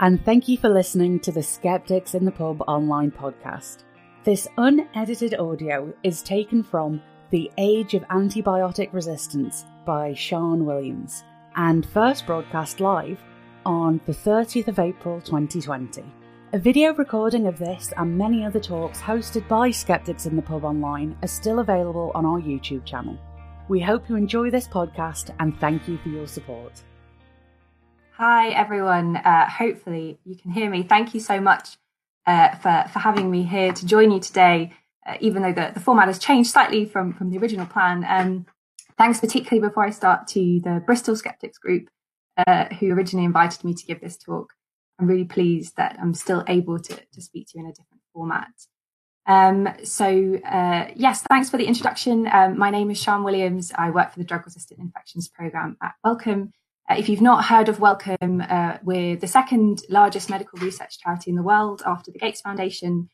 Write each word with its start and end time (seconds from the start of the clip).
And 0.00 0.24
thank 0.24 0.46
you 0.46 0.56
for 0.56 0.68
listening 0.68 1.18
to 1.20 1.32
the 1.32 1.42
Skeptics 1.42 2.14
in 2.14 2.24
the 2.24 2.30
Pub 2.30 2.62
online 2.68 3.10
podcast. 3.10 3.78
This 4.22 4.46
unedited 4.56 5.34
audio 5.34 5.92
is 6.04 6.22
taken 6.22 6.62
from 6.62 7.02
The 7.30 7.50
Age 7.58 7.94
of 7.94 8.02
Antibiotic 8.04 8.92
Resistance 8.92 9.64
by 9.84 10.14
Sian 10.14 10.64
Williams 10.64 11.24
and 11.56 11.84
first 11.84 12.26
broadcast 12.26 12.78
live 12.78 13.18
on 13.66 14.00
the 14.06 14.12
30th 14.12 14.68
of 14.68 14.78
April 14.78 15.20
2020. 15.20 16.04
A 16.52 16.58
video 16.60 16.94
recording 16.94 17.48
of 17.48 17.58
this 17.58 17.92
and 17.96 18.16
many 18.16 18.44
other 18.44 18.60
talks 18.60 19.00
hosted 19.00 19.48
by 19.48 19.72
Skeptics 19.72 20.26
in 20.26 20.36
the 20.36 20.42
Pub 20.42 20.64
online 20.64 21.18
are 21.22 21.28
still 21.28 21.58
available 21.58 22.12
on 22.14 22.24
our 22.24 22.40
YouTube 22.40 22.84
channel. 22.84 23.18
We 23.66 23.80
hope 23.80 24.08
you 24.08 24.14
enjoy 24.14 24.50
this 24.50 24.68
podcast 24.68 25.34
and 25.40 25.58
thank 25.58 25.88
you 25.88 25.98
for 25.98 26.10
your 26.10 26.28
support. 26.28 26.84
Hi, 28.20 28.48
everyone. 28.48 29.14
Uh, 29.14 29.48
hopefully, 29.48 30.18
you 30.24 30.34
can 30.34 30.50
hear 30.50 30.68
me. 30.68 30.82
Thank 30.82 31.14
you 31.14 31.20
so 31.20 31.40
much 31.40 31.76
uh, 32.26 32.56
for, 32.56 32.84
for 32.92 32.98
having 32.98 33.30
me 33.30 33.44
here 33.44 33.72
to 33.72 33.86
join 33.86 34.10
you 34.10 34.18
today, 34.18 34.72
uh, 35.06 35.14
even 35.20 35.40
though 35.40 35.52
the, 35.52 35.70
the 35.72 35.78
format 35.78 36.08
has 36.08 36.18
changed 36.18 36.50
slightly 36.50 36.84
from, 36.84 37.12
from 37.12 37.30
the 37.30 37.38
original 37.38 37.64
plan. 37.64 38.04
Um, 38.08 38.46
thanks, 38.96 39.20
particularly 39.20 39.60
before 39.60 39.84
I 39.84 39.90
start, 39.90 40.26
to 40.30 40.60
the 40.64 40.82
Bristol 40.84 41.14
Skeptics 41.14 41.58
group, 41.58 41.90
uh, 42.44 42.64
who 42.80 42.90
originally 42.90 43.24
invited 43.24 43.62
me 43.62 43.72
to 43.72 43.86
give 43.86 44.00
this 44.00 44.16
talk. 44.16 44.52
I'm 44.98 45.06
really 45.06 45.24
pleased 45.24 45.76
that 45.76 45.96
I'm 46.02 46.12
still 46.12 46.42
able 46.48 46.80
to, 46.80 46.96
to 46.96 47.22
speak 47.22 47.46
to 47.50 47.58
you 47.58 47.64
in 47.66 47.70
a 47.70 47.72
different 47.72 48.02
format. 48.12 48.50
Um, 49.26 49.68
so, 49.84 50.40
uh, 50.44 50.88
yes, 50.96 51.22
thanks 51.22 51.50
for 51.50 51.56
the 51.56 51.66
introduction. 51.66 52.28
Um, 52.32 52.58
my 52.58 52.70
name 52.70 52.90
is 52.90 53.00
Sian 53.00 53.22
Williams. 53.22 53.70
I 53.78 53.90
work 53.90 54.10
for 54.10 54.18
the 54.18 54.24
Drug 54.24 54.44
Resistant 54.44 54.80
Infections 54.80 55.28
Programme 55.28 55.76
at 55.80 55.94
Wellcome. 56.02 56.50
Uh, 56.88 56.94
if 56.96 57.08
you've 57.08 57.20
not 57.20 57.44
heard 57.44 57.68
of 57.68 57.80
Wellcome, 57.80 58.40
uh, 58.48 58.78
we're 58.82 59.16
the 59.16 59.26
second 59.26 59.82
largest 59.90 60.30
medical 60.30 60.58
research 60.58 60.98
charity 60.98 61.30
in 61.30 61.36
the 61.36 61.42
world 61.42 61.82
after 61.84 62.10
the 62.10 62.18
Gates 62.18 62.40
Foundation. 62.40 63.08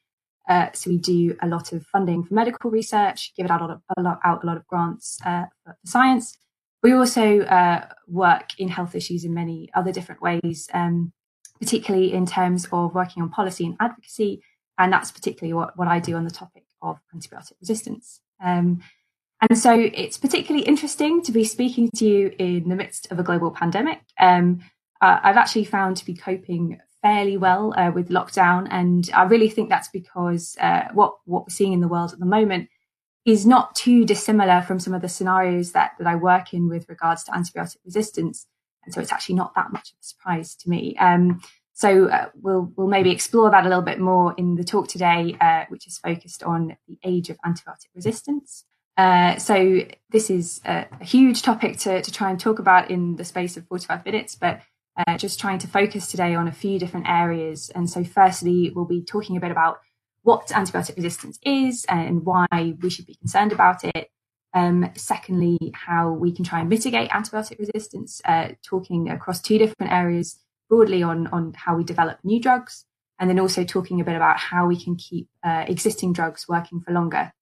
Uh, 0.48 0.68
so 0.74 0.90
we 0.90 0.98
do 0.98 1.36
a 1.42 1.48
lot 1.48 1.72
of 1.72 1.84
funding 1.86 2.22
for 2.22 2.34
medical 2.34 2.70
research, 2.70 3.32
give 3.36 3.46
it 3.46 3.50
out 3.50 3.62
a 3.62 3.64
lot 3.64 3.70
of, 3.72 3.80
a 3.96 4.02
lot, 4.02 4.20
out 4.24 4.44
a 4.44 4.46
lot 4.46 4.56
of 4.56 4.66
grants 4.66 5.18
uh, 5.24 5.44
for, 5.64 5.76
science. 5.84 6.36
We 6.82 6.92
also 6.92 7.40
uh, 7.40 7.86
work 8.06 8.50
in 8.58 8.68
health 8.68 8.94
issues 8.94 9.24
in 9.24 9.32
many 9.32 9.70
other 9.74 9.90
different 9.90 10.20
ways, 10.20 10.68
um, 10.74 11.12
particularly 11.58 12.12
in 12.12 12.26
terms 12.26 12.68
of 12.70 12.94
working 12.94 13.22
on 13.22 13.30
policy 13.30 13.64
and 13.64 13.76
advocacy. 13.80 14.42
And 14.76 14.92
that's 14.92 15.10
particularly 15.10 15.54
what, 15.54 15.78
what 15.78 15.88
I 15.88 15.98
do 15.98 16.14
on 16.14 16.24
the 16.24 16.30
topic 16.30 16.64
of 16.82 16.98
antibiotic 17.16 17.54
resistance. 17.60 18.20
Um, 18.44 18.82
and 19.48 19.58
so 19.58 19.72
it's 19.74 20.16
particularly 20.16 20.66
interesting 20.66 21.22
to 21.22 21.32
be 21.32 21.44
speaking 21.44 21.90
to 21.96 22.06
you 22.06 22.34
in 22.38 22.68
the 22.68 22.76
midst 22.76 23.10
of 23.10 23.18
a 23.18 23.22
global 23.22 23.50
pandemic. 23.50 24.00
Um, 24.18 24.60
I've 25.00 25.36
actually 25.36 25.64
found 25.64 25.98
to 25.98 26.06
be 26.06 26.14
coping 26.14 26.80
fairly 27.02 27.36
well 27.36 27.74
uh, 27.76 27.90
with 27.90 28.08
lockdown, 28.08 28.66
and 28.70 29.10
I 29.14 29.24
really 29.24 29.50
think 29.50 29.68
that's 29.68 29.88
because 29.88 30.56
uh, 30.60 30.84
what 30.94 31.16
what 31.26 31.44
we're 31.44 31.54
seeing 31.54 31.74
in 31.74 31.80
the 31.80 31.88
world 31.88 32.12
at 32.12 32.18
the 32.18 32.26
moment 32.26 32.70
is 33.26 33.46
not 33.46 33.74
too 33.74 34.04
dissimilar 34.04 34.62
from 34.62 34.80
some 34.80 34.94
of 34.94 35.02
the 35.02 35.08
scenarios 35.08 35.72
that 35.72 35.92
that 35.98 36.06
I 36.06 36.14
work 36.16 36.54
in 36.54 36.68
with 36.68 36.88
regards 36.88 37.24
to 37.24 37.32
antibiotic 37.32 37.76
resistance, 37.84 38.46
and 38.84 38.94
so 38.94 39.00
it's 39.00 39.12
actually 39.12 39.34
not 39.34 39.54
that 39.54 39.72
much 39.72 39.90
of 39.90 39.98
a 40.00 40.04
surprise 40.04 40.54
to 40.56 40.70
me. 40.70 40.96
Um, 40.96 41.42
so 41.74 42.08
uh, 42.08 42.28
we'll 42.40 42.72
we'll 42.76 42.86
maybe 42.86 43.10
explore 43.10 43.50
that 43.50 43.66
a 43.66 43.68
little 43.68 43.82
bit 43.82 44.00
more 44.00 44.34
in 44.38 44.54
the 44.54 44.64
talk 44.64 44.88
today, 44.88 45.36
uh, 45.40 45.64
which 45.68 45.86
is 45.86 45.98
focused 45.98 46.42
on 46.42 46.76
the 46.88 46.98
age 47.04 47.28
of 47.28 47.36
antibiotic 47.44 47.88
resistance. 47.94 48.64
Uh, 48.96 49.36
so 49.38 49.80
this 50.10 50.30
is 50.30 50.60
a, 50.64 50.86
a, 51.00 51.04
huge 51.04 51.42
topic 51.42 51.78
to, 51.78 52.00
to 52.00 52.12
try 52.12 52.30
and 52.30 52.38
talk 52.38 52.60
about 52.60 52.90
in 52.90 53.16
the 53.16 53.24
space 53.24 53.56
of 53.56 53.66
45 53.66 54.04
minutes, 54.04 54.36
but 54.36 54.60
uh, 54.96 55.18
just 55.18 55.40
trying 55.40 55.58
to 55.58 55.66
focus 55.66 56.06
today 56.06 56.34
on 56.34 56.46
a 56.46 56.52
few 56.52 56.78
different 56.78 57.08
areas. 57.08 57.70
And 57.74 57.90
so 57.90 58.04
firstly, 58.04 58.70
we'll 58.74 58.84
be 58.84 59.02
talking 59.02 59.36
a 59.36 59.40
bit 59.40 59.50
about 59.50 59.78
what 60.22 60.46
antibiotic 60.48 60.96
resistance 60.96 61.38
is 61.42 61.84
and 61.88 62.24
why 62.24 62.46
we 62.80 62.88
should 62.88 63.06
be 63.06 63.16
concerned 63.16 63.52
about 63.52 63.84
it. 63.84 64.08
Um, 64.54 64.88
secondly, 64.94 65.58
how 65.74 66.12
we 66.12 66.30
can 66.30 66.44
try 66.44 66.60
and 66.60 66.68
mitigate 66.68 67.10
antibiotic 67.10 67.58
resistance, 67.58 68.22
uh, 68.24 68.50
talking 68.64 69.10
across 69.10 69.40
two 69.40 69.58
different 69.58 69.92
areas 69.92 70.38
broadly 70.70 71.02
on, 71.02 71.26
on 71.26 71.52
how 71.54 71.76
we 71.76 71.82
develop 71.82 72.18
new 72.22 72.40
drugs, 72.40 72.84
and 73.18 73.28
then 73.28 73.40
also 73.40 73.64
talking 73.64 74.00
a 74.00 74.04
bit 74.04 74.14
about 74.14 74.38
how 74.38 74.66
we 74.66 74.80
can 74.80 74.94
keep 74.94 75.28
uh, 75.42 75.64
existing 75.66 76.12
drugs 76.12 76.46
working 76.48 76.80
for 76.80 76.92
longer. 76.92 77.32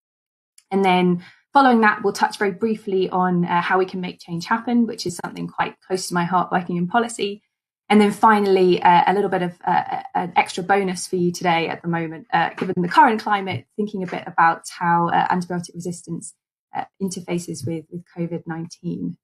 And 0.70 0.82
then 0.82 1.22
Following 1.52 1.82
that, 1.82 2.02
we'll 2.02 2.14
touch 2.14 2.38
very 2.38 2.52
briefly 2.52 3.10
on 3.10 3.44
uh, 3.44 3.60
how 3.60 3.78
we 3.78 3.84
can 3.84 4.00
make 4.00 4.18
change 4.18 4.46
happen, 4.46 4.86
which 4.86 5.06
is 5.06 5.16
something 5.22 5.46
quite 5.46 5.78
close 5.86 6.08
to 6.08 6.14
my 6.14 6.24
heart 6.24 6.50
working 6.50 6.76
in 6.76 6.88
policy. 6.88 7.42
And 7.90 8.00
then 8.00 8.10
finally, 8.10 8.82
uh, 8.82 9.02
a 9.06 9.12
little 9.12 9.28
bit 9.28 9.42
of 9.42 9.58
uh, 9.66 10.02
an 10.14 10.32
extra 10.34 10.62
bonus 10.62 11.06
for 11.06 11.16
you 11.16 11.30
today 11.30 11.68
at 11.68 11.82
the 11.82 11.88
moment, 11.88 12.26
uh, 12.32 12.50
given 12.56 12.80
the 12.80 12.88
current 12.88 13.20
climate, 13.20 13.66
thinking 13.76 14.02
a 14.02 14.06
bit 14.06 14.24
about 14.26 14.62
how 14.70 15.08
uh, 15.08 15.28
antibiotic 15.28 15.74
resistance 15.74 16.32
uh, 16.74 16.84
interfaces 17.02 17.66
with, 17.66 17.84
with 17.90 18.02
COVID 18.16 18.44
19. 18.46 19.18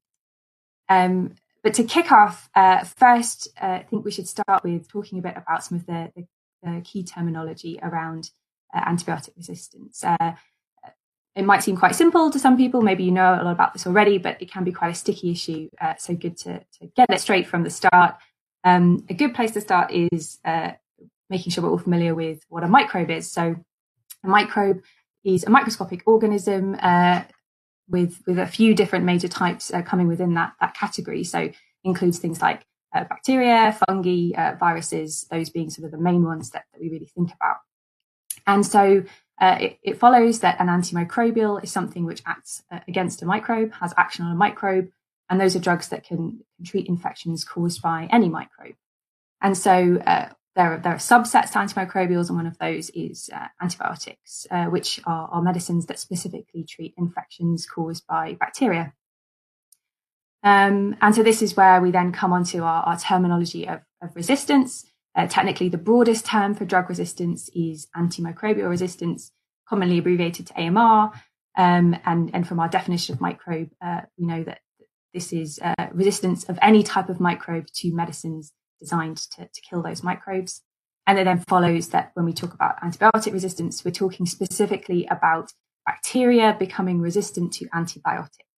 Um, 0.87 1.33
but 1.63 1.73
to 1.75 1.83
kick 1.83 2.11
off, 2.11 2.47
first, 2.95 3.47
I 3.59 3.85
think 3.89 4.05
we 4.05 4.11
should 4.11 4.27
start 4.27 4.63
with 4.63 4.87
talking 4.87 5.17
a 5.17 5.23
bit 5.23 5.35
about 5.35 5.63
some 5.63 5.79
of 5.79 5.87
the, 5.87 6.11
the, 6.15 6.27
the 6.61 6.81
key 6.81 7.03
terminology 7.03 7.79
around 7.81 8.29
antibiotic 8.73 9.35
resistance 9.35 10.03
it 11.35 11.43
might 11.43 11.63
seem 11.63 11.77
quite 11.77 11.95
simple 11.95 12.31
to 12.31 12.39
some 12.39 12.57
people. 12.57 12.81
Maybe 12.81 13.03
you 13.03 13.11
know 13.11 13.33
a 13.33 13.43
lot 13.43 13.51
about 13.51 13.73
this 13.73 13.87
already, 13.87 14.17
but 14.17 14.41
it 14.41 14.51
can 14.51 14.63
be 14.63 14.71
quite 14.71 14.91
a 14.91 14.95
sticky 14.95 15.31
issue. 15.31 15.69
Uh, 15.79 15.93
so 15.97 16.15
good 16.15 16.37
to, 16.37 16.59
to, 16.59 16.87
get 16.95 17.09
it 17.09 17.21
straight 17.21 17.47
from 17.47 17.63
the 17.63 17.69
start. 17.69 18.15
Um, 18.63 19.05
a 19.09 19.13
good 19.13 19.33
place 19.33 19.51
to 19.51 19.61
start 19.61 19.91
is 19.91 20.39
uh, 20.43 20.71
making 21.29 21.51
sure 21.51 21.63
we're 21.63 21.69
all 21.69 21.77
familiar 21.77 22.15
with 22.15 22.43
what 22.49 22.63
a 22.63 22.67
microbe 22.67 23.09
is. 23.09 23.31
So 23.31 23.55
a 24.23 24.27
microbe 24.27 24.81
is 25.23 25.43
a 25.43 25.49
microscopic 25.49 26.03
organism 26.05 26.75
uh, 26.81 27.23
with 27.87 28.21
with 28.25 28.39
a 28.39 28.47
few 28.47 28.73
different 28.73 29.05
major 29.05 29.27
types 29.27 29.71
uh, 29.71 29.81
coming 29.81 30.07
within 30.07 30.33
that 30.33 30.53
that 30.59 30.73
category. 30.73 31.23
So 31.23 31.49
includes 31.83 32.19
things 32.19 32.41
like 32.41 32.65
uh, 32.93 33.03
bacteria, 33.03 33.77
fungi, 33.87 34.31
uh, 34.35 34.55
viruses, 34.59 35.27
those 35.31 35.49
being 35.49 35.69
sort 35.69 35.85
of 35.85 35.91
the 35.91 35.97
main 35.97 36.23
ones 36.23 36.49
that, 36.51 36.65
that 36.73 36.81
we 36.81 36.89
really 36.89 37.09
think 37.15 37.31
about. 37.33 37.57
And 38.47 38.65
so 38.65 39.03
uh, 39.39 39.57
it, 39.59 39.79
it, 39.83 39.97
follows 39.97 40.39
that 40.39 40.59
an 40.59 40.67
antimicrobial 40.67 41.63
is 41.63 41.71
something 41.71 42.05
which 42.05 42.21
acts 42.25 42.63
uh, 42.71 42.79
against 42.87 43.21
a 43.21 43.25
microbe, 43.25 43.71
has 43.73 43.93
action 43.97 44.25
on 44.25 44.31
a 44.31 44.35
microbe, 44.35 44.89
and 45.29 45.39
those 45.39 45.55
are 45.55 45.59
drugs 45.59 45.89
that 45.89 46.03
can, 46.03 46.41
treat 46.65 46.87
infections 46.87 47.45
caused 47.45 47.81
by 47.81 48.09
any 48.11 48.27
microbe. 48.27 48.75
And 49.41 49.57
so 49.57 50.01
uh, 50.05 50.27
there, 50.55 50.73
are, 50.73 50.77
there 50.77 50.93
are 50.93 50.97
subsets 50.97 51.51
to 51.51 51.59
antimicrobials, 51.59 52.27
and 52.27 52.35
one 52.35 52.47
of 52.47 52.57
those 52.57 52.89
is 52.89 53.29
uh, 53.33 53.47
antibiotics, 53.61 54.45
uh, 54.51 54.65
which 54.65 54.99
are, 55.05 55.29
are, 55.31 55.41
medicines 55.41 55.85
that 55.85 55.99
specifically 55.99 56.65
treat 56.65 56.93
infections 56.97 57.65
caused 57.65 58.05
by 58.07 58.35
bacteria. 58.37 58.93
Um, 60.43 60.97
and 61.01 61.15
so 61.15 61.23
this 61.23 61.41
is 61.41 61.55
where 61.55 61.81
we 61.81 61.91
then 61.91 62.11
come 62.11 62.33
onto 62.33 62.63
our, 62.63 62.83
our 62.83 62.99
terminology 62.99 63.67
of, 63.67 63.79
of 64.01 64.15
resistance. 64.15 64.85
Uh, 65.15 65.27
technically, 65.27 65.69
the 65.69 65.77
broadest 65.77 66.25
term 66.25 66.53
for 66.53 66.65
drug 66.65 66.89
resistance 66.89 67.49
is 67.53 67.87
antimicrobial 67.95 68.69
resistance, 68.69 69.31
commonly 69.67 69.97
abbreviated 69.97 70.47
to 70.47 70.59
AMR. 70.59 71.11
Um, 71.57 71.97
and, 72.05 72.29
and 72.33 72.47
from 72.47 72.59
our 72.59 72.69
definition 72.69 73.15
of 73.15 73.21
microbe, 73.21 73.71
uh, 73.81 74.01
we 74.17 74.25
know 74.25 74.43
that 74.43 74.59
this 75.13 75.33
is 75.33 75.59
uh, 75.61 75.87
resistance 75.91 76.43
of 76.45 76.59
any 76.61 76.83
type 76.83 77.09
of 77.09 77.19
microbe 77.19 77.65
to 77.75 77.93
medicines 77.93 78.53
designed 78.79 79.17
to, 79.17 79.47
to 79.47 79.61
kill 79.61 79.81
those 79.81 80.03
microbes. 80.03 80.61
And 81.07 81.17
it 81.17 81.23
then 81.23 81.39
follows 81.39 81.89
that 81.89 82.11
when 82.13 82.25
we 82.25 82.33
talk 82.33 82.53
about 82.53 82.79
antibiotic 82.81 83.33
resistance, 83.33 83.83
we're 83.83 83.91
talking 83.91 84.25
specifically 84.25 85.07
about 85.07 85.51
bacteria 85.85 86.55
becoming 86.57 87.01
resistant 87.01 87.51
to 87.53 87.67
antibiotics. 87.73 88.48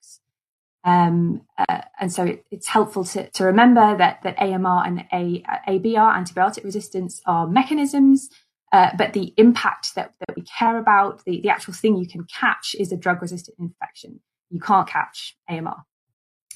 Um, 0.83 1.41
uh, 1.57 1.81
and 1.99 2.11
so 2.11 2.23
it, 2.25 2.45
it's 2.49 2.67
helpful 2.67 3.03
to, 3.05 3.29
to 3.31 3.43
remember 3.45 3.97
that, 3.97 4.23
that 4.23 4.39
AMR 4.39 4.83
and 4.85 5.05
A, 5.13 5.43
ABR, 5.67 6.15
antibiotic 6.15 6.63
resistance, 6.63 7.21
are 7.25 7.47
mechanisms, 7.47 8.29
uh, 8.71 8.89
but 8.97 9.13
the 9.13 9.33
impact 9.37 9.95
that, 9.95 10.13
that 10.19 10.35
we 10.35 10.43
care 10.43 10.77
about, 10.77 11.23
the, 11.25 11.41
the 11.41 11.49
actual 11.49 11.73
thing 11.73 11.97
you 11.97 12.07
can 12.07 12.25
catch 12.25 12.75
is 12.79 12.91
a 12.91 12.97
drug 12.97 13.21
resistant 13.21 13.57
infection. 13.59 14.21
You 14.49 14.59
can't 14.59 14.87
catch 14.87 15.35
AMR. 15.49 15.85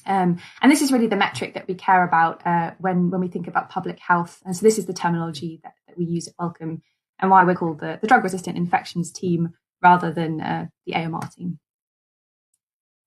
Um, 0.06 0.38
and 0.62 0.70
this 0.70 0.82
is 0.82 0.92
really 0.92 1.08
the 1.08 1.16
metric 1.16 1.54
that 1.54 1.66
we 1.66 1.74
care 1.74 2.04
about 2.04 2.46
uh, 2.46 2.72
when, 2.78 3.10
when 3.10 3.20
we 3.20 3.28
think 3.28 3.48
about 3.48 3.70
public 3.70 3.98
health. 3.98 4.40
And 4.44 4.56
so 4.56 4.62
this 4.62 4.78
is 4.78 4.86
the 4.86 4.92
terminology 4.92 5.60
that, 5.62 5.74
that 5.88 5.98
we 5.98 6.04
use 6.04 6.28
at 6.28 6.34
Wellcome 6.38 6.82
and 7.18 7.30
why 7.30 7.44
we're 7.44 7.54
called 7.54 7.80
the, 7.80 7.98
the 8.00 8.06
drug 8.06 8.22
resistant 8.22 8.56
infections 8.56 9.10
team 9.10 9.50
rather 9.82 10.12
than 10.12 10.40
uh, 10.40 10.66
the 10.86 10.94
AMR 10.94 11.28
team. 11.36 11.58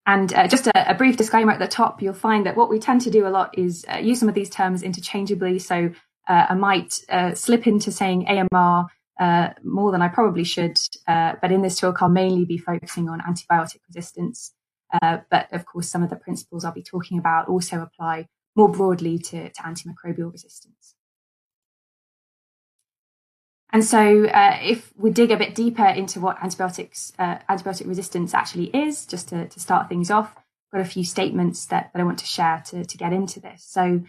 And 0.08 0.32
uh, 0.32 0.48
just 0.48 0.66
a, 0.66 0.90
a, 0.90 0.94
brief 0.94 1.18
disclaimer 1.18 1.52
at 1.52 1.58
the 1.58 1.68
top, 1.68 2.00
you'll 2.00 2.14
find 2.14 2.46
that 2.46 2.56
what 2.56 2.70
we 2.70 2.78
tend 2.78 3.02
to 3.02 3.10
do 3.10 3.26
a 3.26 3.28
lot 3.28 3.58
is 3.58 3.84
uh, 3.92 3.98
use 3.98 4.18
some 4.18 4.28
of 4.30 4.34
these 4.34 4.48
terms 4.48 4.82
interchangeably. 4.82 5.58
So 5.58 5.90
uh, 6.26 6.46
I 6.48 6.54
might 6.54 6.94
uh, 7.10 7.34
slip 7.34 7.66
into 7.66 7.92
saying 7.92 8.26
AMR 8.26 8.86
uh, 9.20 9.48
more 9.62 9.92
than 9.92 10.00
I 10.00 10.08
probably 10.08 10.44
should, 10.44 10.78
uh, 11.06 11.34
but 11.42 11.52
in 11.52 11.60
this 11.60 11.78
talk, 11.78 12.00
I'll 12.00 12.08
mainly 12.08 12.46
be 12.46 12.56
focusing 12.56 13.10
on 13.10 13.20
antibiotic 13.20 13.80
resistance. 13.86 14.54
but 15.02 15.52
of 15.52 15.66
course, 15.66 15.90
some 15.90 16.02
of 16.02 16.08
the 16.08 16.16
principles 16.16 16.64
I'll 16.64 16.72
be 16.72 16.82
talking 16.82 17.18
about 17.18 17.46
also 17.46 17.82
apply 17.82 18.28
more 18.56 18.70
broadly 18.70 19.18
to, 19.18 19.50
to 19.50 19.62
antimicrobial 19.62 20.32
resistance. 20.32 20.94
And 23.70 23.84
so, 23.84 24.26
uh, 24.26 24.58
if 24.62 24.92
we 24.96 25.10
dig 25.10 25.30
a 25.30 25.36
bit 25.36 25.54
deeper 25.54 25.84
into 25.84 26.20
what 26.20 26.42
antibiotics, 26.42 27.12
uh, 27.18 27.38
antibiotic 27.50 27.86
resistance 27.86 28.32
actually 28.32 28.66
is, 28.66 29.04
just 29.04 29.28
to, 29.28 29.46
to 29.46 29.60
start 29.60 29.88
things 29.88 30.10
off, 30.10 30.32
I've 30.36 30.78
got 30.78 30.86
a 30.86 30.90
few 30.90 31.04
statements 31.04 31.66
that, 31.66 31.90
that 31.92 32.00
I 32.00 32.04
want 32.04 32.18
to 32.20 32.26
share 32.26 32.62
to, 32.66 32.84
to 32.84 32.96
get 32.96 33.12
into 33.12 33.40
this. 33.40 33.64
So, 33.64 34.02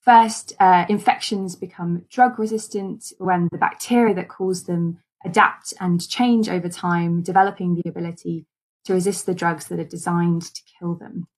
first, 0.00 0.54
uh, 0.58 0.86
infections 0.88 1.56
become 1.56 2.06
drug 2.10 2.38
resistant 2.38 3.12
when 3.18 3.48
the 3.52 3.58
bacteria 3.58 4.14
that 4.14 4.28
cause 4.28 4.64
them 4.64 4.98
adapt 5.24 5.74
and 5.78 6.06
change 6.08 6.48
over 6.48 6.68
time, 6.70 7.22
developing 7.22 7.74
the 7.74 7.88
ability 7.88 8.46
to 8.84 8.94
resist 8.94 9.26
the 9.26 9.34
drugs 9.34 9.66
that 9.66 9.78
are 9.78 9.84
designed 9.84 10.42
to 10.42 10.62
kill 10.78 10.94
them. 10.94 11.28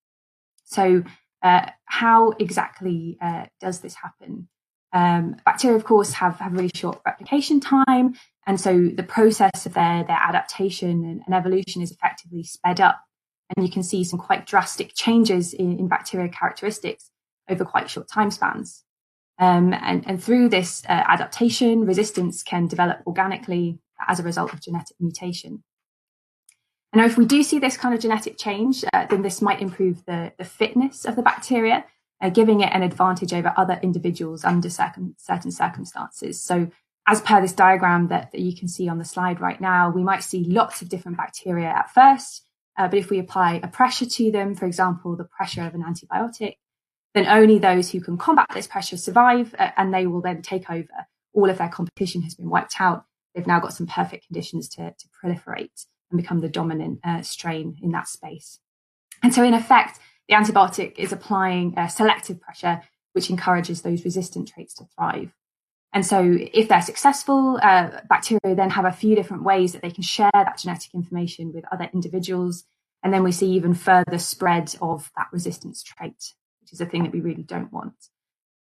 So, 0.63 1.03
uh, 1.43 1.69
how 1.85 2.31
exactly 2.39 3.17
uh, 3.21 3.45
does 3.59 3.81
this 3.81 3.95
happen? 3.95 4.47
Um, 4.95 5.35
bacteria, 5.43 5.75
of 5.75 5.83
course, 5.83 6.13
have, 6.13 6.39
have 6.39 6.53
really 6.53 6.71
short 6.73 7.01
replication 7.05 7.59
time. 7.59 8.15
And 8.47 8.59
so 8.59 8.87
the 8.87 9.03
process 9.03 9.65
of 9.65 9.73
their, 9.73 10.05
their 10.05 10.17
adaptation 10.17 11.03
and, 11.03 11.21
and 11.25 11.35
evolution 11.35 11.81
is 11.81 11.91
effectively 11.91 12.43
sped 12.43 12.79
up. 12.79 13.01
And 13.55 13.65
you 13.65 13.71
can 13.71 13.83
see 13.83 14.05
some 14.05 14.19
quite 14.19 14.45
drastic 14.45 14.93
changes 14.95 15.53
in, 15.53 15.77
in 15.77 15.89
bacteria 15.89 16.29
characteristics 16.29 17.11
over 17.49 17.65
quite 17.65 17.89
short 17.89 18.07
time 18.07 18.31
spans. 18.31 18.83
Um, 19.37 19.73
and, 19.73 20.07
and, 20.07 20.23
through 20.23 20.47
this 20.47 20.83
uh, 20.87 21.03
adaptation, 21.07 21.85
resistance 21.85 22.41
can 22.41 22.67
develop 22.67 22.99
organically 23.05 23.79
as 24.07 24.21
a 24.21 24.23
result 24.23 24.53
of 24.53 24.61
genetic 24.61 24.95
mutation. 24.97 25.61
And 26.93 27.01
if 27.01 27.17
we 27.17 27.25
do 27.25 27.43
see 27.43 27.59
this 27.59 27.75
kind 27.75 27.93
of 27.93 27.99
genetic 27.99 28.37
change, 28.37 28.85
uh, 28.93 29.07
then 29.07 29.23
this 29.23 29.41
might 29.41 29.61
improve 29.61 30.05
the, 30.05 30.31
the 30.37 30.45
fitness 30.45 31.03
of 31.03 31.17
the 31.17 31.21
bacteria 31.21 31.83
uh, 32.21 32.29
giving 32.29 32.61
it 32.61 32.71
an 32.73 32.83
advantage 32.83 33.33
over 33.33 33.53
other 33.57 33.79
individuals 33.81 34.43
under 34.43 34.69
certain, 34.69 35.15
certain 35.17 35.51
circumstances. 35.51 36.41
So 36.41 36.69
as 37.07 37.21
per 37.21 37.41
this 37.41 37.53
diagram 37.53 38.07
that, 38.07 38.31
that, 38.31 38.41
you 38.41 38.55
can 38.55 38.67
see 38.67 38.87
on 38.87 38.97
the 38.97 39.05
slide 39.05 39.39
right 39.39 39.59
now, 39.61 39.89
we 39.89 40.03
might 40.03 40.23
see 40.23 40.43
lots 40.43 40.81
of 40.81 40.89
different 40.89 41.17
bacteria 41.17 41.67
at 41.67 41.91
first. 41.91 42.43
Uh, 42.77 42.87
but 42.87 42.99
if 42.99 43.09
we 43.09 43.19
apply 43.19 43.59
a 43.63 43.67
pressure 43.67 44.05
to 44.05 44.31
them, 44.31 44.55
for 44.55 44.65
example, 44.65 45.15
the 45.15 45.23
pressure 45.23 45.63
of 45.63 45.75
an 45.75 45.83
antibiotic, 45.83 46.55
then 47.13 47.27
only 47.27 47.59
those 47.59 47.91
who 47.91 48.01
can 48.01 48.17
combat 48.17 48.47
this 48.53 48.67
pressure 48.67 48.97
survive 48.97 49.55
uh, 49.57 49.71
and 49.77 49.93
they 49.93 50.07
will 50.07 50.21
then 50.21 50.41
take 50.41 50.69
over. 50.69 50.89
All 51.33 51.49
of 51.49 51.57
their 51.57 51.69
competition 51.69 52.21
has 52.23 52.35
been 52.35 52.49
wiped 52.49 52.75
out. 52.79 53.05
They've 53.33 53.47
now 53.47 53.59
got 53.59 53.73
some 53.73 53.87
perfect 53.87 54.27
conditions 54.27 54.67
to, 54.69 54.93
to 54.97 55.07
proliferate 55.23 55.85
and 56.11 56.19
become 56.19 56.41
the 56.41 56.49
dominant 56.49 56.99
uh, 57.03 57.21
strain 57.21 57.77
in 57.81 57.91
that 57.91 58.07
space. 58.07 58.59
And 59.23 59.33
so 59.33 59.43
in 59.43 59.53
effect, 59.53 59.99
the 60.27 60.35
antibiotic 60.35 60.97
is 60.97 61.11
applying 61.11 61.77
a 61.77 61.89
selective 61.89 62.41
pressure, 62.41 62.81
which 63.13 63.29
encourages 63.29 63.81
those 63.81 64.03
resistant 64.03 64.47
traits 64.47 64.73
to 64.75 64.85
thrive. 64.95 65.33
And 65.93 66.05
so, 66.05 66.37
if 66.37 66.67
they're 66.67 66.81
successful, 66.81 67.57
uh, 67.63 68.01
bacteria 68.09 68.55
then 68.55 68.71
have 68.71 68.85
a 68.85 68.91
few 68.91 69.15
different 69.15 69.43
ways 69.43 69.71
that 69.71 69.81
they 69.81 69.91
can 69.91 70.03
share 70.03 70.31
that 70.33 70.57
genetic 70.57 70.93
information 70.93 71.53
with 71.53 71.63
other 71.71 71.89
individuals. 71.93 72.65
And 73.01 73.13
then 73.13 73.23
we 73.23 73.31
see 73.31 73.51
even 73.51 73.73
further 73.73 74.17
spread 74.17 74.75
of 74.81 75.11
that 75.15 75.27
resistance 75.31 75.83
trait, 75.83 76.33
which 76.59 76.73
is 76.73 76.81
a 76.81 76.85
thing 76.85 77.03
that 77.03 77.13
we 77.13 77.21
really 77.21 77.43
don't 77.43 77.71
want. 77.71 77.93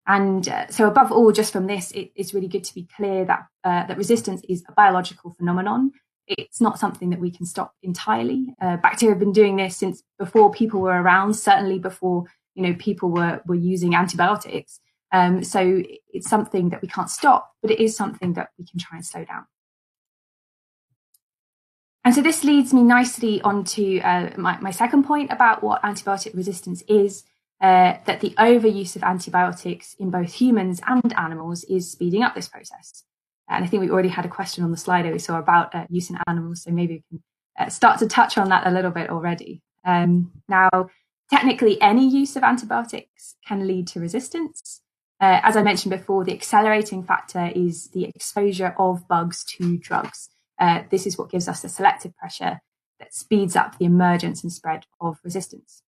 And 0.06 0.50
uh, 0.50 0.68
so, 0.68 0.86
above 0.86 1.14
all, 1.14 1.32
just 1.32 1.54
from 1.54 1.68
this, 1.68 1.92
it, 1.92 2.12
it's 2.16 2.34
really 2.34 2.50
good 2.50 2.66
to 2.66 2.74
be 2.74 2.90
clear 2.98 3.24
that 3.24 3.46
uh, 3.64 3.86
that 3.88 3.98
resistance 3.98 4.42
is 4.50 4.64
a 4.68 4.74
biological 4.74 5.32
phenomenon 5.32 5.92
it's 6.28 6.62
not 6.62 6.80
something 6.80 7.10
that 7.10 7.20
we 7.20 7.32
can 7.32 7.46
stop 7.46 7.76
entirely. 7.82 8.54
Uh, 8.62 8.78
bacteria 8.78 9.14
have 9.14 9.20
been 9.20 9.34
doing 9.34 9.56
this 9.56 9.78
since 9.78 10.04
before 10.18 10.52
people 10.52 10.80
were 10.80 11.02
around, 11.02 11.34
certainly 11.34 11.80
before 11.80 12.26
you 12.56 12.64
know 12.64 12.74
people 12.78 13.10
were 13.10 13.42
were 13.46 13.56
using 13.56 13.96
antibiotics. 13.96 14.80
Um, 15.12 15.44
so 15.44 15.84
it's 16.12 16.30
something 16.30 16.70
that 16.70 16.82
we 16.82 16.88
can't 16.88 17.10
stop, 17.10 17.52
but 17.62 17.72
it 17.72 17.80
is 17.80 17.96
something 17.96 18.34
that 18.34 18.50
we 18.58 18.66
can 18.66 18.80
try 18.80 18.98
and 18.98 19.06
slow 19.06 19.24
down. 19.26 19.46
And 22.06 22.14
so 22.14 22.22
this 22.22 22.44
leads 22.44 22.74
me 22.74 22.84
nicely 22.84 23.42
onto 23.42 24.00
uh, 24.00 24.32
my, 24.38 24.60
my 24.60 24.72
second 24.72 25.04
point 25.04 25.32
about 25.32 25.64
what 25.64 25.82
antibiotic 25.84 26.36
resistance 26.36 26.84
is. 26.88 27.24
Uh, 27.62 27.98
that 28.08 28.20
the 28.20 28.32
overuse 28.32 28.98
of 28.98 29.04
antibiotics 29.04 29.96
in 29.98 30.10
both 30.10 30.34
humans 30.34 30.82
and 30.86 31.14
animals 31.14 31.64
is 31.66 31.90
speeding 31.90 32.22
up 32.22 32.36
this 32.36 32.50
process. 32.50 33.06
And 33.50 33.64
I 33.64 33.68
think 33.68 33.82
we 33.82 33.90
already 33.90 34.10
had 34.10 34.26
a 34.26 34.30
question 34.30 34.64
on 34.64 34.72
the 34.72 34.78
slide 34.78 35.06
that 35.06 35.14
we 35.14 35.20
saw 35.20 35.38
about 35.38 35.76
uh, 35.76 35.86
use 35.90 36.10
in 36.10 36.18
animals, 36.28 36.64
so 36.64 36.72
maybe 36.72 37.04
we 37.12 37.18
can 37.18 37.24
uh, 37.60 37.70
start 37.70 38.00
to 38.00 38.08
touch 38.08 38.38
on 38.38 38.50
that 38.50 38.66
a 38.66 38.72
little 38.72 38.92
bit 38.92 39.10
already. 39.10 39.62
Um, 39.86 40.32
now, 40.48 40.70
technically, 41.30 41.82
any 41.82 42.08
use 42.08 42.36
of 42.36 42.44
antibiotics 42.44 43.36
can 43.46 43.68
lead 43.68 43.88
to 43.88 44.00
resistance. 44.00 44.82
Uh, 45.20 45.40
as 45.44 45.56
I 45.56 45.62
mentioned 45.62 45.92
before, 45.92 46.24
the 46.24 46.34
accelerating 46.34 47.04
factor 47.04 47.52
is 47.54 47.90
the 47.90 48.06
exposure 48.06 48.74
of 48.78 49.08
bugs 49.08 49.44
to 49.58 49.78
drugs. 49.78 50.30
Uh, 50.60 50.84
this 50.90 51.06
is 51.06 51.18
what 51.18 51.30
gives 51.30 51.48
us 51.48 51.62
the 51.62 51.70
selective 51.70 52.16
pressure 52.18 52.60
that 53.00 53.14
speeds 53.14 53.56
up 53.56 53.78
the 53.78 53.86
emergence 53.86 54.44
and 54.44 54.52
spread 54.52 54.86
of 55.02 55.20
resistance. 55.24 55.82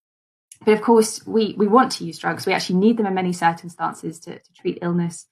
But 0.64 0.74
of 0.74 0.82
course, 0.82 1.26
we, 1.26 1.54
we 1.56 1.66
want 1.66 1.92
to 1.92 2.04
use 2.04 2.18
drugs. 2.18 2.46
We 2.46 2.52
actually 2.52 2.78
need 2.78 2.96
them 2.96 3.06
in 3.06 3.14
many 3.14 3.32
circumstances 3.32 4.18
to, 4.20 4.38
to 4.38 4.52
treat 4.54 4.78
illness 4.82 5.26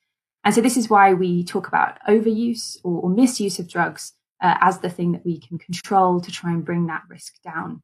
and 0.44 0.54
so 0.54 0.60
this 0.60 0.76
is 0.76 0.90
why 0.90 1.14
we 1.14 1.42
talk 1.42 1.66
about 1.66 1.98
overuse 2.08 2.78
or, 2.84 3.02
or 3.02 3.10
misuse 3.10 3.58
of 3.58 3.68
drugs 3.68 4.12
uh, 4.42 4.56
as 4.60 4.78
the 4.78 4.90
thing 4.90 5.12
that 5.12 5.24
we 5.24 5.40
can 5.40 5.58
control 5.58 6.20
to 6.20 6.30
try 6.30 6.52
and 6.52 6.64
bring 6.64 6.86
that 6.86 7.02
risk 7.08 7.40
down. 7.42 7.82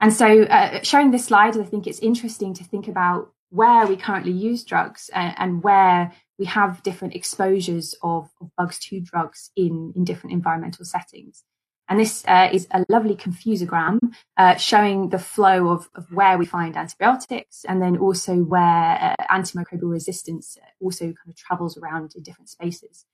And 0.00 0.12
so, 0.12 0.42
uh, 0.44 0.82
showing 0.82 1.10
this 1.10 1.26
slide, 1.26 1.56
I 1.56 1.64
think 1.64 1.86
it's 1.86 1.98
interesting 1.98 2.54
to 2.54 2.64
think 2.64 2.88
about 2.88 3.32
where 3.50 3.86
we 3.86 3.96
currently 3.96 4.32
use 4.32 4.64
drugs 4.64 5.10
and, 5.12 5.34
and 5.38 5.62
where 5.62 6.12
we 6.38 6.46
have 6.46 6.82
different 6.82 7.14
exposures 7.14 7.94
of, 8.02 8.30
of, 8.40 8.50
bugs 8.56 8.78
to 8.78 9.00
drugs 9.00 9.50
in, 9.56 9.92
in 9.96 10.04
different 10.04 10.34
environmental 10.34 10.84
settings. 10.84 11.42
And 11.88 11.98
this 11.98 12.22
uh, 12.28 12.50
is 12.52 12.66
a 12.70 12.84
lovely 12.88 13.16
confusogram 13.16 13.98
uh, 14.36 14.56
showing 14.56 15.08
the 15.08 15.18
flow 15.18 15.68
of, 15.68 15.88
of, 15.94 16.12
where 16.12 16.36
we 16.36 16.44
find 16.44 16.76
antibiotics 16.76 17.64
and 17.66 17.80
then 17.80 17.96
also 17.96 18.36
where 18.36 19.16
uh, 19.18 19.24
antimicrobial 19.30 19.90
resistance 19.90 20.58
also 20.80 21.04
kind 21.04 21.28
of 21.28 21.36
travels 21.36 21.78
around 21.78 22.12
in 22.14 22.22
different 22.22 22.50
spaces. 22.50 23.06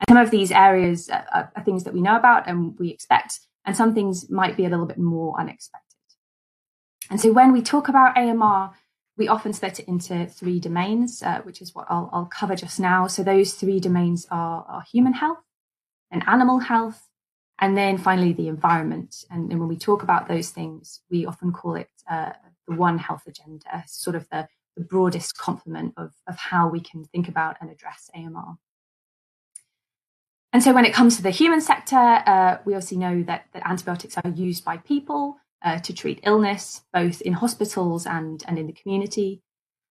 And 0.00 0.08
some 0.08 0.18
of 0.18 0.30
these 0.30 0.52
areas 0.52 1.08
are, 1.08 1.50
are 1.56 1.64
things 1.64 1.84
that 1.84 1.94
we 1.94 2.02
know 2.02 2.16
about 2.16 2.46
and 2.46 2.78
we 2.78 2.90
expect, 2.90 3.40
and 3.64 3.74
some 3.74 3.94
things 3.94 4.28
might 4.28 4.56
be 4.56 4.66
a 4.66 4.68
little 4.68 4.86
bit 4.86 4.98
more 4.98 5.38
unexpected. 5.40 5.84
And 7.10 7.18
so 7.20 7.32
when 7.32 7.52
we 7.52 7.62
talk 7.62 7.88
about 7.88 8.16
AMR, 8.16 8.74
we 9.16 9.26
often 9.26 9.52
split 9.52 9.80
it 9.80 9.88
into 9.88 10.26
three 10.26 10.60
domains, 10.60 11.22
uh, 11.22 11.40
which 11.42 11.62
is 11.62 11.74
what 11.74 11.86
I'll, 11.88 12.10
I'll, 12.12 12.26
cover 12.26 12.54
just 12.54 12.78
now. 12.78 13.08
So 13.08 13.24
those 13.24 13.54
three 13.54 13.80
domains 13.80 14.26
are, 14.30 14.64
are 14.68 14.84
human 14.92 15.14
health 15.14 15.38
and 16.10 16.22
animal 16.28 16.60
health 16.60 17.07
and 17.60 17.76
then 17.76 17.98
finally, 17.98 18.32
the 18.32 18.48
environment. 18.48 19.24
And, 19.30 19.50
and 19.50 19.58
when 19.58 19.68
we 19.68 19.76
talk 19.76 20.02
about 20.02 20.28
those 20.28 20.50
things, 20.50 21.00
we 21.10 21.26
often 21.26 21.52
call 21.52 21.74
it 21.74 21.90
uh, 22.08 22.32
the 22.66 22.76
One 22.76 22.98
Health 22.98 23.26
Agenda, 23.26 23.84
sort 23.86 24.14
of 24.14 24.28
the, 24.30 24.48
the 24.76 24.84
broadest 24.84 25.36
complement 25.36 25.94
of, 25.96 26.12
of 26.28 26.36
how 26.36 26.68
we 26.68 26.80
can 26.80 27.04
think 27.04 27.28
about 27.28 27.56
and 27.60 27.70
address 27.70 28.10
AMR. 28.14 28.56
And 30.52 30.62
so 30.62 30.72
when 30.72 30.84
it 30.84 30.94
comes 30.94 31.16
to 31.16 31.22
the 31.22 31.30
human 31.30 31.60
sector, 31.60 31.96
uh, 31.96 32.58
we 32.64 32.74
obviously 32.74 32.96
know 32.96 33.22
that, 33.24 33.46
that 33.52 33.68
antibiotics 33.68 34.16
are 34.16 34.30
used 34.30 34.64
by 34.64 34.78
people 34.78 35.36
uh, 35.62 35.78
to 35.80 35.92
treat 35.92 36.20
illness, 36.22 36.82
both 36.92 37.20
in 37.20 37.34
hospitals 37.34 38.06
and, 38.06 38.42
and 38.46 38.58
in 38.58 38.66
the 38.66 38.72
community. 38.72 39.42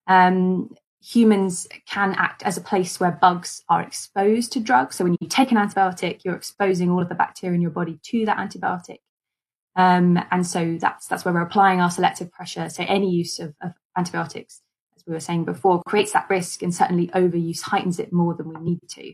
Um, 0.07 0.73
humans 1.01 1.67
can 1.85 2.13
act 2.15 2.43
as 2.43 2.57
a 2.57 2.61
place 2.61 2.99
where 2.99 3.11
bugs 3.11 3.63
are 3.69 3.81
exposed 3.81 4.51
to 4.53 4.59
drugs. 4.59 4.95
So 4.95 5.03
when 5.03 5.15
you 5.19 5.27
take 5.27 5.51
an 5.51 5.57
antibiotic, 5.57 6.23
you're 6.23 6.35
exposing 6.35 6.89
all 6.89 7.01
of 7.01 7.09
the 7.09 7.15
bacteria 7.15 7.55
in 7.55 7.61
your 7.61 7.71
body 7.71 7.99
to 8.03 8.25
that 8.25 8.37
antibiotic. 8.37 8.99
Um, 9.75 10.19
and 10.31 10.45
so 10.45 10.77
that's 10.81 11.07
that's 11.07 11.23
where 11.23 11.33
we're 11.33 11.41
applying 11.41 11.79
our 11.79 11.91
selective 11.91 12.31
pressure. 12.31 12.67
So 12.69 12.83
any 12.87 13.11
use 13.11 13.39
of, 13.39 13.53
of, 13.61 13.73
antibiotics, 13.95 14.61
as 14.95 15.03
we 15.07 15.13
were 15.13 15.19
saying 15.19 15.45
before, 15.45 15.83
creates 15.83 16.13
that 16.13 16.29
risk, 16.29 16.63
and 16.63 16.73
certainly 16.73 17.07
overuse 17.09 17.61
heightens 17.61 17.99
it 17.99 18.11
more 18.11 18.33
than 18.33 18.49
we 18.49 18.59
need 18.59 18.79
to. 18.89 19.13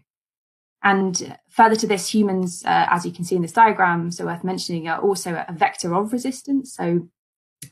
And 0.81 1.37
further 1.49 1.75
to 1.77 1.87
this, 1.87 2.13
humans, 2.13 2.63
uh, 2.65 2.87
as 2.89 3.05
you 3.05 3.11
can 3.11 3.23
see 3.23 3.35
in 3.35 3.41
this 3.41 3.53
diagram, 3.53 4.11
so 4.11 4.25
worth 4.25 4.43
mentioning, 4.43 4.87
are 4.87 5.01
also 5.01 5.43
a 5.47 5.53
vector 5.53 5.93
of 5.93 6.13
resistance. 6.13 6.73
So 6.73 7.09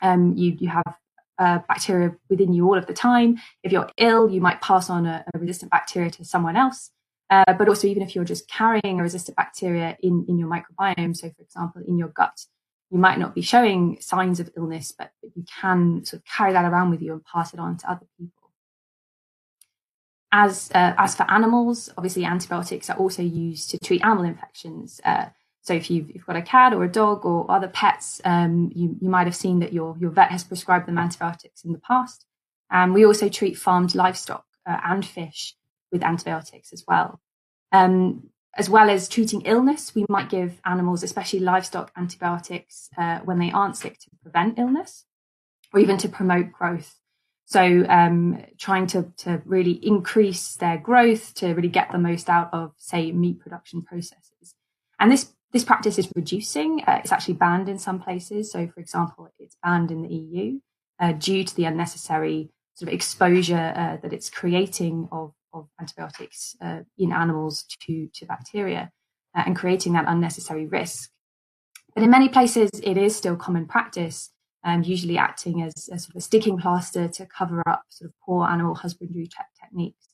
um, 0.01 0.33
you 0.35 0.57
you 0.59 0.69
have 0.69 0.95
uh, 1.39 1.59
bacteria 1.67 2.15
within 2.29 2.53
you 2.53 2.65
all 2.67 2.77
of 2.77 2.87
the 2.87 2.93
time. 2.93 3.37
If 3.63 3.71
you're 3.71 3.89
ill, 3.97 4.29
you 4.29 4.41
might 4.41 4.61
pass 4.61 4.89
on 4.89 5.05
a, 5.05 5.23
a 5.33 5.39
resistant 5.39 5.71
bacteria 5.71 6.09
to 6.11 6.25
someone 6.25 6.55
else. 6.55 6.91
Uh, 7.29 7.53
but 7.53 7.69
also, 7.69 7.87
even 7.87 8.03
if 8.03 8.13
you're 8.13 8.25
just 8.25 8.49
carrying 8.49 8.99
a 8.99 9.03
resistant 9.03 9.37
bacteria 9.37 9.97
in, 10.03 10.25
in 10.27 10.37
your 10.37 10.49
microbiome, 10.49 11.15
so 11.15 11.29
for 11.29 11.41
example, 11.41 11.81
in 11.87 11.97
your 11.97 12.09
gut, 12.09 12.45
you 12.89 12.99
might 12.99 13.17
not 13.17 13.33
be 13.33 13.41
showing 13.41 13.97
signs 14.01 14.41
of 14.41 14.49
illness, 14.57 14.93
but, 14.97 15.11
but 15.21 15.31
you 15.35 15.45
can 15.61 16.03
sort 16.03 16.21
of 16.21 16.25
carry 16.25 16.51
that 16.51 16.65
around 16.65 16.89
with 16.91 17.01
you 17.01 17.13
and 17.13 17.23
pass 17.23 17.53
it 17.53 17.59
on 17.59 17.77
to 17.77 17.89
other 17.89 18.05
people. 18.19 18.51
As 20.33 20.69
uh, 20.75 20.93
as 20.97 21.15
for 21.15 21.29
animals, 21.29 21.89
obviously 21.97 22.25
antibiotics 22.25 22.89
are 22.89 22.97
also 22.97 23.21
used 23.21 23.69
to 23.71 23.79
treat 23.79 24.03
animal 24.03 24.25
infections. 24.25 24.99
So 25.61 25.73
if 25.73 25.91
you've, 25.91 26.09
you've, 26.09 26.25
got 26.25 26.35
a 26.35 26.41
cat 26.41 26.73
or 26.73 26.83
a 26.83 26.91
dog 26.91 27.23
or 27.25 27.49
other 27.49 27.67
pets, 27.67 28.19
um, 28.25 28.71
you, 28.73 28.95
you 28.99 29.09
might 29.09 29.27
have 29.27 29.35
seen 29.35 29.59
that 29.59 29.73
your, 29.73 29.95
your 29.99 30.09
vet 30.09 30.31
has 30.31 30.43
prescribed 30.43 30.87
them 30.87 30.97
antibiotics 30.97 31.63
in 31.63 31.71
the 31.71 31.79
past. 31.79 32.25
And 32.71 32.93
we 32.93 33.05
also 33.05 33.29
treat 33.29 33.57
farmed 33.57 33.93
livestock 33.93 34.45
uh, 34.67 34.79
and 34.83 35.05
fish 35.05 35.55
with 35.91 36.03
antibiotics 36.03 36.73
as 36.73 36.83
well. 36.87 37.19
Um, 37.71 38.29
as 38.57 38.69
well 38.69 38.89
as 38.89 39.07
treating 39.07 39.41
illness, 39.41 39.93
we 39.95 40.05
might 40.09 40.29
give 40.29 40.59
animals, 40.65 41.03
especially 41.03 41.39
livestock, 41.39 41.91
antibiotics 41.95 42.89
uh, 42.97 43.19
when 43.19 43.39
they 43.39 43.51
aren't 43.51 43.77
sick 43.77 43.99
to 43.99 44.09
prevent 44.21 44.59
illness 44.59 45.05
or 45.73 45.79
even 45.79 45.97
to 45.97 46.09
promote 46.09 46.51
growth. 46.51 46.97
So, 47.45 47.85
um, 47.87 48.43
trying 48.57 48.87
to, 48.87 49.11
to 49.17 49.41
really 49.45 49.71
increase 49.71 50.55
their 50.55 50.77
growth 50.77 51.33
to 51.35 51.53
really 51.53 51.69
get 51.69 51.91
the 51.91 51.97
most 51.97 52.29
out 52.29 52.49
of, 52.53 52.73
say, 52.77 53.11
meat 53.11 53.39
production 53.39 53.81
processes. 53.81 54.55
And 54.99 55.11
this 55.11 55.33
this 55.51 55.63
practice 55.63 55.97
is 55.97 56.09
reducing. 56.15 56.83
Uh, 56.87 56.99
it's 57.03 57.11
actually 57.11 57.33
banned 57.35 57.67
in 57.67 57.77
some 57.77 57.99
places. 57.99 58.51
So, 58.51 58.67
for 58.67 58.79
example, 58.79 59.29
it's 59.37 59.57
banned 59.63 59.91
in 59.91 60.01
the 60.01 60.09
EU 60.09 60.59
uh, 60.99 61.11
due 61.13 61.43
to 61.43 61.55
the 61.55 61.65
unnecessary 61.65 62.49
sort 62.73 62.89
of 62.89 62.93
exposure 62.93 63.73
uh, 63.75 63.97
that 64.01 64.13
it's 64.13 64.29
creating 64.29 65.09
of, 65.11 65.33
of 65.53 65.67
antibiotics 65.79 66.55
uh, 66.61 66.79
in 66.97 67.11
animals 67.11 67.65
to, 67.81 68.07
to 68.13 68.25
bacteria 68.25 68.91
uh, 69.35 69.43
and 69.45 69.55
creating 69.55 69.93
that 69.93 70.05
unnecessary 70.07 70.65
risk. 70.67 71.09
But 71.93 72.03
in 72.03 72.09
many 72.09 72.29
places, 72.29 72.69
it 72.81 72.97
is 72.97 73.15
still 73.15 73.35
common 73.35 73.67
practice, 73.67 74.29
um, 74.63 74.83
usually 74.83 75.17
acting 75.17 75.61
as 75.61 75.89
a 75.91 75.99
sort 75.99 76.11
of 76.11 76.15
a 76.15 76.21
sticking 76.21 76.57
plaster 76.57 77.09
to 77.09 77.25
cover 77.25 77.61
up 77.67 77.83
sort 77.89 78.09
of 78.09 78.13
poor 78.25 78.47
animal 78.47 78.75
husbandry 78.75 79.27
te- 79.27 79.61
techniques. 79.61 80.07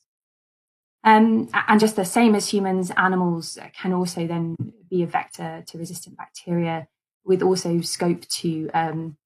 Um, 1.08 1.48
and 1.68 1.80
just 1.80 1.96
the 1.96 2.04
same 2.04 2.34
as 2.34 2.48
humans, 2.48 2.90
animals 2.96 3.58
can 3.74 3.92
also 3.94 4.26
then 4.26 4.56
be 4.90 5.02
a 5.02 5.06
vector 5.06 5.64
to 5.66 5.78
resistant 5.78 6.16
bacteria, 6.18 6.86
with 7.24 7.42
also 7.42 7.80
scope 7.80 8.26
to 8.28 8.68
um, 8.74 9.16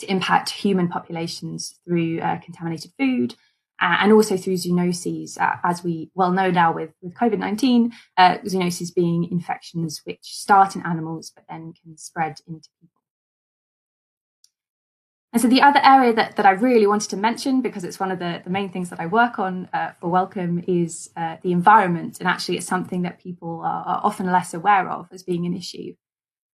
to 0.00 0.10
impact 0.10 0.50
human 0.50 0.88
populations 0.88 1.78
through 1.84 2.20
uh, 2.20 2.38
contaminated 2.38 2.92
food 2.98 3.34
uh, 3.80 3.96
and 4.00 4.12
also 4.12 4.36
through 4.36 4.54
zoonoses, 4.54 5.40
uh, 5.40 5.56
as 5.64 5.82
we 5.82 6.10
well 6.14 6.32
know 6.32 6.50
now 6.50 6.72
with, 6.72 6.90
with 7.00 7.14
COVID 7.14 7.38
19, 7.38 7.92
uh, 8.16 8.38
zoonoses 8.38 8.94
being 8.94 9.30
infections 9.30 10.00
which 10.04 10.20
start 10.22 10.76
in 10.76 10.82
animals 10.84 11.32
but 11.34 11.44
then 11.48 11.72
can 11.82 11.96
spread 11.96 12.36
into 12.46 12.68
people. 12.80 12.99
And 15.32 15.40
so 15.40 15.46
the 15.46 15.62
other 15.62 15.80
area 15.84 16.12
that, 16.14 16.36
that 16.36 16.46
I 16.46 16.50
really 16.50 16.88
wanted 16.88 17.10
to 17.10 17.16
mention, 17.16 17.62
because 17.62 17.84
it's 17.84 18.00
one 18.00 18.10
of 18.10 18.18
the, 18.18 18.40
the 18.42 18.50
main 18.50 18.70
things 18.70 18.90
that 18.90 18.98
I 18.98 19.06
work 19.06 19.38
on 19.38 19.68
uh, 19.72 19.92
for 20.00 20.10
Wellcome, 20.10 20.64
is 20.66 21.10
uh, 21.16 21.36
the 21.42 21.52
environment. 21.52 22.18
And 22.18 22.28
actually, 22.28 22.56
it's 22.56 22.66
something 22.66 23.02
that 23.02 23.22
people 23.22 23.60
are, 23.60 23.84
are, 23.86 24.00
often 24.02 24.26
less 24.26 24.54
aware 24.54 24.90
of 24.90 25.06
as 25.12 25.22
being 25.22 25.46
an 25.46 25.56
issue. 25.56 25.94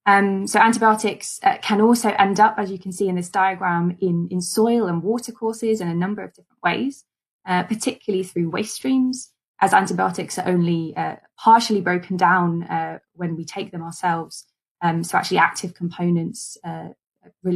Um, 0.05 0.45
so 0.45 0.59
antibiotics 0.59 1.39
uh, 1.41 1.57
can 1.61 1.79
also 1.79 2.09
end 2.09 2.39
up, 2.39 2.55
as 2.57 2.69
you 2.69 2.77
can 2.77 2.91
see 2.91 3.07
in 3.07 3.15
this 3.15 3.29
diagram, 3.29 3.97
in, 4.01 4.27
in 4.29 4.41
soil 4.41 4.87
and 4.87 5.01
water 5.01 5.31
courses 5.31 5.79
in 5.79 5.87
a 5.87 5.95
number 5.95 6.21
of 6.21 6.33
different 6.33 6.61
ways, 6.61 7.05
uh, 7.47 7.63
particularly 7.63 8.23
through 8.23 8.49
waste 8.49 8.75
streams, 8.75 9.31
as 9.61 9.73
antibiotics 9.73 10.37
are 10.37 10.47
only 10.49 10.93
uh, 10.97 11.15
partially 11.39 11.81
broken 11.81 12.17
down 12.17 12.63
uh, 12.63 12.99
when 13.13 13.37
we 13.37 13.45
take 13.45 13.71
them 13.71 13.81
ourselves. 13.81 14.45
Um, 14.81 15.03
so 15.03 15.17
actually 15.17 15.37
active 15.37 15.73
components 15.73 16.57
uh, 16.63 16.89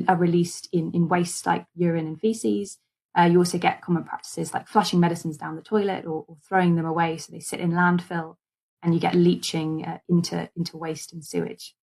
are 0.07 0.15
released 0.15 0.69
in, 0.71 0.91
in 0.93 1.07
waste 1.07 1.45
like 1.45 1.65
urine 1.75 2.07
and 2.07 2.19
feces. 2.19 2.77
Uh, 3.17 3.23
you 3.23 3.39
also 3.39 3.57
get 3.57 3.81
common 3.81 4.03
practices 4.03 4.53
like 4.53 4.67
flushing 4.67 4.99
medicines 4.99 5.37
down 5.37 5.55
the 5.55 5.61
toilet 5.61 6.05
or, 6.05 6.25
or, 6.27 6.37
throwing 6.47 6.75
them 6.75 6.85
away 6.85 7.17
so 7.17 7.31
they 7.31 7.39
sit 7.39 7.59
in 7.59 7.71
landfill 7.71 8.35
and 8.83 8.93
you 8.93 8.99
get 8.99 9.15
leaching 9.15 9.85
into, 10.07 10.47
into 10.55 10.77
waste 10.77 11.11
and 11.11 11.25
sewage. 11.25 11.75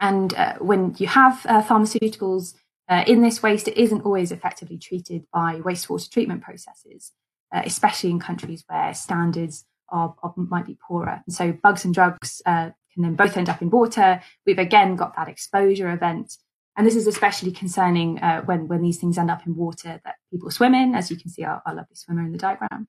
And 0.00 0.34
uh, 0.34 0.54
when 0.58 0.94
you 0.98 1.06
have 1.06 1.44
uh, 1.46 1.62
pharmaceuticals 1.62 2.54
uh, 2.88 3.04
in 3.06 3.22
this 3.22 3.42
waste, 3.42 3.68
it 3.68 3.76
isn't 3.76 4.02
always 4.02 4.32
effectively 4.32 4.78
treated 4.78 5.24
by 5.32 5.60
wastewater 5.60 6.10
treatment 6.10 6.42
processes, 6.42 7.12
uh, 7.54 7.62
especially 7.64 8.10
in 8.10 8.20
countries 8.20 8.64
where 8.68 8.92
standards 8.94 9.64
are, 9.88 10.14
are, 10.22 10.34
might 10.36 10.66
be 10.66 10.78
poorer. 10.86 11.22
And 11.26 11.34
so 11.34 11.52
bugs 11.52 11.84
and 11.84 11.94
drugs 11.94 12.42
uh, 12.44 12.70
can 12.92 13.02
then 13.02 13.14
both 13.14 13.36
end 13.36 13.48
up 13.48 13.62
in 13.62 13.70
water. 13.70 14.20
We've 14.46 14.58
again 14.58 14.96
got 14.96 15.16
that 15.16 15.28
exposure 15.28 15.90
event. 15.90 16.36
And 16.76 16.86
this 16.86 16.96
is 16.96 17.06
especially 17.06 17.52
concerning 17.52 18.18
uh, 18.18 18.42
when, 18.42 18.66
when 18.66 18.82
these 18.82 18.98
things 18.98 19.16
end 19.16 19.30
up 19.30 19.46
in 19.46 19.54
water 19.54 20.00
that 20.04 20.16
people 20.30 20.50
swim 20.50 20.74
in, 20.74 20.94
as 20.94 21.10
you 21.10 21.16
can 21.16 21.30
see 21.30 21.44
our, 21.44 21.62
our 21.64 21.74
lovely 21.74 21.94
swimmer 21.94 22.22
in 22.22 22.32
the 22.32 22.38
diagram, 22.38 22.88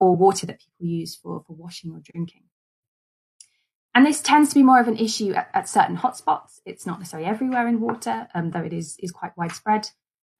or 0.00 0.14
water 0.14 0.46
that 0.46 0.60
people 0.60 0.86
use 0.86 1.16
for, 1.16 1.42
for 1.46 1.54
washing 1.54 1.90
or 1.92 2.00
drinking. 2.02 2.42
And 3.94 4.06
this 4.06 4.20
tends 4.20 4.50
to 4.50 4.54
be 4.54 4.62
more 4.62 4.78
of 4.78 4.88
an 4.88 4.96
issue 4.96 5.32
at, 5.32 5.50
at 5.54 5.68
certain 5.68 5.96
hotspots. 5.96 6.60
It's 6.64 6.86
not 6.86 6.98
necessarily 7.00 7.28
everywhere 7.28 7.66
in 7.66 7.80
water, 7.80 8.28
um, 8.34 8.50
though 8.50 8.60
it 8.60 8.72
is, 8.72 8.96
is 9.00 9.10
quite 9.10 9.36
widespread. 9.36 9.90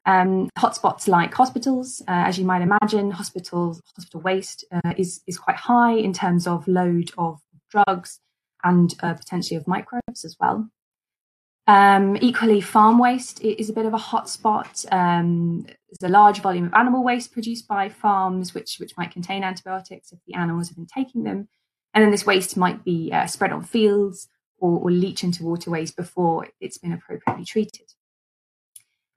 Um, 0.06 0.48
hotspots 0.56 1.08
like 1.08 1.34
hospitals, 1.34 2.00
uh, 2.02 2.24
as 2.28 2.38
you 2.38 2.44
might 2.44 2.62
imagine, 2.62 3.10
hospitals, 3.10 3.82
hospital 3.96 4.20
waste 4.20 4.64
uh, 4.72 4.94
is, 4.96 5.22
is 5.26 5.38
quite 5.38 5.56
high 5.56 5.94
in 5.94 6.12
terms 6.12 6.46
of 6.46 6.68
load 6.68 7.10
of 7.18 7.40
drugs 7.70 8.20
and 8.62 8.94
uh, 9.02 9.14
potentially 9.14 9.56
of 9.56 9.66
microbes 9.66 10.24
as 10.24 10.36
well. 10.38 10.70
Um, 11.68 12.16
equally, 12.22 12.62
farm 12.62 12.98
waste 12.98 13.42
is 13.42 13.68
a 13.68 13.74
bit 13.74 13.84
of 13.84 13.92
a 13.92 13.98
hotspot. 13.98 14.90
Um, 14.90 15.66
there's 15.66 16.10
a 16.10 16.12
large 16.12 16.40
volume 16.40 16.64
of 16.64 16.72
animal 16.72 17.04
waste 17.04 17.30
produced 17.30 17.68
by 17.68 17.90
farms, 17.90 18.54
which, 18.54 18.78
which 18.78 18.96
might 18.96 19.10
contain 19.10 19.44
antibiotics 19.44 20.10
if 20.10 20.18
the 20.26 20.34
animals 20.34 20.68
have 20.68 20.76
been 20.76 20.86
taking 20.86 21.24
them. 21.24 21.48
And 21.92 22.02
then 22.02 22.10
this 22.10 22.24
waste 22.24 22.56
might 22.56 22.84
be 22.84 23.12
uh, 23.12 23.26
spread 23.26 23.52
on 23.52 23.62
fields 23.62 24.28
or, 24.56 24.78
or 24.78 24.90
leach 24.90 25.22
into 25.22 25.44
waterways 25.44 25.92
before 25.92 26.48
it's 26.58 26.78
been 26.78 26.92
appropriately 26.92 27.44
treated. 27.44 27.92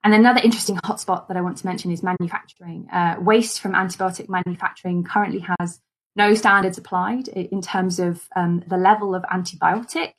And 0.04 0.12
another 0.12 0.40
interesting 0.44 0.76
hotspot 0.76 1.28
that 1.28 1.38
I 1.38 1.40
want 1.40 1.56
to 1.58 1.66
mention 1.66 1.90
is 1.90 2.02
manufacturing. 2.02 2.86
Uh, 2.92 3.16
waste 3.18 3.60
from 3.60 3.72
antibiotic 3.72 4.28
manufacturing 4.28 5.04
currently 5.04 5.46
has 5.58 5.80
no 6.16 6.34
standards 6.34 6.76
applied 6.76 7.28
in 7.28 7.62
terms 7.62 7.98
of 7.98 8.28
um, 8.36 8.62
the 8.66 8.76
level 8.76 9.14
of 9.14 9.22
antibiotic 9.22 10.12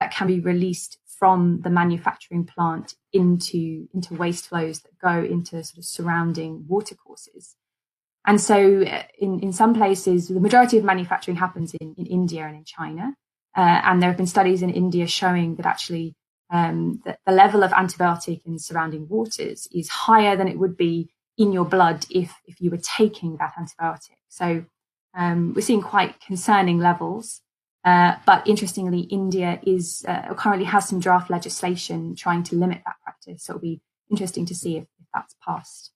that 0.00 0.12
can 0.12 0.26
be 0.26 0.40
released 0.40 0.98
from 1.18 1.60
the 1.62 1.70
manufacturing 1.70 2.44
plant 2.44 2.94
into, 3.12 3.88
into 3.94 4.14
waste 4.14 4.48
flows 4.48 4.80
that 4.80 4.98
go 4.98 5.22
into 5.22 5.62
sort 5.62 5.78
of 5.78 5.84
surrounding 5.84 6.64
watercourses. 6.68 7.56
And 8.26 8.40
so 8.40 8.82
uh, 8.82 9.02
in, 9.18 9.40
in 9.40 9.52
some 9.52 9.74
places, 9.74 10.28
the 10.28 10.40
majority 10.40 10.78
of 10.78 10.84
manufacturing 10.84 11.36
happens 11.36 11.74
in, 11.74 11.94
in 11.96 12.06
India 12.06 12.44
and 12.44 12.56
in 12.56 12.64
China. 12.64 13.14
Uh, 13.56 13.80
and 13.84 14.02
there 14.02 14.10
have 14.10 14.16
been 14.16 14.26
studies 14.26 14.62
in 14.62 14.70
India 14.70 15.06
showing 15.06 15.56
that 15.56 15.66
actually 15.66 16.16
um, 16.50 17.00
that 17.04 17.20
the 17.26 17.32
level 17.32 17.62
of 17.62 17.70
antibiotic 17.72 18.40
in 18.46 18.58
surrounding 18.58 19.08
waters 19.08 19.68
is 19.72 19.88
higher 19.88 20.36
than 20.36 20.48
it 20.48 20.58
would 20.58 20.76
be 20.76 21.10
in 21.36 21.52
your 21.52 21.64
blood 21.64 22.06
if, 22.10 22.34
if 22.46 22.60
you 22.60 22.70
were 22.70 22.78
taking 22.96 23.36
that 23.36 23.54
antibiotic. 23.58 24.16
So 24.28 24.64
um, 25.16 25.52
we're 25.54 25.62
seeing 25.62 25.82
quite 25.82 26.20
concerning 26.20 26.78
levels. 26.78 27.40
Uh, 27.84 28.16
but 28.24 28.46
interestingly, 28.46 29.00
India 29.00 29.60
is 29.62 30.04
uh, 30.08 30.32
currently 30.34 30.64
has 30.64 30.88
some 30.88 31.00
draft 31.00 31.28
legislation 31.30 32.14
trying 32.14 32.42
to 32.42 32.56
limit 32.56 32.80
that 32.86 32.96
practice. 33.02 33.44
So 33.44 33.52
it'll 33.52 33.60
be 33.60 33.80
interesting 34.10 34.46
to 34.46 34.54
see 34.54 34.78
if, 34.78 34.84
if 34.84 35.06
that's 35.12 35.34
passed. 35.44 35.90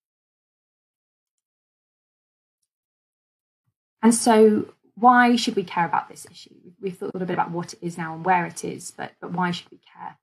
And 4.03 4.15
so, 4.15 4.67
why 4.95 5.37
should 5.37 5.57
we 5.57 5.65
care 5.65 5.87
about 5.87 6.09
this 6.09 6.27
issue? 6.31 6.55
We've 6.81 6.97
thought 6.97 7.11
a 7.11 7.17
little 7.17 7.27
bit 7.27 7.35
about 7.35 7.51
what 7.51 7.73
it 7.73 7.79
is 7.83 7.99
now 7.99 8.15
and 8.15 8.25
where 8.25 8.47
it 8.47 8.65
is, 8.65 8.91
but, 8.91 9.13
but 9.21 9.33
why 9.33 9.51
should 9.51 9.71
we 9.71 9.79
care? 9.79 10.19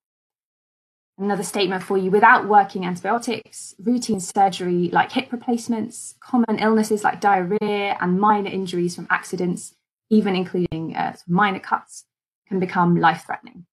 Another 1.18 1.42
statement 1.42 1.82
for 1.82 1.96
you 1.96 2.10
without 2.10 2.46
working 2.46 2.84
antibiotics, 2.84 3.74
routine 3.78 4.20
surgery 4.20 4.90
like 4.92 5.12
hip 5.12 5.32
replacements, 5.32 6.14
common 6.20 6.58
illnesses 6.58 7.02
like 7.04 7.20
diarrhea, 7.20 7.96
and 8.00 8.20
minor 8.20 8.50
injuries 8.50 8.94
from 8.94 9.06
accidents, 9.08 9.74
even 10.10 10.36
including 10.36 10.94
uh, 10.96 11.16
minor 11.26 11.60
cuts, 11.60 12.04
can 12.48 12.60
become 12.60 12.96
life 12.96 13.24
threatening. 13.26 13.66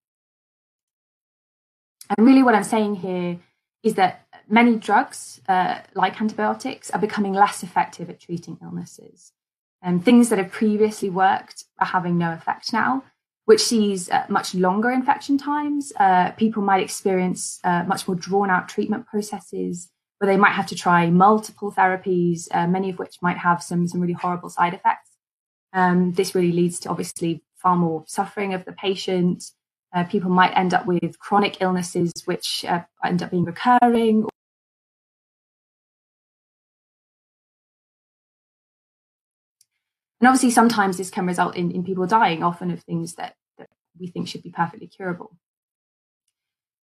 And 2.09 2.27
really, 2.27 2.43
what 2.43 2.55
I'm 2.55 2.63
saying 2.63 2.95
here 2.95 3.39
is 3.83 3.95
that 3.95 4.25
many 4.47 4.75
drugs, 4.75 5.41
uh, 5.47 5.79
like 5.93 6.19
antibiotics, 6.19 6.89
are 6.91 6.99
becoming 6.99 7.33
less 7.33 7.63
effective 7.63 8.09
at 8.09 8.19
treating 8.19 8.57
illnesses. 8.61 9.31
And 9.81 10.03
things 10.03 10.29
that 10.29 10.39
have 10.39 10.51
previously 10.51 11.09
worked 11.09 11.65
are 11.79 11.87
having 11.87 12.17
no 12.17 12.31
effect 12.31 12.71
now, 12.71 13.03
which 13.45 13.61
sees 13.61 14.09
uh, 14.09 14.25
much 14.29 14.55
longer 14.55 14.89
infection 14.89 15.37
times. 15.37 15.91
Uh, 15.99 16.31
people 16.31 16.63
might 16.63 16.81
experience 16.81 17.59
uh, 17.63 17.83
much 17.83 18.07
more 18.07 18.15
drawn 18.15 18.49
out 18.49 18.69
treatment 18.69 19.05
processes 19.05 19.89
where 20.19 20.31
they 20.31 20.37
might 20.37 20.53
have 20.53 20.67
to 20.67 20.75
try 20.75 21.09
multiple 21.09 21.71
therapies, 21.71 22.47
uh, 22.51 22.65
many 22.65 22.89
of 22.89 22.97
which 22.97 23.17
might 23.21 23.37
have 23.37 23.61
some, 23.61 23.85
some 23.87 23.99
really 23.99 24.13
horrible 24.13 24.49
side 24.49 24.73
effects. 24.73 25.12
Um, 25.73 26.13
this 26.13 26.35
really 26.35 26.51
leads 26.51 26.79
to 26.81 26.89
obviously 26.89 27.43
far 27.55 27.75
more 27.75 28.03
suffering 28.07 28.53
of 28.53 28.65
the 28.65 28.73
patient. 28.73 29.43
Uh, 29.93 30.03
people 30.03 30.29
might 30.29 30.57
end 30.57 30.73
up 30.73 30.85
with 30.85 31.19
chronic 31.19 31.57
illnesses 31.61 32.11
which 32.25 32.65
uh, 32.67 32.81
end 33.03 33.21
up 33.21 33.31
being 33.31 33.45
recurring 33.45 34.25
And 40.23 40.29
obviously, 40.29 40.51
sometimes 40.51 40.95
this 40.95 41.09
can 41.09 41.25
result 41.25 41.57
in, 41.57 41.69
in 41.71 41.83
people 41.83 42.07
dying, 42.07 42.43
often 42.43 42.71
of 42.71 42.81
things 42.83 43.15
that, 43.15 43.35
that 43.57 43.67
we 43.99 44.07
think 44.07 44.29
should 44.29 44.41
be 44.41 44.51
perfectly 44.51 44.87
curable. 44.87 45.35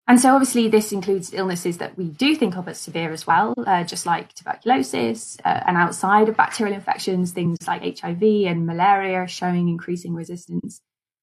And 0.09 0.19
so, 0.19 0.35
obviously, 0.35 0.69
this 0.69 0.91
includes 0.91 1.35
illnesses 1.35 1.77
that 1.79 1.99
we 1.99 2.09
do 2.09 2.35
think 2.35 2.57
of 2.57 2.67
as 2.67 2.81
severe 2.81 3.13
as 3.13 3.27
well, 3.27 3.53
uh, 3.67 3.85
just 3.85 4.07
like 4.07 4.33
tuberculosis, 4.33 5.37
uh, 5.45 5.61
and 5.67 5.77
outside 5.77 6.31
of 6.31 6.37
bacterial 6.37 6.75
infections, 6.75 7.33
things 7.33 7.59
like 7.67 8.01
HIV 8.01 8.23
and 8.23 8.67
malaria 8.67 9.27
showing 9.27 9.69
increasing 9.69 10.15
resistance. 10.15 10.81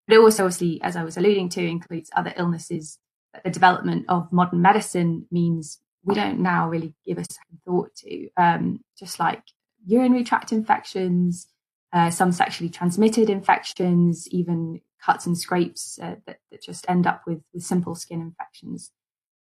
But 0.07 0.17
it 0.17 0.19
also, 0.19 0.43
obviously, 0.43 0.79
as 0.83 0.95
I 0.95 1.03
was 1.03 1.17
alluding 1.17 1.49
to, 1.49 1.65
includes 1.65 2.11
other 2.15 2.31
illnesses 2.37 2.99
that 3.33 3.43
the 3.43 3.49
development 3.49 4.05
of 4.07 4.31
modern 4.31 4.61
medicine 4.61 5.25
means 5.31 5.79
we 6.03 6.13
don't 6.13 6.39
now 6.39 6.69
really 6.69 6.93
give 7.07 7.17
a 7.17 7.23
second 7.23 7.61
thought 7.65 7.89
to, 7.95 8.29
um, 8.37 8.81
just 8.99 9.19
like 9.19 9.41
urinary 9.87 10.23
tract 10.23 10.51
infections, 10.51 11.47
uh, 11.95 12.09
some 12.09 12.33
sexually 12.33 12.69
transmitted 12.69 13.29
infections, 13.29 14.27
even 14.27 14.81
cuts 15.01 15.25
and 15.25 15.37
scrapes 15.37 15.97
uh, 16.03 16.15
that, 16.27 16.39
that, 16.51 16.61
just 16.61 16.85
end 16.89 17.07
up 17.07 17.21
with, 17.25 17.41
with 17.53 17.63
simple 17.63 17.95
skin 17.95 18.19
infections. 18.19 18.91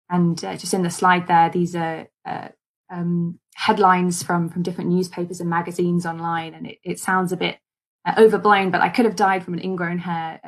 And 0.09 0.43
uh, 0.43 0.57
just 0.57 0.73
in 0.73 0.81
the 0.81 0.89
slide 0.89 1.27
there, 1.27 1.51
these 1.51 1.75
are 1.75 2.07
uh, 2.25 2.47
um, 2.89 3.39
headlines 3.53 4.23
from, 4.23 4.49
from 4.49 4.63
different 4.63 4.89
newspapers 4.89 5.39
and 5.39 5.49
magazines 5.49 6.07
online. 6.07 6.55
And 6.55 6.65
it, 6.65 6.79
it 6.83 6.99
sounds 6.99 7.31
a 7.31 7.37
bit 7.37 7.59
uh, 8.03 8.15
overblown, 8.17 8.71
but 8.71 8.81
I 8.81 8.89
could 8.89 9.05
have 9.05 9.15
died 9.15 9.43
from 9.45 9.53
an 9.53 9.63
ingrown 9.63 9.99
hair, 9.99 10.39
a, 10.43 10.47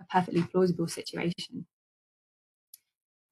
a 0.00 0.04
perfectly 0.10 0.42
plausible 0.42 0.88
situation. 0.88 1.64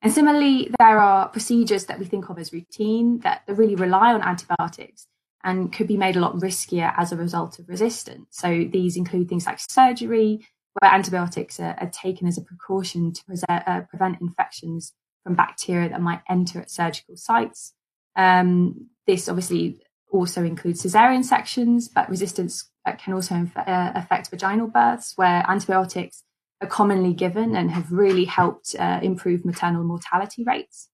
And 0.03 0.13
similarly, 0.13 0.71
there 0.79 1.01
are 1.01 1.29
procedures 1.31 1.87
that 1.87 1.99
we 1.99 2.05
think 2.05 2.29
of 2.29 2.39
as 2.39 2.53
routine 2.53 3.19
that 3.21 3.43
really 3.49 3.75
rely 3.75 4.13
on 4.13 4.23
antibiotics 4.23 5.09
and 5.45 5.73
could 5.73 5.87
be 5.87 5.97
made 5.97 6.17
a 6.17 6.21
lot 6.21 6.35
riskier 6.37 6.93
as 6.97 7.13
a 7.13 7.17
result 7.17 7.59
of 7.59 7.69
resistance. 7.69 8.27
So 8.31 8.65
these 8.73 8.97
include 8.97 9.29
things 9.29 9.47
like 9.47 9.61
surgery, 9.61 10.47
where 10.81 10.93
antibiotics 10.93 11.61
are, 11.61 11.77
are 11.79 11.91
taken 11.91 12.27
as 12.27 12.39
a 12.39 12.43
precaution 12.43 13.13
to 13.13 13.25
pre- 13.25 13.37
uh, 13.49 13.83
prevent 13.83 14.21
infections 14.21 14.93
from 15.23 15.35
bacteria 15.35 15.89
that 15.91 16.01
might 16.01 16.23
enter 16.29 16.61
at 16.61 16.71
surgical 16.71 17.17
sites. 17.17 17.75
Um, 18.17 18.89
this 19.07 19.29
obviously 19.29 19.81
also 20.11 20.45
includes 20.45 20.83
cesarean 20.83 21.25
sections, 21.25 21.89
but 21.89 22.09
resistance 22.09 22.71
uh, 22.87 22.93
can 22.93 23.15
also 23.15 23.35
inf- 23.35 23.57
uh, 23.57 23.93
affect 23.95 24.31
vaginal 24.31 24.69
births, 24.69 25.13
where 25.17 25.45
antibiotics 25.49 26.23
are 26.63 26.69
commonly 26.69 27.13
given 27.13 27.55
and 27.57 27.71
have 27.71 27.93
really 27.93 28.25
helped 28.25 28.75
uh, 28.79 29.01
improve 29.03 29.45
maternal 29.45 29.85
mortality 29.85 30.45
rates. 30.45 30.89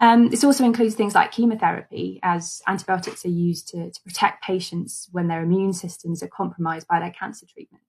Um, 0.00 0.28
this 0.28 0.44
also 0.44 0.64
includes 0.64 0.94
things 0.94 1.14
like 1.14 1.32
chemotherapy, 1.32 2.20
as 2.22 2.60
antibiotics 2.66 3.24
are 3.24 3.28
used 3.28 3.68
to, 3.68 3.90
to 3.90 4.02
protect 4.02 4.42
patients 4.42 5.08
when 5.12 5.28
their 5.28 5.42
immune 5.42 5.72
systems 5.72 6.22
are 6.22 6.28
compromised 6.28 6.88
by 6.88 7.00
their 7.00 7.12
cancer 7.12 7.46
treatment. 7.46 7.82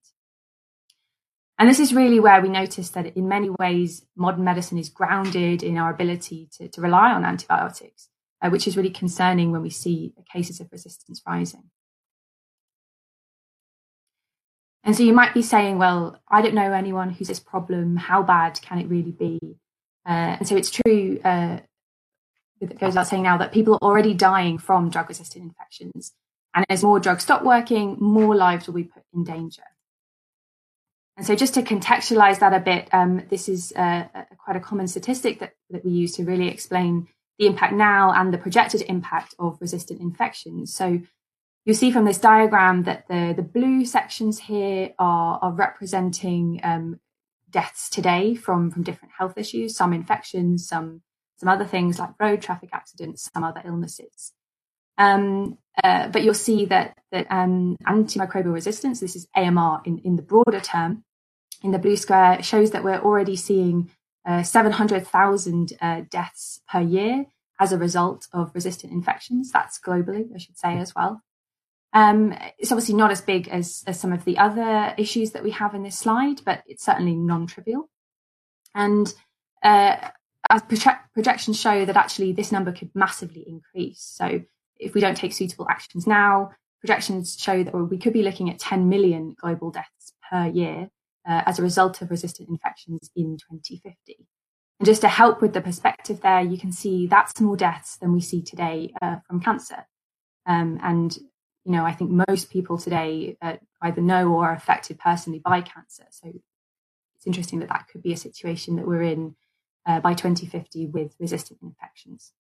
And 1.57 1.69
this 1.69 1.79
is 1.79 1.93
really 1.93 2.19
where 2.19 2.41
we 2.41 2.49
notice 2.49 2.89
that 2.89 3.15
in 3.15 3.27
many 3.27 3.49
ways, 3.49 4.05
modern 4.15 4.43
medicine 4.43 4.77
is 4.77 4.89
grounded 4.89 5.63
in 5.63 5.77
our 5.77 5.89
ability 5.89 6.49
to, 6.57 6.67
to 6.67 6.81
rely 6.81 7.11
on 7.11 7.23
antibiotics, 7.23 8.09
uh, 8.41 8.49
which 8.49 8.67
is 8.67 8.75
really 8.75 8.89
concerning 8.89 9.51
when 9.51 9.61
we 9.61 9.69
see 9.69 10.13
cases 10.31 10.59
of 10.59 10.69
resistance 10.71 11.21
rising. 11.25 11.63
And 14.83 14.95
so 14.95 15.01
you 15.01 15.13
might 15.13 15.33
be 15.33 15.41
saying, 15.41 15.79
well, 15.79 16.21
I 16.27 16.41
don't 16.41 16.53
know 16.53 16.71
anyone 16.71 17.09
who's 17.09 17.29
this 17.29 17.39
problem. 17.39 17.95
How 17.95 18.21
bad 18.21 18.61
can 18.61 18.77
it 18.77 18.87
really 18.87 19.11
be? 19.11 19.39
Uh, 20.05 20.37
and 20.37 20.47
so 20.47 20.55
it's 20.55 20.69
true 20.69 21.19
uh, 21.23 21.59
it 22.61 22.79
goes 22.79 22.89
without 22.89 23.07
saying 23.07 23.23
now 23.23 23.37
that 23.37 23.51
people 23.51 23.75
are 23.75 23.83
already 23.83 24.13
dying 24.13 24.57
from 24.57 24.89
drug 24.89 25.09
resistant 25.09 25.43
infections. 25.43 26.13
And 26.53 26.65
as 26.69 26.83
more 26.83 26.99
drugs 26.99 27.23
stop 27.23 27.43
working, 27.43 27.97
more 27.99 28.35
lives 28.35 28.67
will 28.67 28.75
be 28.75 28.85
put 28.85 29.03
in 29.13 29.23
danger. 29.25 29.63
And 31.17 31.25
so, 31.25 31.35
just 31.35 31.53
to 31.53 31.61
contextualize 31.61 32.39
that 32.39 32.53
a 32.53 32.59
bit, 32.59 32.89
um, 32.93 33.23
this 33.29 33.47
is 33.47 33.73
uh, 33.75 34.05
a, 34.13 34.25
quite 34.37 34.57
a 34.57 34.61
common 34.61 34.87
statistic 34.87 35.39
that, 35.39 35.53
that 35.69 35.85
we 35.85 35.91
use 35.91 36.15
to 36.15 36.23
really 36.23 36.49
explain 36.49 37.07
the 37.39 37.47
impact 37.47 37.73
now 37.73 38.11
and 38.11 38.33
the 38.33 38.37
projected 38.37 38.81
impact 38.83 39.33
of 39.39 39.57
resistant 39.61 40.01
infections. 40.01 40.73
So, 40.73 41.01
you'll 41.65 41.75
see 41.75 41.91
from 41.91 42.05
this 42.05 42.17
diagram 42.17 42.83
that 42.83 43.07
the, 43.07 43.33
the 43.35 43.43
blue 43.43 43.85
sections 43.85 44.39
here 44.39 44.93
are, 44.99 45.39
are 45.41 45.51
representing 45.51 46.59
um, 46.63 46.99
deaths 47.49 47.89
today 47.89 48.35
from, 48.35 48.69
from 48.69 48.83
different 48.83 49.13
health 49.17 49.37
issues, 49.37 49.75
some 49.75 49.93
infections, 49.93 50.67
some 50.67 51.01
some 51.37 51.49
other 51.49 51.65
things 51.65 51.99
like 51.99 52.11
road 52.19 52.41
traffic 52.41 52.69
accidents, 52.73 53.29
some 53.33 53.43
other 53.43 53.61
illnesses. 53.65 54.33
Um, 54.97 55.57
uh, 55.83 56.07
but 56.07 56.23
you'll 56.23 56.33
see 56.33 56.65
that 56.65 56.97
that 57.11 57.27
um, 57.29 57.77
antimicrobial 57.85 58.53
resistance, 58.53 58.99
this 58.99 59.15
is 59.15 59.27
AMR 59.35 59.81
in, 59.85 59.99
in 59.99 60.15
the 60.15 60.21
broader 60.21 60.61
term, 60.61 61.03
in 61.61 61.71
the 61.71 61.79
blue 61.79 61.97
square, 61.97 62.41
shows 62.41 62.71
that 62.71 62.83
we're 62.83 62.99
already 62.99 63.35
seeing 63.35 63.91
uh, 64.25 64.43
700,000 64.43 65.73
uh, 65.81 66.01
deaths 66.09 66.61
per 66.69 66.81
year 66.81 67.25
as 67.59 67.71
a 67.71 67.77
result 67.77 68.27
of 68.33 68.51
resistant 68.53 68.91
infections. 68.91 69.51
That's 69.51 69.79
globally, 69.79 70.33
I 70.33 70.37
should 70.37 70.57
say, 70.57 70.77
as 70.77 70.93
well. 70.95 71.21
Um, 71.93 72.35
it's 72.57 72.71
obviously 72.71 72.95
not 72.95 73.11
as 73.11 73.21
big 73.21 73.47
as, 73.47 73.83
as 73.87 73.99
some 73.99 74.11
of 74.11 74.25
the 74.25 74.37
other 74.37 74.93
issues 74.97 75.31
that 75.31 75.43
we 75.43 75.51
have 75.51 75.73
in 75.73 75.83
this 75.83 75.97
slide, 75.97 76.41
but 76.43 76.63
it's 76.67 76.83
certainly 76.83 77.15
non-trivial. 77.15 77.89
And 78.73 79.13
uh, 79.63 80.09
as 80.49 80.61
projections 81.13 81.59
show 81.59 81.85
that 81.85 81.97
actually 81.97 82.33
this 82.33 82.51
number 82.51 82.71
could 82.71 82.91
massively 82.93 83.43
increase. 83.47 84.01
So 84.01 84.41
if 84.77 84.93
we 84.93 85.01
don't 85.01 85.17
take 85.17 85.33
suitable 85.33 85.67
actions 85.69 86.05
now, 86.05 86.51
projections 86.81 87.37
show 87.39 87.63
that 87.63 87.73
we 87.73 87.97
could 87.97 88.13
be 88.13 88.23
looking 88.23 88.49
at 88.49 88.59
10 88.59 88.89
million 88.89 89.35
global 89.39 89.71
deaths 89.71 90.13
per 90.29 90.47
year 90.47 90.89
uh, 91.27 91.41
as 91.45 91.59
a 91.59 91.63
result 91.63 92.01
of 92.01 92.11
resistant 92.11 92.49
infections 92.49 93.09
in 93.15 93.37
2050. 93.37 94.27
And 94.79 94.85
just 94.85 95.01
to 95.01 95.07
help 95.07 95.41
with 95.41 95.53
the 95.53 95.61
perspective 95.61 96.21
there, 96.21 96.41
you 96.41 96.57
can 96.57 96.71
see 96.71 97.07
that's 97.07 97.39
more 97.39 97.57
deaths 97.57 97.97
than 97.97 98.13
we 98.13 98.21
see 98.21 98.41
today 98.41 98.93
uh, 99.01 99.17
from 99.27 99.39
cancer. 99.39 99.87
Um, 100.45 100.79
and, 100.83 101.15
you 101.63 101.71
know, 101.71 101.85
I 101.85 101.93
think 101.93 102.11
most 102.27 102.51
people 102.51 102.77
today 102.77 103.37
uh, 103.41 103.55
either 103.81 104.01
know 104.01 104.31
or 104.31 104.49
are 104.49 104.55
affected 104.55 104.99
personally 104.99 105.39
by 105.39 105.61
cancer. 105.61 106.03
So 106.11 106.31
it's 107.15 107.25
interesting 107.25 107.59
that 107.59 107.69
that 107.69 107.87
could 107.91 108.03
be 108.03 108.13
a 108.13 108.17
situation 108.17 108.75
that 108.75 108.87
we're 108.87 109.01
in 109.01 109.35
uh, 109.85 109.99
by 109.99 110.13
2050 110.13 110.87
with 110.87 111.15
resistant 111.19 111.59
infections. 111.61 112.33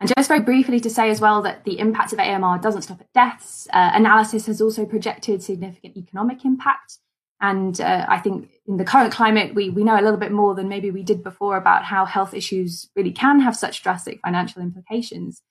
And 0.00 0.12
just 0.16 0.28
very 0.28 0.40
briefly 0.40 0.80
to 0.80 0.90
say 0.90 1.08
as 1.08 1.20
well 1.20 1.40
that 1.42 1.64
the 1.64 1.78
impact 1.78 2.12
of 2.12 2.18
AMR 2.18 2.58
doesn't 2.58 2.82
stop 2.82 3.00
at 3.00 3.12
deaths. 3.12 3.68
Uh, 3.72 3.92
analysis 3.94 4.46
has 4.46 4.60
also 4.60 4.84
projected 4.84 5.42
significant 5.42 5.96
economic 5.96 6.44
impact. 6.44 6.98
And 7.40 7.80
uh, 7.80 8.06
I 8.08 8.18
think 8.18 8.50
in 8.66 8.76
the 8.76 8.84
current 8.84 9.12
climate, 9.12 9.54
we, 9.54 9.70
we 9.70 9.84
know 9.84 9.98
a 9.98 10.02
little 10.02 10.18
bit 10.18 10.32
more 10.32 10.54
than 10.54 10.68
maybe 10.68 10.90
we 10.90 11.02
did 11.02 11.22
before 11.22 11.56
about 11.56 11.84
how 11.84 12.04
health 12.04 12.34
issues 12.34 12.90
really 12.96 13.12
can 13.12 13.40
have 13.40 13.56
such 13.56 13.82
drastic 13.82 14.20
financial 14.24 14.62
implications. 14.62 15.42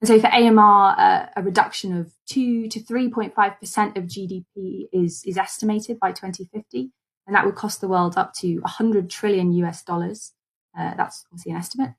And 0.00 0.08
so 0.08 0.18
for 0.20 0.28
AMR, 0.28 0.94
uh, 0.98 1.26
a 1.36 1.42
reduction 1.42 1.96
of 1.96 2.12
2 2.26 2.68
to 2.68 2.80
3.5% 2.80 3.96
of 3.96 4.04
GDP 4.04 4.88
is, 4.92 5.22
is 5.24 5.36
estimated 5.36 6.00
by 6.00 6.12
2050 6.12 6.90
and 7.26 7.36
that 7.36 7.46
would 7.46 7.54
cost 7.54 7.80
the 7.80 7.88
world 7.88 8.16
up 8.16 8.34
to 8.34 8.58
100 8.58 9.10
trillion 9.10 9.52
US 9.54 9.82
dollars. 9.82 10.32
Uh, 10.78 10.94
that's 10.96 11.24
obviously 11.30 11.52
an 11.52 11.58
estimate. 11.58 11.90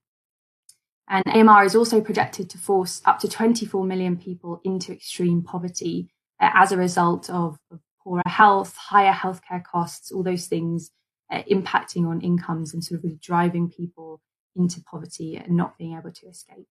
And 1.08 1.24
AMR 1.28 1.66
is 1.66 1.76
also 1.76 2.02
projected 2.02 2.50
to 2.50 2.58
force 2.58 3.02
up 3.06 3.20
to 3.20 3.28
24 3.28 3.84
million 3.86 4.18
people 4.18 4.62
into 4.64 4.92
extreme 4.92 5.44
poverty 5.44 6.10
uh, 6.40 6.50
as 6.54 6.72
a 6.72 6.78
result 6.78 7.30
of, 7.30 7.58
of, 7.72 7.80
poorer 8.04 8.22
health, 8.26 8.76
higher 8.76 9.14
healthcare 9.14 9.64
costs, 9.64 10.12
all 10.12 10.24
those 10.24 10.48
things 10.48 10.92
uh, 11.32 11.42
impacting 11.50 12.06
on 12.06 12.20
incomes 12.20 12.74
and 12.74 12.84
sort 12.84 12.98
of 12.98 13.04
really 13.06 13.18
driving 13.22 13.70
people 13.70 14.20
into 14.58 14.82
poverty 14.82 15.38
and 15.38 15.56
not 15.56 15.78
being 15.78 15.98
able 15.98 16.12
to 16.12 16.28
escape. 16.28 16.68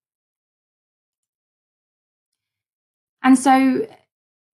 And 3.23 3.39
so 3.39 3.87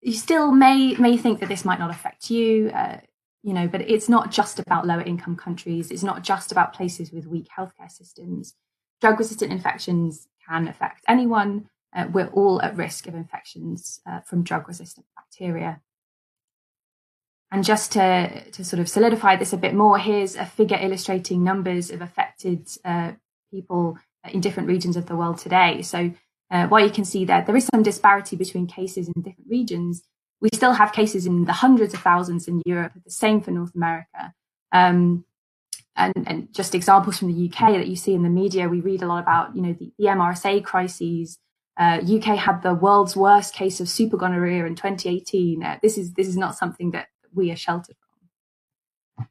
you 0.01 0.13
still 0.13 0.53
may 0.53 0.95
may 0.95 1.17
think 1.17 1.41
that 1.41 1.49
this 1.49 1.65
might 1.65 1.81
not 1.81 1.91
affect 1.91 2.31
you. 2.31 2.71
Uh, 2.71 2.99
you 3.43 3.53
know, 3.53 3.69
but 3.69 3.83
it's 3.83 4.09
not 4.09 4.31
just 4.31 4.59
about 4.59 4.87
lower 4.87 5.03
income 5.03 5.37
countries. 5.37 5.91
It's 5.91 6.03
not 6.03 6.23
just 6.23 6.53
about 6.53 6.73
places 6.73 7.13
with 7.13 7.27
weak 7.27 7.49
healthcare 7.57 7.91
systems. 7.91 8.55
Drug 9.01 9.19
resistant 9.19 9.53
infections 9.53 10.27
can 10.49 10.69
affect 10.69 11.05
anyone. 11.07 11.69
Uh, 11.95 12.07
we're 12.13 12.29
all 12.29 12.61
at 12.61 12.77
risk 12.77 13.07
of 13.07 13.15
infections 13.15 14.01
uh, 14.07 14.21
from 14.21 14.43
drug 14.43 14.69
resistant 14.69 15.07
bacteria. 15.17 15.81
And 17.51 17.65
just 17.65 17.93
to, 17.93 18.51
to 18.51 18.65
sort 18.65 18.81
of 18.81 18.89
solidify 18.89 19.37
this 19.37 19.55
a 19.55 19.57
bit 19.57 19.75
more, 19.75 19.99
here's 19.99 20.37
a 20.37 20.45
figure 20.45 20.79
illustrating 20.79 21.43
numbers 21.43 21.91
of 21.91 22.03
affected 22.03 22.69
uh, 22.85 23.13
people 23.51 23.99
in 24.31 24.41
different 24.41 24.69
regions 24.69 24.97
of 24.97 25.07
the 25.07 25.17
world 25.17 25.39
today. 25.39 25.81
So, 25.83 26.13
uh, 26.51 26.67
what 26.67 26.83
you 26.83 26.91
can 26.91 27.05
see 27.05 27.25
there, 27.25 27.43
there 27.45 27.57
is 27.57 27.67
some 27.67 27.83
disparity 27.83 28.35
between 28.37 28.67
cases 28.67 29.09
in 29.09 29.23
different 29.23 29.51
regions, 29.51 30.03
we 30.41 30.51
still 30.53 30.73
have 30.73 30.93
cases 30.93 31.27
in 31.27 31.45
the 31.45 31.53
hundreds 31.53 31.95
of 31.95 32.01
thousands 32.01 32.47
in 32.47 32.63
Europe, 32.65 32.93
the 33.05 33.11
same 33.11 33.41
for 33.41 33.51
North 33.51 33.75
America. 33.75 34.35
Um, 34.73 35.25
and, 35.97 36.15
and, 36.29 36.55
just 36.55 36.77
examples 36.77 37.19
from 37.19 37.33
the 37.33 37.49
UK 37.49 37.73
that 37.73 37.89
you 37.89 37.97
see 37.97 38.15
in 38.15 38.23
the 38.23 38.29
media, 38.29 38.69
we 38.69 38.81
read 38.81 39.03
a 39.03 39.07
lot 39.07 39.21
about, 39.21 39.57
you 39.57 39.63
know, 39.63 39.73
the, 39.73 39.93
the 39.99 40.05
MRSA 40.05 40.63
crises. 40.63 41.39
Uh, 41.77 42.01
UK 42.01 42.39
had 42.39 42.63
the 42.63 42.75
world's 42.75 43.17
worst 43.17 43.53
case 43.53 43.81
of 43.81 43.89
super 43.89 44.17
gonorrhea 44.17 44.65
in 44.65 44.77
2018. 44.77 45.63
Uh, 45.63 45.79
this 45.83 45.99
is 45.99 46.13
this 46.15 46.29
is 46.29 46.37
not 46.37 46.57
something 46.57 46.93
that 46.93 47.09
we 47.35 47.51
are 47.51 47.57
sheltered 47.57 47.97
from. 49.17 49.29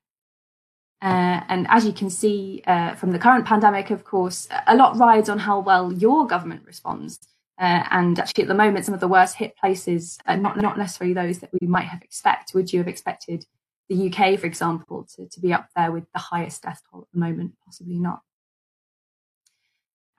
Uh, 1.02 1.42
and 1.48 1.68
as 1.70 1.86
you 1.86 1.94
can 1.94 2.10
see 2.10 2.64
uh, 2.68 2.96
from 2.96 3.12
the 3.12 3.20
current 3.20 3.46
pandemic, 3.46 3.92
of 3.92 4.04
course, 4.04 4.48
a 4.66 4.76
lot 4.76 4.98
rides 4.98 5.30
on 5.30 5.40
how 5.40 5.60
well 5.60 5.94
your 5.94 6.28
government 6.28 6.64
responds. 6.66 7.20
Uh, 7.60 7.84
and 7.90 8.20
actually, 8.20 8.44
at 8.44 8.48
the 8.48 8.54
moment, 8.54 8.86
some 8.86 8.94
of 8.94 9.00
the 9.00 9.08
worst 9.08 9.36
hit 9.36 9.58
places 9.58 10.20
are 10.28 10.38
not, 10.38 10.58
not 10.58 10.78
necessarily 10.78 11.14
those 11.14 11.40
that 11.40 11.50
we 11.60 11.68
might 11.68 11.88
have 11.88 12.04
expected. 12.04 12.54
Would 12.54 12.72
you 12.72 12.80
have 12.80 12.88
expected 12.88 13.46
the 13.90 14.10
UK, 14.10 14.40
for 14.40 14.46
example, 14.46 15.08
to, 15.16 15.28
to 15.28 15.40
be 15.40 15.54
up 15.54 15.70
there 15.76 15.92
with 15.92 16.06
the 16.14 16.20
highest 16.20 16.62
death 16.62 16.82
toll 16.92 17.02
at 17.02 17.08
the 17.14 17.20
moment? 17.20 17.54
Possibly 17.66 17.98
not. 17.98 18.22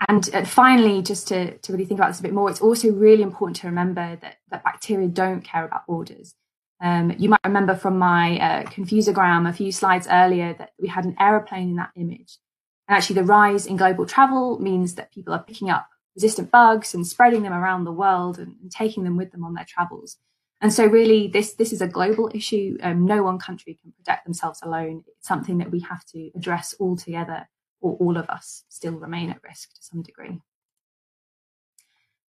And 0.09 0.29
uh, 0.33 0.44
finally, 0.44 1.03
just 1.03 1.29
to, 1.29 1.59
to 1.59 1.72
really 1.72 1.85
think 1.85 2.01
about 2.01 2.09
this 2.09 2.20
a 2.20 2.22
bit 2.22 2.33
more, 2.33 2.51
it's 2.51 2.61
also 2.61 2.90
really 2.90 3.22
important 3.22 3.57
to 3.59 3.66
remember 3.66 4.16
that, 4.20 4.37
that 4.51 4.64
bacteria 4.64 5.09
don't 5.09 5.42
care 5.42 5.64
about 5.64 5.87
borders. 5.87 6.35
Um, 6.81 7.14
you 7.18 7.29
might 7.29 7.40
remember 7.44 7.74
from 7.74 7.98
my 7.98 8.38
uh, 8.38 8.62
confusogram 8.64 9.48
a 9.48 9.53
few 9.53 9.72
slides 9.72 10.07
earlier 10.09 10.55
that 10.55 10.70
we 10.81 10.88
had 10.88 11.05
an 11.05 11.16
aeroplane 11.18 11.70
in 11.70 11.77
that 11.77 11.90
image. 11.96 12.38
And 12.87 12.96
actually, 12.96 13.14
the 13.14 13.24
rise 13.24 13.66
in 13.66 13.77
global 13.77 14.07
travel 14.07 14.61
means 14.61 14.94
that 14.94 15.12
people 15.12 15.35
are 15.35 15.42
picking 15.42 15.70
up 15.70 15.88
resistant 16.18 16.50
bugs 16.50 16.94
and 16.94 17.07
spreading 17.07 17.42
them 17.42 17.52
around 17.52 17.85
the 17.85 17.92
world 17.92 18.38
and, 18.38 18.54
taking 18.70 19.04
them 19.04 19.16
with 19.16 19.31
them 19.31 19.44
on 19.44 19.54
their 19.54 19.64
travels. 19.66 20.16
And 20.61 20.72
so, 20.72 20.85
really, 20.85 21.28
this 21.28 21.54
this 21.54 21.72
is 21.72 21.81
a 21.81 21.87
global 21.87 22.31
issue. 22.35 22.76
Um, 22.83 23.07
no 23.07 23.22
one 23.22 23.38
country 23.38 23.78
can 23.81 23.92
protect 23.92 24.24
themselves 24.24 24.61
alone. 24.62 25.04
It's 25.07 25.28
something 25.28 25.59
that 25.59 25.70
we 25.70 25.81
have 25.81 26.04
to 26.07 26.31
address 26.35 26.74
all 26.81 26.96
together, 26.96 27.48
or 27.81 27.96
all 28.00 28.16
of 28.16 28.28
us 28.28 28.64
still 28.68 28.94
remain 28.94 29.31
at 29.31 29.42
risk 29.44 29.74
to 29.74 29.83
some 29.83 30.02
degree. 30.02 30.40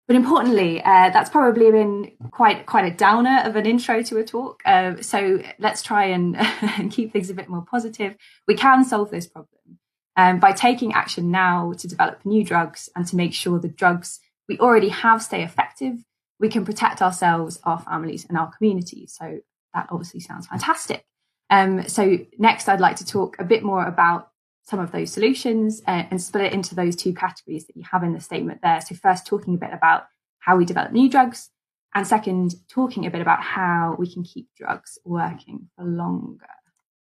But 0.07 0.15
importantly, 0.15 0.81
uh, 0.81 1.09
that's 1.09 1.29
probably 1.29 1.69
been 1.71 2.11
quite 2.31 2.65
quite 2.65 2.85
a 2.85 2.95
downer 2.95 3.41
of 3.43 3.57
an 3.57 3.65
intro 3.65 4.01
to 4.03 4.17
a 4.17 4.23
talk. 4.23 4.61
Uh, 4.65 5.01
so 5.01 5.41
let's 5.59 5.81
try 5.81 6.05
and, 6.05 6.37
and, 6.77 6.91
keep 6.91 7.11
things 7.11 7.29
a 7.29 7.33
bit 7.33 7.49
more 7.49 7.65
positive. 7.69 8.15
We 8.47 8.55
can 8.55 8.85
solve 8.85 9.11
this 9.11 9.27
problem 9.27 9.79
um, 10.15 10.39
by 10.39 10.51
taking 10.51 10.93
action 10.93 11.31
now 11.31 11.73
to 11.77 11.87
develop 11.87 12.19
new 12.25 12.43
drugs 12.43 12.89
and 12.95 13.07
to 13.07 13.15
make 13.15 13.33
sure 13.33 13.59
the 13.59 13.67
drugs 13.67 14.19
we 14.47 14.59
already 14.59 14.89
have 14.89 15.21
stay 15.21 15.43
effective. 15.43 15.97
We 16.39 16.49
can 16.49 16.65
protect 16.65 17.01
ourselves, 17.01 17.59
our 17.63 17.79
families, 17.79 18.25
and 18.27 18.37
our 18.37 18.51
communities. 18.51 19.15
So 19.17 19.39
that 19.73 19.87
obviously 19.89 20.19
sounds 20.19 20.47
fantastic. 20.47 21.05
Um, 21.49 21.87
so 21.87 22.17
next, 22.37 22.67
I'd 22.67 22.79
like 22.79 22.97
to 22.97 23.05
talk 23.05 23.37
a 23.39 23.43
bit 23.43 23.63
more 23.63 23.85
about 23.85 24.29
some 24.63 24.79
of 24.79 24.91
those 24.91 25.11
solutions 25.11 25.81
uh, 25.87 26.03
and 26.09 26.21
split 26.21 26.45
it 26.45 26.53
into 26.53 26.73
those 26.73 26.95
two 26.95 27.13
categories 27.13 27.67
that 27.67 27.75
you 27.75 27.83
have 27.91 28.03
in 28.03 28.13
the 28.13 28.19
statement 28.19 28.61
there. 28.61 28.81
So, 28.81 28.95
first, 28.95 29.27
talking 29.27 29.55
a 29.55 29.57
bit 29.57 29.73
about 29.73 30.05
how 30.39 30.57
we 30.57 30.65
develop 30.65 30.91
new 30.91 31.09
drugs, 31.09 31.49
and 31.93 32.07
second, 32.07 32.55
talking 32.69 33.05
a 33.05 33.11
bit 33.11 33.21
about 33.21 33.41
how 33.41 33.95
we 33.99 34.11
can 34.11 34.23
keep 34.23 34.47
drugs 34.57 34.97
working 35.05 35.69
for 35.75 35.83
longer. 35.83 36.45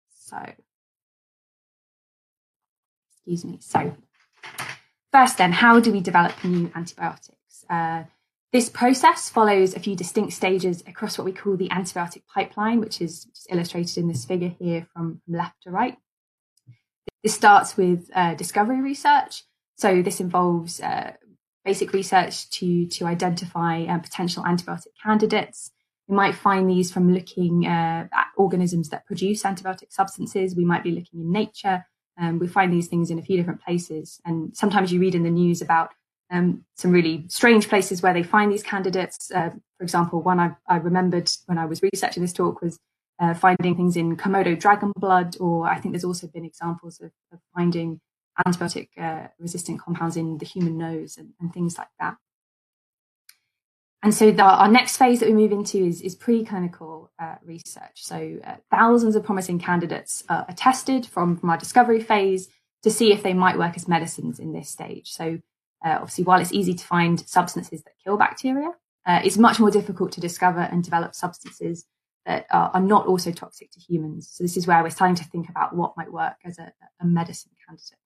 So, 0.09 0.37
excuse 3.27 3.43
me. 3.43 3.57
So, 3.59 3.93
first, 5.11 5.37
then, 5.37 5.51
how 5.51 5.79
do 5.81 5.91
we 5.91 5.99
develop 5.99 6.31
new 6.43 6.71
antibiotics? 6.73 7.65
Uh, 7.69 8.03
this 8.53 8.69
process 8.69 9.29
follows 9.29 9.75
a 9.75 9.79
few 9.79 9.95
distinct 9.95 10.31
stages 10.31 10.81
across 10.87 11.17
what 11.17 11.25
we 11.25 11.33
call 11.33 11.57
the 11.57 11.67
antibiotic 11.67 12.21
pipeline, 12.33 12.79
which 12.79 13.01
is, 13.01 13.27
illustrated 13.49 13.97
in 13.97 14.07
this 14.07 14.23
figure 14.23 14.53
here 14.59 14.87
from, 14.93 15.21
left 15.27 15.61
to 15.63 15.71
right. 15.71 15.97
This 17.23 17.33
starts 17.33 17.75
with 17.75 18.09
uh, 18.15 18.35
discovery 18.35 18.81
research. 18.81 19.43
So 19.75 20.01
this 20.01 20.21
involves 20.21 20.79
uh, 20.79 21.13
basic 21.65 21.91
research 21.91 22.49
to, 22.51 22.87
to 22.87 23.05
identify 23.05 23.83
uh, 23.83 23.99
potential 23.99 24.43
antibiotic 24.43 24.93
candidates. 25.03 25.71
We 26.07 26.15
might 26.15 26.35
find 26.35 26.69
these 26.69 26.91
from 26.91 27.13
looking 27.13 27.65
uh, 27.65 28.07
at 28.13 28.27
organisms 28.37 28.89
that 28.89 29.05
produce 29.05 29.43
antibiotic 29.43 29.91
substances. 29.91 30.55
We 30.55 30.63
might 30.63 30.83
be 30.83 30.91
looking 30.91 31.19
in 31.19 31.31
nature. 31.31 31.85
Um, 32.19 32.39
we 32.39 32.47
find 32.47 32.73
these 32.73 32.87
things 32.87 33.11
in 33.11 33.19
a 33.19 33.21
few 33.21 33.37
different 33.37 33.63
places. 33.63 34.19
And 34.25 34.55
sometimes 34.55 34.91
you 34.91 34.99
read 34.99 35.15
in 35.15 35.23
the 35.23 35.29
news 35.29 35.61
about 35.61 35.91
um, 36.31 36.65
some 36.75 36.91
really 36.91 37.25
strange 37.27 37.69
places 37.69 38.01
where 38.01 38.13
they 38.13 38.23
find 38.23 38.51
these 38.51 38.63
candidates. 38.63 39.31
Uh, 39.31 39.51
for 39.77 39.83
example, 39.83 40.21
one 40.21 40.39
I, 40.39 40.55
I 40.67 40.77
remembered 40.77 41.29
when 41.45 41.57
I 41.57 41.65
was 41.65 41.81
researching 41.81 42.23
this 42.23 42.33
talk 42.33 42.61
was 42.61 42.79
uh, 43.19 43.33
finding 43.33 43.75
things 43.75 43.97
in 43.97 44.17
Komodo 44.17 44.59
dragon 44.59 44.91
blood, 44.97 45.37
or 45.39 45.67
I 45.67 45.79
think 45.79 45.93
there's 45.93 46.03
also 46.03 46.27
been 46.27 46.45
examples 46.45 46.99
of, 46.99 47.11
of 47.31 47.39
finding 47.55 47.99
antibiotic 48.45 48.89
uh, 48.97 49.27
resistant 49.39 49.81
compounds 49.81 50.17
in 50.17 50.37
the 50.37 50.45
human 50.45 50.77
nose 50.77 51.17
and, 51.17 51.33
and 51.39 51.53
things 51.53 51.77
like 51.77 51.87
that. 51.99 52.17
And 54.03 54.13
so 54.13 54.31
the, 54.31 54.43
our 54.43 54.67
next 54.67 54.97
phase 54.97 55.19
that 55.19 55.29
we 55.29 55.33
move 55.33 55.51
into 55.51 55.79
is, 55.79 56.01
is 56.01 56.15
preclinical 56.15 57.09
uh, 57.19 57.35
research. 57.43 57.95
So 57.95 58.37
uh, 58.45 58.55
thousands 58.69 59.15
of 59.15 59.23
promising 59.23 59.59
candidates 59.59 60.23
are 60.29 60.45
tested 60.55 61.05
from, 61.05 61.37
from 61.37 61.49
our 61.49 61.57
discovery 61.57 62.01
phase 62.01 62.47
to 62.83 62.91
see 62.91 63.11
if 63.11 63.23
they 63.23 63.33
might 63.33 63.57
work 63.57 63.75
as 63.75 63.87
medicines 63.87 64.39
in 64.39 64.53
this 64.53 64.69
stage. 64.69 65.09
So 65.09 65.39
uh, 65.83 65.97
obviously, 66.01 66.23
while 66.23 66.39
it's 66.39 66.53
easy 66.53 66.73
to 66.73 66.85
find 66.85 67.19
substances 67.27 67.83
that 67.83 67.93
kill 68.03 68.17
bacteria, 68.17 68.71
uh, 69.05 69.21
it's 69.23 69.37
much 69.37 69.59
more 69.59 69.71
difficult 69.71 70.11
to 70.13 70.21
discover 70.21 70.59
and 70.59 70.83
develop 70.83 71.15
substances 71.15 71.85
that 72.25 72.45
are, 72.51 72.71
are, 72.73 72.81
not 72.81 73.07
also 73.07 73.31
toxic 73.31 73.71
to 73.71 73.79
humans. 73.79 74.29
So 74.31 74.43
this 74.43 74.57
is 74.57 74.67
where 74.67 74.83
we're 74.83 74.89
starting 74.89 75.15
to 75.15 75.23
think 75.23 75.49
about 75.49 75.75
what 75.75 75.95
might 75.95 76.11
work 76.11 76.35
as 76.43 76.59
a, 76.59 76.73
a 76.99 77.05
medicine 77.05 77.51
candidate. 77.65 77.97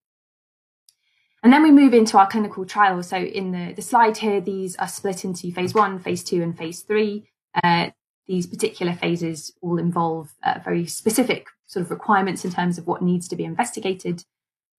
And 1.42 1.52
then 1.52 1.62
we 1.62 1.72
move 1.72 1.92
into 1.92 2.18
our 2.18 2.28
clinical 2.28 2.64
trials. 2.64 3.08
So 3.08 3.16
in 3.16 3.50
the, 3.50 3.72
the 3.72 3.82
slide 3.82 4.16
here, 4.16 4.40
these 4.40 4.76
are 4.76 4.86
split 4.86 5.24
into 5.24 5.50
phase 5.50 5.74
one, 5.74 5.98
phase 5.98 6.22
two, 6.22 6.40
and 6.42 6.56
phase 6.56 6.82
three. 6.82 7.28
Uh, 7.62 7.90
these 8.28 8.46
particular 8.46 8.94
phases 8.94 9.52
all 9.60 9.78
involve 9.78 10.32
uh, 10.44 10.60
very 10.64 10.86
specific 10.86 11.48
sort 11.66 11.84
of 11.84 11.90
requirements 11.90 12.44
in 12.44 12.52
terms 12.52 12.78
of 12.78 12.86
what 12.86 13.02
needs 13.02 13.26
to 13.28 13.36
be 13.36 13.44
investigated. 13.44 14.24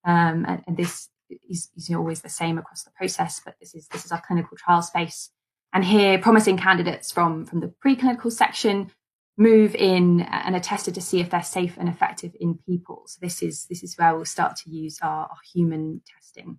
Um, 0.04 0.46
and, 0.48 0.62
and, 0.66 0.76
this 0.76 1.08
is, 1.48 1.70
is 1.76 1.90
always 1.90 2.22
the 2.22 2.28
same 2.28 2.58
across 2.58 2.82
the 2.82 2.90
process, 2.90 3.40
but 3.44 3.56
this 3.60 3.74
is 3.74 3.88
this 3.88 4.04
is 4.04 4.12
our 4.12 4.20
clinical 4.26 4.56
trial 4.56 4.82
space. 4.82 5.30
And 5.72 5.84
here, 5.84 6.18
promising 6.18 6.56
candidates 6.56 7.10
from 7.10 7.46
from 7.46 7.60
the 7.60 7.72
preclinical 7.84 8.30
section 8.30 8.90
move 9.36 9.74
in 9.74 10.20
and 10.20 10.54
are 10.54 10.60
tested 10.60 10.94
to 10.94 11.00
see 11.00 11.20
if 11.20 11.30
they're 11.30 11.42
safe 11.42 11.76
and 11.76 11.88
effective 11.88 12.36
in 12.40 12.58
people. 12.66 13.02
So 13.06 13.18
this 13.20 13.42
is 13.42 13.66
this 13.66 13.82
is 13.82 13.96
where 13.96 14.14
we'll 14.14 14.24
start 14.24 14.56
to 14.56 14.70
use 14.70 14.98
our, 15.02 15.22
our 15.22 15.38
human 15.52 16.02
testing. 16.06 16.58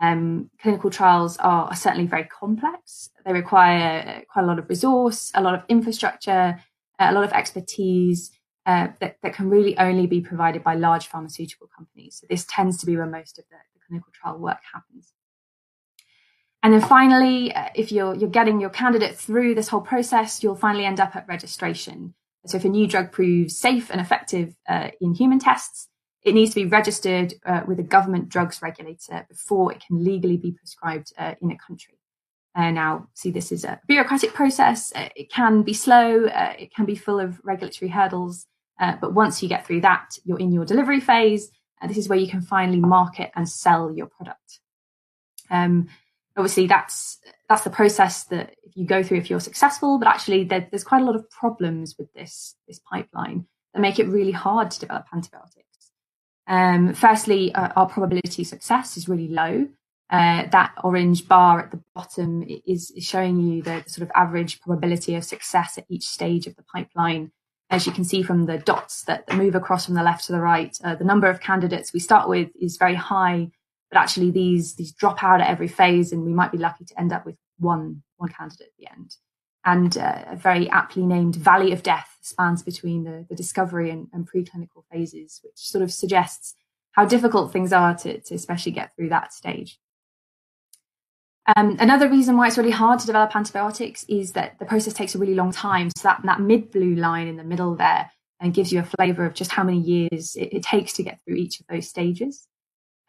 Um, 0.00 0.50
clinical 0.60 0.90
trials 0.90 1.36
are, 1.38 1.64
are, 1.64 1.76
certainly 1.76 2.06
very 2.06 2.24
complex. 2.24 3.10
They 3.26 3.32
require 3.32 4.22
quite 4.32 4.44
a 4.44 4.46
lot 4.46 4.60
of 4.60 4.68
resource, 4.68 5.32
a 5.34 5.42
lot 5.42 5.54
of 5.54 5.62
infrastructure, 5.68 6.62
a 7.00 7.12
lot 7.12 7.24
of 7.24 7.32
expertise 7.32 8.30
uh, 8.64 8.88
that, 9.00 9.16
that 9.22 9.34
can 9.34 9.50
really 9.50 9.76
only 9.76 10.06
be 10.06 10.20
provided 10.20 10.62
by 10.62 10.74
large 10.74 11.08
pharmaceutical 11.08 11.68
companies. 11.76 12.18
So 12.20 12.28
this 12.30 12.46
tends 12.48 12.78
to 12.78 12.86
be 12.86 12.96
where 12.96 13.06
most 13.06 13.40
of 13.40 13.44
the, 13.50 13.56
the 13.74 13.80
clinical 13.88 14.12
trial 14.12 14.38
work 14.38 14.58
happens. 14.72 15.12
And 16.68 16.74
then 16.74 16.86
finally, 16.86 17.50
uh, 17.54 17.70
if 17.74 17.90
you're, 17.90 18.14
you're 18.14 18.28
getting 18.28 18.60
your 18.60 18.68
candidate 18.68 19.16
through 19.16 19.54
this 19.54 19.68
whole 19.68 19.80
process, 19.80 20.42
you'll 20.42 20.54
finally 20.54 20.84
end 20.84 21.00
up 21.00 21.16
at 21.16 21.26
registration. 21.26 22.12
So 22.44 22.58
if 22.58 22.64
a 22.66 22.68
new 22.68 22.86
drug 22.86 23.10
proves 23.10 23.56
safe 23.56 23.88
and 23.88 24.02
effective 24.02 24.54
uh, 24.68 24.88
in 25.00 25.14
human 25.14 25.38
tests, 25.38 25.88
it 26.24 26.34
needs 26.34 26.50
to 26.50 26.56
be 26.56 26.66
registered 26.66 27.32
uh, 27.46 27.62
with 27.66 27.80
a 27.80 27.82
government 27.82 28.28
drugs 28.28 28.60
regulator 28.60 29.24
before 29.30 29.72
it 29.72 29.82
can 29.86 30.04
legally 30.04 30.36
be 30.36 30.52
prescribed 30.52 31.10
uh, 31.16 31.36
in 31.40 31.50
a 31.50 31.56
country. 31.56 31.94
Uh, 32.54 32.70
now, 32.70 33.08
see, 33.14 33.30
this 33.30 33.50
is 33.50 33.64
a 33.64 33.80
bureaucratic 33.88 34.34
process. 34.34 34.92
Uh, 34.94 35.08
it 35.16 35.32
can 35.32 35.62
be 35.62 35.72
slow. 35.72 36.26
it 36.26 36.74
can 36.74 36.84
be 36.84 36.96
full 36.96 37.18
of 37.18 37.40
regulatory 37.44 37.88
hurdles. 37.88 38.46
but 38.78 39.14
once 39.14 39.42
you 39.42 39.48
get 39.48 39.66
through 39.66 39.80
that, 39.80 40.18
you're 40.22 40.38
in 40.38 40.52
your 40.52 40.66
delivery 40.66 41.00
phase. 41.00 41.48
this 41.86 41.96
is 41.96 42.10
where 42.10 42.18
you 42.18 42.28
can 42.28 42.42
finally 42.42 42.78
market 42.78 43.30
and 43.34 43.48
sell 43.48 43.90
your 43.90 44.06
product. 44.06 44.60
Um, 45.50 45.88
obviously 46.38 46.66
that's 46.66 47.18
that's 47.48 47.64
the 47.64 47.70
process 47.70 48.24
that 48.24 48.54
you 48.74 48.86
go 48.86 49.02
through 49.02 49.18
if 49.18 49.28
you're 49.28 49.40
successful 49.40 49.98
but 49.98 50.08
actually 50.08 50.44
there, 50.44 50.66
there's 50.70 50.84
quite 50.84 51.02
a 51.02 51.04
lot 51.04 51.16
of 51.16 51.28
problems 51.30 51.96
with 51.98 52.12
this 52.14 52.54
this 52.66 52.80
pipeline 52.90 53.46
that 53.74 53.80
make 53.80 53.98
it 53.98 54.06
really 54.06 54.32
hard 54.32 54.70
to 54.70 54.80
develop 54.80 55.06
antibiotics. 55.12 55.90
Um, 56.46 56.94
firstly 56.94 57.54
uh, 57.54 57.68
our 57.76 57.86
probability 57.86 58.42
of 58.42 58.48
success 58.48 58.96
is 58.96 59.08
really 59.08 59.28
low. 59.28 59.68
Uh, 60.10 60.46
that 60.52 60.72
orange 60.82 61.28
bar 61.28 61.60
at 61.60 61.70
the 61.70 61.80
bottom 61.94 62.42
is, 62.66 62.90
is 62.92 63.04
showing 63.04 63.38
you 63.40 63.62
the, 63.62 63.82
the, 63.84 63.90
sort 63.90 64.08
of 64.08 64.10
average 64.14 64.58
probability 64.62 65.14
of 65.14 65.22
success 65.22 65.76
at 65.76 65.84
each 65.90 66.06
stage 66.08 66.46
of 66.46 66.56
the 66.56 66.62
pipeline. 66.62 67.30
As 67.68 67.86
you 67.86 67.92
can 67.92 68.04
see 68.04 68.22
from 68.22 68.46
the 68.46 68.56
dots 68.56 69.02
that, 69.02 69.30
move 69.34 69.54
across 69.54 69.84
from 69.84 69.96
the 69.96 70.02
left 70.02 70.24
to 70.24 70.32
the 70.32 70.40
right 70.40 70.74
uh, 70.82 70.94
the 70.94 71.04
number 71.04 71.28
of 71.28 71.40
candidates 71.40 71.92
we 71.92 72.00
start 72.00 72.26
with 72.26 72.48
is 72.58 72.78
very 72.78 72.94
high 72.94 73.50
but 73.90 73.98
actually 73.98 74.30
these 74.30 74.74
these 74.74 74.92
drop 74.92 75.22
out 75.22 75.40
at 75.40 75.48
every 75.48 75.68
phase, 75.68 76.12
and 76.12 76.24
we 76.24 76.32
might 76.32 76.52
be 76.52 76.58
lucky 76.58 76.84
to 76.84 77.00
end 77.00 77.12
up 77.12 77.24
with 77.24 77.36
one 77.58 78.02
one 78.16 78.30
candidate 78.30 78.68
at 78.68 78.76
the 78.78 78.90
end. 78.90 79.16
And 79.64 79.98
uh, 79.98 80.24
a 80.28 80.36
very 80.36 80.70
aptly 80.70 81.04
named 81.04 81.36
Valley 81.36 81.72
of 81.72 81.82
Death 81.82 82.16
spans 82.22 82.62
between 82.62 83.04
the, 83.04 83.26
the 83.28 83.34
discovery 83.34 83.90
and, 83.90 84.08
and 84.12 84.26
preclinical 84.26 84.84
phases, 84.90 85.40
which 85.42 85.56
sort 85.56 85.82
of 85.82 85.92
suggests 85.92 86.54
how 86.92 87.04
difficult 87.04 87.52
things 87.52 87.72
are 87.72 87.94
to, 87.94 88.20
to 88.20 88.34
especially 88.34 88.72
get 88.72 88.94
through 88.96 89.10
that 89.10 89.32
stage. 89.32 89.78
Um, 91.56 91.76
another 91.80 92.08
reason 92.08 92.36
why 92.36 92.46
it's 92.46 92.58
really 92.58 92.70
hard 92.70 93.00
to 93.00 93.06
develop 93.06 93.34
antibiotics 93.34 94.04
is 94.08 94.32
that 94.32 94.58
the 94.58 94.66
process 94.66 94.92
takes 94.92 95.14
a 95.14 95.18
really 95.18 95.34
long 95.34 95.50
time. 95.50 95.90
So 95.96 96.08
that, 96.08 96.20
that 96.24 96.40
mid 96.40 96.70
blue 96.70 96.94
line 96.94 97.26
in 97.26 97.36
the 97.36 97.44
middle 97.44 97.74
there 97.74 98.10
and 98.40 98.52
gives 98.52 98.72
you 98.72 98.80
a 98.80 98.84
flavour 98.84 99.24
of 99.24 99.34
just 99.34 99.50
how 99.50 99.64
many 99.64 99.78
years 99.78 100.36
it, 100.36 100.52
it, 100.52 100.62
takes 100.62 100.92
to 100.94 101.02
get 101.02 101.20
through 101.24 101.36
each 101.36 101.60
of 101.60 101.66
those 101.68 101.88
stages. 101.88 102.46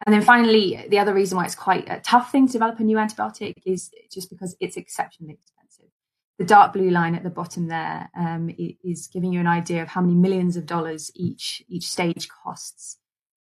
And 0.06 0.14
then 0.14 0.22
finally, 0.22 0.86
the 0.88 0.98
other 0.98 1.12
reason 1.12 1.36
why 1.36 1.44
it's 1.44 1.54
quite 1.54 1.88
a 1.88 2.00
tough 2.00 2.32
thing 2.32 2.46
to 2.46 2.52
develop 2.52 2.80
a 2.80 2.82
new 2.82 2.96
antibiotic 2.96 3.54
is 3.66 3.90
just 4.10 4.30
because 4.30 4.56
it's 4.58 4.76
exceptionally 4.76 5.34
expensive. 5.34 5.90
The 6.38 6.46
dark 6.46 6.72
blue 6.72 6.90
line 6.90 7.14
at 7.14 7.22
the 7.22 7.30
bottom 7.30 7.68
there 7.68 8.08
um, 8.16 8.50
is 8.82 9.08
giving 9.08 9.32
you 9.32 9.40
an 9.40 9.46
idea 9.46 9.82
of 9.82 9.88
how 9.88 10.00
many 10.00 10.14
millions 10.14 10.56
of 10.56 10.64
dollars 10.64 11.10
each 11.14 11.62
each 11.68 11.86
stage 11.86 12.28
costs. 12.28 12.96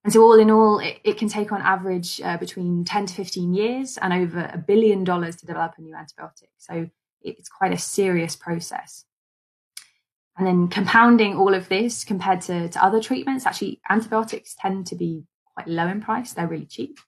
And 0.04 0.14
so, 0.14 0.22
all 0.22 0.38
in 0.38 0.52
all, 0.52 0.80
it, 0.80 1.00
it 1.04 1.18
can 1.18 1.30
take 1.30 1.52
on 1.52 1.62
average 1.62 2.22
uh, 2.22 2.38
between 2.38 2.84
10 2.84 3.08
to 3.08 3.14
15 3.14 3.54
years 3.54 3.98
and 3.98 4.14
over 4.14 4.50
a 4.54 4.58
billion 4.58 5.04
dollars 5.04 5.38
to 5.38 5.46
develop 5.46 5.74
a 5.78 5.82
new 5.82 5.96
antibiotic. 5.96 6.50
So, 6.58 6.90
it's 7.22 7.50
quite 7.50 7.74
a 7.74 7.78
serious 7.78 8.36
process. 8.36 9.06
And 10.38 10.46
then 10.46 10.68
compounding 10.68 11.36
all 11.36 11.54
of 11.54 11.70
this 11.70 12.04
compared 12.04 12.42
to, 12.42 12.68
to 12.68 12.84
other 12.84 13.02
treatments, 13.02 13.46
actually 13.46 13.80
antibiotics 13.90 14.56
tend 14.60 14.88
to 14.88 14.96
be 14.96 15.24
quite 15.56 15.68
low 15.68 15.88
in 15.88 16.02
price. 16.02 16.34
They're 16.34 16.48
really 16.48 16.66
cheap 16.66 17.00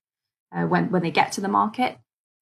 uh, 0.55 0.63
when, 0.63 0.91
when 0.91 1.01
they 1.01 1.11
get 1.11 1.33
to 1.33 1.41
the 1.41 1.47
market. 1.47 1.97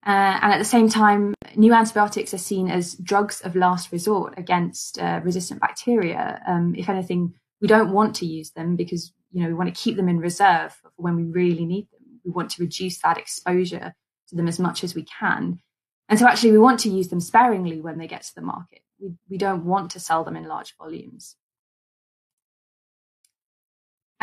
Uh, 0.06 0.38
and 0.42 0.52
at 0.52 0.58
the 0.58 0.64
same 0.64 0.88
time, 0.88 1.34
new 1.56 1.72
antibiotics 1.72 2.34
are 2.34 2.38
seen 2.38 2.70
as 2.70 2.94
drugs 2.94 3.40
of 3.40 3.56
last 3.56 3.90
resort 3.90 4.34
against 4.36 4.98
uh, 4.98 5.20
resistant 5.24 5.60
bacteria. 5.60 6.42
Um, 6.46 6.74
if 6.76 6.88
anything, 6.88 7.34
we 7.60 7.68
don't 7.68 7.92
want 7.92 8.16
to 8.16 8.26
use 8.26 8.50
them 8.50 8.76
because 8.76 9.12
you 9.32 9.42
know 9.42 9.48
we 9.48 9.54
want 9.54 9.74
to 9.74 9.80
keep 9.80 9.96
them 9.96 10.08
in 10.08 10.18
reserve 10.18 10.74
for 10.74 10.90
when 10.96 11.16
we 11.16 11.22
really 11.24 11.64
need 11.64 11.88
them. 11.90 12.20
We 12.22 12.32
want 12.32 12.50
to 12.50 12.62
reduce 12.62 12.98
that 12.98 13.16
exposure 13.16 13.94
to 14.28 14.36
them 14.36 14.46
as 14.46 14.58
much 14.58 14.84
as 14.84 14.94
we 14.94 15.04
can. 15.04 15.60
And 16.08 16.18
so 16.18 16.26
actually 16.26 16.52
we 16.52 16.58
want 16.58 16.80
to 16.80 16.90
use 16.90 17.08
them 17.08 17.20
sparingly 17.20 17.80
when 17.80 17.96
they 17.96 18.06
get 18.06 18.22
to 18.22 18.34
the 18.34 18.42
market. 18.42 18.80
We, 19.00 19.12
we 19.30 19.38
don't 19.38 19.64
want 19.64 19.92
to 19.92 20.00
sell 20.00 20.22
them 20.22 20.36
in 20.36 20.44
large 20.44 20.76
volumes. 20.76 21.36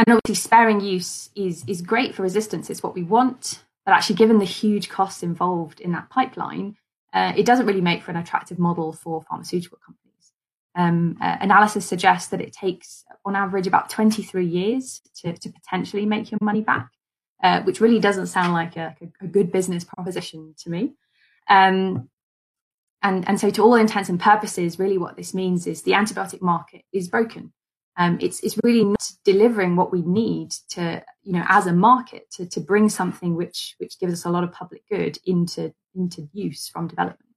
And 0.02 0.18
obviously 0.18 0.42
sparing 0.42 0.82
use 0.82 1.30
is, 1.36 1.64
is 1.68 1.84
great 1.84 2.16
for 2.16 2.24
resistance. 2.24 2.72
It's 2.72 2.82
what 2.82 2.96
we 2.96 3.04
want. 3.04 3.64
But 3.86 3.94
actually, 3.94 4.16
given 4.16 4.40
the 4.40 4.46
huge 4.46 4.90
costs 4.90 5.22
involved 5.22 5.80
in 5.80 5.92
that 5.92 6.10
pipeline, 6.10 6.76
uh, 7.14 7.34
it 7.36 7.46
doesn't 7.46 7.68
really 7.68 7.82
make 7.82 8.02
for 8.02 8.10
an 8.10 8.18
attractive 8.18 8.58
model 8.58 8.94
for 8.94 9.22
pharmaceutical 9.22 9.78
companies. 9.86 10.34
Um, 10.76 11.18
uh, 11.22 11.38
analysis 11.40 11.86
suggests 11.86 12.30
that 12.30 12.42
it 12.42 12.52
takes, 12.52 13.06
on 13.26 13.36
average, 13.36 13.68
about 13.68 13.90
23 13.90 14.46
years 14.46 15.02
to, 15.18 15.34
to 15.34 15.50
potentially 15.50 16.06
make 16.08 16.32
your 16.32 16.40
money 16.42 16.62
back, 16.62 16.90
uh, 17.44 17.62
which 17.62 17.80
really 17.80 18.00
doesn't 18.00 18.28
sound 18.28 18.54
like 18.54 18.78
a, 18.78 18.96
a, 19.22 19.28
good 19.28 19.52
business 19.52 19.84
proposition 19.84 20.56
to 20.60 20.70
me. 20.70 20.94
Um, 21.48 22.10
and, 23.04 23.28
and 23.28 23.40
so, 23.40 23.50
to 23.52 23.62
all 23.62 23.76
intents 23.76 24.10
and 24.10 24.20
purposes, 24.20 24.80
really 24.80 24.98
what 24.98 25.16
this 25.16 25.34
means 25.34 25.68
is 25.68 25.84
the 25.84 25.92
antibiotic 25.92 26.42
market 26.42 26.84
is 26.92 27.08
broken. 27.08 27.52
Um, 27.97 28.17
it's, 28.21 28.39
it's 28.41 28.58
really 28.63 28.86
not 28.86 29.12
delivering 29.25 29.75
what 29.75 29.91
we 29.91 30.01
need 30.01 30.51
to, 30.69 31.04
you 31.23 31.34
know, 31.34 31.43
as 31.47 31.67
a 31.67 31.73
market 31.73 32.32
to, 32.32 32.45
to 32.47 32.60
bring 32.62 32.89
something 32.89 33.36
which, 33.36 33.75
which 33.80 33.99
gives 33.99 34.13
us 34.13 34.25
a 34.25 34.30
lot 34.30 34.43
of 34.43 34.51
public 34.54 34.84
good 34.89 35.17
into, 35.25 35.73
into 35.93 36.30
use 36.32 36.69
from 36.69 36.88
development. 36.88 37.32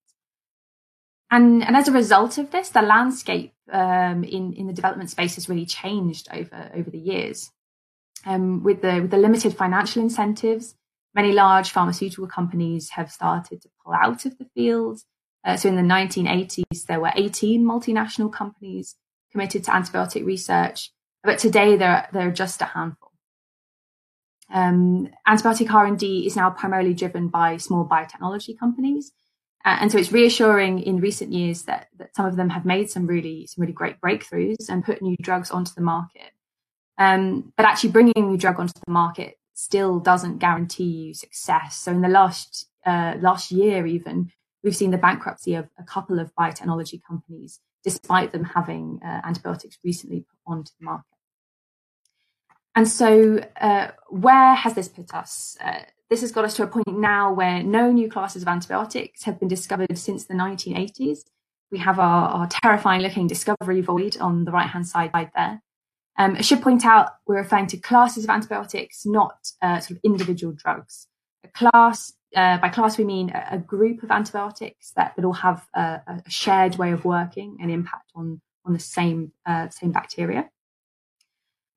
And, 1.30 1.64
and 1.64 1.76
as 1.76 1.88
a 1.88 1.92
result 1.92 2.38
of 2.38 2.52
this, 2.52 2.68
the 2.68 2.82
landscape 2.82 3.54
um, 3.72 4.22
in, 4.22 4.52
in 4.52 4.68
the 4.68 4.72
development 4.72 5.10
space 5.10 5.34
has 5.34 5.48
really 5.48 5.66
changed 5.66 6.28
over, 6.32 6.70
over 6.74 6.90
the 6.90 6.98
years. 6.98 7.50
Um, 8.24 8.62
with, 8.62 8.82
the, 8.82 9.00
with 9.00 9.10
the 9.10 9.18
limited 9.18 9.56
financial 9.56 10.00
incentives, 10.00 10.76
many 11.14 11.32
large 11.32 11.70
pharmaceutical 11.70 12.28
companies 12.28 12.90
have 12.90 13.10
started 13.10 13.60
to 13.62 13.68
pull 13.84 13.94
out 13.94 14.24
of 14.24 14.38
the 14.38 14.46
field. 14.54 15.00
Uh, 15.44 15.56
so 15.56 15.68
in 15.68 15.76
the 15.76 15.82
1980s, 15.82 16.86
there 16.86 17.00
were 17.00 17.12
18 17.14 17.64
multinational 17.64 18.32
companies 18.32 18.94
committed 19.34 19.64
to 19.64 19.70
antibiotic 19.72 20.24
research, 20.24 20.92
but 21.24 21.38
today 21.38 21.76
there, 21.76 22.08
there 22.12 22.28
are 22.28 22.32
just 22.32 22.62
a 22.62 22.66
handful. 22.66 23.10
Um, 24.52 25.08
antibiotic 25.26 25.72
R&D 25.72 26.26
is 26.26 26.36
now 26.36 26.50
primarily 26.50 26.94
driven 26.94 27.28
by 27.28 27.56
small 27.56 27.84
biotechnology 27.84 28.56
companies. 28.56 29.12
Uh, 29.64 29.78
and 29.80 29.90
so 29.90 29.98
it's 29.98 30.12
reassuring 30.12 30.78
in 30.80 31.00
recent 31.00 31.32
years 31.32 31.62
that, 31.62 31.88
that 31.98 32.14
some 32.14 32.26
of 32.26 32.36
them 32.36 32.50
have 32.50 32.64
made 32.64 32.90
some 32.90 33.06
really, 33.06 33.46
some 33.46 33.62
really 33.62 33.72
great 33.72 34.00
breakthroughs 34.00 34.68
and 34.68 34.84
put 34.84 35.02
new 35.02 35.16
drugs 35.20 35.50
onto 35.50 35.72
the 35.74 35.80
market. 35.80 36.30
Um, 36.96 37.52
but 37.56 37.66
actually 37.66 37.90
bringing 37.90 38.14
a 38.16 38.20
new 38.20 38.36
drug 38.36 38.60
onto 38.60 38.78
the 38.86 38.92
market 38.92 39.38
still 39.54 39.98
doesn't 39.98 40.38
guarantee 40.38 40.84
you 40.84 41.14
success. 41.14 41.76
So 41.76 41.90
in 41.90 42.02
the 42.02 42.08
last 42.08 42.68
uh, 42.86 43.14
last 43.20 43.50
year, 43.50 43.86
even 43.86 44.30
we've 44.62 44.76
seen 44.76 44.90
the 44.90 44.98
bankruptcy 44.98 45.54
of 45.54 45.68
a 45.78 45.82
couple 45.82 46.20
of 46.20 46.34
biotechnology 46.34 47.00
companies, 47.02 47.60
despite 47.84 48.32
them 48.32 48.44
having 48.44 49.00
uh, 49.04 49.20
antibiotics 49.24 49.78
recently 49.84 50.20
put 50.20 50.52
onto 50.52 50.72
the 50.80 50.84
market. 50.84 51.04
And 52.74 52.88
so, 52.88 53.44
uh, 53.60 53.88
where 54.08 54.54
has 54.54 54.74
this 54.74 54.88
put 54.88 55.14
us? 55.14 55.56
Uh, 55.60 55.82
this 56.10 56.22
has 56.22 56.32
got 56.32 56.44
us 56.44 56.54
to 56.56 56.64
a 56.64 56.66
point 56.66 56.88
now 56.88 57.32
where 57.32 57.62
no 57.62 57.92
new 57.92 58.10
classes 58.10 58.42
of 58.42 58.48
antibiotics 58.48 59.24
have 59.24 59.38
been 59.38 59.48
discovered 59.48 59.96
since 59.96 60.24
the 60.24 60.34
1980s. 60.34 61.20
We 61.70 61.78
have 61.78 61.98
our, 61.98 62.28
our 62.28 62.48
terrifying 62.48 63.02
looking 63.02 63.26
discovery 63.26 63.80
void 63.80 64.16
on 64.18 64.44
the 64.44 64.50
right 64.50 64.68
hand 64.68 64.86
side 64.86 65.12
there. 65.12 65.62
Um, 66.16 66.36
I 66.36 66.42
should 66.42 66.62
point 66.62 66.84
out 66.84 67.10
we're 67.26 67.36
referring 67.36 67.66
to 67.68 67.76
classes 67.76 68.24
of 68.24 68.30
antibiotics, 68.30 69.04
not 69.04 69.50
uh, 69.62 69.80
sort 69.80 69.98
of 69.98 70.00
individual 70.04 70.52
drugs. 70.52 71.08
A 71.42 71.48
class, 71.48 72.12
uh, 72.34 72.58
by 72.58 72.68
class, 72.68 72.98
we 72.98 73.04
mean 73.04 73.30
a, 73.30 73.58
group 73.58 74.02
of 74.02 74.10
antibiotics 74.10 74.92
that, 74.96 75.14
that 75.16 75.24
all 75.24 75.32
have 75.32 75.66
a, 75.74 76.00
a, 76.06 76.22
shared 76.30 76.76
way 76.76 76.92
of 76.92 77.04
working 77.04 77.58
and 77.60 77.70
impact 77.70 78.10
on, 78.14 78.40
on 78.64 78.72
the 78.72 78.78
same, 78.78 79.32
uh, 79.46 79.68
same 79.68 79.92
bacteria. 79.92 80.48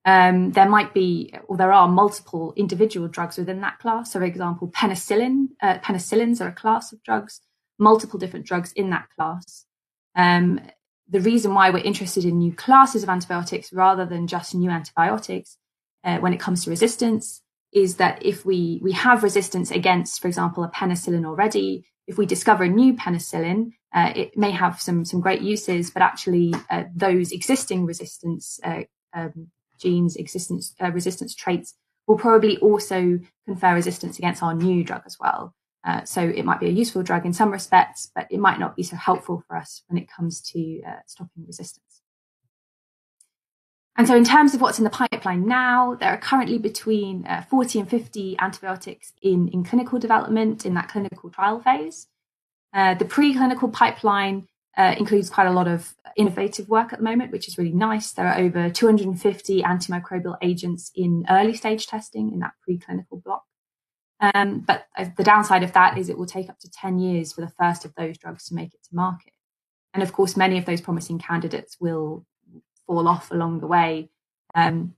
Um, 0.04 0.52
there 0.52 0.68
might 0.68 0.94
be, 0.94 1.34
or 1.46 1.56
there 1.56 1.72
are 1.72 1.88
multiple 1.88 2.54
individual 2.56 3.08
drugs 3.08 3.36
within 3.36 3.60
that 3.60 3.78
class. 3.78 4.12
So, 4.12 4.20
for 4.20 4.24
example, 4.24 4.68
penicillin, 4.68 5.48
uh, 5.62 5.78
penicillins 5.78 6.40
are 6.40 6.48
a 6.48 6.52
class 6.52 6.92
of 6.92 7.02
drugs, 7.02 7.40
multiple 7.78 8.18
different 8.18 8.46
drugs 8.46 8.72
in 8.72 8.90
that 8.90 9.08
class. 9.16 9.66
Um, 10.16 10.60
the 11.08 11.20
reason 11.20 11.54
why 11.54 11.70
we're 11.70 11.78
interested 11.78 12.24
in 12.24 12.38
new 12.38 12.52
classes 12.52 13.02
of 13.02 13.08
antibiotics 13.08 13.72
rather 13.72 14.04
than 14.04 14.26
just 14.26 14.54
new 14.54 14.70
antibiotics 14.70 15.56
uh, 16.04 16.18
when 16.18 16.32
it 16.32 16.40
comes 16.40 16.64
to 16.64 16.70
resistance 16.70 17.42
is 17.72 17.96
that 17.96 18.24
if 18.24 18.44
we 18.44 18.80
we 18.82 18.92
have 18.92 19.22
resistance 19.22 19.70
against, 19.70 20.20
for 20.20 20.28
example, 20.28 20.64
a 20.64 20.70
penicillin 20.70 21.26
already, 21.26 21.84
if 22.06 22.18
we 22.18 22.26
discover 22.26 22.64
a 22.64 22.68
new 22.68 22.94
penicillin, 22.94 23.72
uh, 23.94 24.12
it 24.14 24.36
may 24.36 24.50
have 24.50 24.80
some 24.80 25.04
some 25.04 25.20
great 25.20 25.42
uses, 25.42 25.90
but 25.90 26.02
actually 26.02 26.54
uh, 26.70 26.84
those 26.94 27.32
existing 27.32 27.86
resistance 27.86 28.60
uh, 28.64 28.82
um, 29.14 29.48
genes, 29.78 30.16
existence 30.16 30.74
uh, 30.80 30.90
resistance 30.90 31.34
traits 31.34 31.74
will 32.06 32.18
probably 32.18 32.56
also 32.58 33.20
confer 33.46 33.74
resistance 33.74 34.18
against 34.18 34.42
our 34.42 34.54
new 34.54 34.82
drug 34.82 35.02
as 35.06 35.16
well. 35.20 35.54
Uh, 35.84 36.04
so 36.04 36.22
it 36.22 36.44
might 36.44 36.60
be 36.60 36.66
a 36.66 36.70
useful 36.70 37.02
drug 37.02 37.24
in 37.24 37.32
some 37.32 37.50
respects, 37.50 38.10
but 38.14 38.26
it 38.30 38.40
might 38.40 38.58
not 38.58 38.76
be 38.76 38.82
so 38.82 38.96
helpful 38.96 39.42
for 39.46 39.56
us 39.56 39.82
when 39.88 40.02
it 40.02 40.08
comes 40.10 40.40
to 40.40 40.82
uh, 40.86 40.96
stopping 41.06 41.44
resistance. 41.46 41.87
And 43.98 44.06
so, 44.06 44.14
in 44.14 44.22
terms 44.22 44.54
of 44.54 44.60
what's 44.60 44.78
in 44.78 44.84
the 44.84 44.90
pipeline 44.90 45.48
now, 45.48 45.96
there 45.96 46.10
are 46.10 46.18
currently 46.18 46.56
between 46.56 47.26
uh, 47.26 47.42
40 47.50 47.80
and 47.80 47.90
50 47.90 48.36
antibiotics 48.38 49.12
in, 49.20 49.48
in 49.48 49.64
clinical 49.64 49.98
development 49.98 50.64
in 50.64 50.74
that 50.74 50.88
clinical 50.88 51.30
trial 51.30 51.60
phase. 51.60 52.06
Uh, 52.72 52.94
the 52.94 53.04
preclinical 53.04 53.72
pipeline 53.72 54.46
uh, 54.76 54.94
includes 54.96 55.28
quite 55.28 55.48
a 55.48 55.50
lot 55.52 55.66
of 55.66 55.96
innovative 56.16 56.68
work 56.68 56.92
at 56.92 57.00
the 57.00 57.04
moment, 57.04 57.32
which 57.32 57.48
is 57.48 57.58
really 57.58 57.72
nice. 57.72 58.12
There 58.12 58.28
are 58.28 58.38
over 58.38 58.70
250 58.70 59.62
antimicrobial 59.62 60.36
agents 60.42 60.92
in 60.94 61.26
early 61.28 61.54
stage 61.54 61.88
testing 61.88 62.30
in 62.32 62.38
that 62.38 62.52
preclinical 62.68 63.20
block. 63.20 63.42
Um, 64.20 64.60
but 64.60 64.86
the 65.16 65.24
downside 65.24 65.64
of 65.64 65.72
that 65.72 65.98
is 65.98 66.08
it 66.08 66.16
will 66.16 66.26
take 66.26 66.48
up 66.48 66.60
to 66.60 66.70
10 66.70 67.00
years 67.00 67.32
for 67.32 67.40
the 67.40 67.52
first 67.58 67.84
of 67.84 67.96
those 67.96 68.16
drugs 68.16 68.44
to 68.46 68.54
make 68.54 68.74
it 68.74 68.84
to 68.88 68.94
market. 68.94 69.32
And 69.92 70.04
of 70.04 70.12
course, 70.12 70.36
many 70.36 70.56
of 70.56 70.66
those 70.66 70.80
promising 70.80 71.18
candidates 71.18 71.76
will 71.80 72.24
fall 72.88 73.06
off 73.06 73.30
along 73.30 73.60
the 73.60 73.68
way. 73.68 74.10
Um, 74.56 74.94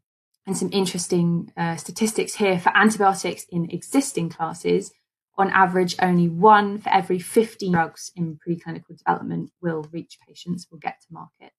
and 0.47 0.57
some 0.57 0.71
interesting 0.73 1.53
uh, 1.57 1.77
statistics 1.77 2.37
here 2.37 2.59
for 2.59 2.75
antibiotics 2.75 3.45
in 3.51 3.71
existing 3.71 4.31
classes. 4.31 4.93
On 5.37 5.51
average, 5.51 5.97
only 6.01 6.29
one 6.29 6.79
for 6.79 6.89
every 6.91 7.19
15 7.19 7.73
drugs 7.73 8.11
in 8.17 8.39
preclinical 8.47 8.97
development 8.97 9.51
will 9.61 9.87
reach 9.93 10.19
patients, 10.27 10.67
will 10.71 10.79
get 10.79 11.01
to 11.03 11.13
market. 11.13 11.53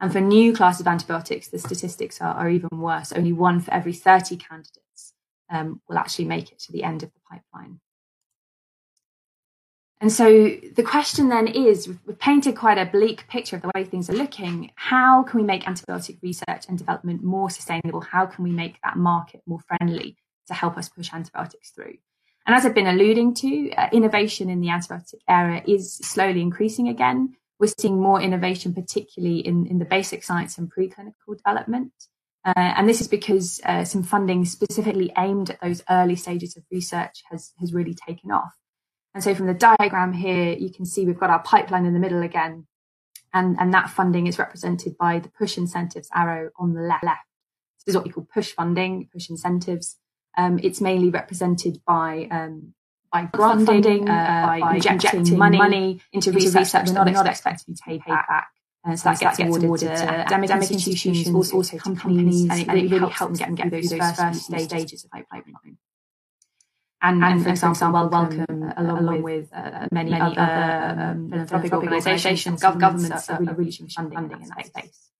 And 0.00 0.12
for 0.12 0.20
new 0.20 0.52
classes 0.52 0.82
of 0.82 0.88
antibiotics, 0.88 1.48
the 1.48 1.58
statistics 1.58 2.20
are, 2.20 2.34
are 2.34 2.50
even 2.50 2.68
worse. 2.72 3.12
Only 3.12 3.32
one 3.32 3.60
for 3.60 3.72
every 3.72 3.94
30 3.94 4.36
candidates 4.36 5.14
um, 5.50 5.80
will 5.88 5.98
actually 5.98 6.26
make 6.26 6.52
it 6.52 6.58
to 6.60 6.72
the 6.72 6.84
end 6.84 7.02
of 7.02 7.12
the 7.12 7.20
pipeline. 7.30 7.80
And 10.00 10.12
so 10.12 10.50
the 10.74 10.82
question 10.82 11.30
then 11.30 11.48
is 11.48 11.88
we've 11.88 12.18
painted 12.18 12.54
quite 12.54 12.76
a 12.76 12.84
bleak 12.84 13.26
picture 13.28 13.56
of 13.56 13.62
the 13.62 13.70
way 13.74 13.84
things 13.84 14.10
are 14.10 14.14
looking. 14.14 14.70
How 14.74 15.22
can 15.22 15.40
we 15.40 15.46
make 15.46 15.64
antibiotic 15.64 16.22
research 16.22 16.66
and 16.68 16.76
development 16.76 17.24
more 17.24 17.48
sustainable? 17.48 18.02
How 18.02 18.26
can 18.26 18.44
we 18.44 18.50
make 18.50 18.78
that 18.84 18.96
market 18.96 19.40
more 19.46 19.60
friendly 19.60 20.16
to 20.48 20.54
help 20.54 20.76
us 20.76 20.90
push 20.90 21.12
antibiotics 21.12 21.70
through? 21.70 21.94
And 22.46 22.54
as 22.54 22.66
I've 22.66 22.74
been 22.74 22.86
alluding 22.86 23.34
to, 23.34 23.70
uh, 23.72 23.88
innovation 23.90 24.50
in 24.50 24.60
the 24.60 24.68
antibiotic 24.68 25.20
area 25.28 25.62
is 25.66 25.94
slowly 25.94 26.42
increasing 26.42 26.88
again. 26.88 27.34
we're 27.58 27.72
seeing 27.78 27.98
more 27.98 28.20
innovation, 28.20 28.74
particularly 28.74 29.38
in, 29.38 29.66
in 29.66 29.78
the 29.78 29.86
basic 29.86 30.22
science 30.22 30.58
and 30.58 30.70
preclinical 30.70 31.38
development. 31.38 31.90
Uh, 32.44 32.52
and 32.54 32.86
this 32.86 33.00
is 33.00 33.08
because 33.08 33.62
uh, 33.64 33.82
some 33.82 34.02
funding 34.02 34.44
specifically 34.44 35.10
aimed 35.16 35.48
at 35.48 35.60
those 35.62 35.82
early 35.88 36.14
stages 36.14 36.54
of 36.54 36.62
research 36.70 37.22
has, 37.30 37.54
has 37.58 37.72
really 37.72 37.94
taken 37.94 38.30
off. 38.30 38.54
And 39.16 39.24
so 39.24 39.34
from 39.34 39.46
the 39.46 39.54
diagram 39.54 40.12
here, 40.12 40.52
you 40.52 40.68
can 40.68 40.84
see 40.84 41.06
we've 41.06 41.18
got 41.18 41.30
our 41.30 41.42
pipeline 41.42 41.86
in 41.86 41.94
the 41.94 41.98
middle 41.98 42.22
again. 42.22 42.66
And, 43.32 43.56
and 43.58 43.72
that 43.72 43.88
funding 43.88 44.26
is 44.26 44.38
represented 44.38 44.98
by 44.98 45.20
the 45.20 45.30
push 45.30 45.56
incentives 45.56 46.10
arrow 46.14 46.50
on 46.58 46.74
the 46.74 46.82
left. 46.82 47.02
This 47.02 47.86
is 47.86 47.94
what 47.94 48.04
we 48.04 48.10
call 48.10 48.28
push 48.30 48.52
funding, 48.52 49.08
push 49.10 49.30
incentives. 49.30 49.96
Um, 50.36 50.60
it's 50.62 50.82
mainly 50.82 51.08
represented 51.08 51.80
by 51.86 52.28
um, 52.30 52.74
by 53.10 53.24
grant 53.24 53.64
funding, 53.64 54.06
uh, 54.06 54.12
uh, 54.12 54.46
by, 54.46 54.74
injecting, 54.74 55.20
injecting 55.20 55.38
money, 55.38 55.56
money, 55.56 56.00
into, 56.12 56.28
into 56.28 56.50
research, 56.50 56.72
that 56.72 56.86
we're 56.86 57.12
not, 57.12 57.26
expecting 57.26 57.74
to 57.74 57.82
be 57.86 57.92
paid 57.92 58.04
back. 58.04 58.28
back. 58.28 58.48
And 58.84 59.00
so, 59.00 59.08
that, 59.08 59.18
gets, 59.18 59.38
gets 59.38 59.48
awarded, 59.48 59.64
awarded 59.64 59.88
to 59.88 59.94
academic, 59.94 60.50
academic 60.50 60.70
institutions, 60.72 61.34
also, 61.34 61.56
also 61.56 61.78
companies, 61.78 62.42
and 62.42 62.60
it, 62.60 62.68
and 62.68 62.78
it 62.78 62.90
really 62.90 63.10
helps 63.10 63.38
them 63.38 63.54
get 63.54 63.70
through 63.70 63.80
those, 63.80 63.88
those 63.88 64.46
first 64.46 64.64
stages 64.64 65.04
of 65.04 65.10
pipeline. 65.10 65.78
And, 67.06 67.22
and, 67.22 67.42
for 67.42 67.50
example, 67.50 67.92
Wellcome, 67.92 68.10
Wellcome 68.10 68.62
uh, 68.76 68.82
along 68.82 69.22
with 69.22 69.48
uh, 69.52 69.86
many, 69.92 70.10
many 70.10 70.36
other 70.36 70.40
um, 70.42 70.98
um 70.98 71.30
philanthropic 71.30 71.72
organisations, 71.72 72.62
governments 72.62 73.30
are 73.30 73.40
really 73.54 73.70
funding 73.70 74.42
in 74.42 74.48
that 74.48 74.66
space. 74.66 75.10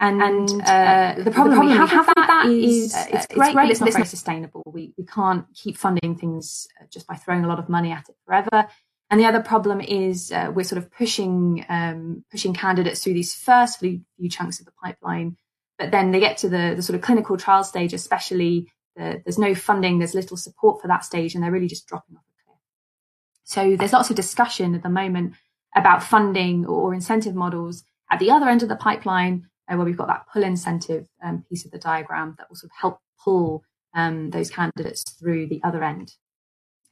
And, 0.00 0.22
and 0.22 0.48
uh, 0.62 0.64
uh, 0.64 1.22
the, 1.24 1.30
problem 1.32 1.50
the 1.50 1.56
problem 1.56 1.66
we 1.66 1.72
have, 1.72 1.90
have 1.90 2.06
with 2.06 2.14
that 2.14 2.46
is, 2.46 2.94
uh, 2.94 3.06
it's, 3.10 3.26
great, 3.26 3.52
but 3.52 3.68
it's 3.68 3.80
not 3.80 3.92
very 3.92 4.06
sustainable. 4.06 4.62
We, 4.64 4.94
we 4.96 5.04
can't 5.04 5.44
keep 5.54 5.76
funding 5.76 6.14
things 6.14 6.68
uh, 6.80 6.84
just 6.88 7.08
by 7.08 7.16
throwing 7.16 7.44
a 7.44 7.48
lot 7.48 7.58
of 7.58 7.68
money 7.68 7.90
at 7.90 8.08
it 8.08 8.14
forever. 8.24 8.68
And 9.10 9.18
the 9.18 9.24
other 9.24 9.42
problem 9.42 9.80
is 9.80 10.30
uh, 10.30 10.52
we're 10.54 10.62
sort 10.62 10.80
of 10.80 10.92
pushing 10.92 11.66
um, 11.68 12.24
pushing 12.30 12.54
candidates 12.54 13.02
through 13.02 13.14
these 13.14 13.34
first 13.34 13.80
few, 13.80 14.02
few, 14.18 14.28
chunks 14.28 14.60
of 14.60 14.66
the 14.66 14.72
pipeline, 14.84 15.36
but 15.78 15.90
then 15.90 16.12
they 16.12 16.20
get 16.20 16.36
to 16.38 16.48
the, 16.48 16.74
the 16.76 16.82
sort 16.82 16.94
of 16.94 17.02
clinical 17.02 17.36
trial 17.36 17.64
stage, 17.64 17.92
especially 17.92 18.70
the, 18.98 19.22
there's 19.24 19.38
no 19.38 19.54
funding, 19.54 19.98
there's 19.98 20.14
little 20.14 20.36
support 20.36 20.82
for 20.82 20.88
that 20.88 21.04
stage, 21.04 21.34
and 21.34 21.42
they're 21.42 21.52
really 21.52 21.68
just 21.68 21.86
dropping 21.86 22.16
off 22.16 22.22
a 22.22 22.44
cliff. 22.44 22.58
So 23.44 23.76
there's 23.76 23.92
lots 23.92 24.10
of 24.10 24.16
discussion 24.16 24.74
at 24.74 24.82
the 24.82 24.88
moment 24.88 25.34
about 25.74 26.02
funding 26.02 26.66
or 26.66 26.92
incentive 26.92 27.34
models 27.34 27.84
at 28.10 28.18
the 28.18 28.30
other 28.30 28.48
end 28.48 28.62
of 28.62 28.68
the 28.68 28.76
pipeline 28.76 29.46
uh, 29.68 29.76
where 29.76 29.86
we've 29.86 29.96
got 29.96 30.08
that 30.08 30.26
pull 30.32 30.42
incentive 30.42 31.06
um, 31.22 31.44
piece 31.48 31.64
of 31.64 31.70
the 31.70 31.78
diagram 31.78 32.34
that 32.38 32.48
will 32.48 32.56
sort 32.56 32.70
of 32.72 32.76
help 32.80 32.98
pull 33.22 33.62
um, 33.94 34.30
those 34.30 34.50
candidates 34.50 35.02
through 35.12 35.46
the 35.46 35.60
other 35.62 35.84
end. 35.84 36.14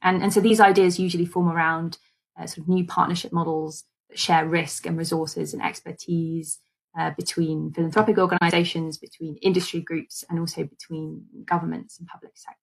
And, 0.01 0.21
and 0.21 0.33
so 0.33 0.39
these 0.39 0.59
ideas 0.59 0.99
usually 0.99 1.25
form 1.25 1.49
around 1.49 1.97
uh, 2.39 2.45
sort 2.45 2.59
of 2.59 2.69
new 2.69 2.85
partnership 2.85 3.33
models 3.33 3.83
that 4.09 4.19
share 4.19 4.45
risk 4.45 4.85
and 4.85 4.97
resources 4.97 5.53
and 5.53 5.63
expertise 5.63 6.59
uh, 6.97 7.11
between 7.17 7.71
philanthropic 7.71 8.17
organizations, 8.17 8.97
between 8.97 9.37
industry 9.37 9.81
groups, 9.81 10.23
and 10.29 10.39
also 10.39 10.63
between 10.63 11.25
governments 11.45 11.99
and 11.99 12.07
public 12.07 12.33
sector. 12.35 12.57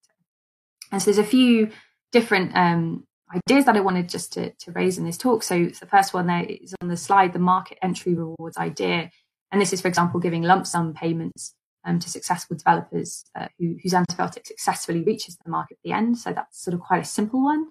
And 0.92 1.00
so 1.00 1.06
there's 1.06 1.18
a 1.18 1.28
few 1.28 1.70
different 2.12 2.54
um, 2.54 3.06
ideas 3.34 3.64
that 3.64 3.76
I 3.76 3.80
wanted 3.80 4.08
just 4.08 4.32
to, 4.34 4.52
to 4.52 4.72
raise 4.72 4.98
in 4.98 5.04
this 5.04 5.16
talk. 5.16 5.42
So 5.42 5.66
the 5.66 5.86
first 5.86 6.14
one 6.14 6.26
there 6.26 6.44
is 6.44 6.74
on 6.80 6.88
the 6.88 6.96
slide, 6.96 7.32
the 7.32 7.38
market 7.38 7.78
entry 7.82 8.14
rewards 8.14 8.56
idea 8.56 9.10
and 9.54 9.60
this 9.60 9.72
is, 9.72 9.80
for 9.80 9.86
example, 9.86 10.18
giving 10.18 10.42
lump 10.42 10.66
sum 10.66 10.94
payments 10.94 11.54
um, 11.84 12.00
to 12.00 12.10
successful 12.10 12.56
developers 12.56 13.24
uh, 13.38 13.46
who, 13.56 13.76
whose 13.80 13.92
antibiotic 13.92 14.48
successfully 14.48 15.04
reaches 15.04 15.36
the 15.36 15.48
market 15.48 15.74
at 15.74 15.82
the 15.84 15.92
end. 15.92 16.18
So 16.18 16.32
that's 16.32 16.60
sort 16.60 16.74
of 16.74 16.80
quite 16.80 17.02
a 17.02 17.04
simple 17.04 17.44
one. 17.44 17.68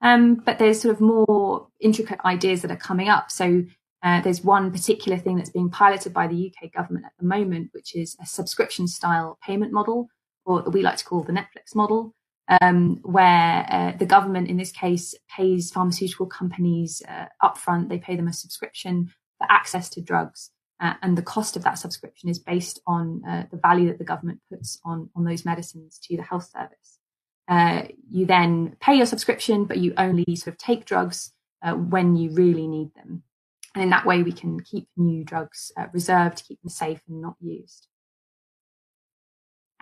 Um, 0.00 0.36
but 0.36 0.60
there's 0.60 0.80
sort 0.80 0.94
of 0.94 1.00
more 1.00 1.66
intricate 1.80 2.20
ideas 2.24 2.62
that 2.62 2.70
are 2.70 2.76
coming 2.76 3.08
up. 3.08 3.32
So 3.32 3.64
uh, 4.04 4.20
there's 4.20 4.44
one 4.44 4.70
particular 4.70 5.16
thing 5.16 5.36
that's 5.36 5.50
being 5.50 5.70
piloted 5.70 6.12
by 6.12 6.26
the 6.26 6.52
UK 6.52 6.70
government 6.70 7.06
at 7.06 7.12
the 7.18 7.24
moment, 7.24 7.70
which 7.72 7.96
is 7.96 8.16
a 8.22 8.26
subscription 8.26 8.86
style 8.86 9.38
payment 9.44 9.72
model, 9.72 10.08
or 10.44 10.60
that 10.60 10.70
we 10.70 10.82
like 10.82 10.98
to 10.98 11.04
call 11.06 11.22
the 11.22 11.32
Netflix 11.32 11.74
model, 11.74 12.14
um, 12.60 13.00
where 13.02 13.66
uh, 13.70 13.96
the 13.96 14.04
government, 14.04 14.48
in 14.48 14.58
this 14.58 14.72
case, 14.72 15.14
pays 15.34 15.70
pharmaceutical 15.70 16.26
companies 16.26 17.02
uh, 17.08 17.24
upfront. 17.42 17.88
They 17.88 17.96
pay 17.96 18.14
them 18.14 18.28
a 18.28 18.32
subscription 18.34 19.10
for 19.38 19.46
access 19.50 19.88
to 19.90 20.02
drugs. 20.02 20.50
Uh, 20.80 20.94
and 21.00 21.16
the 21.16 21.22
cost 21.22 21.56
of 21.56 21.64
that 21.64 21.78
subscription 21.78 22.28
is 22.28 22.38
based 22.38 22.80
on 22.86 23.22
uh, 23.26 23.44
the 23.50 23.56
value 23.56 23.88
that 23.88 23.96
the 23.96 24.04
government 24.04 24.40
puts 24.50 24.78
on, 24.84 25.08
on 25.16 25.24
those 25.24 25.46
medicines 25.46 25.98
to 26.02 26.16
the 26.18 26.22
health 26.22 26.50
service. 26.52 26.98
Uh, 27.48 27.88
you 28.10 28.26
then 28.26 28.76
pay 28.80 28.94
your 28.96 29.06
subscription, 29.06 29.64
but 29.64 29.78
you 29.78 29.94
only 29.96 30.36
sort 30.36 30.48
of 30.48 30.58
take 30.58 30.84
drugs 30.84 31.30
when 31.88 32.14
you 32.14 32.30
really 32.32 32.66
need 32.66 32.90
them. 32.94 33.22
And 33.74 33.82
in 33.82 33.90
that 33.90 34.06
way, 34.06 34.22
we 34.22 34.32
can 34.32 34.60
keep 34.60 34.88
new 34.96 35.24
drugs 35.24 35.72
uh, 35.76 35.86
reserved, 35.92 36.44
keep 36.46 36.62
them 36.62 36.70
safe 36.70 37.02
and 37.08 37.20
not 37.20 37.36
used. 37.40 37.88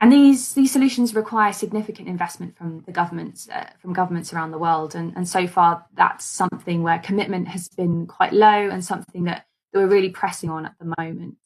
And 0.01 0.13
these, 0.13 0.55
these 0.55 0.73
solutions 0.73 1.15
require 1.15 1.53
significant 1.53 2.09
investment 2.09 2.57
from 2.57 2.83
the 2.87 2.93
governments, 2.93 3.49
uh, 3.49 3.71
from 3.81 3.93
governments 3.93 4.33
around 4.33 4.51
the 4.51 4.59
world. 4.59 4.95
And, 4.95 5.15
and 5.15 5.29
so 5.29 5.47
far, 5.47 5.87
that's 5.95 6.25
something 6.25 6.83
where 6.83 6.99
commitment 6.99 7.49
has 7.49 7.69
been 7.69 8.07
quite 8.07 8.33
low 8.33 8.69
and 8.69 8.85
something 8.85 9.25
that 9.25 9.47
we're 9.73 9.87
really 9.87 10.09
pressing 10.09 10.51
on 10.51 10.67
at 10.67 10.75
the 10.81 10.93
moment. 10.99 11.37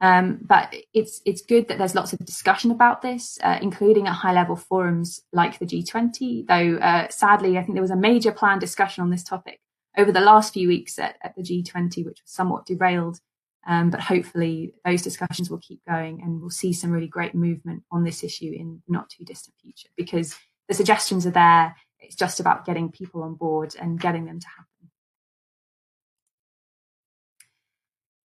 Um, 0.00 0.38
but 0.42 0.72
it's 0.94 1.20
it's 1.24 1.42
good 1.42 1.66
that 1.66 1.78
there's 1.78 1.96
lots 1.96 2.12
of 2.12 2.20
discussion 2.20 2.70
about 2.70 3.02
this, 3.02 3.36
uh, 3.42 3.58
including 3.60 4.06
at 4.06 4.12
high 4.12 4.32
level 4.32 4.54
forums 4.54 5.22
like 5.32 5.58
the 5.58 5.66
G20. 5.66 6.46
Though 6.46 6.76
uh, 6.76 7.08
sadly, 7.08 7.58
I 7.58 7.62
think 7.64 7.74
there 7.74 7.82
was 7.82 7.90
a 7.90 7.96
major 7.96 8.30
planned 8.30 8.60
discussion 8.60 9.02
on 9.02 9.10
this 9.10 9.24
topic 9.24 9.58
over 9.96 10.12
the 10.12 10.20
last 10.20 10.52
few 10.52 10.68
weeks 10.68 10.98
at, 10.98 11.16
at 11.22 11.34
the 11.36 11.42
G20, 11.42 12.04
which 12.04 12.22
was 12.22 12.30
somewhat 12.30 12.66
derailed. 12.66 13.20
Um, 13.66 13.90
but 13.90 14.00
hopefully, 14.00 14.72
those 14.84 15.02
discussions 15.02 15.50
will 15.50 15.58
keep 15.58 15.80
going, 15.86 16.22
and 16.22 16.40
we'll 16.40 16.50
see 16.50 16.72
some 16.72 16.90
really 16.90 17.08
great 17.08 17.34
movement 17.34 17.82
on 17.90 18.04
this 18.04 18.24
issue 18.24 18.52
in 18.56 18.82
the 18.86 18.92
not 18.92 19.10
too 19.10 19.24
distant 19.24 19.56
future. 19.60 19.88
Because 19.96 20.36
the 20.68 20.74
suggestions 20.74 21.26
are 21.26 21.32
there. 21.32 21.76
It's 21.98 22.14
just 22.14 22.40
about 22.40 22.64
getting 22.64 22.90
people 22.90 23.22
on 23.22 23.34
board 23.34 23.74
and 23.78 24.00
getting 24.00 24.26
them 24.26 24.40
to 24.40 24.46
happen. 24.46 24.64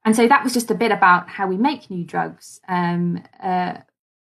And 0.05 0.15
so 0.15 0.27
that 0.27 0.43
was 0.43 0.53
just 0.53 0.69
a 0.69 0.75
bit 0.75 0.91
about 0.91 1.29
how 1.29 1.47
we 1.47 1.57
make 1.57 1.89
new 1.89 2.03
drugs. 2.03 2.59
Um, 2.67 3.23
uh, 3.41 3.77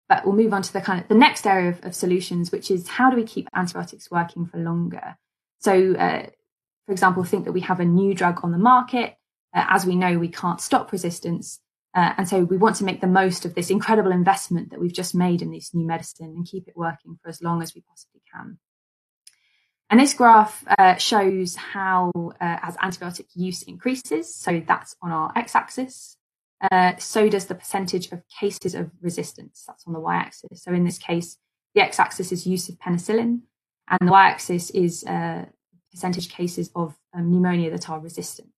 but 0.08 0.26
we'll 0.26 0.36
move 0.36 0.54
on 0.54 0.62
to 0.62 0.74
the 0.74 0.82
kind 0.82 1.02
of 1.02 1.08
the 1.08 1.16
next 1.16 1.48
area 1.48 1.70
of, 1.70 1.84
of, 1.86 1.96
solutions, 1.96 2.52
which 2.52 2.70
is 2.70 2.88
how 2.88 3.10
do 3.10 3.16
we 3.16 3.24
keep 3.24 3.48
antibiotics 3.56 4.12
working 4.12 4.46
for 4.46 4.58
longer? 4.58 5.16
So, 5.60 5.96
uh, 5.96 6.28
for 6.92 6.94
example, 6.94 7.24
think 7.24 7.46
that 7.46 7.54
we 7.54 7.62
have 7.62 7.80
a 7.80 7.86
new 7.86 8.14
drug 8.14 8.42
on 8.44 8.52
the 8.52 8.58
market. 8.58 9.16
Uh, 9.56 9.64
as 9.70 9.86
we 9.86 9.96
know, 9.96 10.20
we 10.20 10.28
can't 10.28 10.60
stop 10.60 10.92
resistance. 10.92 11.62
Uh, 11.96 12.12
and 12.18 12.28
so 12.28 12.44
we 12.44 12.58
want 12.58 12.76
to 12.76 12.84
make 12.84 13.00
the 13.00 13.08
most 13.08 13.46
of 13.46 13.56
this 13.56 13.70
incredible 13.70 14.12
investment 14.12 14.72
that 14.72 14.82
we've 14.82 14.92
just 14.92 15.16
made 15.16 15.42
in 15.42 15.52
this 15.52 15.74
new 15.74 15.88
medicine 15.88 16.34
and 16.36 16.46
keep 16.46 16.68
it 16.68 16.76
working 16.76 17.18
for 17.24 17.30
as 17.30 17.42
long 17.42 17.62
as 17.62 17.74
we 17.74 17.80
possibly 17.80 18.22
can. 18.34 18.58
And 19.90 20.02
this 20.02 20.14
graph 20.14 20.66
uh, 20.78 20.96
shows 20.96 21.56
how, 21.56 22.12
uh, 22.42 22.58
as 22.62 22.76
antibiotic 22.76 23.28
use 23.36 23.62
increases, 23.62 24.36
so 24.36 24.62
that's 24.68 24.98
on 25.02 25.12
our 25.12 25.32
x-axis, 25.38 26.18
uh, 26.70 26.98
so 26.98 27.30
does 27.30 27.46
the 27.46 27.56
percentage 27.56 28.12
of 28.12 28.22
cases 28.38 28.76
of 28.76 28.92
resistance. 29.02 29.64
That's 29.66 29.88
on 29.88 29.94
the 29.94 30.02
y-axis. 30.02 30.62
So 30.62 30.74
in 30.74 30.84
this 30.84 30.98
case, 30.98 31.38
the 31.74 31.84
x-axis 31.84 32.34
is 32.34 32.46
use 32.46 32.68
of 32.68 32.76
penicillin, 32.80 33.44
and 33.88 34.00
the 34.02 34.12
y-axis 34.12 34.72
is 34.72 35.06
uh, 35.06 35.46
percentage 35.92 36.30
cases 36.30 36.72
of 36.76 36.96
um, 37.14 37.32
pneumonia 37.32 37.70
that 37.72 37.90
are 37.90 38.00
resistant. 38.00 38.50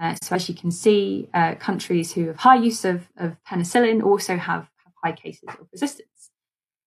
Uh, 0.00 0.16
so 0.22 0.34
as 0.34 0.48
you 0.48 0.54
can 0.54 0.70
see, 0.70 1.28
uh, 1.34 1.54
countries 1.56 2.12
who 2.12 2.26
have 2.26 2.36
high 2.36 2.56
use 2.56 2.84
of, 2.84 3.08
of 3.16 3.36
penicillin 3.48 4.02
also 4.02 4.36
have, 4.36 4.68
have 4.84 4.92
high 5.04 5.12
cases 5.12 5.48
of 5.48 5.68
resistance. 5.70 6.08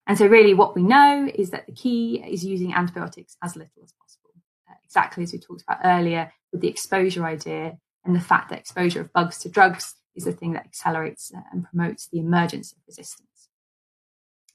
And 0.08 0.18
so, 0.18 0.28
really, 0.28 0.54
what 0.54 0.76
we 0.76 0.84
know 0.84 1.30
is 1.34 1.50
that 1.52 1.66
the 1.66 1.72
key 1.72 2.24
is 2.28 2.46
using 2.46 2.74
antibiotics 2.74 3.38
as 3.42 3.56
little 3.56 3.84
as 3.84 3.92
possible, 3.94 4.32
uh, 4.70 4.76
exactly 4.84 5.24
as 5.24 5.34
we 5.34 5.40
talked 5.40 5.64
about 5.64 5.80
earlier 5.84 6.32
with 6.52 6.62
the 6.62 6.68
exposure 6.68 7.26
idea 7.26 7.78
and 8.04 8.16
the 8.16 8.20
fact 8.20 8.50
that 8.50 8.60
exposure 8.60 9.02
of 9.02 9.12
bugs 9.14 9.40
to 9.40 9.50
drugs 9.50 9.96
is 10.16 10.26
the 10.26 10.32
thing 10.32 10.54
that 10.54 10.66
accelerates 10.66 11.32
uh, 11.36 11.42
and 11.52 11.66
promotes 11.66 12.08
the 12.08 12.20
emergence 12.20 12.72
of 12.72 12.78
resistance. 12.88 13.50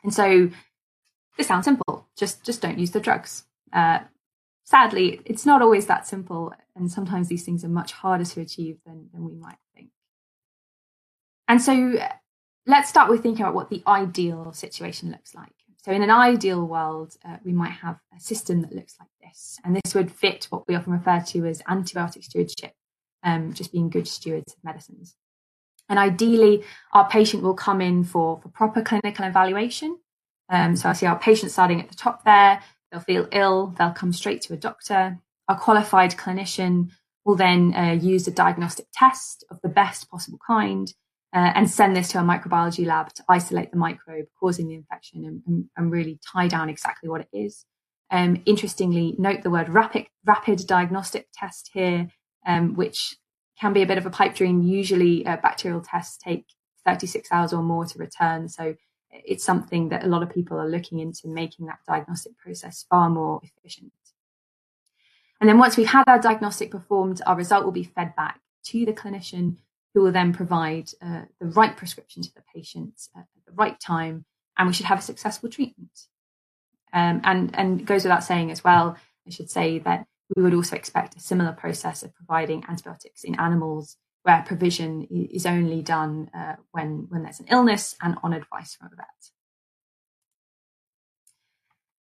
And 0.04 0.14
so, 0.14 0.50
this 1.36 1.48
sounds 1.48 1.64
simple. 1.64 2.08
Just 2.16 2.44
just 2.44 2.62
don't 2.62 2.78
use 2.78 2.92
the 2.92 3.00
drugs. 3.00 3.44
Uh, 3.72 4.00
sadly, 4.70 5.20
it's 5.24 5.44
not 5.44 5.62
always 5.62 5.86
that 5.86 6.06
simple, 6.06 6.54
and 6.76 6.90
sometimes 6.90 7.28
these 7.28 7.44
things 7.44 7.64
are 7.64 7.68
much 7.68 7.90
harder 7.90 8.24
to 8.24 8.40
achieve 8.40 8.78
than, 8.86 9.08
than 9.12 9.24
we 9.24 9.34
might 9.34 9.58
think. 9.74 9.90
And 11.48 11.60
so, 11.60 11.98
let's 12.66 12.88
start 12.88 13.10
with 13.10 13.20
thinking 13.20 13.44
about 13.44 13.56
what 13.56 13.68
the 13.68 13.82
ideal 13.86 14.52
situation 14.52 15.10
looks 15.10 15.34
like. 15.34 15.52
So, 15.82 15.90
in 15.90 16.02
an 16.02 16.10
ideal 16.10 16.64
world, 16.64 17.16
uh, 17.24 17.38
we 17.44 17.52
might 17.52 17.72
have 17.72 17.98
a 18.16 18.20
system 18.20 18.62
that 18.62 18.72
looks 18.72 18.94
like 19.00 19.08
this, 19.20 19.58
and 19.64 19.74
this 19.74 19.92
would 19.94 20.12
fit 20.12 20.46
what 20.50 20.68
we 20.68 20.76
often 20.76 20.92
refer 20.92 21.20
to 21.20 21.46
as 21.46 21.62
antibiotic 21.62 22.22
stewardship, 22.22 22.74
um, 23.24 23.52
just 23.52 23.72
being 23.72 23.90
good 23.90 24.06
stewards 24.06 24.52
of 24.52 24.62
medicines. 24.62 25.16
And 25.88 25.98
ideally, 25.98 26.62
our 26.92 27.08
patient 27.08 27.42
will 27.42 27.54
come 27.54 27.80
in 27.80 28.04
for, 28.04 28.40
for 28.40 28.48
proper 28.50 28.82
clinical 28.82 29.24
evaluation. 29.24 29.98
Um, 30.48 30.76
so, 30.76 30.88
I 30.88 30.92
see 30.92 31.06
our 31.06 31.18
patient 31.18 31.50
starting 31.50 31.80
at 31.80 31.88
the 31.88 31.96
top 31.96 32.24
there. 32.24 32.62
They'll 32.90 33.00
feel 33.00 33.28
ill, 33.32 33.74
they'll 33.78 33.92
come 33.92 34.12
straight 34.12 34.42
to 34.42 34.54
a 34.54 34.56
doctor. 34.56 35.18
Our 35.48 35.58
qualified 35.58 36.16
clinician 36.16 36.90
will 37.24 37.36
then 37.36 37.74
uh, 37.74 37.92
use 37.92 38.26
a 38.26 38.32
diagnostic 38.32 38.86
test 38.92 39.44
of 39.50 39.60
the 39.62 39.68
best 39.68 40.10
possible 40.10 40.38
kind 40.44 40.92
uh, 41.32 41.52
and 41.54 41.70
send 41.70 41.94
this 41.94 42.08
to 42.08 42.18
a 42.18 42.22
microbiology 42.22 42.86
lab 42.86 43.12
to 43.14 43.24
isolate 43.28 43.70
the 43.70 43.76
microbe 43.76 44.26
causing 44.38 44.68
the 44.68 44.74
infection 44.74 45.24
and, 45.24 45.42
and, 45.46 45.64
and 45.76 45.92
really 45.92 46.18
tie 46.32 46.48
down 46.48 46.68
exactly 46.68 47.08
what 47.08 47.20
it 47.20 47.28
is. 47.32 47.64
Um, 48.10 48.42
interestingly, 48.46 49.14
note 49.18 49.42
the 49.42 49.50
word 49.50 49.68
rapid, 49.68 50.06
rapid 50.24 50.66
diagnostic 50.66 51.28
test 51.32 51.70
here, 51.72 52.08
um, 52.46 52.74
which 52.74 53.16
can 53.60 53.72
be 53.72 53.82
a 53.82 53.86
bit 53.86 53.98
of 53.98 54.06
a 54.06 54.10
pipe 54.10 54.34
dream. 54.34 54.62
Usually, 54.62 55.24
uh, 55.24 55.36
bacterial 55.36 55.80
tests 55.80 56.16
take 56.16 56.46
36 56.84 57.28
hours 57.30 57.52
or 57.52 57.62
more 57.62 57.84
to 57.84 57.98
return. 57.98 58.48
So 58.48 58.74
it's 59.12 59.44
something 59.44 59.88
that 59.88 60.04
a 60.04 60.08
lot 60.08 60.22
of 60.22 60.30
people 60.30 60.58
are 60.58 60.68
looking 60.68 60.98
into 60.98 61.28
making 61.28 61.66
that 61.66 61.80
diagnostic 61.86 62.36
process 62.38 62.84
far 62.88 63.10
more 63.10 63.40
efficient. 63.42 63.92
And 65.40 65.48
then 65.48 65.58
once 65.58 65.76
we've 65.76 65.86
had 65.86 66.04
our 66.06 66.18
diagnostic 66.18 66.70
performed, 66.70 67.22
our 67.26 67.36
result 67.36 67.64
will 67.64 67.72
be 67.72 67.84
fed 67.84 68.14
back 68.14 68.40
to 68.64 68.84
the 68.84 68.92
clinician 68.92 69.56
who 69.94 70.02
will 70.02 70.12
then 70.12 70.32
provide 70.32 70.90
uh, 71.02 71.22
the 71.40 71.46
right 71.46 71.76
prescription 71.76 72.22
to 72.22 72.32
the 72.34 72.42
patient 72.54 73.08
at 73.16 73.24
the 73.46 73.52
right 73.52 73.80
time, 73.80 74.24
and 74.56 74.68
we 74.68 74.74
should 74.74 74.86
have 74.86 74.98
a 74.98 75.02
successful 75.02 75.48
treatment. 75.48 76.06
Um, 76.92 77.20
and 77.24 77.50
and 77.54 77.86
goes 77.86 78.04
without 78.04 78.24
saying 78.24 78.50
as 78.50 78.62
well, 78.62 78.96
I 79.26 79.30
should 79.30 79.50
say 79.50 79.78
that 79.80 80.06
we 80.36 80.42
would 80.42 80.54
also 80.54 80.76
expect 80.76 81.16
a 81.16 81.20
similar 81.20 81.52
process 81.52 82.02
of 82.02 82.14
providing 82.14 82.64
antibiotics 82.68 83.24
in 83.24 83.38
animals 83.40 83.96
where 84.22 84.44
provision 84.46 85.06
is 85.10 85.46
only 85.46 85.82
done 85.82 86.30
uh, 86.34 86.56
when 86.72 87.06
when 87.08 87.22
there's 87.22 87.40
an 87.40 87.46
illness 87.50 87.96
and 88.02 88.16
on 88.22 88.32
advice 88.32 88.74
from 88.74 88.90
a 88.92 88.96
vet. 88.96 89.06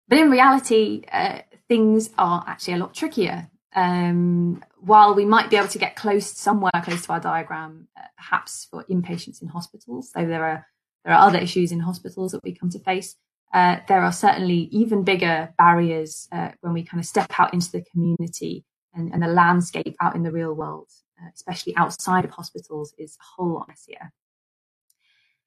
But 0.06 0.18
in 0.18 0.30
reality, 0.30 1.02
uh, 1.10 1.38
things 1.68 2.10
are 2.18 2.44
actually 2.46 2.74
a 2.74 2.78
lot 2.78 2.94
trickier. 2.94 3.50
Um, 3.74 4.62
while 4.78 5.14
we 5.14 5.24
might 5.24 5.50
be 5.50 5.56
able 5.56 5.68
to 5.68 5.78
get 5.78 5.96
close 5.96 6.26
somewhere 6.26 6.70
close 6.84 7.06
to 7.06 7.12
our 7.12 7.20
diagram, 7.20 7.88
uh, 7.96 8.02
perhaps 8.16 8.68
for 8.70 8.84
inpatients 8.84 9.42
in 9.42 9.48
hospitals, 9.48 10.12
though 10.14 10.26
there 10.26 10.44
are 10.44 10.66
there 11.04 11.14
are 11.14 11.26
other 11.26 11.38
issues 11.38 11.72
in 11.72 11.80
hospitals 11.80 12.32
that 12.32 12.44
we 12.44 12.54
come 12.54 12.70
to 12.70 12.78
face. 12.78 13.16
Uh, 13.52 13.76
there 13.88 14.02
are 14.02 14.12
certainly 14.12 14.68
even 14.72 15.04
bigger 15.04 15.52
barriers 15.58 16.28
uh, 16.32 16.50
when 16.60 16.72
we 16.72 16.82
kind 16.82 17.00
of 17.00 17.06
step 17.06 17.30
out 17.38 17.54
into 17.54 17.70
the 17.70 17.84
community 17.92 18.64
and, 18.94 19.12
and 19.12 19.22
the 19.22 19.28
landscape 19.28 19.94
out 20.00 20.16
in 20.16 20.22
the 20.22 20.32
real 20.32 20.52
world, 20.54 20.88
uh, 21.20 21.28
especially 21.34 21.76
outside 21.76 22.24
of 22.24 22.30
hospitals, 22.30 22.94
is 22.98 23.16
a 23.20 23.24
whole 23.36 23.54
lot 23.54 23.68
messier. 23.68 24.12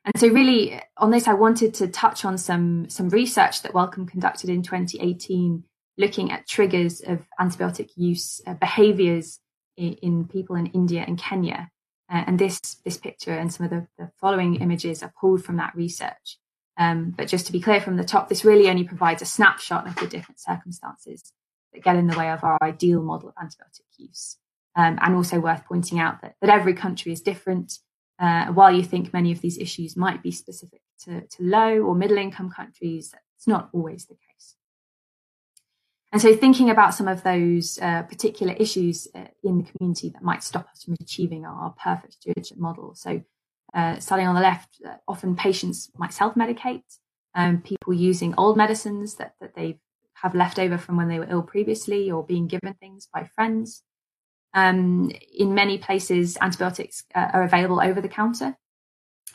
And 0.05 0.17
so, 0.17 0.29
really, 0.29 0.81
on 0.95 1.11
this, 1.11 1.27
I 1.27 1.33
wanted 1.33 1.73
to 1.75 1.87
touch 1.87 2.23
on 2.23 2.37
some 2.37 2.89
some 2.89 3.09
research 3.09 3.61
that 3.63 3.73
Wellcome 3.73 4.07
conducted 4.07 4.49
in 4.49 4.63
2018 4.63 5.63
looking 5.97 6.31
at 6.31 6.47
triggers 6.47 7.01
of 7.01 7.25
antibiotic 7.39 7.89
use 7.95 8.39
uh, 8.45 8.53
behaviors 8.53 9.39
in, 9.75 9.93
in, 9.93 10.27
people 10.27 10.55
in 10.55 10.67
India 10.67 11.03
and 11.05 11.17
Kenya. 11.17 11.69
Uh, 12.09 12.23
and 12.27 12.39
this, 12.39 12.59
this 12.85 12.97
picture 12.97 13.33
and 13.33 13.51
some 13.51 13.65
of 13.65 13.69
the, 13.69 13.87
the, 13.97 14.09
following 14.21 14.55
images 14.55 15.03
are 15.03 15.13
pulled 15.19 15.43
from 15.43 15.57
that 15.57 15.75
research. 15.75 16.37
Um, 16.77 17.13
but 17.17 17.27
just 17.27 17.47
to 17.47 17.51
be 17.51 17.59
clear 17.59 17.81
from 17.81 17.97
the 17.97 18.03
top, 18.03 18.29
this 18.29 18.45
really 18.45 18.69
only 18.69 18.83
provides 18.83 19.21
a 19.21 19.25
snapshot 19.25 19.87
of 19.87 19.95
the 19.95 20.07
different 20.07 20.39
circumstances 20.39 21.33
that 21.73 21.83
get 21.83 21.95
in 21.95 22.07
the 22.07 22.17
way 22.17 22.29
of 22.31 22.43
our 22.43 22.57
ideal 22.61 23.01
model 23.01 23.29
of 23.29 23.35
antibiotic 23.35 23.81
use. 23.97 24.37
Um, 24.77 24.99
and 25.01 25.15
also 25.15 25.39
worth 25.39 25.65
pointing 25.65 25.99
out 25.99 26.21
that, 26.21 26.35
that 26.39 26.51
every 26.51 26.75
country 26.75 27.11
is 27.11 27.21
different. 27.21 27.79
Uh, 28.19 28.45
while 28.47 28.71
you 28.71 28.83
think 28.83 29.11
many 29.11 29.31
of 29.31 29.41
these 29.41 29.57
issues 29.57 29.97
might 29.97 30.21
be 30.21 30.31
specific 30.31 30.81
to, 31.03 31.21
to 31.21 31.43
low 31.43 31.79
or 31.81 31.95
middle 31.95 32.17
income 32.17 32.51
countries, 32.51 33.11
it's 33.35 33.47
not 33.47 33.69
always 33.73 34.05
the 34.05 34.13
case. 34.13 34.55
And 36.11 36.21
so, 36.21 36.35
thinking 36.35 36.69
about 36.69 36.93
some 36.93 37.07
of 37.07 37.23
those 37.23 37.79
uh, 37.81 38.03
particular 38.03 38.53
issues 38.53 39.07
uh, 39.13 39.25
in 39.43 39.57
the 39.57 39.69
community 39.71 40.09
that 40.09 40.23
might 40.23 40.43
stop 40.43 40.67
us 40.71 40.83
from 40.83 40.95
achieving 41.01 41.45
our 41.45 41.71
perfect 41.71 42.13
stewardship 42.13 42.57
model. 42.57 42.95
So, 42.95 43.23
uh, 43.73 43.99
starting 43.99 44.27
on 44.27 44.35
the 44.35 44.41
left, 44.41 44.69
uh, 44.87 44.95
often 45.07 45.35
patients 45.35 45.91
might 45.97 46.13
self 46.13 46.35
medicate, 46.35 46.83
um, 47.35 47.61
people 47.61 47.93
using 47.93 48.33
old 48.37 48.55
medicines 48.55 49.15
that, 49.15 49.33
that 49.41 49.55
they 49.55 49.79
have 50.15 50.33
left 50.33 50.57
over 50.57 50.77
from 50.77 50.97
when 50.97 51.09
they 51.09 51.19
were 51.19 51.27
ill 51.29 51.43
previously 51.43 52.09
or 52.09 52.23
being 52.25 52.47
given 52.47 52.73
things 52.75 53.07
by 53.13 53.29
friends. 53.35 53.83
Um, 54.57 55.11
in 55.37 55.53
many 55.53 55.77
places, 55.77 56.35
antibiotics 56.41 57.03
uh, 57.13 57.29
are 57.31 57.43
available 57.43 57.79
over 57.79 58.01
the 58.01 58.09
counter. 58.09 58.57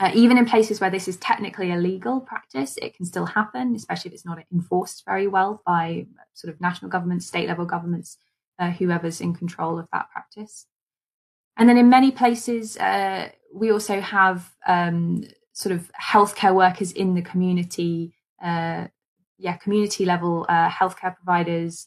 Uh, 0.01 0.11
even 0.15 0.37
in 0.37 0.47
places 0.47 0.81
where 0.81 0.91
this 0.91 1.07
is 1.07 1.17
technically 1.19 1.71
a 1.71 1.77
legal 1.77 2.21
practice, 2.21 2.77
it 2.79 2.97
can 2.97 3.07
still 3.07 3.27
happen, 3.27 3.77
especially 3.77 4.09
if 4.09 4.15
it's 4.15 4.27
not 4.27 4.39
enforced 4.53 5.05
very 5.07 5.29
well 5.29 5.63
by 5.65 6.07
sort 6.35 6.53
of 6.53 6.61
national 6.61 6.91
governments, 6.91 7.25
state 7.25 7.47
level 7.47 7.65
governments, 7.65 8.19
uh, 8.59 8.71
whoever's 8.73 9.21
in 9.21 9.33
control 9.33 9.79
of 9.79 9.87
that 9.93 10.11
practice. 10.11 10.67
And 11.57 11.69
then 11.69 11.79
in 11.79 11.89
many 11.89 12.11
places, 12.11 12.77
uh, 12.79 13.29
we 13.55 13.71
also 13.71 14.01
have 14.01 14.51
um, 14.67 15.23
sort 15.53 15.73
of 15.73 15.89
healthcare 16.03 16.55
workers 16.55 16.91
in 16.91 17.15
the 17.15 17.23
community, 17.23 18.13
uh, 18.43 18.89
yeah, 19.39 19.57
community 19.59 20.05
level 20.05 20.47
uh, 20.49 20.69
healthcare 20.69 21.15
providers, 21.15 21.87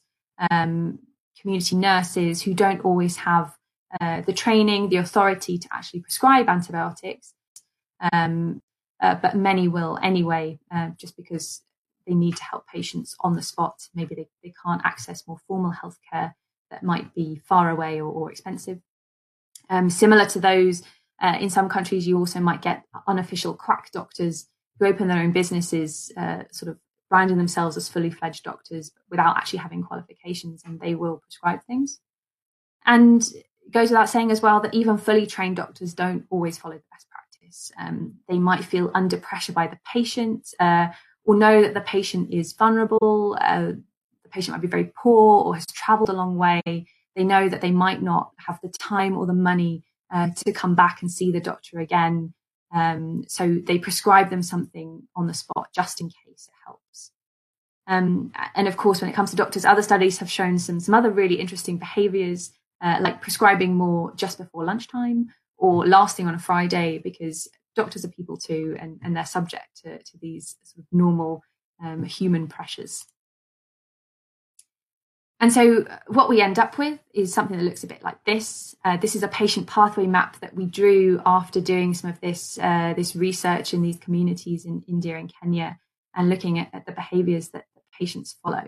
um, 0.49 0.99
community 1.45 1.75
nurses 1.75 2.41
who 2.41 2.53
don't 2.55 2.83
always 2.83 3.17
have 3.17 3.55
uh, 4.01 4.21
the 4.21 4.33
training, 4.33 4.89
the 4.89 4.97
authority 4.97 5.59
to 5.59 5.67
actually 5.71 5.99
prescribe 5.99 6.49
antibiotics 6.49 7.35
um, 8.11 8.61
uh, 9.01 9.15
but 9.15 9.35
many 9.35 9.67
will 9.67 9.99
anyway, 10.01 10.59
uh, 10.73 10.89
just 10.97 11.15
because 11.15 11.61
they 12.07 12.13
need 12.13 12.35
to 12.37 12.43
help 12.43 12.67
patients 12.67 13.15
on 13.19 13.33
the 13.35 13.41
spot. 13.41 13.87
Maybe 13.93 14.15
they, 14.15 14.27
they 14.43 14.53
can't 14.63 14.81
access 14.83 15.27
more 15.27 15.37
formal 15.47 15.73
healthcare 15.73 16.33
that 16.71 16.83
might 16.83 17.13
be 17.13 17.41
far 17.45 17.69
away 17.69 17.99
or, 17.99 18.11
or 18.11 18.31
expensive. 18.31 18.79
Um, 19.69 19.89
similar 19.89 20.25
to 20.27 20.39
those, 20.39 20.83
uh, 21.21 21.37
in 21.39 21.49
some 21.49 21.69
countries, 21.69 22.07
you 22.07 22.17
also 22.17 22.39
might 22.39 22.61
get 22.61 22.83
unofficial 23.07 23.53
quack 23.53 23.91
doctors 23.91 24.47
who 24.79 24.85
open 24.85 25.07
their 25.07 25.19
own 25.19 25.31
businesses, 25.31 26.11
uh, 26.17 26.43
sort 26.51 26.71
of 26.71 26.79
branding 27.09 27.37
themselves 27.37 27.77
as 27.77 27.89
fully 27.89 28.09
fledged 28.09 28.43
doctors 28.43 28.91
without 29.09 29.37
actually 29.37 29.59
having 29.59 29.83
qualifications, 29.83 30.63
and 30.65 30.79
they 30.79 30.95
will 30.95 31.17
prescribe 31.17 31.63
things. 31.65 31.99
And 32.85 33.21
it 33.33 33.71
goes 33.71 33.89
without 33.89 34.09
saying 34.09 34.31
as 34.31 34.41
well 34.41 34.59
that 34.61 34.73
even 34.73 34.97
fully 34.97 35.25
trained 35.25 35.55
doctors 35.57 35.93
don't 35.93 36.25
always 36.29 36.57
follow 36.57 36.75
the 36.75 36.83
best 36.91 37.09
practice 37.09 37.25
um, 37.77 38.15
they 38.27 38.39
might 38.39 38.63
feel 38.63 38.91
under 38.93 39.17
pressure 39.17 39.53
by 39.53 39.67
the 39.67 39.79
patient 39.91 40.53
uh, 40.59 40.87
or 41.25 41.35
know 41.35 41.61
that 41.61 41.73
the 41.73 41.81
patient 41.81 42.31
is 42.31 42.53
vulnerable. 42.53 43.37
Uh, 43.39 43.73
the 44.23 44.29
patient 44.29 44.55
might 44.55 44.61
be 44.61 44.67
very 44.67 44.91
poor 44.95 45.43
or 45.43 45.55
has 45.55 45.65
traveled 45.67 46.09
a 46.09 46.13
long 46.13 46.37
way. 46.37 46.61
They 47.15 47.23
know 47.23 47.47
that 47.49 47.61
they 47.61 47.71
might 47.71 48.01
not 48.01 48.31
have 48.45 48.59
the 48.61 48.69
time 48.69 49.17
or 49.17 49.25
the 49.25 49.33
money 49.33 49.83
uh, 50.13 50.29
to 50.45 50.51
come 50.51 50.75
back 50.75 51.01
and 51.01 51.09
see 51.09 51.31
the 51.31 51.39
doctor 51.39 51.79
again. 51.79 52.33
Um, 52.73 53.23
so 53.27 53.57
they 53.63 53.79
prescribe 53.79 54.29
them 54.29 54.43
something 54.43 55.03
on 55.15 55.27
the 55.27 55.33
spot 55.33 55.69
just 55.73 56.01
in 56.01 56.09
case. 56.09 56.24
Um, 57.87 58.31
and 58.55 58.67
of 58.67 58.77
course, 58.77 59.01
when 59.01 59.09
it 59.09 59.13
comes 59.13 59.29
to 59.31 59.35
doctors, 59.35 59.65
other 59.65 59.81
studies 59.81 60.17
have 60.17 60.29
shown 60.29 60.57
some, 60.57 60.79
some 60.79 60.95
other 60.95 61.11
really 61.11 61.35
interesting 61.35 61.77
behaviors, 61.77 62.51
uh, 62.81 62.97
like 62.99 63.21
prescribing 63.21 63.75
more 63.75 64.13
just 64.15 64.37
before 64.37 64.65
lunchtime 64.65 65.29
or 65.57 65.85
lasting 65.85 66.27
on 66.27 66.35
a 66.35 66.39
Friday 66.39 66.99
because 67.03 67.47
doctors 67.75 68.03
are 68.03 68.09
people 68.09 68.37
too 68.37 68.75
and, 68.79 68.99
and 69.03 69.15
they're 69.15 69.25
subject 69.25 69.81
to, 69.83 69.97
to 69.99 70.17
these 70.19 70.55
sort 70.63 70.79
of 70.79 70.85
normal 70.91 71.41
um, 71.83 72.03
human 72.03 72.47
pressures. 72.47 73.05
And 75.39 75.51
so, 75.51 75.83
uh, 75.83 75.97
what 76.07 76.29
we 76.29 76.41
end 76.41 76.57
up 76.59 76.77
with 76.77 76.97
is 77.13 77.33
something 77.33 77.57
that 77.57 77.63
looks 77.63 77.83
a 77.83 77.87
bit 77.87 78.01
like 78.01 78.23
this. 78.23 78.73
Uh, 78.85 78.95
this 78.97 79.15
is 79.15 79.23
a 79.23 79.27
patient 79.27 79.67
pathway 79.67 80.07
map 80.07 80.39
that 80.39 80.55
we 80.55 80.65
drew 80.65 81.21
after 81.25 81.59
doing 81.59 81.93
some 81.93 82.09
of 82.09 82.19
this 82.21 82.57
uh, 82.57 82.93
this 82.95 83.15
research 83.15 83.73
in 83.73 83.81
these 83.81 83.97
communities 83.97 84.65
in 84.65 84.83
India 84.87 85.17
and 85.17 85.31
Kenya, 85.41 85.77
and 86.15 86.29
looking 86.29 86.57
at, 86.57 86.69
at 86.73 86.85
the 86.85 86.93
behaviours 86.93 87.49
that, 87.49 87.65
patients 87.99 88.35
follow. 88.43 88.67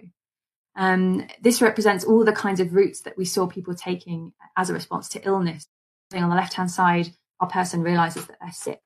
Um, 0.76 1.28
this 1.42 1.62
represents 1.62 2.06
all 2.06 2.24
the 2.24 2.32
kinds 2.32 2.60
of 2.60 2.74
routes 2.74 3.02
that 3.02 3.18
we 3.18 3.26
saw 3.26 3.48
people 3.48 3.74
taking 3.74 4.34
as 4.56 4.70
a 4.70 4.74
response 4.74 5.10
to 5.10 5.26
illness 5.26 5.68
on 6.16 6.30
the 6.30 6.36
left 6.36 6.54
hand 6.54 6.72
side, 6.72 7.10
our 7.40 7.50
person 7.50 7.82
realizes 7.82 8.26
that 8.28 8.38
they're 8.40 8.52
sick. 8.52 8.80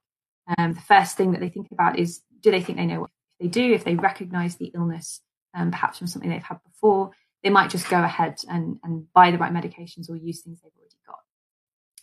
Um, 0.58 0.74
the 0.74 0.82
first 0.82 1.18
thing 1.18 1.32
that 1.32 1.42
they 1.42 1.50
think 1.50 1.68
about 1.72 2.00
is 2.00 2.22
do 2.42 2.52
they 2.52 2.62
think 2.62 2.78
they 2.78 2.86
know 2.86 3.02
what 3.02 3.12
they 3.40 3.48
do? 3.48 3.74
If 3.74 3.84
they 3.84 3.96
recognize 3.96 4.56
the 4.56 4.72
illness, 4.74 5.22
um, 5.54 5.72
perhaps 5.72 5.98
from 5.98 6.08
something 6.08 6.30
they've 6.30 6.42
had 6.42 6.60
before, 6.64 7.12
they 7.44 7.50
might 7.50 7.70
just 7.70 7.90
go 7.90 8.04
ahead 8.04 8.38
and, 8.50 8.78
and 8.84 9.12
buy 9.14 9.32
the 9.32 9.38
right 9.38 9.54
medications 9.54 10.10
or 10.10 10.16
use 10.16 10.42
things 10.42 10.60
they've 10.62 10.72
already 10.78 10.96
got. 11.08 11.20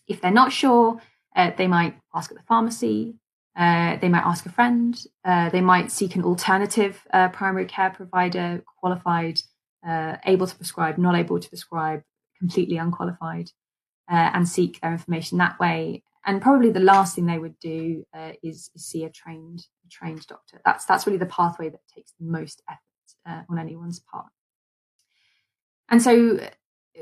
If 0.06 0.20
they're 0.20 0.30
not 0.30 0.52
sure, 0.52 1.00
uh, 1.34 1.50
they 1.56 1.66
might 1.66 1.96
ask 2.14 2.30
at 2.30 2.36
the 2.36 2.44
pharmacy, 2.44 3.16
uh, 3.58 3.96
they 3.96 4.08
might 4.08 4.24
ask 4.24 4.46
a 4.46 4.52
friend, 4.52 5.04
uh, 5.24 5.50
they 5.50 5.60
might 5.60 5.90
seek 5.90 6.14
an 6.14 6.22
alternative 6.22 7.04
uh, 7.12 7.28
primary 7.28 7.66
care 7.66 7.90
provider, 7.90 8.62
qualified, 8.80 9.40
uh, 9.86 10.16
able 10.26 10.46
to 10.46 10.54
prescribe, 10.54 10.96
not 10.96 11.16
able 11.16 11.40
to 11.40 11.48
prescribe, 11.48 12.04
completely 12.38 12.76
unqualified 12.76 13.50
uh, 14.08 14.30
and 14.32 14.48
seek 14.48 14.80
their 14.80 14.92
information 14.92 15.38
that 15.38 15.58
way. 15.58 16.04
And 16.24 16.40
probably 16.40 16.70
the 16.70 16.78
last 16.78 17.16
thing 17.16 17.26
they 17.26 17.38
would 17.38 17.58
do 17.58 18.04
is, 18.42 18.70
is, 18.76 18.84
see 18.84 19.02
a 19.04 19.10
trained 19.10 19.66
a 19.84 19.88
trained 19.88 20.24
doctor. 20.26 20.60
That's 20.64 20.84
that's 20.84 21.06
really 21.06 21.18
the 21.18 21.26
pathway 21.26 21.68
that 21.68 21.80
takes 21.92 22.12
the 22.20 22.26
most 22.26 22.62
effort 22.68 23.46
on 23.50 23.58
anyone's 23.58 23.98
part. 23.98 24.26
And 25.88 26.02
so 26.02 26.38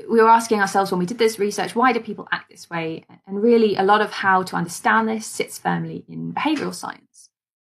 we 0.09 0.21
were 0.21 0.29
asking 0.29 0.59
ourselves 0.59 0.91
when 0.91 0.99
we 0.99 1.05
did 1.05 1.17
this 1.17 1.39
research, 1.39 1.75
why 1.75 1.91
do 1.91 1.99
people 1.99 2.27
act 2.31 2.49
this 2.49 2.69
way? 2.69 3.05
And 3.25 3.41
really, 3.41 3.75
a 3.75 3.83
lot 3.83 4.01
of 4.01 4.11
how 4.11 4.43
to 4.43 4.55
understand 4.55 5.09
this 5.09 5.25
sits 5.25 5.57
firmly 5.57 6.05
in 6.07 6.33
behavioral 6.33 6.73
science. 6.73 7.29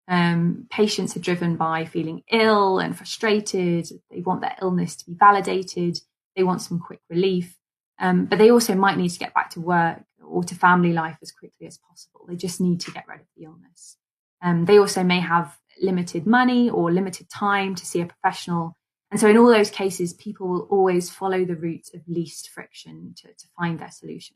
Um, 0.10 0.68
patients 0.70 1.16
are 1.18 1.22
driven 1.22 1.58
by 1.58 1.86
feeling 1.86 2.24
ill 2.32 2.80
and 2.80 2.96
frustrated. 2.96 3.88
They 4.10 4.22
want 4.22 4.42
their 4.42 4.56
illness 4.62 4.96
to 4.98 5.06
be 5.06 5.14
validated. 5.14 6.00
They 6.36 6.44
want 6.44 6.62
some 6.62 6.80
quick 6.80 7.02
relief. 7.10 7.58
Um, 8.00 8.26
but 8.26 8.40
they 8.40 8.52
also 8.52 8.76
might 8.76 8.98
need 8.98 9.10
to 9.10 9.20
get 9.20 9.34
back 9.34 9.50
to 9.52 9.62
work 9.62 10.04
or 10.24 10.44
to 10.44 10.56
family 10.56 10.94
life 10.94 11.18
as 11.22 11.32
quickly 11.32 11.68
as 11.68 11.78
possible. 11.78 12.26
They 12.28 12.36
just 12.36 12.62
need 12.62 12.80
to 12.82 12.92
get 12.92 13.08
rid 13.08 13.22
of 13.22 13.28
the 13.36 13.46
illness. 13.46 13.98
Um, 14.42 14.66
they 14.66 14.78
also 14.78 15.04
may 15.04 15.20
have 15.20 15.58
limited 15.82 16.28
money 16.28 16.70
or 16.70 16.92
limited 16.92 17.30
time 17.30 17.76
to 17.76 17.86
see 17.86 18.02
a 18.02 18.06
professional. 18.06 18.77
And 19.10 19.20
so, 19.20 19.30
in 19.30 19.38
all 19.38 19.48
those 19.48 19.70
cases, 19.70 20.14
people 20.14 20.48
will 20.48 20.68
always 20.70 21.10
follow 21.10 21.46
the 21.46 21.56
route 21.56 21.90
of 21.94 22.02
least 22.08 22.50
friction 22.50 23.14
to, 23.18 23.28
to 23.28 23.48
find 23.58 23.80
their 23.80 23.92
solution. 23.92 24.36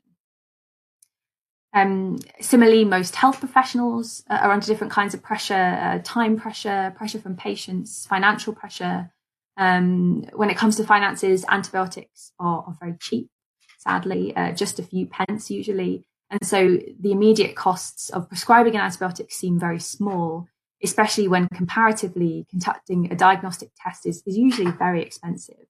Um, 1.74 2.18
similarly, 2.40 2.84
most 2.84 3.16
health 3.16 3.38
professionals 3.38 4.22
are 4.28 4.50
under 4.50 4.66
different 4.66 4.92
kinds 4.92 5.14
of 5.14 5.22
pressure 5.22 5.54
uh, 5.54 6.00
time 6.02 6.38
pressure, 6.38 6.92
pressure 6.96 7.18
from 7.18 7.36
patients, 7.36 8.06
financial 8.06 8.54
pressure. 8.54 9.10
Um, 9.56 10.24
when 10.34 10.50
it 10.50 10.56
comes 10.56 10.76
to 10.76 10.84
finances, 10.84 11.44
antibiotics 11.48 12.32
are, 12.38 12.64
are 12.66 12.76
very 12.80 12.96
cheap, 13.00 13.28
sadly, 13.78 14.34
uh, 14.34 14.52
just 14.52 14.78
a 14.78 14.82
few 14.82 15.06
pence 15.06 15.50
usually. 15.50 16.06
And 16.30 16.46
so 16.46 16.78
the 16.98 17.12
immediate 17.12 17.54
costs 17.54 18.08
of 18.08 18.28
prescribing 18.28 18.74
an 18.74 18.80
antibiotic 18.80 19.30
seem 19.30 19.58
very 19.58 19.78
small, 19.78 20.48
especially 20.82 21.28
when 21.28 21.48
comparatively 21.48 22.46
conducting 22.50 23.10
a 23.12 23.16
diagnostic 23.16 23.70
test 23.76 24.06
is, 24.06 24.22
is 24.26 24.36
usually 24.36 24.70
very 24.70 25.02
expensive. 25.02 25.66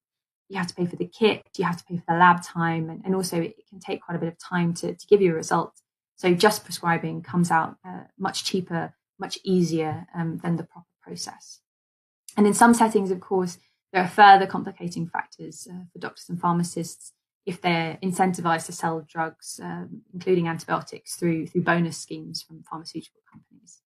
You 0.49 0.57
have 0.57 0.67
to 0.67 0.75
pay 0.75 0.85
for 0.85 0.95
the 0.95 1.07
kit, 1.07 1.43
you 1.57 1.65
have 1.65 1.77
to 1.77 1.83
pay 1.85 1.97
for 1.97 2.05
the 2.07 2.17
lab 2.17 2.43
time, 2.43 2.89
and, 2.89 3.01
and 3.05 3.15
also 3.15 3.41
it 3.41 3.55
can 3.69 3.79
take 3.79 4.01
quite 4.01 4.15
a 4.15 4.19
bit 4.19 4.27
of 4.27 4.37
time 4.37 4.73
to, 4.75 4.93
to 4.93 5.07
give 5.07 5.21
you 5.21 5.31
a 5.31 5.35
result. 5.35 5.73
So 6.15 6.33
just 6.33 6.63
prescribing 6.63 7.21
comes 7.21 7.51
out 7.51 7.77
uh, 7.85 8.03
much 8.17 8.43
cheaper, 8.43 8.93
much 9.19 9.37
easier 9.43 10.07
um, 10.15 10.37
than 10.37 10.57
the 10.57 10.63
proper 10.63 10.87
process. 11.01 11.59
And 12.35 12.47
in 12.47 12.53
some 12.53 12.73
settings, 12.73 13.11
of 13.11 13.19
course, 13.19 13.57
there 13.91 14.03
are 14.03 14.07
further 14.07 14.47
complicating 14.47 15.07
factors 15.07 15.67
uh, 15.69 15.83
for 15.91 15.99
doctors 15.99 16.29
and 16.29 16.39
pharmacists 16.39 17.13
if 17.45 17.61
they're 17.61 17.97
incentivized 18.01 18.65
to 18.67 18.71
sell 18.71 19.05
drugs, 19.07 19.59
um, 19.61 20.01
including 20.13 20.47
antibiotics, 20.47 21.15
through 21.15 21.45
through 21.47 21.61
bonus 21.61 21.97
schemes 21.97 22.41
from 22.41 22.63
pharmaceutical 22.63 23.21
companies. 23.31 23.82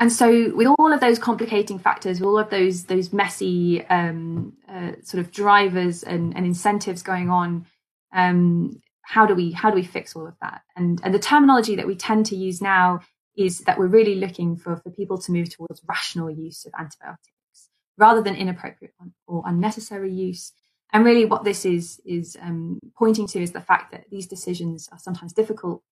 And 0.00 0.12
so, 0.12 0.52
with 0.56 0.66
all 0.78 0.92
of 0.92 1.00
those 1.00 1.18
complicating 1.18 1.78
factors, 1.78 2.20
all 2.20 2.38
of 2.38 2.50
those 2.50 2.84
those 2.84 3.12
messy 3.12 3.84
um, 3.86 4.54
uh, 4.68 4.92
sort 5.02 5.24
of 5.24 5.30
drivers 5.30 6.02
and, 6.02 6.34
and, 6.34 6.44
incentives 6.46 7.02
going 7.02 7.30
on, 7.30 7.66
um, 8.12 8.80
how 9.02 9.26
do 9.26 9.34
we 9.34 9.52
how 9.52 9.70
do 9.70 9.76
we 9.76 9.84
fix 9.84 10.16
all 10.16 10.26
of 10.26 10.34
that? 10.40 10.62
And 10.74 11.00
and 11.04 11.14
the 11.14 11.18
terminology 11.18 11.76
that 11.76 11.86
we 11.86 11.94
tend 11.94 12.26
to 12.26 12.36
use 12.36 12.60
now 12.60 13.00
is 13.36 13.60
that 13.60 13.78
we're 13.78 13.86
really 13.86 14.16
looking 14.16 14.56
for 14.56 14.76
for 14.76 14.90
people 14.90 15.18
to 15.18 15.32
move 15.32 15.54
towards 15.54 15.82
rational 15.86 16.30
use 16.30 16.64
of 16.64 16.72
antibiotics 16.76 17.68
rather 17.98 18.22
than 18.22 18.34
inappropriate 18.34 18.94
or 19.26 19.42
unnecessary 19.46 20.12
use 20.12 20.52
and 20.92 21.04
really, 21.04 21.24
what 21.24 21.44
this 21.44 21.64
is 21.64 22.00
is 22.04 22.36
um, 22.40 22.80
pointing 22.96 23.26
to 23.28 23.40
is 23.40 23.52
the 23.52 23.60
fact 23.60 23.92
that 23.92 24.06
these 24.10 24.26
decisions 24.26 24.88
are 24.90 24.98
sometimes 24.98 25.32
difficult, 25.32 25.82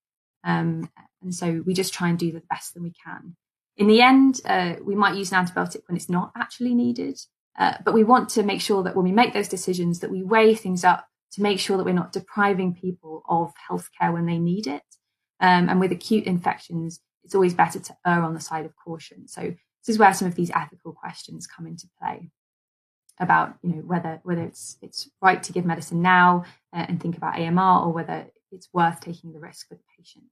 um, 0.43 0.91
and 1.23 1.35
so 1.35 1.63
we 1.65 1.73
just 1.73 1.95
try 1.95 2.09
and 2.09 2.19
do 2.19 2.33
the 2.33 2.43
best 2.51 2.75
that 2.75 2.83
we 2.83 2.93
can. 3.05 3.37
In 3.79 3.87
the 3.87 4.03
end, 4.03 4.41
uh, 4.45 4.75
we 4.83 4.95
might 4.95 5.17
use 5.17 5.33
an 5.33 5.45
antibiotic 5.45 5.83
when 5.87 5.97
it's 5.97 6.09
not 6.09 6.33
actually 6.37 6.75
needed, 6.75 7.19
uh, 7.59 7.75
but 7.85 7.95
we 7.95 8.05
want 8.05 8.29
to 8.31 8.43
make 8.43 8.61
sure 8.61 8.83
that 8.83 8.97
when 8.97 9.05
we 9.05 9.13
make 9.13 9.33
those 9.33 9.49
decisions, 9.49 10.01
that 10.01 10.11
we 10.11 10.23
weigh 10.23 10.55
things 10.55 10.85
up 10.85 11.07
to 11.33 11.43
make 11.43 11.61
sure 11.61 11.77
that 11.77 11.85
we're 11.85 11.93
not 11.93 12.13
depriving 12.13 12.75
people 12.75 13.23
of 13.29 13.53
healthcare 13.71 14.13
when 14.13 14.27
they 14.27 14.39
need 14.39 14.67
it. 14.67 14.83
Um, 15.41 15.69
and 15.69 15.79
with 15.79 15.93
acute 15.93 16.25
infections, 16.25 17.01
it's 17.23 17.37
always 17.37 17.55
better 17.55 17.79
to 17.79 17.97
err 18.05 18.23
on 18.23 18.35
the 18.35 18.41
side 18.41 18.65
of 18.65 18.75
caution. 18.75 19.29
So 19.29 19.43
this 19.43 19.89
is 19.89 19.99
where 19.99 20.13
some 20.13 20.27
of 20.27 20.35
these 20.35 20.51
ethical 20.51 20.93
questions 20.93 21.47
come 21.47 21.67
into 21.67 21.89
play 22.01 22.31
about 23.21 23.57
you 23.63 23.71
know 23.71 23.83
whether 23.83 24.21
whether 24.23 24.43
it's 24.43 24.77
it's 24.81 25.11
right 25.21 25.43
to 25.43 25.53
give 25.53 25.65
medicine 25.65 26.01
now 26.03 26.45
uh, 26.73 26.87
and 26.89 27.01
think 27.01 27.17
about 27.17 27.39
AMR 27.39 27.85
or 27.85 27.93
whether 27.93 28.27
it's 28.51 28.69
worth 28.73 29.01
taking 29.01 29.33
the 29.33 29.41
risk 29.41 29.69
for 29.69 29.75
the 29.75 29.83
patient. 29.97 30.25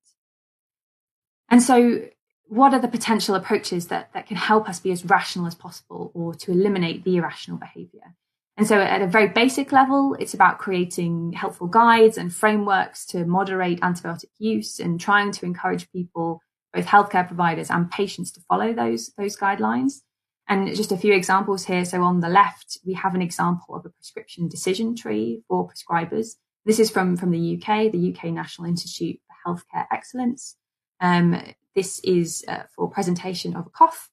And 1.48 1.62
so, 1.62 2.02
what 2.48 2.72
are 2.72 2.80
the 2.80 2.88
potential 2.88 3.34
approaches 3.34 3.88
that 3.88 4.12
that 4.14 4.26
can 4.26 4.36
help 4.36 4.68
us 4.68 4.80
be 4.80 4.92
as 4.92 5.04
rational 5.04 5.46
as 5.46 5.54
possible 5.54 6.10
or 6.14 6.34
to 6.34 6.52
eliminate 6.52 7.04
the 7.04 7.16
irrational 7.16 7.58
behavior? 7.58 8.14
And 8.56 8.66
so, 8.66 8.80
at 8.80 9.02
a 9.02 9.06
very 9.06 9.28
basic 9.28 9.70
level, 9.70 10.16
it's 10.18 10.32
about 10.32 10.58
creating 10.58 11.32
helpful 11.32 11.66
guides 11.66 12.16
and 12.16 12.34
frameworks 12.34 13.04
to 13.06 13.26
moderate 13.26 13.80
antibiotic 13.80 14.30
use 14.38 14.80
and 14.80 14.98
trying 14.98 15.30
to 15.32 15.44
encourage 15.44 15.90
people, 15.92 16.40
both 16.72 16.86
healthcare 16.86 17.26
providers 17.26 17.70
and 17.70 17.90
patients, 17.90 18.32
to 18.32 18.40
follow 18.48 18.72
those 18.72 19.12
those 19.18 19.36
guidelines. 19.36 20.00
And 20.48 20.74
just 20.76 20.92
a 20.92 20.96
few 20.96 21.12
examples 21.12 21.64
here. 21.64 21.84
So 21.84 22.02
on 22.02 22.20
the 22.20 22.28
left, 22.28 22.78
we 22.86 22.94
have 22.94 23.16
an 23.16 23.22
example 23.22 23.74
of 23.74 23.84
a 23.84 23.90
prescription 23.90 24.48
decision 24.48 24.94
tree 24.94 25.42
for 25.48 25.68
prescribers. 25.68 26.36
This 26.64 26.78
is 26.78 26.88
from, 26.88 27.16
from 27.16 27.32
the 27.32 27.56
UK, 27.56 27.90
the 27.90 28.14
UK 28.14 28.26
National 28.26 28.68
Institute 28.68 29.18
for 29.26 29.54
Healthcare 29.54 29.86
Excellence. 29.92 30.56
Um, 31.00 31.42
this 31.76 32.00
is 32.00 32.44
uh, 32.48 32.62
for 32.74 32.90
presentation 32.90 33.54
of 33.54 33.66
a 33.66 33.70
cough. 33.70 34.08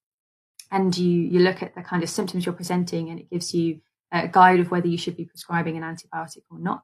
And 0.69 0.95
you, 0.95 1.09
you 1.09 1.39
look 1.39 1.63
at 1.63 1.73
the 1.75 1.81
kind 1.81 2.03
of 2.03 2.09
symptoms 2.09 2.45
you're 2.45 2.53
presenting 2.53 3.09
and 3.09 3.19
it 3.19 3.29
gives 3.29 3.53
you 3.53 3.79
a 4.11 4.27
guide 4.27 4.59
of 4.59 4.69
whether 4.69 4.87
you 4.87 4.97
should 4.97 5.17
be 5.17 5.25
prescribing 5.25 5.77
an 5.77 5.83
antibiotic 5.83 6.43
or 6.51 6.59
not. 6.59 6.83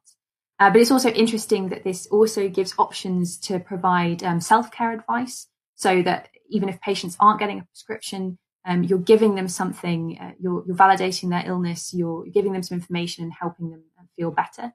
Uh, 0.59 0.69
but 0.69 0.81
it's 0.81 0.91
also 0.91 1.09
interesting 1.11 1.69
that 1.69 1.83
this 1.83 2.07
also 2.07 2.49
gives 2.49 2.73
options 2.77 3.37
to 3.37 3.59
provide 3.59 4.23
um, 4.23 4.41
self-care 4.41 4.91
advice 4.91 5.47
so 5.75 6.01
that 6.01 6.29
even 6.49 6.69
if 6.69 6.81
patients 6.81 7.15
aren't 7.19 7.39
getting 7.39 7.59
a 7.59 7.65
prescription, 7.65 8.37
um, 8.65 8.83
you're 8.83 8.99
giving 8.99 9.35
them 9.35 9.47
something, 9.47 10.17
uh, 10.21 10.31
you're, 10.39 10.63
you're, 10.67 10.75
validating 10.75 11.29
their 11.29 11.43
illness, 11.45 11.93
you're 11.93 12.25
giving 12.25 12.51
them 12.51 12.63
some 12.63 12.75
information 12.75 13.23
and 13.23 13.33
helping 13.33 13.71
them 13.71 13.83
uh, 13.97 14.03
feel 14.17 14.31
better. 14.31 14.73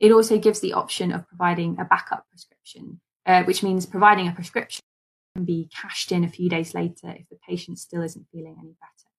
It 0.00 0.12
also 0.12 0.38
gives 0.38 0.60
the 0.60 0.72
option 0.72 1.12
of 1.12 1.28
providing 1.28 1.78
a 1.78 1.84
backup 1.84 2.26
prescription, 2.30 3.00
uh, 3.26 3.44
which 3.44 3.62
means 3.62 3.84
providing 3.84 4.28
a 4.28 4.32
prescription 4.32 4.82
can 5.36 5.44
be 5.44 5.68
cashed 5.74 6.10
in 6.12 6.24
a 6.24 6.28
few 6.28 6.48
days 6.48 6.74
later 6.74 7.10
if 7.10 7.28
the 7.28 7.38
patient 7.48 7.78
still 7.78 8.02
isn't 8.02 8.26
feeling 8.32 8.56
any 8.58 8.74
better. 8.80 9.10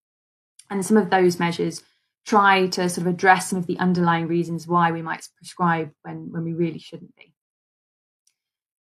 And 0.69 0.85
some 0.85 0.97
of 0.97 1.09
those 1.09 1.39
measures 1.39 1.83
try 2.25 2.67
to 2.67 2.89
sort 2.89 3.07
of 3.07 3.13
address 3.13 3.49
some 3.49 3.59
of 3.59 3.67
the 3.67 3.77
underlying 3.79 4.27
reasons 4.27 4.67
why 4.67 4.91
we 4.91 5.01
might 5.01 5.27
prescribe 5.37 5.91
when, 6.01 6.31
when 6.31 6.43
we 6.43 6.53
really 6.53 6.79
shouldn't 6.79 7.15
be. 7.15 7.33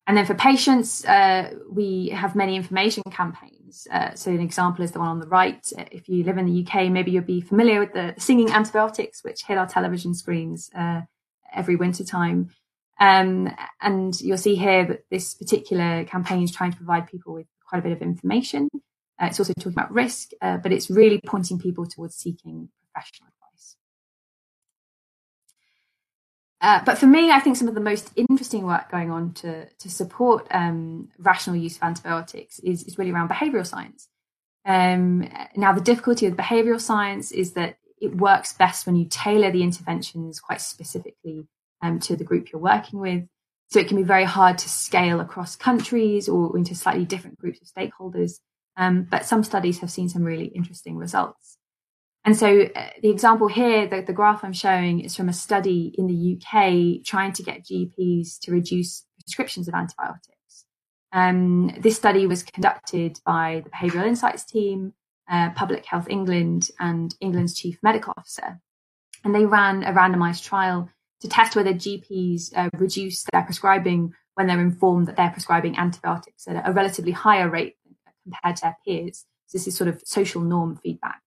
And 0.07 0.15
then 0.15 0.25
for 0.25 0.35
patients, 0.35 1.03
uh, 1.05 1.51
we 1.69 2.09
have 2.09 2.33
many 2.33 2.55
information 2.55 3.03
campaigns. 3.11 3.87
Uh, 3.91 4.15
so 4.15 4.31
an 4.31 4.39
example 4.39 4.85
is 4.85 4.91
the 4.91 4.99
one 4.99 5.09
on 5.09 5.19
the 5.19 5.27
right. 5.27 5.61
If 5.91 6.07
you 6.07 6.23
live 6.23 6.37
in 6.37 6.45
the 6.45 6.65
UK, 6.65 6.89
maybe 6.89 7.11
you'll 7.11 7.23
be 7.23 7.41
familiar 7.41 7.81
with 7.81 7.91
the 7.91 8.15
singing 8.17 8.49
antibiotics, 8.49 9.21
which 9.23 9.43
hit 9.43 9.57
our 9.57 9.67
television 9.67 10.13
screens 10.13 10.71
uh, 10.73 11.01
every 11.53 11.75
winter 11.75 12.05
time. 12.05 12.51
Um, 12.99 13.53
and 13.81 14.19
you'll 14.19 14.37
see 14.37 14.55
here 14.55 14.85
that 14.85 15.05
this 15.11 15.33
particular 15.33 16.03
campaign 16.05 16.43
is 16.43 16.51
trying 16.51 16.71
to 16.71 16.77
provide 16.77 17.07
people 17.07 17.33
with 17.33 17.47
quite 17.67 17.79
a 17.79 17.81
bit 17.83 17.91
of 17.91 18.01
information. 18.01 18.69
Uh, 19.19 19.27
it's 19.27 19.39
also 19.39 19.53
talking 19.53 19.73
about 19.73 19.91
risk, 19.91 20.31
uh, 20.41 20.57
but 20.57 20.71
it's 20.71 20.89
really 20.89 21.19
pointing 21.25 21.59
people 21.59 21.85
towards 21.85 22.15
seeking 22.15 22.69
professional 22.93 23.29
Uh, 26.59 26.81
but 26.83 26.97
for 26.97 27.05
me, 27.05 27.31
I 27.31 27.39
think 27.39 27.55
some 27.55 27.67
of 27.67 27.75
the 27.75 27.81
most 27.81 28.11
interesting 28.15 28.63
work 28.63 28.89
going 28.89 29.11
on 29.11 29.33
to, 29.35 29.69
to 29.69 29.89
support 29.89 30.47
um, 30.49 31.09
rational 31.19 31.55
use 31.55 31.77
of 31.77 31.83
antibiotics 31.83 32.59
is, 32.59 32.83
is 32.83 32.97
really 32.97 33.11
around 33.11 33.29
behavioral 33.29 33.65
science. 33.65 34.09
Um, 34.65 35.29
now, 35.55 35.71
the 35.71 35.81
difficulty 35.81 36.27
with 36.27 36.37
behavioral 36.37 36.81
science 36.81 37.31
is 37.31 37.53
that 37.53 37.77
it 38.01 38.15
works 38.15 38.53
best 38.53 38.85
when 38.85 38.95
you 38.95 39.05
tailor 39.09 39.51
the 39.51 39.63
interventions 39.63 40.39
quite 40.39 40.61
specifically 40.61 41.47
um, 41.87 41.99
to 41.99 42.15
the 42.15 42.23
group 42.23 42.51
you're 42.51 42.61
working 42.61 42.99
with. 42.99 43.23
So 43.69 43.79
it 43.79 43.87
can 43.87 43.97
be 43.97 44.03
very 44.03 44.23
hard 44.23 44.57
to 44.59 44.69
scale 44.69 45.19
across 45.19 45.55
countries 45.55 46.29
or 46.29 46.57
into 46.57 46.73
slightly 46.75 47.05
different 47.05 47.37
groups 47.37 47.59
of 47.61 47.67
stakeholders. 47.67 48.39
Um, 48.77 49.07
but 49.09 49.25
some 49.25 49.43
studies 49.43 49.79
have 49.79 49.91
seen 49.91 50.07
some 50.07 50.23
really 50.23 50.45
interesting 50.45 50.95
results. 50.95 51.57
And 52.23 52.35
so 52.35 52.63
uh, 52.75 52.89
the 53.01 53.09
example 53.09 53.47
here, 53.47 53.87
the, 53.87 54.01
the 54.01 54.13
graph 54.13 54.43
I'm 54.43 54.53
showing 54.53 54.99
is 55.01 55.15
from 55.15 55.29
a 55.29 55.33
study 55.33 55.93
in 55.97 56.07
the 56.07 56.37
UK 56.37 57.05
trying 57.05 57.33
to 57.33 57.43
get 57.43 57.65
GPs 57.65 58.39
to 58.41 58.51
reduce 58.51 59.05
prescriptions 59.19 59.67
of 59.67 59.73
antibiotics. 59.73 60.65
Um, 61.13 61.73
this 61.79 61.95
study 61.95 62.27
was 62.27 62.43
conducted 62.43 63.19
by 63.25 63.63
the 63.63 63.69
Behavioural 63.69 64.07
Insights 64.07 64.45
team, 64.45 64.93
uh, 65.29 65.51
Public 65.51 65.85
Health 65.85 66.07
England, 66.09 66.69
and 66.79 67.15
England's 67.21 67.55
Chief 67.55 67.79
Medical 67.81 68.13
Officer. 68.17 68.59
And 69.23 69.33
they 69.33 69.45
ran 69.45 69.83
a 69.83 69.93
randomized 69.93 70.43
trial 70.43 70.89
to 71.21 71.27
test 71.27 71.55
whether 71.55 71.73
GPs 71.73 72.55
uh, 72.55 72.69
reduce 72.77 73.25
their 73.31 73.43
prescribing 73.43 74.13
when 74.35 74.47
they're 74.47 74.61
informed 74.61 75.07
that 75.07 75.15
they're 75.15 75.31
prescribing 75.31 75.77
antibiotics 75.77 76.47
at 76.47 76.67
a 76.67 76.71
relatively 76.71 77.11
higher 77.11 77.49
rate 77.49 77.75
compared 78.23 78.55
to 78.57 78.61
their 78.61 78.77
peers. 78.85 79.25
So 79.47 79.57
this 79.57 79.67
is 79.67 79.75
sort 79.75 79.87
of 79.87 80.01
social 80.05 80.41
norm 80.41 80.77
feedback. 80.77 81.21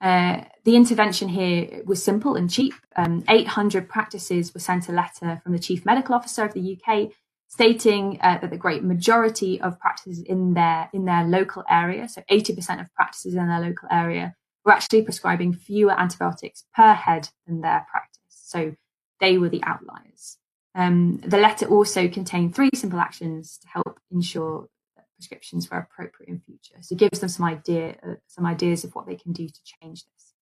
Uh, 0.00 0.44
the 0.64 0.76
intervention 0.76 1.28
here 1.28 1.82
was 1.84 2.02
simple 2.02 2.34
and 2.34 2.50
cheap. 2.50 2.72
Um, 2.96 3.24
800 3.28 3.88
practices 3.88 4.54
were 4.54 4.60
sent 4.60 4.88
a 4.88 4.92
letter 4.92 5.40
from 5.42 5.52
the 5.52 5.58
chief 5.58 5.84
medical 5.84 6.14
officer 6.14 6.44
of 6.44 6.54
the 6.54 6.78
UK 6.78 7.10
stating 7.48 8.18
uh, 8.22 8.38
that 8.38 8.50
the 8.50 8.56
great 8.56 8.82
majority 8.82 9.60
of 9.60 9.78
practices 9.80 10.22
in 10.22 10.54
their 10.54 10.88
in 10.92 11.04
their 11.04 11.24
local 11.24 11.64
area, 11.68 12.08
so 12.08 12.22
80% 12.30 12.80
of 12.80 12.94
practices 12.94 13.34
in 13.34 13.48
their 13.48 13.60
local 13.60 13.88
area, 13.90 14.34
were 14.64 14.72
actually 14.72 15.02
prescribing 15.02 15.52
fewer 15.52 15.98
antibiotics 15.98 16.64
per 16.74 16.94
head 16.94 17.28
than 17.46 17.60
their 17.60 17.84
practice. 17.90 18.20
So 18.28 18.74
they 19.20 19.38
were 19.38 19.48
the 19.48 19.62
outliers. 19.64 20.38
Um, 20.74 21.18
the 21.18 21.38
letter 21.38 21.66
also 21.66 22.08
contained 22.08 22.54
three 22.54 22.70
simple 22.74 23.00
actions 23.00 23.58
to 23.62 23.68
help 23.68 24.00
ensure 24.10 24.68
that 24.96 25.06
prescriptions 25.16 25.70
were 25.70 25.78
appropriate 25.78 26.28
in 26.28 26.40
future. 26.40 26.76
So 26.80 26.94
it 26.94 26.98
gives 26.98 27.20
them 27.20 27.28
some 27.28 27.46
idea, 27.46 27.96
uh, 28.06 28.14
some 28.26 28.46
ideas 28.46 28.84
of 28.84 28.94
what 28.94 29.06
they 29.06 29.16
can 29.16 29.32
do 29.32 29.48
to 29.48 29.60
change 29.82 30.04
this. 30.04 30.32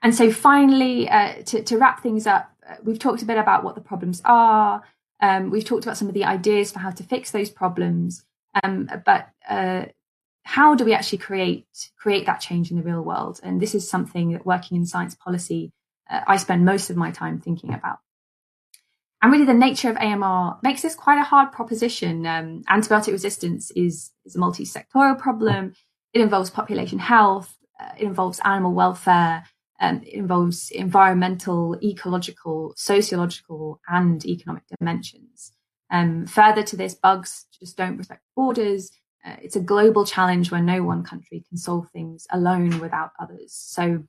And 0.00 0.14
so 0.14 0.30
finally, 0.30 1.08
uh, 1.08 1.42
to, 1.46 1.60
to, 1.62 1.76
wrap 1.76 2.02
things 2.02 2.24
up, 2.26 2.52
uh, 2.68 2.76
we've 2.84 3.00
talked 3.00 3.22
a 3.22 3.24
bit 3.24 3.36
about 3.36 3.64
what 3.64 3.74
the 3.74 3.80
problems 3.80 4.22
are. 4.24 4.84
Um, 5.20 5.50
we've 5.50 5.64
talked 5.64 5.84
about 5.84 5.96
some 5.96 6.08
of 6.08 6.14
the 6.14 6.24
ideas 6.24 6.70
for 6.70 6.78
how 6.78 6.90
to 6.90 7.02
fix 7.02 7.30
those 7.30 7.50
problems. 7.50 8.24
Um, 8.62 8.88
but 9.04 9.28
uh, 9.48 9.86
how 10.42 10.74
do 10.74 10.84
we 10.84 10.94
actually 10.94 11.18
create 11.18 11.66
create 11.98 12.26
that 12.26 12.40
change 12.40 12.70
in 12.70 12.76
the 12.76 12.82
real 12.82 13.02
world? 13.02 13.40
And 13.42 13.60
this 13.60 13.74
is 13.74 13.88
something 13.88 14.32
that 14.32 14.46
working 14.46 14.76
in 14.76 14.86
science 14.86 15.14
policy, 15.14 15.72
uh, 16.08 16.20
I 16.26 16.36
spend 16.36 16.64
most 16.64 16.90
of 16.90 16.96
my 16.96 17.10
time 17.10 17.40
thinking 17.40 17.74
about. 17.74 17.98
And 19.20 19.32
really, 19.32 19.44
the 19.44 19.54
nature 19.54 19.90
of 19.90 19.96
AMR 19.96 20.58
makes 20.62 20.82
this 20.82 20.94
quite 20.94 21.18
a 21.18 21.24
hard 21.24 21.50
proposition. 21.50 22.24
Um, 22.24 22.62
antibiotic 22.70 23.12
resistance 23.12 23.72
is, 23.72 24.12
is 24.24 24.36
a 24.36 24.38
multi 24.38 24.64
sectoral 24.64 25.18
problem. 25.18 25.74
It 26.12 26.20
involves 26.20 26.50
population 26.50 27.00
health, 27.00 27.54
uh, 27.80 27.90
it 27.98 28.04
involves 28.04 28.40
animal 28.44 28.72
welfare, 28.72 29.44
um, 29.80 30.02
it 30.04 30.14
involves 30.14 30.70
environmental, 30.70 31.78
ecological, 31.82 32.74
sociological, 32.76 33.80
and 33.88 34.24
economic 34.26 34.64
dimensions. 34.78 35.52
Um, 35.90 36.26
further 36.26 36.62
to 36.64 36.76
this, 36.76 36.94
bugs 36.94 37.46
just 37.58 37.76
don't 37.76 37.96
respect 37.96 38.22
borders. 38.36 38.90
Uh, 39.24 39.36
it's 39.42 39.56
a 39.56 39.60
global 39.60 40.04
challenge 40.04 40.50
where 40.50 40.62
no 40.62 40.82
one 40.82 41.02
country 41.02 41.44
can 41.48 41.56
solve 41.56 41.88
things 41.90 42.26
alone 42.30 42.80
without 42.80 43.12
others. 43.18 43.52
So, 43.52 44.04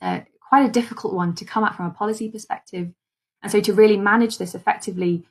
uh, 0.00 0.20
quite 0.48 0.68
a 0.68 0.72
difficult 0.72 1.14
one 1.14 1.34
to 1.36 1.44
come 1.44 1.64
at 1.64 1.74
from 1.74 1.86
a 1.86 1.90
policy 1.90 2.30
perspective 2.30 2.92
and 3.42 3.50
so 3.50 3.60
to 3.60 3.72
really 3.72 3.96
manage 3.96 4.38
this 4.38 4.54
effectively, 4.54 5.24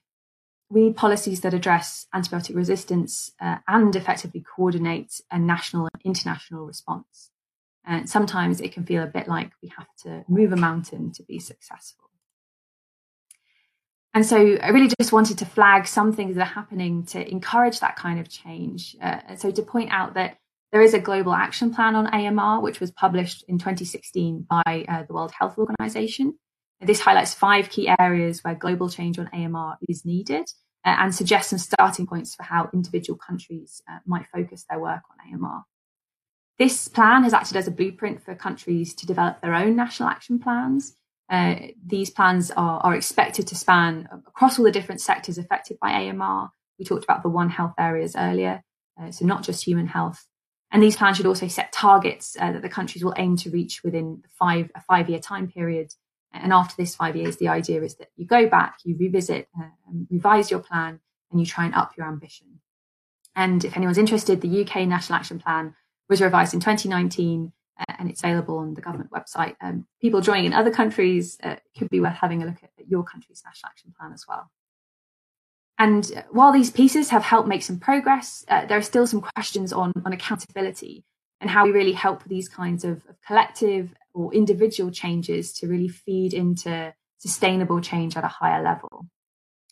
we 0.69 0.81
need 0.81 0.95
policies 0.95 1.41
that 1.41 1.53
address 1.53 2.07
antibiotic 2.13 2.55
resistance 2.55 3.31
uh, 3.41 3.57
and 3.67 3.95
effectively 3.95 4.43
coordinate 4.55 5.21
a 5.31 5.39
national 5.39 5.89
and 5.93 6.01
international 6.03 6.65
response. 6.65 7.30
And 7.85 8.09
sometimes 8.09 8.61
it 8.61 8.73
can 8.73 8.85
feel 8.85 9.03
a 9.03 9.07
bit 9.07 9.27
like 9.27 9.51
we 9.61 9.71
have 9.77 9.87
to 10.03 10.23
move 10.27 10.51
a 10.51 10.55
mountain 10.55 11.11
to 11.13 11.23
be 11.23 11.39
successful. 11.39 12.09
And 14.13 14.25
so 14.25 14.57
I 14.61 14.69
really 14.69 14.93
just 14.99 15.13
wanted 15.13 15.37
to 15.37 15.45
flag 15.45 15.87
some 15.87 16.11
things 16.13 16.35
that 16.35 16.41
are 16.41 16.53
happening 16.53 17.05
to 17.07 17.29
encourage 17.29 17.79
that 17.79 17.95
kind 17.95 18.19
of 18.19 18.29
change. 18.29 18.95
Uh, 19.01 19.35
so 19.37 19.51
to 19.51 19.61
point 19.61 19.89
out 19.91 20.15
that 20.15 20.37
there 20.71 20.81
is 20.81 20.93
a 20.93 20.99
global 20.99 21.33
action 21.33 21.73
plan 21.73 21.95
on 21.95 22.07
AMR, 22.07 22.61
which 22.61 22.79
was 22.79 22.91
published 22.91 23.43
in 23.47 23.57
2016 23.57 24.47
by 24.49 24.85
uh, 24.87 25.03
the 25.03 25.13
World 25.13 25.31
Health 25.31 25.57
Organization. 25.57 26.37
This 26.79 26.99
highlights 26.99 27.33
five 27.33 27.69
key 27.69 27.93
areas 27.99 28.43
where 28.43 28.55
global 28.55 28.89
change 28.89 29.19
on 29.19 29.29
AMR 29.33 29.77
is 29.87 30.05
needed 30.05 30.45
uh, 30.85 30.95
and 30.97 31.13
suggests 31.13 31.51
some 31.51 31.59
starting 31.59 32.07
points 32.07 32.35
for 32.35 32.43
how 32.43 32.69
individual 32.73 33.17
countries 33.17 33.81
uh, 33.89 33.99
might 34.05 34.27
focus 34.33 34.65
their 34.69 34.79
work 34.79 35.01
on 35.11 35.33
AMR. 35.33 35.63
This 36.61 36.87
plan 36.87 37.23
has 37.23 37.33
acted 37.33 37.57
as 37.57 37.67
a 37.67 37.71
blueprint 37.71 38.23
for 38.23 38.35
countries 38.35 38.93
to 38.93 39.07
develop 39.07 39.41
their 39.41 39.55
own 39.55 39.75
national 39.75 40.09
action 40.09 40.37
plans. 40.37 40.95
Uh, 41.27 41.55
these 41.83 42.11
plans 42.11 42.51
are, 42.51 42.79
are, 42.81 42.93
expected 42.93 43.47
to 43.47 43.55
span 43.55 44.07
across 44.27 44.59
all 44.59 44.65
the 44.65 44.71
different 44.71 45.01
sectors 45.01 45.39
affected 45.39 45.79
by 45.81 45.89
AMR. 45.91 46.51
We 46.77 46.85
talked 46.85 47.03
about 47.03 47.23
the 47.23 47.29
One 47.29 47.49
Health 47.49 47.73
areas 47.79 48.15
earlier, 48.15 48.61
uh, 49.01 49.09
so 49.09 49.25
not 49.25 49.41
just 49.41 49.65
human 49.65 49.87
health. 49.87 50.27
And 50.69 50.83
these 50.83 50.95
plans 50.95 51.17
should 51.17 51.25
also 51.25 51.47
set 51.47 51.73
targets 51.73 52.37
uh, 52.39 52.51
that 52.51 52.61
the 52.61 52.69
countries 52.69 53.03
will 53.03 53.15
aim 53.17 53.37
to 53.37 53.49
reach 53.49 53.81
within 53.83 54.21
five, 54.37 54.69
a 54.75 54.81
five 54.81 55.09
year 55.09 55.19
time 55.19 55.47
period 55.47 55.95
and 56.31 56.53
after 56.53 56.75
this 56.77 56.95
five 56.95 57.15
years, 57.15 57.37
the 57.37 57.47
idea 57.47 57.81
is 57.81 57.95
that 57.95 58.09
you 58.15 58.27
go 58.27 58.47
back, 58.47 58.77
you 58.83 58.95
revisit, 58.97 59.47
uh, 59.59 59.69
revise 60.11 60.51
your 60.51 60.59
plan, 60.59 60.99
and 61.31 61.39
you 61.39 61.45
try 61.47 61.65
and 61.65 61.73
up 61.73 61.97
your 61.97 62.07
ambition. 62.07 62.59
And 63.35 63.65
if 63.65 63.75
anyone's 63.75 63.97
interested, 63.97 64.41
the 64.41 64.61
UK 64.61 64.87
National 64.87 65.17
Action 65.17 65.39
Plan 65.39 65.75
was 66.11 66.21
revised 66.21 66.53
in 66.53 66.59
2019 66.59 67.53
uh, 67.79 67.83
and 67.97 68.09
it's 68.09 68.19
available 68.19 68.57
on 68.57 68.75
the 68.75 68.81
government 68.81 69.09
website. 69.11 69.55
Um, 69.61 69.87
people 70.01 70.21
joining 70.21 70.45
in 70.45 70.53
other 70.53 70.69
countries 70.69 71.37
uh, 71.41 71.55
could 71.75 71.89
be 71.89 72.01
worth 72.01 72.17
having 72.17 72.43
a 72.43 72.45
look 72.45 72.57
at, 72.61 72.69
at, 72.77 72.87
your 72.87 73.03
country's 73.03 73.41
National 73.45 73.69
Action 73.69 73.93
Plan 73.97 74.11
as 74.13 74.25
well. 74.27 74.51
And 75.79 76.11
uh, 76.15 76.23
while 76.29 76.51
these 76.51 76.69
pieces 76.69 77.09
have 77.09 77.23
helped 77.23 77.47
make 77.47 77.63
some 77.63 77.79
progress, 77.79 78.45
uh, 78.49 78.65
there 78.65 78.77
are 78.77 78.83
still 78.83 79.07
some 79.07 79.21
questions 79.21 79.71
on, 79.71 79.93
on 80.05 80.11
accountability 80.11 81.05
and 81.39 81.49
how 81.49 81.63
we 81.63 81.71
really 81.71 81.93
help 81.93 82.25
these 82.25 82.49
kinds 82.49 82.83
of, 82.83 83.03
of 83.07 83.15
collective 83.25 83.95
or 84.13 84.33
individual 84.33 84.91
changes 84.91 85.53
to 85.53 85.67
really 85.67 85.87
feed 85.87 86.33
into 86.33 86.93
sustainable 87.19 87.79
change 87.79 88.17
at 88.17 88.25
a 88.25 88.27
higher 88.27 88.61
level. 88.61 89.07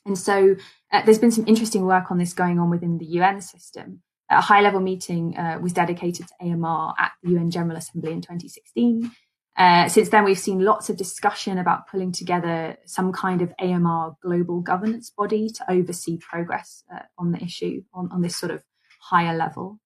And 0.05 0.17
so 0.17 0.55
uh, 0.91 1.01
there's 1.03 1.19
been 1.19 1.31
some 1.31 1.47
interesting 1.47 1.85
work 1.85 2.09
on 2.09 2.17
this 2.17 2.33
going 2.33 2.59
on 2.59 2.69
within 2.69 2.97
the 2.97 3.05
UN 3.05 3.41
system. 3.41 4.01
A 4.29 4.41
high 4.41 4.61
level 4.61 4.79
meeting 4.79 5.35
uh, 5.37 5.59
was 5.61 5.73
dedicated 5.73 6.27
to 6.27 6.33
AMR 6.41 6.93
at 6.99 7.11
the 7.23 7.31
UN 7.31 7.49
General 7.49 7.77
Assembly 7.77 8.11
in 8.11 8.21
2016. 8.21 9.11
Uh, 9.57 9.89
since 9.89 10.09
then, 10.09 10.23
we've 10.23 10.39
seen 10.39 10.59
lots 10.59 10.89
of 10.89 10.95
discussion 10.95 11.57
about 11.57 11.87
pulling 11.87 12.13
together 12.13 12.77
some 12.85 13.11
kind 13.11 13.41
of 13.41 13.51
AMR 13.59 14.15
global 14.21 14.61
governance 14.61 15.09
body 15.09 15.49
to 15.49 15.69
oversee 15.69 16.17
progress 16.17 16.83
uh, 16.93 16.99
on 17.17 17.31
the 17.31 17.43
issue 17.43 17.83
on, 17.93 18.09
on 18.11 18.21
this 18.21 18.37
sort 18.37 18.51
of 18.51 18.63
higher 19.01 19.35
level. 19.35 19.79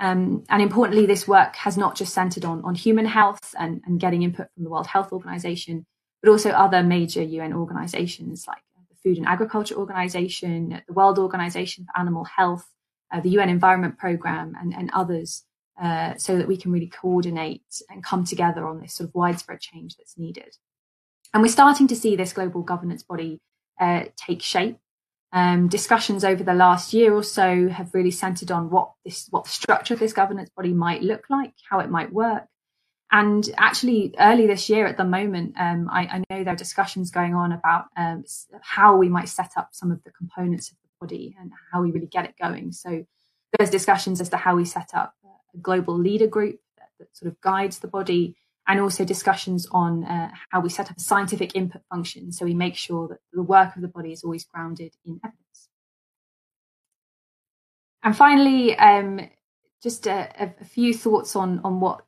Um, 0.00 0.42
and 0.48 0.60
importantly, 0.60 1.06
this 1.06 1.28
work 1.28 1.54
has 1.56 1.76
not 1.76 1.94
just 1.94 2.12
centered 2.12 2.44
on, 2.44 2.64
on 2.64 2.74
human 2.74 3.06
health 3.06 3.54
and, 3.56 3.80
and 3.86 4.00
getting 4.00 4.22
input 4.22 4.48
from 4.54 4.64
the 4.64 4.70
World 4.70 4.88
Health 4.88 5.12
Organization, 5.12 5.86
but 6.20 6.30
also 6.30 6.50
other 6.50 6.82
major 6.82 7.22
UN 7.22 7.52
organizations 7.52 8.46
like 8.48 8.62
the 8.90 8.96
Food 9.04 9.18
and 9.18 9.26
Agriculture 9.26 9.76
Organization, 9.76 10.82
the 10.88 10.92
World 10.92 11.20
Organization 11.20 11.84
for 11.84 12.00
Animal 12.00 12.24
Health, 12.24 12.66
uh, 13.12 13.20
the 13.20 13.30
UN 13.30 13.48
Environment 13.48 13.98
Programme, 13.98 14.56
and, 14.60 14.74
and 14.74 14.90
others, 14.92 15.44
uh, 15.80 16.14
so 16.16 16.36
that 16.36 16.48
we 16.48 16.56
can 16.56 16.72
really 16.72 16.88
coordinate 16.88 17.62
and 17.90 18.04
come 18.04 18.24
together 18.24 18.66
on 18.66 18.80
this 18.80 18.94
sort 18.94 19.08
of 19.08 19.14
widespread 19.14 19.60
change 19.60 19.96
that's 19.96 20.18
needed. 20.18 20.56
And 21.34 21.42
we're 21.42 21.48
starting 21.48 21.86
to 21.88 21.96
see 21.96 22.16
this 22.16 22.32
global 22.32 22.62
governance 22.62 23.02
body 23.02 23.40
uh, 23.80 24.04
take 24.16 24.42
shape. 24.42 24.78
Um, 25.34 25.68
discussions 25.68 26.24
over 26.24 26.44
the 26.44 26.52
last 26.52 26.92
year 26.92 27.14
or 27.14 27.22
so 27.22 27.68
have 27.68 27.94
really 27.94 28.10
centered 28.10 28.50
on 28.50 28.68
what 28.68 28.92
this, 29.02 29.28
what 29.30 29.44
the 29.44 29.50
structure 29.50 29.94
of 29.94 30.00
this 30.00 30.12
governance 30.12 30.50
body 30.54 30.74
might 30.74 31.02
look 31.02 31.24
like, 31.30 31.54
how 31.70 31.80
it 31.80 31.88
might 31.88 32.12
work. 32.12 32.44
And 33.10 33.48
actually, 33.56 34.14
early 34.18 34.46
this 34.46 34.68
year, 34.68 34.86
at 34.86 34.96
the 34.98 35.04
moment, 35.04 35.54
um, 35.58 35.88
I, 35.90 36.02
I, 36.06 36.18
know 36.18 36.44
there 36.44 36.54
are 36.54 36.56
discussions 36.56 37.10
going 37.10 37.34
on 37.34 37.52
about 37.52 37.86
um, 37.96 38.24
how 38.62 38.96
we 38.96 39.10
might 39.10 39.28
set 39.28 39.52
up 39.56 39.68
some 39.72 39.90
of 39.90 40.02
the 40.04 40.10
components 40.10 40.70
of 40.70 40.76
body 41.02 41.36
and 41.40 41.50
how 41.70 41.82
we 41.82 41.90
really 41.90 42.06
get 42.06 42.24
it 42.24 42.34
going. 42.40 42.72
So 42.72 43.04
there's 43.52 43.70
discussions 43.70 44.20
as 44.20 44.28
to 44.30 44.36
how 44.36 44.56
we 44.56 44.64
set 44.64 44.90
up 44.94 45.14
a 45.54 45.58
global 45.58 45.98
leader 45.98 46.26
group 46.26 46.60
that, 46.78 46.88
that 46.98 47.16
sort 47.16 47.30
of 47.30 47.40
guides 47.40 47.80
the 47.80 47.88
body, 47.88 48.36
and 48.68 48.80
also 48.80 49.04
discussions 49.04 49.66
on 49.72 50.04
uh, 50.04 50.30
how 50.50 50.60
we 50.60 50.68
set 50.68 50.90
up 50.90 50.96
a 50.96 51.00
scientific 51.00 51.56
input 51.56 51.82
function 51.90 52.30
so 52.30 52.44
we 52.44 52.54
make 52.54 52.76
sure 52.76 53.08
that 53.08 53.18
the 53.32 53.42
work 53.42 53.74
of 53.74 53.82
the 53.82 53.88
body 53.88 54.12
is 54.12 54.22
always 54.22 54.44
grounded 54.44 54.94
in 55.04 55.20
evidence. 55.24 55.68
And 58.04 58.16
finally, 58.16 58.76
um, 58.76 59.28
just 59.82 60.06
a, 60.06 60.30
a, 60.60 60.64
few 60.64 60.94
thoughts 60.94 61.34
on, 61.34 61.60
on 61.64 61.80
what, 61.80 62.04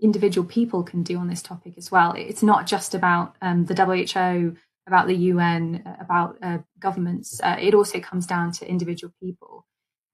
individual 0.00 0.46
people 0.46 0.82
can 0.82 1.02
do 1.02 1.16
on 1.16 1.28
this 1.28 1.42
topic 1.42 1.74
as 1.78 1.90
well. 1.90 2.12
It's 2.12 2.42
not 2.42 2.66
just 2.66 2.94
about 2.94 3.36
um, 3.40 3.64
the 3.64 3.74
WHO 3.74 4.56
about 4.86 5.06
the 5.06 5.14
UN, 5.14 5.82
uh, 5.86 5.96
about 6.00 6.36
uh, 6.42 6.58
governments. 6.78 7.40
Uh, 7.42 7.56
it 7.58 7.74
also 7.74 8.00
comes 8.00 8.26
down 8.26 8.52
to 8.52 8.68
individual 8.68 9.12
people. 9.22 9.66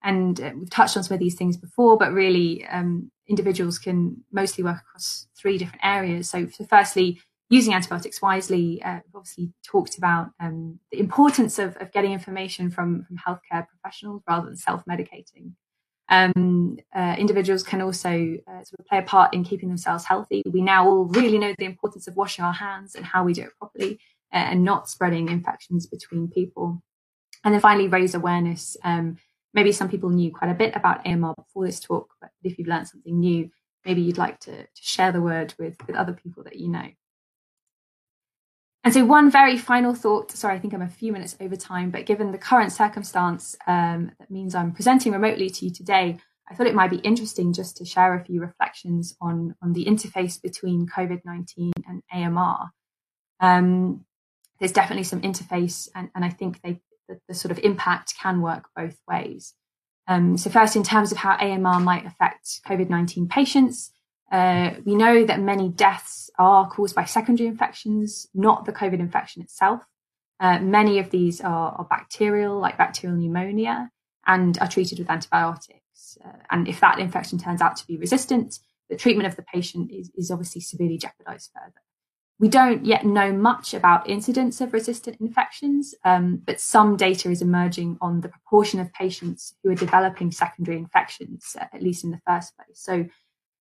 And 0.03 0.41
uh, 0.41 0.53
we've 0.57 0.71
touched 0.71 0.97
on 0.97 1.03
some 1.03 1.15
of 1.15 1.21
these 1.21 1.35
things 1.35 1.57
before, 1.57 1.99
but 1.99 2.13
really, 2.13 2.67
um, 2.67 3.11
individuals 3.29 3.79
can 3.79 4.25
mostly 4.33 4.65
work 4.65 4.79
across 4.79 5.27
three 5.37 5.59
different 5.59 5.85
areas. 5.85 6.29
So, 6.29 6.49
so 6.49 6.65
firstly, 6.65 7.21
using 7.51 7.75
antibiotics 7.75 8.23
wisely. 8.23 8.83
Uh, 8.83 9.01
we've 9.05 9.17
obviously 9.17 9.53
talked 9.67 9.99
about 9.99 10.31
um, 10.41 10.79
the 10.91 11.01
importance 11.01 11.59
of, 11.59 11.77
of, 11.79 11.93
getting 11.93 12.13
information 12.13 12.71
from, 12.71 13.05
from 13.05 13.19
healthcare 13.19 13.67
professionals 13.67 14.23
rather 14.27 14.47
than 14.47 14.57
self 14.57 14.83
medicating. 14.89 15.53
Um, 16.09 16.79
uh, 16.95 17.15
individuals 17.19 17.63
can 17.63 17.83
also 17.83 18.09
uh, 18.49 18.65
sort 18.65 18.81
of 18.81 18.87
play 18.87 18.99
a 18.99 19.03
part 19.03 19.35
in 19.35 19.45
keeping 19.45 19.69
themselves 19.69 20.05
healthy. 20.05 20.43
We 20.51 20.63
now 20.63 20.89
all 20.89 21.05
really 21.05 21.39
know 21.39 21.55
the 21.57 21.67
importance 21.67 22.09
of 22.09 22.17
washing 22.17 22.45
our 22.45 22.53
hands 22.53 22.95
and 22.95 23.05
how 23.05 23.25
we 23.25 23.33
do 23.33 23.43
it 23.43 23.57
properly 23.59 24.01
and 24.33 24.65
not 24.65 24.89
spreading 24.89 25.29
infections 25.29 25.87
between 25.87 26.29
people. 26.29 26.83
And 27.45 27.55
then 27.55 27.61
finally, 27.61 27.89
raise 27.89 28.15
awareness. 28.15 28.77
Um, 28.85 29.17
maybe 29.55 29.73
some 29.73 29.89
people 29.89 30.11
knew 30.11 30.33
quite 30.33 30.51
a 30.51 30.55
bit 30.55 30.77
about 30.77 31.07
AMR 31.07 31.35
before 31.35 31.67
this 31.67 31.81
talk, 31.81 32.11
but 32.21 32.31
if 32.43 32.59
you've 32.59 32.69
learned 32.69 32.89
something 32.89 33.19
new, 33.19 33.51
maybe 33.85 34.03
you'd 34.03 34.19
like 34.19 34.41
to, 34.41 34.63
to 34.63 34.69
share 34.75 35.13
the 35.13 35.21
word 35.21 35.55
with, 35.59 35.77
with 35.87 35.97
other 35.97 36.13
people 36.13 36.45
that 36.45 36.57
you 36.57 36.69
know. 36.69 36.89
And 38.83 38.95
so, 38.95 39.05
one 39.05 39.31
very 39.31 39.59
final 39.59 39.95
thought 39.95 40.31
sorry, 40.31 40.57
I 40.57 40.59
think 40.59 40.73
I'm 40.73 40.83
a 40.83 40.89
few 40.89 41.13
minutes 41.13 41.37
over 41.41 41.57
time, 41.57 41.91
but 41.91 42.07
given 42.07 42.33
the 42.33 42.39
current 42.39 42.73
circumstance, 42.73 43.55
um, 43.67 44.13
that 44.19 44.31
means 44.31 44.55
I'm 44.55 44.73
presenting 44.73 45.13
remotely 45.13 45.51
to 45.51 45.67
you 45.67 45.71
today. 45.71 46.19
I 46.51 46.55
thought 46.55 46.67
it 46.67 46.75
might 46.75 46.91
be 46.91 46.97
interesting 46.97 47.53
just 47.53 47.77
to 47.77 47.85
share 47.85 48.15
a 48.15 48.25
few 48.25 48.41
reflections 48.41 49.15
on, 49.21 49.55
on 49.63 49.73
the 49.73 49.85
interface 49.85 50.41
between 50.41 50.89
COVID 50.89 51.21
19 51.25 51.73
and 51.87 52.03
AMR. 52.13 52.71
Um, 53.39 54.05
there's 54.61 54.73
definitely 54.73 55.05
some 55.05 55.23
interface, 55.23 55.89
and, 55.95 56.11
and 56.15 56.25
I 56.25 56.29
think 56.29 56.61
they, 56.63 56.81
the, 57.09 57.19
the, 57.29 57.35
sort 57.35 57.51
of 57.51 57.59
impact 57.65 58.15
can 58.21 58.43
work 58.43 58.69
both 58.77 58.97
ways. 59.09 59.55
Um, 60.07 60.37
so, 60.37 60.51
first, 60.51 60.77
in 60.77 60.83
terms 60.83 61.11
of 61.11 61.19
how 61.19 61.37
AMR 61.37 61.81
might 61.81 62.07
affect 62.07 62.61
COVID 62.67 62.91
19 62.91 63.29
patients, 63.29 63.91
uh, 64.31 64.73
we 64.85 64.95
know 64.95 65.25
that 65.25 65.41
many 65.41 65.69
deaths 65.69 66.31
are 66.39 66.69
caused 66.69 66.95
by 66.95 67.05
secondary 67.05 67.49
infections, 67.49 68.29
not 68.35 68.65
the 68.65 68.73
COVID 68.73 69.01
infection 69.01 69.43
itself. 69.43 69.83
Uh, 70.39 70.59
many 70.61 70.99
of 70.99 71.11
these 71.11 71.41
are, 71.41 71.73
are, 71.73 71.87
bacterial, 71.89 72.59
like 72.59 72.79
bacterial 72.79 73.19
pneumonia, 73.19 73.91
and 74.27 74.59
are 74.59 74.69
treated 74.69 74.99
with 74.99 75.11
antibiotics. 75.11 76.17
Uh, 76.25 76.39
and 76.51 76.69
if 76.69 76.81
that 76.81 76.99
infection 76.99 77.39
turns 77.39 77.61
out 77.61 77.77
to 77.77 77.87
be 77.87 77.97
resistant, 77.97 78.59
the 78.89 78.97
treatment 78.97 79.27
of 79.27 79.37
the 79.37 79.43
patient 79.43 79.91
is, 79.91 80.11
is 80.15 80.31
obviously 80.31 80.61
severely 80.61 80.99
jeopardized 80.99 81.51
further. 81.55 81.83
We 82.41 82.49
don't 82.49 82.87
yet 82.87 83.05
know 83.05 83.33
much 83.33 83.75
about 83.75 84.09
incidence 84.09 84.63
of 84.63 84.73
resistant 84.73 85.21
infections, 85.21 85.95
um, 86.07 86.41
but 86.47 86.59
some 86.59 86.97
data 86.97 87.31
is 87.31 87.43
emerging 87.43 87.99
on 88.01 88.23
the 88.23 88.31
proportion 88.31 88.81
of 88.81 88.91
patients 88.95 89.55
who 89.63 89.71
are 89.71 89.75
developing 89.75 90.33
secondary 90.33 90.79
infections, 90.79 91.55
at 91.61 91.83
least 91.83 92.03
in 92.03 92.13
the 92.13 92.21
first 92.27 92.57
place. 92.57 92.81
So 92.81 93.05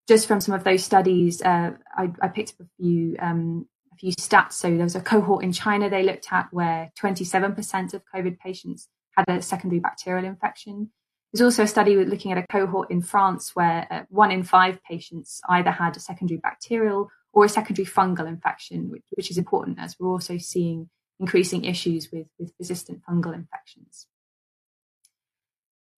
just 0.07 0.27
from 0.29 0.39
some 0.39 0.55
of 0.55 0.63
those 0.63 0.81
studies, 0.81 1.41
uh, 1.41 1.71
I, 1.93 2.09
I, 2.21 2.29
picked 2.29 2.53
up 2.53 2.67
a 2.67 2.69
few 2.81 3.17
um, 3.19 3.67
a 3.91 3.97
few 3.97 4.13
stats. 4.13 4.53
So 4.53 4.69
there 4.69 4.83
was 4.83 4.95
a 4.95 5.01
cohort 5.01 5.43
in 5.43 5.51
China 5.51 5.89
they 5.89 6.03
looked 6.03 6.31
at 6.31 6.47
where 6.51 6.89
27% 6.97 7.93
of 7.93 8.01
COVID 8.15 8.39
patients 8.39 8.87
had 9.17 9.25
a 9.27 9.41
secondary 9.41 9.81
bacterial 9.81 10.23
infection. 10.23 10.89
There's 11.33 11.43
also 11.43 11.63
a 11.63 11.67
study 11.67 11.97
looking 11.97 12.31
at 12.31 12.37
a 12.37 12.47
cohort 12.49 12.89
in 12.89 13.01
France 13.01 13.57
where 13.57 13.85
uh, 13.91 14.03
one 14.07 14.31
in 14.31 14.43
five 14.43 14.81
patients 14.83 15.41
either 15.49 15.69
had 15.69 15.97
a 15.97 15.99
secondary 15.99 16.39
bacterial 16.39 17.11
or 17.33 17.45
a 17.45 17.49
secondary 17.49 17.85
fungal 17.85 18.27
infection, 18.27 18.89
which, 18.89 19.03
which 19.11 19.31
is 19.31 19.37
important 19.37 19.79
as 19.79 19.95
we're 19.99 20.09
also 20.09 20.37
seeing 20.37 20.89
increasing 21.19 21.65
issues 21.65 22.11
with, 22.11 22.27
with 22.39 22.51
resistant 22.59 23.01
fungal 23.07 23.33
infections. 23.33 24.07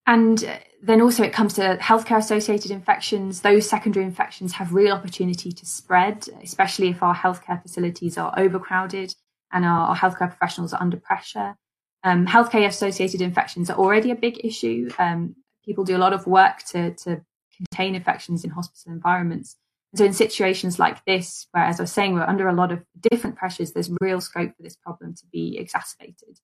And 0.04 0.60
then 0.82 1.00
also 1.00 1.22
it 1.22 1.32
comes 1.32 1.54
to 1.54 1.78
healthcare 1.80 2.18
associated 2.18 2.72
infections. 2.72 3.42
Those 3.42 3.68
secondary 3.68 4.04
infections 4.04 4.54
have 4.54 4.74
real 4.74 4.92
opportunity 4.92 5.52
to 5.52 5.64
spread, 5.64 6.28
especially 6.42 6.88
if 6.88 7.02
our 7.02 7.14
healthcare 7.14 7.62
facilities 7.62 8.18
are 8.18 8.34
overcrowded 8.36 9.14
and 9.52 9.64
our, 9.64 9.88
our 9.88 9.96
healthcare 9.96 10.28
professionals 10.28 10.72
are 10.72 10.82
under 10.82 10.96
pressure. 10.96 11.56
Um, 12.02 12.26
healthcare 12.26 12.66
associated 12.66 13.20
infections 13.20 13.70
are 13.70 13.78
already 13.78 14.10
a 14.10 14.16
big 14.16 14.44
issue. 14.44 14.90
Um, 14.98 15.36
people 15.64 15.84
do 15.84 15.96
a 15.96 15.98
lot 15.98 16.12
of 16.12 16.26
work 16.26 16.64
to, 16.70 16.94
to 16.94 17.24
contain 17.56 17.94
infections 17.94 18.42
in 18.42 18.50
hospital 18.50 18.92
environments. 18.92 19.56
So 19.94 20.04
in 20.04 20.14
situations 20.14 20.78
like 20.78 21.04
this, 21.04 21.46
where 21.52 21.64
as 21.64 21.78
I 21.78 21.82
was 21.82 21.92
saying, 21.92 22.14
we're 22.14 22.22
under 22.22 22.48
a 22.48 22.54
lot 22.54 22.72
of 22.72 22.82
different 23.10 23.36
pressures, 23.36 23.72
there's 23.72 23.90
real 24.00 24.20
scope 24.20 24.56
for 24.56 24.62
this 24.62 24.76
problem 24.76 25.14
to 25.14 25.26
be 25.30 25.58
exacerbated. 25.58 26.40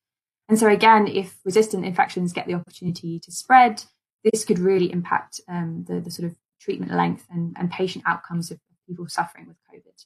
And 0.49 0.59
so, 0.59 0.68
again, 0.68 1.07
if 1.07 1.38
resistant 1.44 1.84
infections 1.84 2.32
get 2.32 2.46
the 2.46 2.55
opportunity 2.55 3.18
to 3.20 3.32
spread, 3.32 3.84
this 4.24 4.44
could 4.44 4.59
really 4.59 4.90
impact 4.92 5.40
um, 5.49 5.84
the, 5.86 6.01
the, 6.01 6.11
sort 6.11 6.28
of 6.28 6.36
treatment 6.61 6.92
length 6.92 7.26
and, 7.30 7.55
and 7.59 7.70
patient 7.70 8.05
outcomes 8.07 8.51
of 8.51 8.59
people 8.86 9.07
suffering 9.09 9.46
with 9.46 9.57
COVID. 9.72 10.05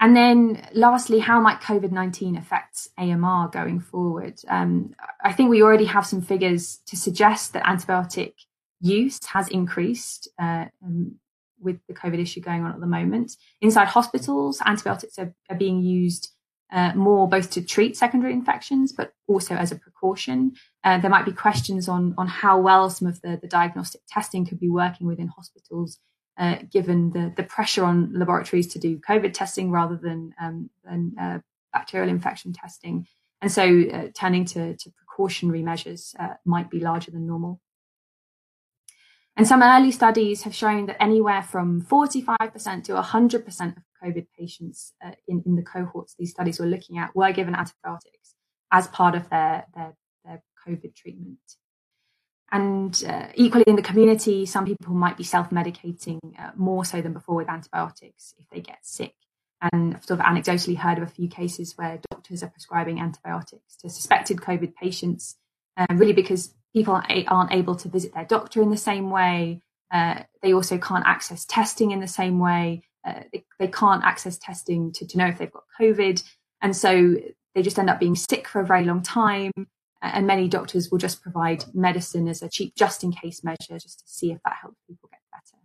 And 0.00 0.16
then, 0.16 0.66
lastly, 0.74 1.20
how 1.20 1.40
might 1.40 1.60
COVID 1.60 1.90
19 1.90 2.36
affect 2.36 2.88
AMR 2.98 3.48
going 3.48 3.80
forward? 3.80 4.40
Um, 4.48 4.94
I 5.22 5.32
think 5.32 5.50
we 5.50 5.62
already 5.62 5.86
have 5.86 6.06
some 6.06 6.20
figures 6.20 6.80
to 6.86 6.96
suggest 6.96 7.52
that 7.52 7.64
antibiotic 7.64 8.34
use 8.80 9.18
has 9.26 9.48
increased 9.48 10.28
uh, 10.38 10.66
um, 10.84 11.16
with 11.64 11.78
the 11.88 11.94
COVID 11.94 12.20
issue 12.20 12.40
going 12.40 12.62
on 12.62 12.72
at 12.72 12.80
the 12.80 12.86
moment. 12.86 13.32
Inside 13.60 13.88
hospitals, 13.88 14.62
antibiotics 14.64 15.18
are, 15.18 15.34
are 15.50 15.56
being 15.56 15.82
used 15.82 16.30
uh, 16.72 16.92
more 16.94 17.28
both 17.28 17.50
to 17.50 17.62
treat 17.62 17.96
secondary 17.96 18.32
infections, 18.32 18.92
but 18.92 19.12
also 19.28 19.54
as 19.54 19.70
a 19.72 19.76
precaution. 19.76 20.52
Uh, 20.82 20.98
there 20.98 21.10
might 21.10 21.24
be 21.24 21.32
questions 21.32 21.88
on, 21.88 22.14
on 22.18 22.26
how 22.26 22.58
well 22.58 22.90
some 22.90 23.08
of 23.08 23.20
the, 23.22 23.38
the 23.40 23.48
diagnostic 23.48 24.00
testing 24.08 24.44
could 24.44 24.60
be 24.60 24.68
working 24.68 25.06
within 25.06 25.28
hospitals, 25.28 25.98
uh, 26.36 26.56
given 26.70 27.10
the, 27.10 27.32
the 27.36 27.44
pressure 27.44 27.84
on 27.84 28.12
laboratories 28.12 28.66
to 28.72 28.78
do 28.78 28.98
COVID 28.98 29.32
testing 29.32 29.70
rather 29.70 29.96
than, 29.96 30.34
um, 30.40 30.70
than 30.84 31.14
uh, 31.20 31.38
bacterial 31.72 32.10
infection 32.10 32.52
testing. 32.52 33.06
And 33.40 33.52
so 33.52 33.62
uh, 33.92 34.08
turning 34.14 34.44
to, 34.46 34.76
to 34.76 34.90
precautionary 34.90 35.62
measures 35.62 36.14
uh, 36.18 36.34
might 36.44 36.70
be 36.70 36.80
larger 36.80 37.10
than 37.10 37.26
normal. 37.26 37.60
And 39.36 39.46
some 39.46 39.62
early 39.62 39.90
studies 39.90 40.42
have 40.42 40.54
shown 40.54 40.86
that 40.86 41.02
anywhere 41.02 41.42
from 41.42 41.82
45% 41.82 42.84
to 42.84 42.92
100% 42.92 43.76
of 43.76 43.82
COVID 44.02 44.26
patients 44.38 44.92
uh, 45.04 45.12
in, 45.26 45.42
in 45.44 45.56
the 45.56 45.62
cohorts 45.62 46.14
these 46.16 46.30
studies 46.30 46.60
were 46.60 46.66
looking 46.66 46.98
at 46.98 47.16
were 47.16 47.32
given 47.32 47.54
antibiotics 47.54 48.34
as 48.70 48.86
part 48.88 49.14
of 49.14 49.28
their, 49.30 49.66
their, 49.74 49.94
their 50.24 50.42
COVID 50.66 50.94
treatment. 50.94 51.38
And 52.52 53.02
uh, 53.08 53.28
equally 53.34 53.64
in 53.66 53.74
the 53.74 53.82
community, 53.82 54.46
some 54.46 54.64
people 54.64 54.94
might 54.94 55.16
be 55.16 55.24
self 55.24 55.50
medicating 55.50 56.20
uh, 56.38 56.50
more 56.54 56.84
so 56.84 57.02
than 57.02 57.12
before 57.12 57.34
with 57.34 57.48
antibiotics 57.48 58.34
if 58.38 58.48
they 58.50 58.60
get 58.60 58.78
sick. 58.82 59.14
And 59.72 59.96
I've 59.96 60.04
sort 60.04 60.20
of 60.20 60.26
anecdotally 60.26 60.76
heard 60.76 60.98
of 60.98 61.04
a 61.04 61.10
few 61.10 61.28
cases 61.28 61.72
where 61.76 61.98
doctors 62.10 62.42
are 62.44 62.50
prescribing 62.50 63.00
antibiotics 63.00 63.76
to 63.80 63.88
suspected 63.88 64.36
COVID 64.36 64.74
patients, 64.74 65.36
uh, 65.76 65.86
really 65.90 66.12
because 66.12 66.54
people 66.74 67.00
aren't 67.28 67.52
able 67.52 67.76
to 67.76 67.88
visit 67.88 68.12
their 68.14 68.24
doctor 68.24 68.60
in 68.60 68.70
the 68.70 68.76
same 68.76 69.10
way. 69.10 69.60
Uh, 69.92 70.22
they 70.42 70.52
also 70.52 70.76
can't 70.76 71.06
access 71.06 71.44
testing 71.44 71.92
in 71.92 72.00
the 72.00 72.08
same 72.08 72.38
way. 72.38 72.82
Uh, 73.06 73.20
they, 73.32 73.44
they, 73.60 73.68
can't 73.68 74.02
access 74.02 74.38
testing 74.38 74.90
to, 74.92 75.06
to 75.06 75.18
know 75.18 75.26
if 75.26 75.38
they've 75.38 75.52
got 75.52 75.64
COVID. 75.80 76.22
And 76.62 76.74
so 76.74 77.14
they 77.54 77.62
just 77.62 77.78
end 77.78 77.90
up 77.90 78.00
being 78.00 78.16
sick 78.16 78.48
for 78.48 78.60
a 78.60 78.66
very 78.66 78.84
long 78.84 79.02
time. 79.02 79.52
And 80.02 80.26
many 80.26 80.48
doctors 80.48 80.90
will 80.90 80.98
just 80.98 81.22
provide 81.22 81.64
medicine 81.72 82.28
as 82.28 82.42
a 82.42 82.48
cheap, 82.48 82.74
just 82.74 83.04
in 83.04 83.12
case 83.12 83.44
measure, 83.44 83.78
just 83.78 84.00
to 84.00 84.04
see 84.06 84.32
if 84.32 84.38
that 84.44 84.56
helps 84.60 84.76
people 84.86 85.08
get 85.10 85.20
better. 85.32 85.62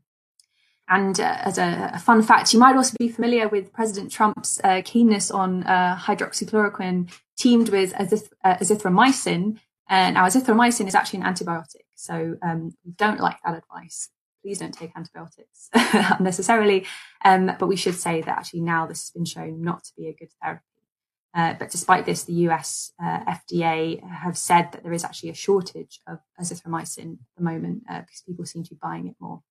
And 0.88 1.20
uh, 1.20 1.38
as 1.41 1.57
a, 1.57 1.91
a, 1.95 1.99
fun 1.99 2.22
fact, 2.22 2.53
you 2.53 2.60
might 2.60 2.76
also 2.76 2.95
be 2.99 3.10
familiar 3.10 3.47
with 3.47 3.74
President 3.74 4.12
Trump's 4.12 4.62
uh, 4.64 4.82
keenness 4.86 5.30
on 5.30 5.64
uh, 5.64 5.97
hydroxychloroquine 5.97 7.12
teamed 7.38 7.70
with 7.70 7.93
azith- 7.93 8.32
uh, 8.43 8.55
azithromycin. 8.57 9.60
Uh, 9.89 10.11
now, 10.11 10.25
azithromycin 10.25 10.87
is 10.87 10.95
actually 10.95 11.21
an 11.21 11.33
antibiotic, 11.33 11.85
so 11.95 12.37
um, 12.43 12.71
we 12.85 12.91
don't 12.91 13.19
like 13.19 13.37
that 13.43 13.57
advice 13.57 14.09
please 14.41 14.59
don't 14.59 14.73
take 14.73 14.91
antibiotics 14.95 15.69
unnecessarily. 16.19 16.85
Um, 17.25 17.51
but 17.59 17.67
we 17.67 17.75
should 17.75 17.95
say 17.95 18.21
that 18.21 18.37
actually 18.37 18.61
now 18.61 18.85
this 18.85 19.03
has 19.03 19.11
been 19.11 19.25
shown 19.25 19.61
not 19.61 19.83
to 19.85 19.91
be 19.97 20.07
a 20.07 20.13
good 20.13 20.29
therapy. 20.41 20.63
Uh, 21.35 21.53
but 21.59 21.69
despite 21.69 22.05
this, 22.05 22.23
the 22.23 22.33
US 22.33 22.91
uh, 23.01 23.19
FDA 23.25 24.03
have 24.07 24.37
said 24.37 24.71
that 24.71 24.83
there 24.83 24.93
is 24.93 25.03
actually 25.03 25.29
a 25.29 25.35
shortage 25.35 26.01
of 26.07 26.19
azithromycin 26.41 27.13
at 27.13 27.37
the 27.37 27.43
moment 27.43 27.83
uh, 27.89 28.01
because 28.01 28.23
people 28.25 28.45
seem 28.45 28.63
to 28.63 28.71
be 28.71 28.79
buying 28.81 29.07
it 29.07 29.15
more. 29.19 29.41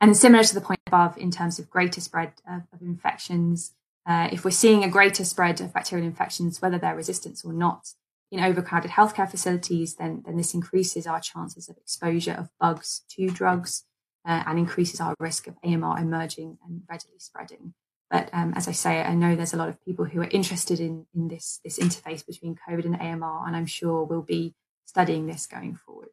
And 0.00 0.16
similar 0.16 0.44
to 0.44 0.54
the 0.54 0.60
point 0.60 0.80
above, 0.86 1.16
in 1.18 1.30
terms 1.30 1.58
of 1.58 1.70
greater 1.70 2.00
spread 2.00 2.34
of, 2.48 2.62
of 2.72 2.82
infections, 2.82 3.72
uh, 4.06 4.28
if 4.30 4.44
we're 4.44 4.50
seeing 4.50 4.84
a 4.84 4.88
greater 4.88 5.24
spread 5.24 5.60
of 5.60 5.72
bacterial 5.72 6.06
infections, 6.06 6.62
whether 6.62 6.78
they're 6.78 6.94
resistant 6.94 7.40
or 7.44 7.52
not, 7.52 7.88
in 8.30 8.40
overcrowded 8.40 8.90
healthcare 8.90 9.30
facilities, 9.30 9.94
then, 9.96 10.22
then 10.26 10.36
this 10.36 10.54
increases 10.54 11.06
our 11.06 11.20
chances 11.20 11.68
of 11.68 11.76
exposure 11.76 12.32
of 12.32 12.48
bugs 12.58 13.02
to 13.10 13.28
drugs 13.28 13.84
uh, 14.26 14.42
and 14.46 14.58
increases 14.58 15.00
our 15.00 15.14
risk 15.20 15.46
of 15.46 15.56
AMR 15.64 15.98
emerging 15.98 16.58
and 16.66 16.82
readily 16.88 17.18
spreading. 17.18 17.74
But 18.10 18.28
um, 18.32 18.52
as 18.54 18.68
I 18.68 18.72
say, 18.72 19.02
I 19.02 19.14
know 19.14 19.34
there's 19.34 19.54
a 19.54 19.56
lot 19.56 19.68
of 19.68 19.84
people 19.84 20.04
who 20.04 20.20
are 20.20 20.28
interested 20.30 20.80
in, 20.80 21.06
in 21.14 21.28
this, 21.28 21.60
this 21.64 21.78
interface 21.78 22.24
between 22.26 22.56
COVID 22.68 22.84
and 22.84 23.00
AMR, 23.00 23.46
and 23.46 23.56
I'm 23.56 23.66
sure 23.66 24.04
we'll 24.04 24.22
be 24.22 24.54
studying 24.84 25.26
this 25.26 25.46
going 25.46 25.76
forward. 25.76 26.10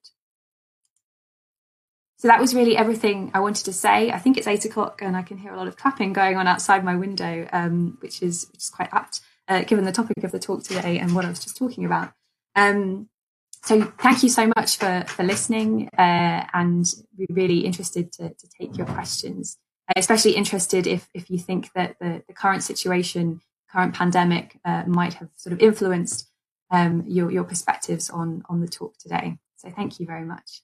So 2.17 2.27
that 2.29 2.39
was 2.39 2.55
really 2.55 2.77
everything 2.77 3.31
I 3.33 3.41
wanted 3.41 3.65
to 3.65 3.73
say. 3.73 4.09
I 4.11 4.17
think 4.17 4.37
it's 4.37 4.47
eight 4.47 4.65
o'clock, 4.65 5.01
and 5.01 5.15
I 5.15 5.23
can 5.23 5.37
hear 5.37 5.53
a 5.53 5.57
lot 5.57 5.67
of 5.67 5.75
clapping 5.75 6.13
going 6.13 6.37
on 6.37 6.47
outside 6.47 6.83
my 6.83 6.95
window, 6.95 7.47
um, 7.51 7.97
which 7.99 8.21
is 8.21 8.47
which 8.51 8.61
is 8.61 8.69
quite 8.69 8.89
apt 8.93 9.19
uh, 9.47 9.63
given 9.63 9.85
the 9.85 9.91
topic 9.91 10.23
of 10.23 10.31
the 10.31 10.39
talk 10.39 10.63
today 10.63 10.99
and 10.99 11.15
what 11.15 11.25
I 11.25 11.29
was 11.29 11.39
just 11.39 11.57
talking 11.57 11.85
about. 11.85 12.13
Um, 12.55 13.09
so 13.63 13.81
thank 13.99 14.23
you 14.23 14.29
so 14.29 14.51
much 14.57 14.77
for 14.77 15.05
for 15.07 15.23
listening, 15.23 15.89
uh, 15.97 16.45
and 16.53 16.85
we're 17.17 17.27
really 17.29 17.59
interested 17.59 18.11
to, 18.13 18.29
to 18.29 18.47
take 18.59 18.77
your 18.77 18.87
questions. 18.87 19.57
Especially 19.95 20.31
interested 20.35 20.85
if 20.85 21.07
if 21.13 21.29
you 21.29 21.37
think 21.37 21.71
that 21.73 21.95
the, 21.99 22.23
the 22.27 22.33
current 22.33 22.63
situation, 22.63 23.41
current 23.71 23.95
pandemic, 23.95 24.59
uh, 24.65 24.83
might 24.85 25.15
have 25.15 25.29
sort 25.37 25.53
of 25.53 25.61
influenced 25.61 26.27
um, 26.71 27.05
your 27.07 27.31
your 27.31 27.45
perspectives 27.45 28.09
on 28.09 28.43
on 28.49 28.59
the 28.59 28.67
talk 28.67 28.97
today. 28.97 29.37
So 29.55 29.69
thank 29.69 29.97
you 29.99 30.05
very 30.05 30.25
much. 30.25 30.61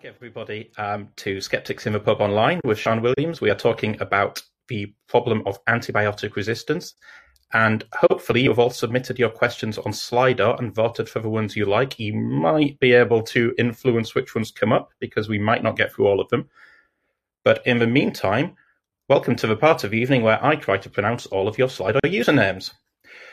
Back, 0.00 0.14
everybody, 0.14 0.70
um, 0.78 1.08
to 1.16 1.42
Skeptics 1.42 1.86
in 1.86 1.92
the 1.92 2.00
Pub 2.00 2.22
Online 2.22 2.58
with 2.64 2.78
Sian 2.78 3.02
Williams. 3.02 3.42
We 3.42 3.50
are 3.50 3.54
talking 3.54 4.00
about 4.00 4.42
the 4.68 4.94
problem 5.08 5.42
of 5.44 5.62
antibiotic 5.66 6.36
resistance. 6.36 6.94
And 7.52 7.84
hopefully, 7.92 8.40
you've 8.42 8.58
all 8.58 8.70
submitted 8.70 9.18
your 9.18 9.28
questions 9.28 9.76
on 9.76 9.92
Slido 9.92 10.58
and 10.58 10.74
voted 10.74 11.06
for 11.06 11.18
the 11.18 11.28
ones 11.28 11.54
you 11.54 11.66
like. 11.66 11.98
You 11.98 12.14
might 12.14 12.80
be 12.80 12.94
able 12.94 13.22
to 13.24 13.54
influence 13.58 14.14
which 14.14 14.34
ones 14.34 14.50
come 14.50 14.72
up 14.72 14.90
because 15.00 15.28
we 15.28 15.38
might 15.38 15.62
not 15.62 15.76
get 15.76 15.92
through 15.92 16.06
all 16.06 16.20
of 16.20 16.30
them. 16.30 16.48
But 17.44 17.66
in 17.66 17.78
the 17.78 17.86
meantime, 17.86 18.54
welcome 19.08 19.36
to 19.36 19.46
the 19.46 19.56
part 19.56 19.84
of 19.84 19.90
the 19.90 19.98
evening 19.98 20.22
where 20.22 20.42
I 20.42 20.56
try 20.56 20.78
to 20.78 20.88
pronounce 20.88 21.26
all 21.26 21.46
of 21.46 21.58
your 21.58 21.68
Slido 21.68 22.00
usernames. 22.04 22.72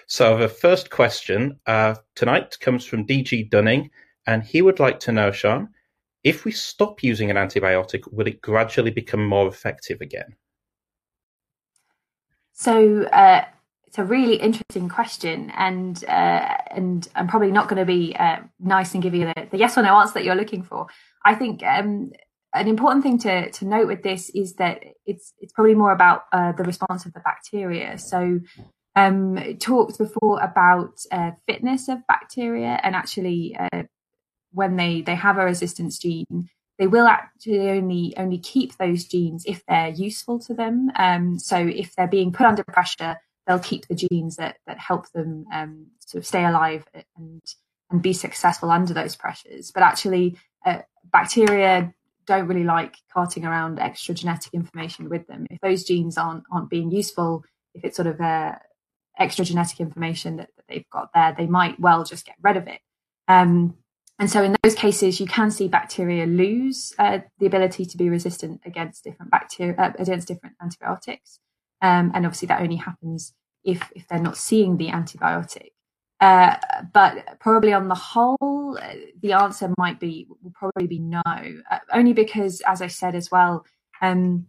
So, 0.07 0.38
the 0.38 0.49
first 0.49 0.89
question 0.89 1.61
uh, 1.65 1.95
tonight 2.15 2.57
comes 2.59 2.84
from 2.84 3.07
DG 3.07 3.49
Dunning, 3.49 3.89
and 4.26 4.43
he 4.43 4.61
would 4.61 4.82
like 4.82 4.99
to 5.01 5.13
know, 5.13 5.32
Sian, 5.32 5.70
if 6.28 6.43
we 6.43 6.51
stop 6.51 7.01
using 7.01 7.32
an 7.32 7.38
antibiotic, 7.38 8.11
will 8.11 8.28
it 8.28 8.41
gradually 8.41 8.91
become 8.91 9.25
more 9.25 9.47
effective 9.47 10.01
again? 10.01 10.36
So 12.51 13.03
uh, 13.05 13.45
it's 13.86 13.97
a 13.97 14.03
really 14.03 14.36
interesting 14.36 14.89
question, 14.89 15.51
and 15.55 16.03
uh, 16.05 16.57
and 16.71 17.07
I'm 17.15 17.28
probably 17.28 17.51
not 17.51 17.69
going 17.69 17.80
to 17.80 17.86
be 17.86 18.13
uh, 18.17 18.39
nice 18.59 18.93
and 18.93 19.01
give 19.01 19.15
you 19.15 19.25
the, 19.25 19.47
the, 19.51 19.57
yes 19.57 19.78
or 19.78 19.84
no 19.84 19.95
answer 19.95 20.15
that 20.15 20.25
you're 20.25 20.36
looking 20.36 20.63
for. 20.63 20.88
I 21.23 21.34
think 21.36 21.63
um, 21.63 22.11
an 22.53 22.67
important 22.67 23.03
thing 23.03 23.19
to 23.19 23.49
to 23.51 23.65
note 23.65 23.88
with 23.88 24.03
this 24.03 24.30
is 24.36 24.55
that 24.55 24.84
it's 25.05 25.34
it's 25.39 25.53
probably 25.53 25.75
more 25.75 25.93
about 25.93 26.23
uh, 26.34 26.51
the 26.51 26.63
response 26.63 27.05
of 27.05 27.13
the 27.13 27.21
bacteria. 27.21 27.97
So 27.97 28.39
um, 28.97 29.57
talked 29.59 29.97
before 29.97 30.41
about 30.41 30.99
uh, 31.11 31.32
fitness 31.47 31.88
of 31.88 31.99
bacteria 32.07 32.80
and 32.84 32.95
actually 32.95 33.55
uh, 33.57 33.84
when 34.51 34.75
they 34.75 35.01
they 35.01 35.15
have 35.15 35.37
a 35.37 35.45
resistance 35.45 35.97
gene 35.97 36.49
they 36.77 36.87
will 36.87 37.07
actually 37.07 37.69
only 37.71 38.13
only 38.17 38.37
keep 38.37 38.77
those 38.77 39.05
genes 39.05 39.43
if 39.47 39.65
they're 39.67 39.89
useful 39.89 40.39
to 40.39 40.53
them. 40.53 40.91
Um, 40.95 41.39
so 41.39 41.57
if 41.57 41.95
they're 41.95 42.07
being 42.07 42.31
put 42.31 42.45
under 42.45 42.63
pressure 42.63 43.17
they'll 43.45 43.59
keep 43.59 43.87
the 43.87 43.95
genes 43.95 44.35
that 44.35 44.57
that 44.67 44.77
help 44.77 45.09
them 45.11 45.45
um, 45.53 45.87
sort 45.99 46.21
of 46.21 46.27
stay 46.27 46.45
alive 46.45 46.85
and 47.15 47.41
and 47.89 48.01
be 48.01 48.13
successful 48.13 48.69
under 48.69 48.93
those 48.93 49.15
pressures. 49.15 49.71
But 49.71 49.83
actually 49.83 50.37
uh, 50.65 50.79
bacteria 51.11 51.93
don't 52.25 52.47
really 52.47 52.65
like 52.65 52.97
carting 53.11 53.45
around 53.45 53.79
extra 53.79 54.13
genetic 54.13 54.53
information 54.53 55.09
with 55.09 55.25
them. 55.27 55.47
If 55.49 55.61
those 55.61 55.83
genes 55.83 56.17
aren't 56.17 56.43
aren't 56.51 56.69
being 56.69 56.91
useful 56.91 57.43
if 57.73 57.85
it's 57.85 57.95
sort 57.95 58.07
of 58.07 58.19
uh, 58.21 58.53
extra 59.17 59.45
genetic 59.45 59.79
information 59.79 60.37
that, 60.37 60.49
that, 60.55 60.65
they've 60.67 60.89
got 60.91 61.09
there 61.13 61.33
they 61.35 61.47
might 61.47 61.79
well 61.79 62.03
just 62.03 62.25
get 62.25 62.35
rid 62.41 62.57
of 62.57 62.67
it. 62.67 62.81
Um, 63.27 63.75
and 64.20 64.30
so 64.30 64.43
in 64.43 64.55
those 64.63 64.74
cases, 64.74 65.20
you 65.20 65.28
can 65.28 65.51
see 65.51 65.68
bacteria 65.68 66.26
lose 66.26 66.93
uh, 66.97 67.20
the 67.39 67.45
ability 67.45 67.86
to 67.86 67.97
be 67.97 68.09
resistant 68.09 68.61
against 68.65 69.03
different 69.03 69.32
bacteria, 69.32 69.76
uh, 69.78 69.91
against 69.99 70.28
different 70.28 70.55
antibiotics. 70.61 71.39
Um, 71.82 72.11
and 72.15 72.26
obviously 72.26 72.47
that 72.47 72.61
only 72.61 72.78
happens 72.78 73.34
if, 73.63 73.91
if 73.95 74.07
they're 74.07 74.20
not 74.20 74.38
seeing 74.38 74.78
the 74.78 74.88
antibiotic. 74.88 75.70
Uh, 76.20 76.55
but 76.93 77.39
probably 77.39 77.74
on 77.74 77.89
the 77.89 77.95
whole, 77.95 78.76
uh, 78.82 78.93
the 79.22 79.34
answer 79.34 79.72
might 79.78 79.99
be, 79.99 80.26
will 80.41 80.51
probably 80.55 80.88
be 80.88 80.97
no, 80.97 81.22
uh, 81.26 81.80
only 81.93 82.13
because, 82.13 82.61
as 82.61 82.82
I 82.82 82.88
said 82.88 83.13
as 83.13 83.30
well, 83.30 83.65
um, 84.01 84.47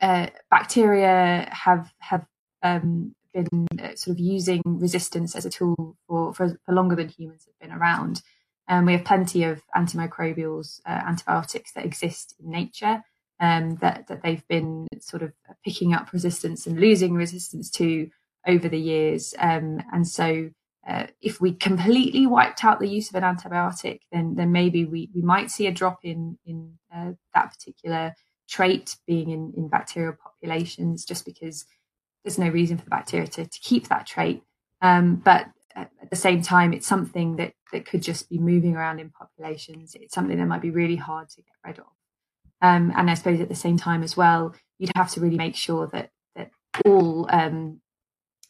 uh, 0.00 0.28
bacteria 0.52 1.48
have, 1.50 1.92
have, 1.98 2.24
um, 2.62 3.14
been 3.34 3.66
sort 3.94 4.16
of 4.16 4.18
using 4.18 4.62
resistance 4.64 5.36
as 5.36 5.44
a 5.44 5.50
tool 5.50 5.96
for, 6.06 6.32
for, 6.32 6.56
for 6.64 6.74
longer 6.74 6.96
than 6.96 7.08
humans 7.08 7.46
have 7.46 7.58
been 7.68 7.76
around. 7.76 8.22
Um, 8.68 8.86
we 8.86 8.92
have 8.92 9.04
plenty 9.04 9.44
of 9.44 9.62
antimicrobials, 9.74 10.80
uh, 10.86 10.90
antibiotics 11.06 11.72
that 11.72 11.84
exist 11.84 12.34
in 12.38 12.50
nature 12.50 13.02
um, 13.40 13.76
that, 13.76 14.06
that 14.08 14.22
they've 14.22 14.46
been 14.48 14.86
sort 15.00 15.22
of 15.22 15.32
picking 15.64 15.94
up 15.94 16.12
resistance 16.12 16.66
and 16.66 16.78
losing 16.78 17.14
resistance 17.14 17.70
to 17.70 18.10
over 18.46 18.68
the 18.68 18.78
years. 18.80 19.34
Um, 19.38 19.82
and 19.92 20.06
so 20.06 20.50
uh, 20.86 21.06
if 21.20 21.40
we 21.40 21.52
completely 21.52 22.26
wiped 22.26 22.64
out 22.64 22.80
the 22.80 22.88
use 22.88 23.10
of 23.10 23.14
an 23.16 23.22
antibiotic, 23.22 24.00
then 24.10 24.36
then 24.36 24.52
maybe 24.52 24.84
we, 24.84 25.10
we 25.14 25.20
might 25.20 25.50
see 25.50 25.66
a 25.66 25.72
drop 25.72 25.98
in 26.02 26.38
in 26.46 26.78
uh, 26.94 27.12
that 27.34 27.52
particular 27.52 28.14
trait 28.48 28.96
being 29.06 29.30
in, 29.30 29.52
in 29.56 29.68
bacterial 29.68 30.14
populations, 30.14 31.04
just 31.04 31.26
because 31.26 31.66
there's 32.24 32.38
no 32.38 32.48
reason 32.48 32.78
for 32.78 32.84
the 32.84 32.90
bacteria 32.90 33.26
to, 33.26 33.46
to 33.46 33.60
keep 33.60 33.88
that 33.88 34.06
trait. 34.06 34.42
Um, 34.80 35.16
but 35.16 35.48
at 35.78 36.10
the 36.10 36.16
same 36.16 36.42
time, 36.42 36.72
it's 36.72 36.86
something 36.86 37.36
that, 37.36 37.52
that 37.72 37.86
could 37.86 38.02
just 38.02 38.28
be 38.28 38.38
moving 38.38 38.76
around 38.76 38.98
in 38.98 39.10
populations. 39.10 39.94
It's 39.94 40.14
something 40.14 40.36
that 40.38 40.46
might 40.46 40.62
be 40.62 40.70
really 40.70 40.96
hard 40.96 41.28
to 41.30 41.36
get 41.36 41.54
rid 41.64 41.78
of. 41.78 41.86
Um, 42.60 42.92
and 42.96 43.10
I 43.10 43.14
suppose 43.14 43.40
at 43.40 43.48
the 43.48 43.54
same 43.54 43.76
time 43.76 44.02
as 44.02 44.16
well, 44.16 44.54
you'd 44.78 44.90
have 44.96 45.10
to 45.12 45.20
really 45.20 45.36
make 45.36 45.54
sure 45.54 45.88
that 45.92 46.10
that 46.34 46.50
all 46.84 47.26
um, 47.30 47.80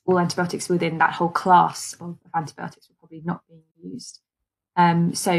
all 0.07 0.19
antibiotics 0.19 0.69
within 0.69 0.99
that 0.99 1.13
whole 1.13 1.29
class 1.29 1.95
of, 2.01 2.17
antibiotics 2.35 2.89
were 2.89 2.97
probably 2.99 3.23
not 3.25 3.43
being 3.49 3.63
used. 3.83 4.21
Um, 4.77 5.15
so 5.15 5.33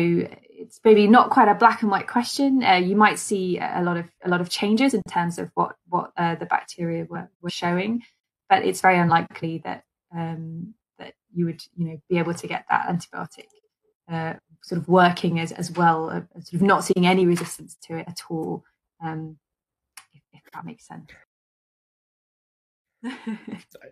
it's 0.59 0.79
maybe 0.83 1.07
not 1.07 1.31
quite 1.31 1.47
a 1.47 1.55
black 1.55 1.81
and 1.81 1.89
white 1.89 2.07
question. 2.07 2.63
Uh, 2.63 2.75
you 2.75 2.95
might 2.95 3.17
see 3.17 3.57
a 3.57 3.81
lot 3.81 3.97
of 3.97 4.05
a 4.23 4.29
lot 4.29 4.41
of 4.41 4.49
changes 4.49 4.93
in 4.93 5.01
terms 5.09 5.39
of 5.39 5.49
what 5.55 5.75
what 5.87 6.11
uh, 6.17 6.35
the 6.35 6.45
bacteria 6.45 7.05
were, 7.05 7.29
were 7.41 7.49
showing, 7.49 8.03
but 8.49 8.63
it's 8.63 8.81
very 8.81 8.99
unlikely 8.99 9.61
that 9.63 9.83
um, 10.15 10.75
you 11.33 11.45
would 11.45 11.61
you 11.75 11.85
know 11.85 12.01
be 12.09 12.17
able 12.17 12.33
to 12.33 12.47
get 12.47 12.65
that 12.69 12.87
antibiotic 12.87 13.45
uh, 14.11 14.33
sort 14.63 14.81
of 14.81 14.87
working 14.87 15.39
as 15.39 15.51
as 15.51 15.71
well, 15.71 16.09
uh, 16.09 16.21
sort 16.41 16.53
of 16.53 16.61
not 16.61 16.83
seeing 16.83 17.05
any 17.05 17.25
resistance 17.25 17.75
to 17.83 17.97
it 17.97 18.07
at 18.07 18.21
all. 18.29 18.63
Um, 19.03 19.37
if, 20.13 20.21
if 20.33 20.51
that 20.53 20.65
makes 20.65 20.87
sense. 20.87 21.09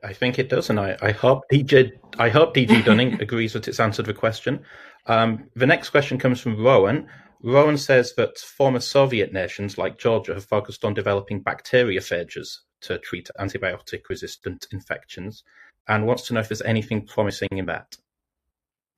I 0.04 0.12
think 0.14 0.38
it 0.38 0.50
does, 0.50 0.70
and 0.70 0.80
I, 0.80 0.98
I 1.02 1.12
hope 1.12 1.44
DJ 1.52 1.92
I 2.20 2.30
hope 2.30 2.56
DG 2.56 2.84
Dunning 2.86 3.22
agrees 3.22 3.54
that 3.54 3.68
it's 3.68 3.80
answered 3.80 4.06
the 4.06 4.14
question. 4.14 4.62
Um, 5.06 5.50
the 5.56 5.68
next 5.68 5.92
question 5.92 6.18
comes 6.18 6.42
from 6.42 6.62
Rowan. 6.62 7.08
Rowan 7.44 7.78
says 7.78 8.14
that 8.16 8.38
former 8.38 8.80
Soviet 8.80 9.32
nations 9.32 9.78
like 9.78 10.00
Georgia 10.00 10.34
have 10.34 10.46
focused 10.46 10.84
on 10.84 10.96
developing 10.96 11.44
bacteriophages 11.44 12.58
to 12.82 12.98
treat 13.00 13.30
antibiotic 13.40 14.02
resistant 14.10 14.68
infections 14.72 15.44
and 15.88 16.06
wants 16.06 16.24
to 16.28 16.34
know 16.34 16.40
if 16.40 16.50
there's 16.50 16.62
anything 16.62 17.06
promising 17.06 17.50
in 17.52 17.66
that. 17.68 17.98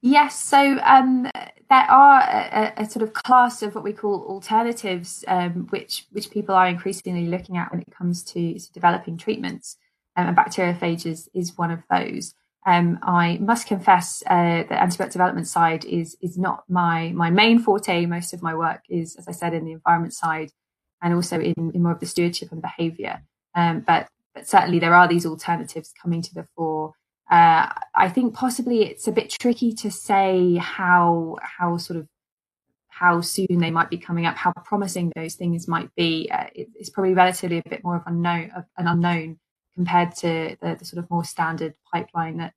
Yes, 0.02 0.42
so 0.42 0.80
um, 0.84 1.24
there 1.70 1.92
are 1.92 2.22
a, 2.22 2.74
a, 2.78 2.90
sort 2.90 3.04
of 3.04 3.12
class 3.12 3.62
of 3.62 3.76
what 3.76 3.84
we 3.84 3.92
call 3.92 4.26
alternatives, 4.30 5.26
um, 5.28 5.68
which 5.72 6.06
which 6.12 6.32
people 6.32 6.56
are 6.56 6.68
increasingly 6.68 7.28
looking 7.28 7.58
at 7.58 7.70
when 7.72 7.82
it 7.82 7.92
comes 7.92 8.24
to, 8.24 8.58
developing 8.74 9.18
treatments, 9.18 9.76
um, 10.16 10.28
and 10.28 10.38
bacteriophages 10.38 11.28
is 11.34 11.58
one 11.58 11.70
of 11.70 11.84
those. 11.92 12.34
Um, 12.66 13.00
I 13.04 13.40
must 13.42 13.68
confess 13.68 14.24
uh, 14.28 14.64
the 14.70 14.76
antibiotic 14.76 15.12
development 15.12 15.48
side 15.48 15.84
is 15.84 16.16
is 16.22 16.38
not 16.38 16.64
my 16.70 17.12
my 17.14 17.30
main 17.30 17.60
forte. 17.60 18.06
Most 18.06 18.34
of 18.34 18.42
my 18.42 18.56
work 18.56 18.84
is, 18.90 19.18
as 19.18 19.28
I 19.28 19.32
said, 19.32 19.54
in 19.54 19.66
the 19.66 19.74
environment 19.74 20.14
side, 20.14 20.52
and 21.02 21.14
also 21.14 21.42
in, 21.42 21.72
in 21.74 21.84
more 21.84 21.92
of 21.92 22.00
the 22.00 22.06
stewardship 22.06 22.54
and 22.54 22.62
behaviour. 22.62 23.22
Um, 23.54 23.82
but 23.82 24.08
but 24.34 24.48
certainly 24.48 24.80
there 24.80 24.94
are 24.94 25.08
these 25.08 25.26
alternatives 25.26 25.94
coming 26.02 26.22
to 26.22 26.34
the 26.34 26.48
fore. 26.56 26.94
Uh, 27.30 27.68
I 27.96 28.10
think 28.10 28.34
possibly 28.34 28.84
it's 28.84 29.08
a 29.08 29.12
bit 29.12 29.30
tricky 29.30 29.74
to 29.74 29.92
say 29.92 30.56
how 30.56 31.38
how 31.42 31.78
sort 31.78 32.00
of 32.00 32.08
how 33.00 33.22
soon 33.22 33.60
they 33.60 33.72
might 33.72 33.90
be 33.90 33.98
coming 33.98 34.26
up, 34.26 34.36
how 34.36 34.52
promising 34.66 35.12
those 35.16 35.36
things 35.36 35.68
might 35.68 35.94
be. 35.96 36.30
Uh, 36.30 36.48
it, 36.54 36.68
it's 36.76 36.90
probably 36.90 37.14
relatively 37.14 37.60
a 37.60 37.70
bit 37.70 37.84
more 37.84 37.96
of 37.96 38.04
unknown, 38.06 38.52
of 38.56 38.66
an 38.78 38.88
unknown 38.88 39.40
compared 39.74 40.14
to 40.14 40.58
the, 40.62 40.76
the, 40.78 40.84
sort 40.84 41.02
of 41.02 41.10
more 41.10 41.24
standard 41.24 41.76
pipeline 41.94 42.38
that 42.38 42.54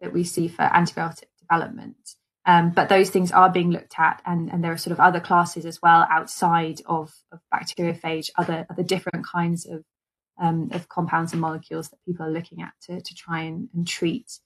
that 0.00 0.12
we 0.12 0.24
see 0.24 0.48
for 0.48 0.62
antibiotic 0.62 1.26
development. 1.38 1.96
Um, 2.46 2.70
but 2.70 2.88
those 2.88 3.10
things 3.10 3.30
are 3.30 3.48
being 3.48 3.70
looked 3.70 3.94
at, 3.98 4.20
and, 4.26 4.50
and 4.52 4.62
there 4.62 4.72
are 4.72 4.76
sort 4.76 4.92
of 4.92 5.00
other 5.00 5.20
classes 5.20 5.64
as 5.64 5.80
well 5.80 6.06
outside 6.10 6.82
of, 6.86 7.14
of 7.30 7.40
bacteriophage, 7.54 8.30
other 8.36 8.66
other 8.68 8.82
different 8.82 9.24
kinds 9.26 9.64
of 9.64 9.84
um, 10.40 10.70
of 10.72 10.88
compounds 10.88 11.32
and 11.32 11.40
molecules 11.40 11.88
that 11.88 12.04
people 12.04 12.26
are 12.26 12.30
looking 12.30 12.62
at 12.62 12.72
to, 12.82 13.00
to 13.00 13.14
try 13.14 13.42
and, 13.42 13.68
and 13.74 13.86
treat 13.86 14.38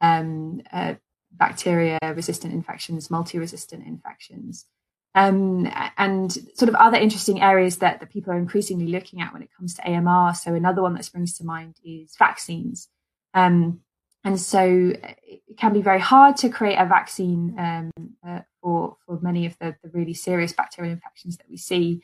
um, 0.00 0.62
uh, 0.72 0.94
bacteria 1.32 1.98
resistant 2.14 2.52
infections, 2.52 3.10
multi 3.10 3.38
resistant 3.38 3.86
infections. 3.86 4.66
Um, 5.14 5.66
and 5.96 6.30
sort 6.30 6.68
of 6.68 6.74
other 6.74 6.98
interesting 6.98 7.40
areas 7.40 7.78
that, 7.78 8.00
that 8.00 8.10
people 8.10 8.34
are 8.34 8.38
increasingly 8.38 8.88
looking 8.88 9.22
at 9.22 9.32
when 9.32 9.42
it 9.42 9.48
comes 9.56 9.72
to 9.74 9.90
AMR. 9.90 10.34
So 10.34 10.52
another 10.52 10.82
one 10.82 10.92
that 10.92 11.06
springs 11.06 11.38
to 11.38 11.44
mind 11.44 11.76
is 11.82 12.14
vaccines. 12.18 12.88
Um, 13.32 13.80
and 14.26 14.40
so 14.40 14.92
it 14.92 15.56
can 15.56 15.72
be 15.72 15.80
very 15.80 16.00
hard 16.00 16.36
to 16.38 16.48
create 16.48 16.76
a 16.76 16.84
vaccine 16.84 17.54
um, 17.58 17.92
uh, 18.26 18.40
for 18.60 18.96
for 19.06 19.20
many 19.22 19.46
of 19.46 19.56
the, 19.60 19.76
the, 19.84 19.88
really 19.90 20.14
serious 20.14 20.52
bacterial 20.52 20.92
infections 20.92 21.36
that 21.36 21.48
we 21.48 21.56
see. 21.56 22.02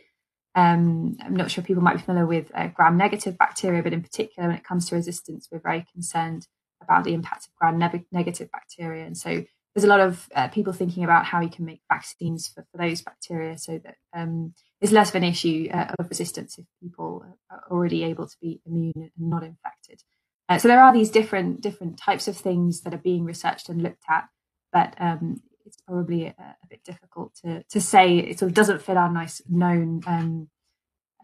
Um, 0.55 1.17
I'm 1.25 1.37
not 1.37 1.51
sure 1.51 1.65
people 1.65 1.83
might 1.83 1.97
be 1.97 2.03
familiar 2.03 2.27
with 2.27 2.51
uh, 2.55 2.69
gram-negative 2.69 3.39
bacteria, 3.39 3.83
but 3.83 3.93
in 3.93 4.03
particular, 4.03 4.49
when 4.49 4.59
it 4.59 4.65
comes 4.65 4.89
to 4.89 4.97
resistance, 4.97 5.49
we're 5.51 5.59
very 5.61 5.87
concerned 5.93 6.47
about 6.83 7.05
the 7.05 7.15
impact 7.15 7.47
of 7.47 7.55
gram-negative 7.55 8.51
bacteria. 8.51 9.07
And 9.07 9.17
so 9.17 9.45
there's 9.75 9.85
a 9.85 9.89
lot 9.89 10.01
of 10.01 10.29
uh, 10.35 10.49
people 10.49 10.73
thinking 10.73 11.05
about 11.05 11.25
how 11.25 11.41
you 11.41 11.49
can 11.49 11.65
make 11.65 11.81
vaccines 11.91 12.49
for, 12.49 12.67
for 12.71 12.79
those 12.79 13.01
bacteria 13.01 13.57
so 13.57 13.81
that 13.85 13.97
um, 14.13 14.55
it's 14.81 14.93
less 14.93 15.09
of 15.09 15.15
an 15.15 15.25
issue 15.25 15.69
uh, 15.73 15.95
of 15.99 16.09
resistance 16.09 16.59
if 16.59 16.67
people 16.83 17.25
are 17.51 17.63
already 17.71 18.05
able 18.05 18.27
to 18.27 18.37
be 18.41 18.61
immune 18.67 18.93
and 18.97 19.11
not 19.17 19.43
infected. 19.43 20.03
Uh, 20.49 20.59
so 20.59 20.69
there 20.69 20.83
are 20.83 20.93
these 20.93 21.09
different 21.09 21.63
different 21.63 21.97
types 21.97 22.29
of 22.29 22.37
things 22.37 22.83
that 22.83 22.93
are 22.93 22.99
being 22.99 23.25
researched 23.25 23.71
and 23.71 23.81
looked 23.83 24.05
at, 24.11 24.29
but 24.73 24.95
um, 24.99 25.41
it's 25.73 25.83
probably 25.83 26.27
a, 26.27 26.35
a, 26.39 26.67
bit 26.69 26.85
difficult 26.85 27.35
to 27.45 27.63
to 27.71 27.81
say. 27.81 28.19
It 28.19 28.39
sort 28.39 28.51
of 28.51 28.55
doesn't 28.55 28.83
fit 28.83 28.97
our 28.97 29.11
nice 29.11 29.41
known 29.49 30.03
um, 30.07 30.49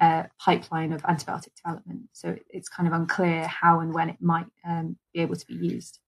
uh, 0.01 0.25
pipeline 0.41 0.93
of 0.93 1.03
antibiotic 1.03 1.55
development. 1.63 2.09
So 2.13 2.31
it, 2.31 2.47
it's 2.49 2.69
kind 2.69 2.87
of 2.87 2.95
unclear 2.95 3.47
how 3.47 3.81
and 3.81 3.93
when 3.93 4.09
it 4.11 4.17
might 4.21 4.47
um, 4.67 4.97
be 5.13 5.21
able 5.21 5.37
to 5.37 5.47
be 5.47 5.55
used. 5.55 5.99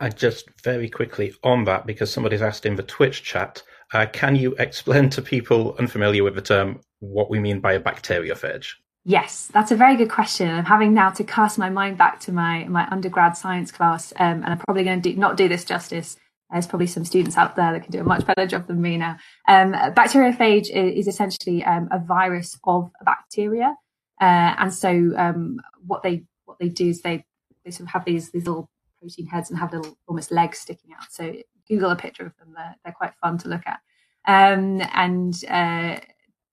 I 0.00 0.08
just 0.10 0.48
very 0.62 0.88
quickly 0.88 1.34
on 1.42 1.64
that, 1.64 1.86
because 1.86 2.12
somebody's 2.12 2.42
asked 2.42 2.66
in 2.66 2.76
the 2.76 2.82
Twitch 2.82 3.22
chat, 3.22 3.62
uh, 3.92 4.06
can 4.12 4.36
you 4.36 4.54
explain 4.58 5.08
to 5.10 5.22
people 5.22 5.76
unfamiliar 5.78 6.24
with 6.24 6.34
the 6.34 6.42
term 6.42 6.80
what 7.00 7.30
we 7.30 7.38
mean 7.38 7.60
by 7.60 7.74
a 7.74 7.80
bacteriophage? 7.80 8.72
Yes, 9.06 9.50
that's 9.52 9.70
a 9.70 9.76
very 9.76 9.96
good 9.96 10.10
question. 10.10 10.48
I'm 10.48 10.64
having 10.64 10.94
now 10.94 11.10
to 11.10 11.24
cast 11.24 11.58
my 11.58 11.68
mind 11.68 11.98
back 11.98 12.20
to 12.20 12.32
my 12.32 12.64
my 12.64 12.88
undergrad 12.90 13.36
science 13.36 13.70
class, 13.70 14.12
um, 14.18 14.42
and 14.42 14.46
I'm 14.46 14.58
probably 14.58 14.82
going 14.82 15.02
to 15.02 15.12
do, 15.12 15.18
not 15.18 15.36
do 15.36 15.46
this 15.46 15.64
justice. 15.64 16.16
There's 16.54 16.68
probably 16.68 16.86
some 16.86 17.04
students 17.04 17.36
out 17.36 17.56
there 17.56 17.72
that 17.72 17.82
can 17.82 17.90
do 17.90 17.98
a 17.98 18.04
much 18.04 18.24
better 18.24 18.46
job 18.46 18.68
than 18.68 18.80
me 18.80 18.96
now. 18.96 19.16
Um, 19.48 19.72
bacteriophage 19.72 20.70
is, 20.70 21.08
essentially 21.08 21.64
um, 21.64 21.88
a 21.90 21.98
virus 21.98 22.56
of 22.62 22.92
bacteria, 23.04 23.74
uh, 24.20 24.54
and 24.58 24.72
so 24.72 25.12
um, 25.16 25.58
what 25.84 26.04
they 26.04 26.22
what 26.44 26.60
they 26.60 26.68
do 26.68 26.90
is 26.90 27.02
they 27.02 27.24
they 27.64 27.72
sort 27.72 27.88
of 27.88 27.92
have 27.92 28.04
these 28.04 28.30
these 28.30 28.46
little 28.46 28.70
protein 29.00 29.26
heads 29.26 29.50
and 29.50 29.58
have 29.58 29.72
little 29.72 29.98
almost 30.06 30.30
legs 30.30 30.58
sticking 30.58 30.92
out. 30.92 31.10
So 31.10 31.34
Google 31.68 31.90
a 31.90 31.96
picture 31.96 32.24
of 32.24 32.36
them; 32.36 32.54
they're, 32.54 32.76
they're 32.84 32.94
quite 32.94 33.14
fun 33.20 33.36
to 33.38 33.48
look 33.48 33.62
at. 33.66 33.80
Um, 34.24 34.80
and 34.94 35.34
uh, 35.48 35.98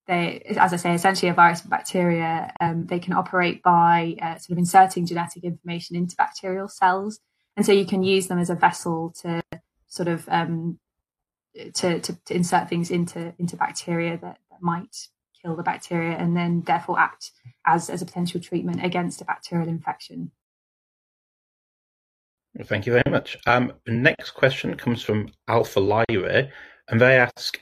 they, 0.08 0.39
as 0.58 0.74
I 0.74 0.78
say, 0.78 0.95
essentially 0.95 1.30
a 1.30 1.36
virus 1.36 1.64
of 1.64 1.70
bacteria. 1.70 2.52
Um, 2.60 2.88
they 2.88 2.97
can 2.97 3.14
operate 3.14 3.62
by 3.62 4.16
uh, 4.20 4.39
sort 4.39 4.54
of 4.54 4.58
inserting 4.58 5.06
genetic 5.06 5.43
information 5.43 5.95
into 5.95 6.16
bacterial 6.16 6.68
cells, 6.68 7.20
and 7.56 7.64
so 7.64 7.72
you 7.72 7.86
can 7.86 8.02
use 8.02 8.26
them 8.26 8.39
as 8.39 8.49
a 8.49 8.56
vessel 8.56 9.14
to 9.22 9.41
sort 9.92 10.08
of 10.08 10.28
um, 10.30 10.80
to, 11.76 12.00
to, 12.00 12.18
to, 12.26 12.34
insert 12.34 12.70
things 12.70 12.89
into 12.89 13.34
into 13.38 13.58
bacteria 13.58 14.18
that, 14.18 14.38
that 14.50 14.62
might 14.62 14.96
kill 15.42 15.56
the 15.56 15.64
bacteria, 15.64 16.18
and 16.18 16.36
then 16.36 16.64
therefore 16.66 16.98
act 16.98 17.32
as 17.68 17.89
as 17.89 18.02
a 18.02 18.06
potential 18.06 18.39
treatment 18.39 18.84
against 18.84 19.22
a 19.22 19.26
bacterial 19.26 19.68
infection. 19.68 20.32
Thank 22.64 22.86
you 22.86 22.94
very 22.94 23.10
much. 23.10 23.38
Um, 23.46 23.74
next 23.88 24.32
question 24.32 24.76
comes 24.76 25.04
from 25.04 25.30
Alpha 25.48 25.80
Lyra, 25.80 26.50
and 26.89 27.00
they 27.00 27.18
ask 27.18 27.60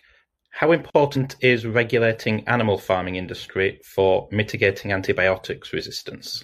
how 0.52 0.72
important 0.72 1.36
is 1.42 1.66
regulating 1.66 2.48
animal 2.48 2.78
farming 2.78 3.16
industry 3.16 3.80
for 3.86 4.28
mitigating 4.32 4.92
antibiotics 4.92 5.74
resistance? 5.74 6.44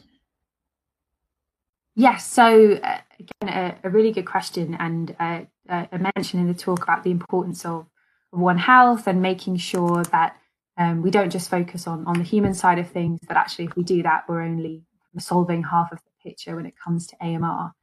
Yes, 1.96 2.30
so 2.30 2.74
uh, 2.74 2.98
again, 3.20 3.76
a, 3.84 3.88
a, 3.88 3.90
really 3.90 4.12
good 4.12 4.26
question, 4.26 4.76
and 4.78 5.16
uh, 5.18 5.42
uh, 5.70 5.86
I 5.92 6.12
mentioned 6.16 6.42
in 6.42 6.48
the 6.48 6.54
talk 6.54 6.84
about 6.84 7.04
the 7.04 7.12
importance 7.12 7.66
of, 7.66 7.88
One 8.32 8.58
Health 8.58 9.08
and 9.08 9.22
making 9.22 9.58
sure 9.58 10.04
that 10.12 10.36
um, 10.78 11.02
we 11.02 11.10
don't 11.10 11.30
just 11.30 11.50
focus 11.50 11.88
on 11.88 12.06
on 12.06 12.18
the 12.18 12.24
human 12.26 12.54
side 12.54 12.80
of 12.80 12.90
things, 12.90 13.22
but 13.26 13.38
actually, 13.38 13.66
if 13.66 13.78
we 13.78 13.84
do 13.84 14.04
that, 14.04 14.26
we're 14.28 14.42
only 14.42 14.84
solving 15.18 15.64
half 15.64 15.94
of 15.94 16.00
the 16.00 16.30
picture 16.30 16.58
when 16.58 16.66
it 16.66 16.74
comes 16.78 17.08
to 17.08 17.16
AMR. 17.22 17.74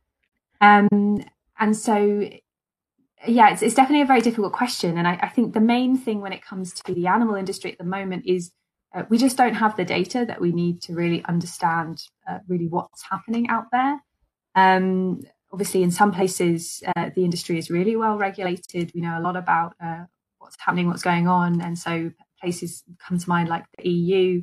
Um, 0.61 1.25
and 1.59 1.75
so 1.75 2.29
yeah, 3.27 3.51
it's, 3.53 3.63
it's 3.63 3.75
definitely 3.75 4.03
a 4.03 4.07
very 4.07 4.21
difficult 4.21 4.53
question. 4.53 4.99
And 4.99 5.07
I, 5.07 5.19
I, 5.23 5.29
think 5.29 5.55
the 5.55 5.61
main 5.61 5.97
thing 5.97 6.21
when 6.21 6.33
it 6.33 6.45
comes 6.45 6.73
to 6.75 6.95
the 6.95 7.07
animal 7.07 7.37
industry 7.37 7.73
at 7.73 7.79
the 7.79 7.85
moment 7.85 8.25
is 8.27 8.53
uh, 8.95 9.05
we 9.09 9.19
just 9.19 9.37
don't 9.37 9.55
have 9.55 9.77
the 9.77 9.85
data 9.85 10.25
that 10.27 10.41
we 10.41 10.53
need 10.53 10.83
to 10.83 10.95
really 10.95 11.25
understand 11.25 12.03
uh, 12.29 12.39
really 12.49 12.67
what's 12.67 13.03
happening 13.03 13.49
out 13.49 13.67
there. 13.73 14.01
Um, 14.55 15.23
obviously, 15.53 15.83
in 15.83 15.91
some 15.91 16.13
places, 16.13 16.83
uh, 16.97 17.11
the 17.15 17.25
industry 17.25 17.59
is 17.59 17.71
really 17.71 17.97
well 17.97 18.19
regulated. 18.19 18.93
We 18.95 19.01
know 19.01 19.19
a 19.19 19.23
lot 19.23 19.37
about 19.37 19.75
uh, 19.83 20.05
what's 20.39 20.57
happening, 20.59 20.89
what's 20.89 21.03
going 21.03 21.29
on. 21.29 21.61
And 21.61 21.79
so 21.79 22.11
places 22.41 22.83
come 23.07 23.19
to 23.19 23.29
mind 23.29 23.49
like 23.49 23.65
the 23.79 23.89
EU 23.89 24.43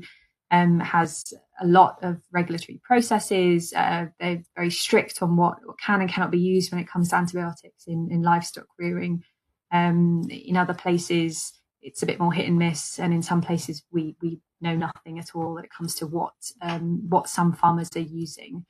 um, 0.52 0.80
has 0.80 1.34
a 1.62 1.68
lot 1.68 2.00
of 2.02 2.22
regulatory 2.32 2.80
processes. 2.84 3.74
Uh, 3.76 4.08
they're 4.20 4.42
very 4.56 4.72
strict 4.72 5.22
on 5.22 5.36
what, 5.36 5.58
what, 5.66 5.80
can 5.80 6.02
and 6.02 6.10
cannot 6.10 6.32
be 6.32 6.40
used 6.40 6.72
when 6.72 6.82
it 6.82 6.88
comes 6.88 7.10
to 7.10 7.16
antibiotics 7.16 7.86
in, 7.86 8.10
in 8.12 8.22
livestock 8.24 8.66
rearing. 8.78 9.24
Um, 9.72 10.28
in 10.32 10.58
other 10.58 10.74
places, 10.74 11.54
it's 11.82 12.04
a 12.04 12.06
bit 12.06 12.20
more 12.20 12.34
hit 12.34 12.48
and 12.48 12.60
miss, 12.60 13.00
and 13.00 13.14
in 13.14 13.22
some 13.22 13.42
places, 13.42 13.84
we 13.92 14.16
we 14.22 14.40
know 14.62 14.76
nothing 14.76 15.20
at 15.20 15.36
all 15.36 15.54
when 15.54 15.64
it 15.64 15.72
comes 15.72 15.96
to 15.96 16.08
what 16.08 16.34
um, 16.62 17.08
what 17.10 17.30
some 17.30 17.54
farmers 17.54 17.90
are 17.96 18.00
using. 18.00 18.66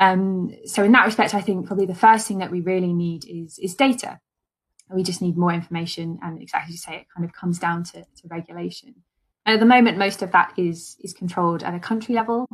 Um, 0.00 0.54
so, 0.64 0.82
in 0.82 0.92
that 0.92 1.06
respect, 1.06 1.34
I 1.34 1.40
think 1.40 1.66
probably 1.66 1.86
the 1.86 1.94
first 1.94 2.26
thing 2.26 2.38
that 2.38 2.50
we 2.50 2.60
really 2.60 2.92
need 2.92 3.24
is 3.28 3.58
is 3.58 3.74
data. 3.74 4.20
We 4.90 5.02
just 5.02 5.22
need 5.22 5.36
more 5.36 5.52
information, 5.52 6.18
and 6.22 6.40
exactly 6.40 6.72
as 6.72 6.74
you 6.74 6.78
say, 6.78 6.96
it 6.96 7.06
kind 7.14 7.24
of 7.24 7.32
comes 7.32 7.58
down 7.58 7.84
to, 7.84 8.02
to 8.02 8.28
regulation. 8.28 8.94
And 9.46 9.54
at 9.54 9.60
the 9.60 9.66
moment, 9.66 9.98
most 9.98 10.22
of 10.22 10.32
that 10.32 10.52
is 10.56 10.96
is 11.00 11.12
controlled 11.12 11.62
at 11.62 11.74
a 11.74 11.80
country 11.80 12.14
level, 12.14 12.46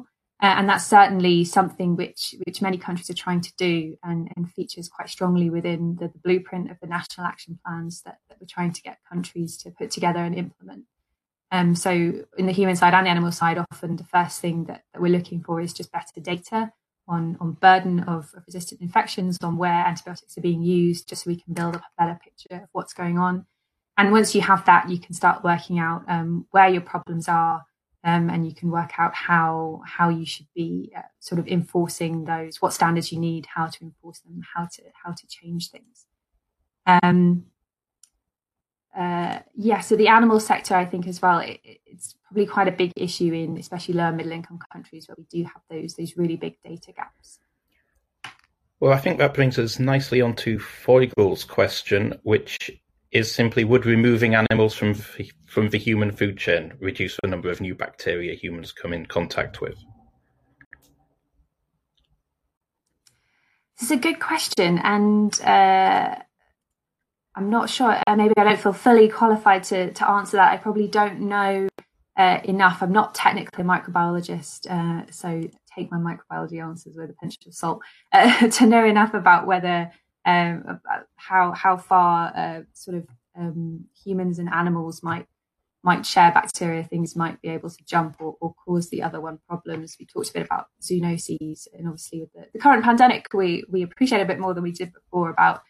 uh, 0.42 0.54
and 0.56 0.68
that's 0.68 0.86
certainly 0.86 1.44
something 1.44 1.96
which 1.96 2.34
which 2.44 2.62
many 2.62 2.78
countries 2.78 3.10
are 3.10 3.14
trying 3.14 3.40
to 3.40 3.52
do, 3.56 3.96
and, 4.02 4.30
and 4.36 4.50
features 4.50 4.88
quite 4.88 5.08
strongly 5.08 5.50
within 5.50 5.96
the, 6.00 6.08
the 6.08 6.18
blueprint 6.18 6.70
of 6.70 6.78
the 6.80 6.86
national 6.86 7.26
action 7.26 7.58
plans 7.64 8.02
that, 8.02 8.18
that, 8.28 8.38
we're 8.40 8.46
trying 8.46 8.72
to 8.72 8.82
get 8.82 8.98
countries 9.08 9.56
to 9.58 9.70
put 9.70 9.90
together 9.90 10.20
and 10.20 10.34
implement. 10.34 10.84
Um, 11.52 11.74
so, 11.74 11.90
in 12.38 12.46
the 12.46 12.52
human 12.52 12.76
side 12.76 12.94
and 12.94 13.06
the 13.06 13.10
animal 13.10 13.32
side, 13.32 13.58
often 13.58 13.96
the 13.96 14.04
first 14.04 14.40
thing 14.40 14.64
that, 14.64 14.84
that 14.92 15.02
we're 15.02 15.12
looking 15.12 15.42
for 15.42 15.60
is 15.60 15.72
just 15.72 15.92
better 15.92 16.20
data 16.20 16.72
on 17.06 17.36
on 17.40 17.52
burden 17.52 18.00
of, 18.00 18.30
of 18.36 18.44
resistant 18.46 18.80
infections, 18.80 19.36
on 19.42 19.58
where 19.58 19.84
antibiotics 19.86 20.38
are 20.38 20.42
being 20.42 20.62
used, 20.62 21.08
just 21.08 21.24
so 21.24 21.30
we 21.30 21.40
can 21.40 21.54
build 21.54 21.76
up 21.76 21.82
a 21.82 22.02
better 22.02 22.18
picture 22.22 22.62
of 22.62 22.68
what's 22.72 22.94
going 22.94 23.18
on 23.18 23.46
and 24.00 24.12
once 24.12 24.34
you 24.34 24.40
have 24.40 24.64
that, 24.64 24.88
you 24.88 24.98
can 24.98 25.12
start 25.12 25.44
working 25.44 25.78
out 25.78 26.04
um, 26.08 26.46
where 26.52 26.70
your 26.70 26.80
problems 26.80 27.28
are, 27.28 27.66
um, 28.02 28.30
and 28.30 28.46
you 28.46 28.54
can 28.54 28.70
work 28.70 28.98
out 28.98 29.14
how 29.14 29.82
how 29.84 30.08
you 30.08 30.24
should 30.24 30.46
be 30.54 30.90
uh, 30.96 31.02
sort 31.18 31.38
of 31.38 31.46
enforcing 31.46 32.24
those, 32.24 32.62
what 32.62 32.72
standards 32.72 33.12
you 33.12 33.18
need, 33.18 33.46
how 33.46 33.66
to 33.66 33.84
enforce 33.84 34.20
them, 34.20 34.42
how 34.54 34.66
to 34.66 34.82
how 35.04 35.12
to 35.12 35.26
change 35.26 35.70
things. 35.70 36.06
Um, 36.86 37.44
uh, 38.96 39.38
yeah, 39.54 39.80
so 39.80 39.96
the 39.96 40.08
animal 40.08 40.40
sector, 40.40 40.74
I 40.74 40.84
think 40.84 41.06
as 41.06 41.22
well, 41.22 41.38
it, 41.38 41.60
it's 41.64 42.16
probably 42.24 42.46
quite 42.46 42.68
a 42.68 42.72
big 42.72 42.92
issue 42.96 43.32
in 43.32 43.56
especially 43.58 43.94
lower 43.94 44.12
middle 44.12 44.32
income 44.32 44.58
countries 44.72 45.06
where 45.06 45.16
we 45.16 45.24
do 45.30 45.44
have 45.44 45.62
those 45.70 45.94
those 45.94 46.16
really 46.16 46.36
big 46.36 46.56
data 46.62 46.92
gaps. 46.92 47.38
Well, 48.80 48.94
I 48.94 48.98
think 48.98 49.18
that 49.18 49.34
brings 49.34 49.58
us 49.58 49.78
nicely 49.78 50.22
onto 50.22 50.58
Foigel's 50.58 51.44
question, 51.44 52.18
which 52.22 52.80
is 53.12 53.32
simply 53.32 53.64
would 53.64 53.86
removing 53.86 54.34
animals 54.34 54.74
from 54.74 54.94
from 55.46 55.68
the 55.70 55.78
human 55.78 56.12
food 56.12 56.38
chain 56.38 56.72
reduce 56.80 57.16
the 57.22 57.28
number 57.28 57.50
of 57.50 57.60
new 57.60 57.74
bacteria 57.74 58.34
humans 58.34 58.72
come 58.72 58.92
in 58.92 59.06
contact 59.06 59.60
with? 59.60 59.76
It's 63.80 63.90
a 63.90 63.96
good 63.96 64.20
question, 64.20 64.78
and 64.78 65.40
uh, 65.40 66.16
I'm 67.34 67.50
not 67.50 67.70
sure. 67.70 67.96
Uh, 68.06 68.14
maybe 68.14 68.34
I 68.36 68.44
don't 68.44 68.60
feel 68.60 68.72
fully 68.72 69.08
qualified 69.08 69.64
to 69.64 69.92
to 69.92 70.08
answer 70.08 70.36
that. 70.36 70.52
I 70.52 70.58
probably 70.58 70.86
don't 70.86 71.22
know 71.22 71.68
uh, 72.16 72.40
enough. 72.44 72.82
I'm 72.82 72.92
not 72.92 73.14
technically 73.14 73.64
a 73.64 73.66
microbiologist, 73.66 74.70
uh, 74.70 75.10
so 75.10 75.48
take 75.74 75.90
my 75.90 75.98
microbiology 75.98 76.62
answers 76.62 76.96
with 76.96 77.10
a 77.10 77.14
pinch 77.14 77.38
of 77.46 77.54
salt 77.54 77.80
uh, 78.12 78.48
to 78.50 78.66
know 78.66 78.84
enough 78.84 79.14
about 79.14 79.46
whether 79.46 79.90
um, 80.30 80.80
how 81.16 81.52
how 81.52 81.76
far 81.76 82.32
uh, 82.36 82.60
sort 82.72 82.96
of 82.98 83.06
um, 83.38 83.86
humans 84.04 84.38
and 84.38 84.48
animals 84.48 85.02
might 85.02 85.26
might 85.82 86.04
share 86.04 86.30
bacteria, 86.30 86.84
things 86.84 87.16
might 87.16 87.40
be 87.40 87.48
able 87.48 87.70
to 87.70 87.84
jump 87.86 88.16
or, 88.20 88.36
or, 88.40 88.54
cause 88.66 88.90
the 88.90 89.02
other 89.02 89.18
one 89.18 89.38
problems. 89.48 89.96
We 89.98 90.04
talked 90.04 90.28
a 90.28 90.34
bit 90.34 90.44
about 90.44 90.66
zoonoses, 90.82 91.66
and 91.72 91.86
obviously 91.86 92.20
with 92.20 92.32
the, 92.34 92.46
the 92.52 92.58
current 92.58 92.84
pandemic, 92.84 93.26
we 93.32 93.64
we 93.68 93.82
appreciate 93.82 94.20
a 94.20 94.26
bit 94.26 94.38
more 94.38 94.54
than 94.54 94.62
we 94.62 94.72
did 94.72 94.92
before 94.92 95.30
about 95.30 95.62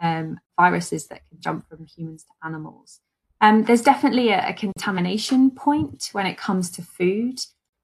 um, 0.00 0.38
viruses 0.58 1.08
that 1.08 1.22
can 1.28 1.40
jump 1.40 1.68
from 1.68 1.86
humans 1.86 2.24
to 2.24 2.46
animals. 2.46 3.00
Um, 3.40 3.64
there's 3.64 3.82
definitely 3.82 4.30
a, 4.30 4.48
a, 4.48 4.54
contamination 4.54 5.50
point 5.50 6.08
when 6.12 6.26
it 6.26 6.38
comes 6.38 6.70
to 6.72 6.82
food. 6.82 7.38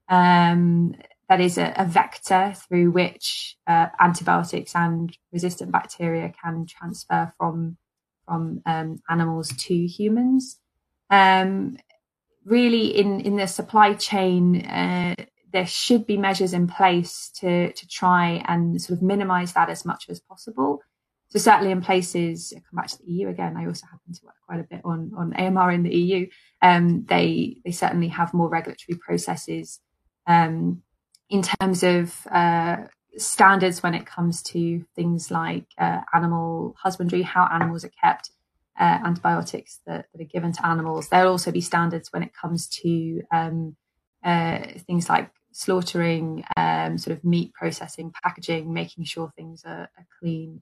Um, 0.08 0.94
that 1.28 1.40
is 1.40 1.58
a, 1.58 1.72
a, 1.76 1.84
vector 1.84 2.52
through 2.54 2.90
which 2.90 3.56
uh, 3.66 3.86
antibiotics 4.00 4.74
and 4.74 5.16
resistant 5.32 5.72
bacteria 5.72 6.32
can 6.42 6.66
transfer 6.66 7.32
from 7.38 7.76
from 8.26 8.62
um, 8.66 9.02
animals 9.08 9.48
to 9.56 9.86
humans. 9.86 10.58
Um, 11.10 11.76
really, 12.44 12.86
in 12.96 13.20
in 13.20 13.36
the 13.36 13.46
supply 13.46 13.94
chain, 13.94 14.64
uh, 14.66 15.14
there 15.52 15.66
should 15.66 16.06
be 16.06 16.16
measures 16.16 16.52
in 16.52 16.66
place 16.66 17.30
to 17.40 17.72
to 17.72 17.88
try 17.88 18.42
and 18.46 18.80
sort 18.80 18.98
of 18.98 19.02
minimise 19.02 19.52
that 19.52 19.70
as 19.70 19.84
much 19.84 20.06
as 20.08 20.20
possible. 20.20 20.80
So 21.28 21.38
certainly 21.38 21.72
in 21.72 21.80
places, 21.80 22.52
I 22.54 22.60
come 22.60 22.76
back 22.76 22.88
to 22.88 22.98
the 22.98 23.10
EU 23.10 23.28
again. 23.28 23.56
I 23.56 23.64
also 23.64 23.86
happen 23.86 24.12
to 24.12 24.20
work 24.26 24.34
quite 24.46 24.60
a 24.60 24.64
bit 24.64 24.82
on 24.84 25.12
on 25.16 25.32
AMR 25.34 25.70
in 25.70 25.82
the 25.82 25.96
EU. 25.96 26.26
Um, 26.60 27.06
they 27.08 27.56
they 27.64 27.72
certainly 27.72 28.08
have 28.08 28.34
more 28.34 28.50
regulatory 28.50 28.98
processes 28.98 29.80
um, 30.26 30.82
in 31.32 31.40
terms 31.40 31.82
of 31.82 32.14
uh, 32.30 32.76
standards 33.16 33.82
when 33.82 33.94
it 33.94 34.04
comes 34.04 34.42
to 34.42 34.84
things 34.94 35.30
like 35.30 35.64
uh, 35.78 36.02
animal 36.12 36.76
husbandry, 36.78 37.22
how 37.22 37.48
animals 37.50 37.86
are 37.86 37.90
kept, 38.02 38.30
uh, 38.78 38.98
antibiotics 39.04 39.80
that, 39.86 40.06
that, 40.12 40.20
are 40.20 40.26
given 40.26 40.52
to 40.52 40.66
animals. 40.66 41.08
There'll 41.08 41.32
also 41.32 41.50
be 41.50 41.62
standards 41.62 42.12
when 42.12 42.22
it 42.22 42.34
comes 42.34 42.68
to 42.82 43.22
um, 43.32 43.76
uh, 44.22 44.58
things 44.86 45.08
like 45.08 45.30
slaughtering, 45.52 46.44
um, 46.58 46.98
sort 46.98 47.16
of 47.16 47.24
meat 47.24 47.54
processing, 47.54 48.12
packaging, 48.22 48.70
making 48.70 49.04
sure 49.04 49.32
things 49.34 49.62
are, 49.64 49.88
are 49.96 50.06
clean. 50.20 50.60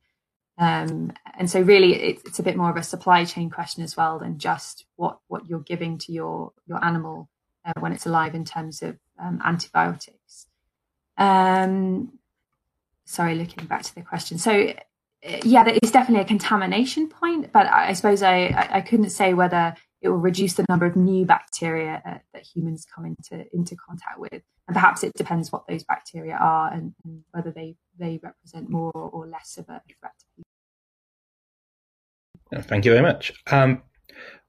Um, 0.56 1.12
and 1.36 1.50
so 1.50 1.60
really 1.62 1.94
it, 1.94 2.20
it's 2.26 2.38
a 2.38 2.44
bit 2.44 2.56
more 2.56 2.70
of 2.70 2.76
a 2.76 2.84
supply 2.84 3.24
chain 3.24 3.50
question 3.50 3.82
as 3.82 3.96
well 3.96 4.20
than 4.20 4.38
just 4.38 4.84
what, 4.94 5.18
what 5.26 5.48
you're 5.48 5.58
giving 5.58 5.98
to 5.98 6.12
your, 6.12 6.52
your 6.66 6.84
animal 6.84 7.28
uh, 7.64 7.72
when 7.80 7.92
it's 7.92 8.06
alive 8.06 8.36
in 8.36 8.44
terms 8.44 8.82
of 8.82 8.96
um, 9.18 9.40
antibiotics. 9.44 10.19
Um, 11.20 12.18
sorry, 13.04 13.34
looking 13.34 13.66
back 13.66 13.82
to 13.82 13.94
the 13.94 14.02
question. 14.02 14.38
So 14.38 14.72
uh, 15.24 15.36
yeah, 15.44 15.68
is 15.82 15.92
definitely 15.92 16.22
a 16.22 16.26
contamination 16.26 17.08
point, 17.08 17.52
but 17.52 17.66
I, 17.66 17.88
I 17.88 17.92
suppose 17.92 18.22
I, 18.22 18.68
I, 18.72 18.80
couldn't 18.80 19.10
say 19.10 19.34
whether 19.34 19.74
it 20.00 20.08
will 20.08 20.16
reduce 20.16 20.54
the 20.54 20.64
number 20.70 20.86
of 20.86 20.96
new 20.96 21.26
bacteria 21.26 22.00
uh, 22.06 22.18
that 22.32 22.42
humans 22.42 22.86
come 22.92 23.04
into 23.04 23.44
into 23.54 23.76
contact 23.76 24.18
with, 24.18 24.42
and 24.66 24.74
perhaps 24.74 25.04
it 25.04 25.12
depends 25.14 25.52
what 25.52 25.68
those 25.68 25.84
bacteria 25.84 26.36
are 26.36 26.72
and, 26.72 26.94
and 27.04 27.22
whether 27.32 27.50
they 27.50 27.76
they 27.98 28.18
represent 28.22 28.70
more 28.70 28.92
or 28.94 29.26
less 29.26 29.58
of 29.58 29.68
a 29.68 29.82
threat 30.00 30.14
to 30.18 30.24
people. 30.36 30.44
Thank 32.66 32.86
you 32.86 32.92
very 32.92 33.02
much. 33.02 33.30
Um, 33.50 33.82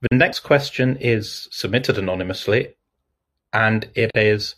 the 0.10 0.16
next 0.16 0.40
question 0.40 0.96
is 0.96 1.50
submitted 1.52 1.98
anonymously, 1.98 2.76
and 3.52 3.90
it 3.94 4.12
is 4.16 4.56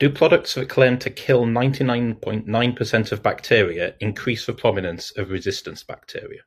Do 0.00 0.08
products 0.08 0.54
that 0.54 0.70
claim 0.70 0.98
to 1.00 1.10
kill 1.10 1.44
99.9% 1.44 3.12
of 3.12 3.22
bacteria 3.22 3.94
increase 4.00 4.46
the 4.46 4.54
prominence 4.54 5.12
of 5.16 5.30
resistance 5.30 5.82
bacteria? 5.82 6.40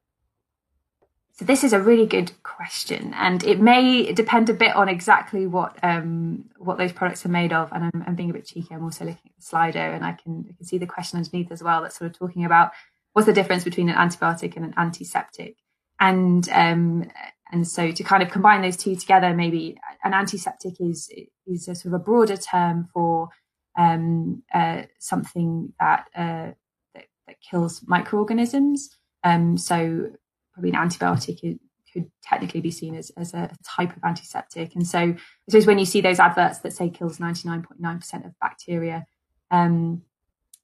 So 1.33 1.45
this 1.45 1.63
is 1.63 1.71
a 1.71 1.79
really 1.79 2.07
good 2.07 2.31
question, 2.43 3.13
and 3.15 3.43
it 3.43 3.59
may 3.59 4.11
depend 4.11 4.49
a 4.49 4.53
bit 4.53 4.75
on 4.75 4.89
exactly 4.89 5.47
what 5.47 5.77
um, 5.83 6.45
what 6.57 6.77
those 6.77 6.91
products 6.91 7.25
are 7.25 7.29
made 7.29 7.53
of. 7.53 7.71
And 7.71 7.85
I'm, 7.85 8.03
I'm, 8.07 8.15
being 8.15 8.29
a 8.29 8.33
bit 8.33 8.45
cheeky. 8.45 8.73
I'm 8.73 8.83
also 8.83 9.05
looking 9.05 9.31
at 9.31 9.35
the 9.37 9.43
Slido, 9.43 9.95
and 9.95 10.05
I 10.05 10.13
can 10.13 10.45
I 10.47 10.53
can 10.53 10.65
see 10.65 10.77
the 10.77 10.85
question 10.85 11.17
underneath 11.17 11.51
as 11.51 11.63
well. 11.63 11.81
That's 11.81 11.97
sort 11.97 12.11
of 12.11 12.17
talking 12.17 12.45
about 12.45 12.71
what's 13.13 13.25
the 13.25 13.33
difference 13.33 13.63
between 13.63 13.89
an 13.89 13.95
antibiotic 13.95 14.55
and 14.55 14.65
an 14.65 14.73
antiseptic 14.77 15.57
and 15.99 16.49
um, 16.49 17.09
and 17.51 17.67
so 17.67 17.91
to 17.91 18.03
kind 18.03 18.23
of 18.23 18.29
combine 18.29 18.61
those 18.61 18.77
two 18.77 18.95
together, 18.95 19.33
maybe 19.33 19.77
an 20.03 20.13
antiseptic 20.13 20.73
is 20.79 21.09
is 21.47 21.67
a 21.67 21.75
sort 21.75 21.93
of 21.93 22.01
a 22.01 22.03
broader 22.03 22.37
term 22.37 22.89
for 22.93 23.29
um, 23.77 24.43
uh, 24.53 24.83
something 24.99 25.73
that, 25.79 26.07
uh, 26.15 26.51
that, 26.93 27.05
that 27.27 27.41
kills 27.41 27.81
microorganisms. 27.85 28.95
Um, 29.23 29.57
so 29.57 30.11
probably 30.53 30.71
an 30.71 30.75
antibiotic 30.75 31.59
could 31.93 32.11
technically 32.23 32.61
be 32.61 32.71
seen 32.71 32.95
as, 32.95 33.11
as 33.11 33.33
a 33.33 33.51
type 33.63 33.95
of 33.95 34.03
antiseptic. 34.03 34.75
And 34.75 34.85
so 34.85 34.99
I 34.99 35.17
suppose 35.47 35.67
when 35.67 35.79
you 35.79 35.85
see 35.85 36.01
those 36.01 36.19
adverts 36.19 36.59
that 36.59 36.73
say 36.73 36.89
kills 36.89 37.19
99.9% 37.19 38.25
of 38.25 38.39
bacteria, 38.39 39.05
um, 39.51 40.01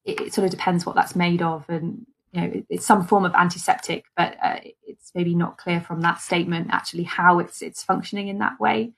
it, 0.04 0.20
it, 0.20 0.34
sort 0.34 0.46
of 0.46 0.52
depends 0.52 0.86
what 0.86 0.96
that's 0.96 1.16
made 1.16 1.42
of. 1.42 1.66
And 1.70 2.06
you 2.32 2.42
know, 2.42 2.64
it's 2.70 2.86
some 2.86 3.06
form 3.06 3.26
of 3.26 3.34
antiseptic, 3.36 4.06
but 4.18 4.38
uh, 4.42 4.60
it's 4.86 5.12
maybe 5.14 5.36
not 5.36 5.58
clear 5.58 5.82
from 5.82 6.02
that 6.02 6.20
statement 6.20 6.70
actually 6.72 7.04
how 7.04 7.40
it's 7.40 7.62
it's 7.62 7.84
functioning 7.84 8.28
in 8.28 8.40
that 8.40 8.60
way. 8.60 8.92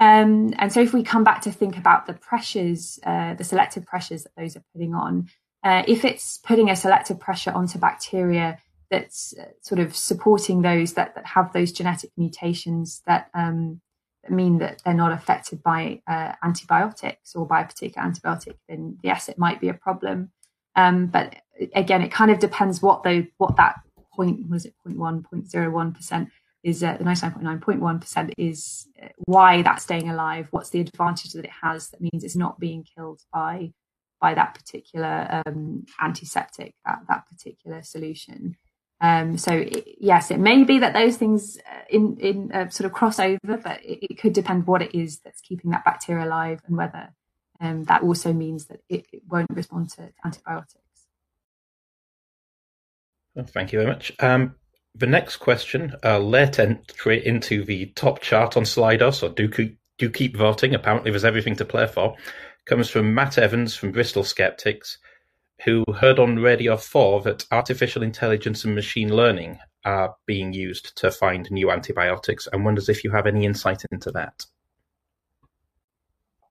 Um, 0.00 0.54
and 0.58 0.72
so, 0.72 0.80
if 0.80 0.92
we 0.92 1.02
come 1.02 1.24
back 1.24 1.42
to 1.42 1.52
think 1.52 1.76
about 1.76 2.06
the 2.06 2.14
pressures, 2.14 2.98
uh, 3.04 3.34
the 3.34 3.44
selective 3.44 3.86
pressures 3.86 4.24
that 4.24 4.32
those 4.36 4.56
are 4.56 4.64
putting 4.72 4.94
on, 4.94 5.28
uh, 5.62 5.82
if 5.86 6.04
it's 6.04 6.38
putting 6.38 6.68
a 6.68 6.76
selective 6.76 7.18
pressure 7.20 7.52
onto 7.52 7.78
bacteria 7.78 8.58
that's 8.90 9.34
uh, 9.40 9.44
sort 9.62 9.80
of 9.80 9.96
supporting 9.96 10.62
those 10.62 10.94
that, 10.94 11.14
that 11.14 11.26
have 11.26 11.52
those 11.52 11.72
genetic 11.72 12.10
mutations 12.16 13.02
that, 13.06 13.30
um, 13.34 13.80
that 14.22 14.30
mean 14.30 14.58
that 14.58 14.82
they're 14.84 14.94
not 14.94 15.12
affected 15.12 15.62
by 15.62 16.02
uh, 16.06 16.32
antibiotics 16.42 17.34
or 17.34 17.46
by 17.46 17.62
a 17.62 17.66
particular 17.66 18.06
antibiotic, 18.06 18.56
then 18.68 18.98
yes, 19.02 19.28
it 19.28 19.38
might 19.38 19.60
be 19.60 19.68
a 19.68 19.74
problem. 19.74 20.30
Um, 20.76 21.06
but 21.06 21.36
again, 21.74 22.02
it 22.02 22.10
kind 22.10 22.30
of 22.30 22.38
depends 22.38 22.82
what 22.82 23.04
the 23.04 23.28
what 23.38 23.56
that 23.56 23.76
point 24.12 24.48
was 24.48 24.64
it 24.64 24.74
0.1, 24.86 25.24
0.01 25.24 25.94
percent 25.94 26.28
is 26.64 26.82
uh, 26.82 26.96
the 26.96 27.04
99.9.1 27.04 28.00
percent 28.00 28.34
is 28.38 28.88
why 29.26 29.62
that's 29.62 29.84
staying 29.84 30.08
alive. 30.08 30.48
What's 30.50 30.70
the 30.70 30.80
advantage 30.80 31.32
that 31.32 31.44
it 31.44 31.50
has 31.62 31.90
that 31.90 32.00
means 32.00 32.24
it's 32.24 32.34
not 32.34 32.58
being 32.58 32.84
killed 32.96 33.20
by 33.32 33.72
by 34.20 34.34
that 34.34 34.54
particular 34.54 35.42
um, 35.46 35.84
antiseptic, 36.00 36.74
that 36.86 37.00
that 37.08 37.26
particular 37.28 37.82
solution. 37.82 38.56
Um, 39.00 39.36
so 39.36 39.52
it, 39.52 39.96
yes, 40.00 40.30
it 40.30 40.40
may 40.40 40.64
be 40.64 40.78
that 40.78 40.94
those 40.94 41.18
things 41.18 41.58
uh, 41.70 41.84
in 41.90 42.16
in 42.18 42.50
uh, 42.52 42.70
sort 42.70 42.86
of 42.86 42.92
cross 42.94 43.18
over, 43.20 43.38
but 43.62 43.84
it, 43.84 43.98
it, 44.10 44.18
could 44.18 44.32
depend 44.32 44.66
what 44.66 44.80
it 44.80 44.94
is 44.94 45.18
that's 45.18 45.42
keeping 45.42 45.70
that 45.72 45.84
bacteria 45.84 46.24
alive 46.24 46.60
and 46.66 46.78
whether 46.78 47.12
um, 47.60 47.84
that 47.84 48.02
also 48.02 48.32
means 48.32 48.64
that 48.66 48.80
it, 48.88 49.06
it 49.12 49.22
won't 49.28 49.50
respond 49.50 49.90
to 49.90 50.10
antibiotics. 50.24 50.78
Well, 53.34 53.44
thank 53.44 53.72
you 53.72 53.80
very 53.80 53.90
much. 53.90 54.12
Um, 54.20 54.54
the 54.94 55.06
next 55.06 55.36
question, 55.38 55.94
uh, 56.04 56.18
late 56.18 56.58
entry 56.58 57.24
into 57.26 57.64
the 57.64 57.86
top 57.96 58.20
chart 58.20 58.56
on 58.56 58.62
Slido, 58.62 59.12
so 59.12 59.28
do 59.28 59.48
keep, 59.48 59.78
do 59.98 60.08
keep 60.08 60.36
voting. 60.36 60.74
Apparently, 60.74 61.10
there's 61.10 61.24
everything 61.24 61.56
to 61.56 61.64
play 61.64 61.86
for. 61.86 62.16
Comes 62.66 62.88
from 62.88 63.14
Matt 63.14 63.36
Evans 63.36 63.74
from 63.74 63.92
Bristol 63.92 64.24
Skeptics, 64.24 64.98
who 65.64 65.84
heard 65.98 66.18
on 66.18 66.38
Radio 66.38 66.76
4 66.76 67.22
that 67.22 67.44
artificial 67.50 68.02
intelligence 68.02 68.64
and 68.64 68.74
machine 68.74 69.14
learning 69.14 69.58
are 69.84 70.16
being 70.26 70.52
used 70.52 70.96
to 70.96 71.10
find 71.10 71.50
new 71.50 71.70
antibiotics 71.70 72.48
and 72.52 72.64
wonders 72.64 72.88
if 72.88 73.04
you 73.04 73.10
have 73.10 73.26
any 73.26 73.44
insight 73.44 73.82
into 73.90 74.10
that. 74.12 74.46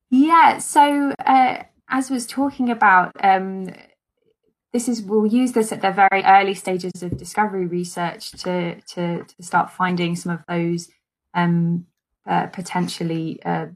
Yeah, 0.10 0.60
so 0.60 1.14
uh, 1.26 1.64
as 1.90 2.12
was 2.12 2.28
talking 2.28 2.70
about, 2.70 3.12
um, 3.24 3.70
this 4.74 4.90
is 4.90 5.04
we'll 5.04 5.28
use 5.28 5.52
this 5.52 5.72
at 5.72 5.82
the 5.82 5.92
very 5.92 6.24
early 6.24 6.56
stages 6.56 7.04
of 7.04 7.16
discovery 7.18 7.68
research 7.68 8.32
to 8.32 8.82
to, 8.82 9.24
to 9.24 9.44
start 9.44 9.72
finding 9.72 10.16
some 10.16 10.34
of 10.34 10.40
those 10.48 10.90
um, 11.34 11.86
uh, 12.28 12.48
potentially 12.48 13.40
uh, 13.46 13.68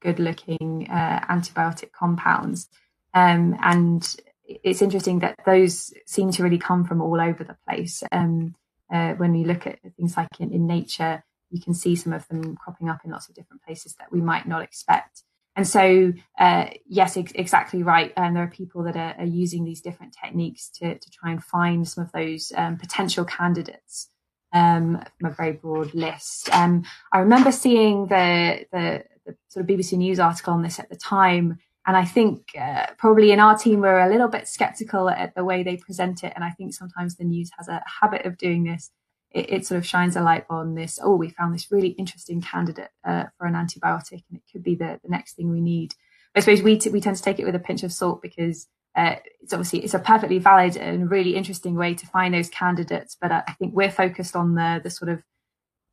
good 0.00 0.18
looking 0.18 0.88
uh, 0.90 1.20
antibiotic 1.28 1.92
compounds. 1.92 2.68
Um, 3.14 3.56
and 3.62 4.16
it's 4.44 4.82
interesting 4.82 5.20
that 5.20 5.36
those 5.44 5.92
seem 6.06 6.30
to 6.32 6.42
really 6.42 6.58
come 6.58 6.84
from 6.84 7.00
all 7.00 7.20
over 7.20 7.44
the 7.44 7.56
place. 7.68 8.02
Um, 8.12 8.54
uh, 8.92 9.14
when 9.14 9.32
we 9.32 9.44
look 9.44 9.66
at 9.66 9.80
things 9.96 10.16
like 10.16 10.28
in, 10.38 10.52
in 10.52 10.66
nature, 10.66 11.24
you 11.50 11.60
can 11.60 11.74
see 11.74 11.96
some 11.96 12.12
of 12.12 12.28
them 12.28 12.56
cropping 12.56 12.88
up 12.88 13.00
in 13.04 13.10
lots 13.10 13.28
of 13.28 13.34
different 13.34 13.62
places 13.62 13.94
that 13.98 14.12
we 14.12 14.20
might 14.20 14.46
not 14.46 14.62
expect. 14.62 15.22
And 15.56 15.66
so, 15.66 16.12
uh, 16.38 16.66
yes, 16.86 17.16
ex- 17.16 17.32
exactly 17.34 17.82
right. 17.82 18.12
And 18.16 18.26
um, 18.26 18.34
there 18.34 18.44
are 18.44 18.48
people 18.48 18.82
that 18.84 18.96
are, 18.96 19.14
are, 19.18 19.24
using 19.24 19.64
these 19.64 19.80
different 19.80 20.14
techniques 20.22 20.68
to, 20.80 20.98
to 20.98 21.10
try 21.10 21.30
and 21.30 21.42
find 21.42 21.88
some 21.88 22.04
of 22.04 22.12
those 22.12 22.52
um, 22.54 22.76
potential 22.76 23.24
candidates 23.24 24.10
um, 24.52 25.02
from 25.18 25.30
a 25.30 25.34
very 25.34 25.52
broad 25.52 25.94
list. 25.94 26.54
Um, 26.54 26.84
I 27.10 27.20
remember 27.20 27.50
seeing 27.50 28.06
the, 28.06 28.66
the, 28.70 29.04
the, 29.24 29.36
sort 29.48 29.68
of 29.68 29.74
BBC 29.74 29.94
News 29.94 30.20
article 30.20 30.52
on 30.52 30.62
this 30.62 30.78
at 30.78 30.90
the 30.90 30.96
time, 30.96 31.58
and 31.86 31.96
I 31.96 32.04
think 32.04 32.50
uh, 32.60 32.86
probably 32.98 33.32
in 33.32 33.40
our 33.40 33.56
team, 33.56 33.80
we're 33.80 34.00
a 34.00 34.10
little 34.10 34.28
bit 34.28 34.48
skeptical 34.48 35.08
at 35.08 35.34
the 35.34 35.44
way 35.44 35.62
they 35.62 35.76
present 35.76 36.24
it. 36.24 36.32
And 36.34 36.44
I 36.44 36.50
think 36.50 36.74
sometimes 36.74 37.16
the 37.16 37.24
news 37.24 37.50
has 37.56 37.68
a 37.68 37.82
habit 38.00 38.26
of 38.26 38.36
doing 38.36 38.64
this. 38.64 38.90
It, 39.36 39.52
it 39.52 39.66
sort 39.66 39.78
of 39.78 39.86
shines 39.86 40.16
a 40.16 40.22
light 40.22 40.46
on 40.48 40.74
this. 40.74 40.98
Oh, 41.02 41.16
we 41.16 41.28
found 41.28 41.54
this 41.54 41.70
really 41.70 41.88
interesting 41.90 42.40
candidate 42.40 42.90
uh, 43.04 43.24
for 43.36 43.46
an 43.46 43.54
antibiotic, 43.54 44.24
and 44.30 44.38
it 44.38 44.42
could 44.50 44.62
be 44.62 44.74
the, 44.74 44.98
the 45.02 45.10
next 45.10 45.34
thing 45.34 45.50
we 45.50 45.60
need. 45.60 45.94
I 46.34 46.40
suppose 46.40 46.62
we, 46.62 46.78
t- 46.78 46.90
we 46.90 47.00
tend 47.00 47.16
to 47.16 47.22
take 47.22 47.38
it 47.38 47.44
with 47.44 47.54
a 47.54 47.60
pinch 47.60 47.82
of 47.82 47.92
salt 47.92 48.22
because 48.22 48.68
uh, 48.94 49.16
it's 49.42 49.52
obviously 49.52 49.80
it's 49.80 49.94
a 49.94 49.98
perfectly 49.98 50.38
valid 50.38 50.76
and 50.76 51.10
really 51.10 51.36
interesting 51.36 51.74
way 51.74 51.94
to 51.94 52.06
find 52.06 52.34
those 52.34 52.48
candidates. 52.48 53.16
But 53.20 53.32
I 53.32 53.54
think 53.58 53.74
we're 53.74 53.90
focused 53.90 54.34
on 54.34 54.54
the 54.54 54.80
the 54.82 54.90
sort 54.90 55.10
of 55.10 55.22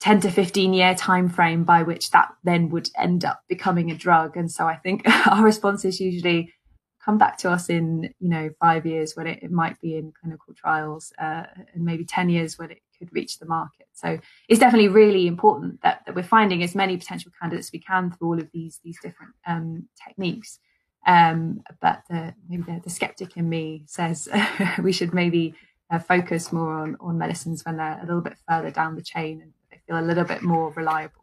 10 0.03 0.20
to 0.20 0.32
15 0.32 0.74
year 0.74 0.95
time 0.95 1.30
frame 1.30 1.64
by 1.64 1.84
which 1.84 2.11
that 2.11 2.34
then 2.44 2.70
would 2.70 2.90
end 2.98 3.24
up 3.24 3.41
becoming 3.48 3.90
a 3.90 3.95
drug 3.95 4.36
and 4.36 4.52
so 4.52 4.68
i 4.68 4.76
think 4.76 5.02
our 5.28 5.41
responses 5.41 6.02
usually 6.02 6.53
come 7.03 7.18
back 7.18 7.38
to 7.38 7.49
us 7.49 7.70
in 7.70 8.14
you 8.20 8.30
know 8.30 8.49
five 8.60 8.86
years 8.86 9.15
when 9.15 9.28
it, 9.28 9.40
it 9.41 9.52
might 9.52 9.80
be 9.80 9.95
in 9.95 10.11
clinical 10.20 10.53
trials 10.53 11.14
uh, 11.22 11.44
and 11.74 11.86
maybe 11.86 12.03
10 12.03 12.30
years 12.30 12.57
when 12.57 12.72
it 12.72 12.80
could 13.04 13.14
reach 13.14 13.40
the 13.40 13.46
market 13.46 13.88
so 13.94 14.20
it's 14.48 14.60
definitely 14.60 14.88
really 14.88 15.28
important 15.28 15.82
that, 15.82 16.02
that 16.06 16.16
we're 16.16 16.24
finding 16.24 16.64
as 16.64 16.76
many 16.76 16.98
potential 16.98 17.32
candidates 17.40 17.68
as 17.68 17.74
we 17.74 17.80
can 17.80 18.12
through 18.12 18.28
all 18.28 18.40
of 18.40 18.50
these 18.54 18.80
these 18.84 19.00
different 19.02 19.34
um, 19.48 19.88
techniques 20.08 20.60
um, 21.06 21.62
but 21.82 22.04
the, 22.10 22.34
maybe 22.48 22.64
the, 22.64 22.82
the 22.84 22.90
skeptic 22.90 23.36
in 23.36 23.50
me 23.50 23.84
says 23.88 24.30
we 24.84 24.94
should 24.94 25.14
maybe 25.14 25.54
uh, 25.92 26.00
focus 26.00 26.54
more 26.54 26.74
on, 26.74 26.96
on 27.02 27.18
medicines 27.18 27.64
when 27.66 27.78
they're 27.78 28.00
a 28.02 28.06
little 28.06 28.22
bit 28.22 28.38
further 28.48 28.72
down 28.72 28.96
the 28.96 29.04
chain 29.04 29.42
and 29.42 29.54
feel 29.88 30.00
a 30.00 30.02
little 30.02 30.24
bit 30.24 30.42
more 30.42 30.72
reliable. 30.72 31.20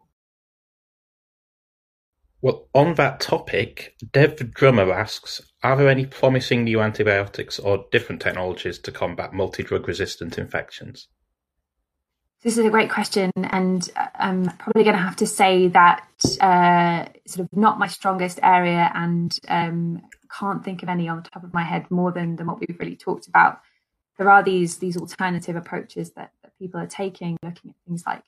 Well, 2.43 2.69
on 2.75 2.95
that 2.95 3.21
topic, 3.21 3.95
Dev 4.13 4.53
Drummer 4.55 4.91
asks 4.93 5.43
Are 5.63 5.77
there 5.77 5.91
any 5.91 6.07
promising 6.07 6.65
new 6.65 6.81
antibiotics 6.81 7.59
or 7.59 7.85
different 7.93 8.23
technologies 8.23 8.79
to 8.81 8.93
combat 8.93 9.35
multi 9.35 9.63
drug 9.63 9.87
resistant 9.87 10.39
infections? 10.39 11.09
This 12.43 12.57
is 12.57 12.65
a 12.65 12.71
great 12.71 12.89
question, 12.89 13.31
and 13.37 13.87
uh, 13.97 14.07
I'm 14.15 14.45
probably 14.57 14.83
going 14.83 14.97
to 14.97 15.03
have 15.03 15.17
to 15.17 15.27
say 15.27 15.69
that 15.69 16.07
uh, 16.41 17.05
sort 17.27 17.45
of 17.45 17.55
not 17.55 17.79
my 17.79 17.87
strongest 17.87 18.41
area, 18.43 18.91
and 18.95 19.39
um, 19.49 20.01
can't 20.39 20.65
think 20.65 20.83
of 20.83 20.89
any 20.89 21.07
on 21.07 21.23
the 21.23 21.29
top 21.29 21.45
of 21.45 21.53
my 21.53 21.63
head 21.63 21.91
more 21.91 22.13
than, 22.13 22.37
than 22.37 22.47
what 22.47 22.59
we've 22.59 22.79
really 22.79 22.97
talked 22.97 23.29
about. 23.29 23.61
There 24.17 24.31
are 24.31 24.43
these 24.43 24.79
these 24.79 24.97
alternative 24.97 25.55
approaches 25.55 26.13
that, 26.13 26.33
that 26.43 26.57
people 26.59 26.81
are 26.81 26.87
taking, 26.87 27.37
looking 27.43 27.73
at 27.73 27.77
things 27.87 28.05
like 28.07 28.23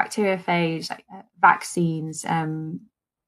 bacteriophage, 0.00 0.88
like 0.88 1.04
uh, 1.14 1.22
vaccines. 1.38 2.24
Um, 2.24 2.80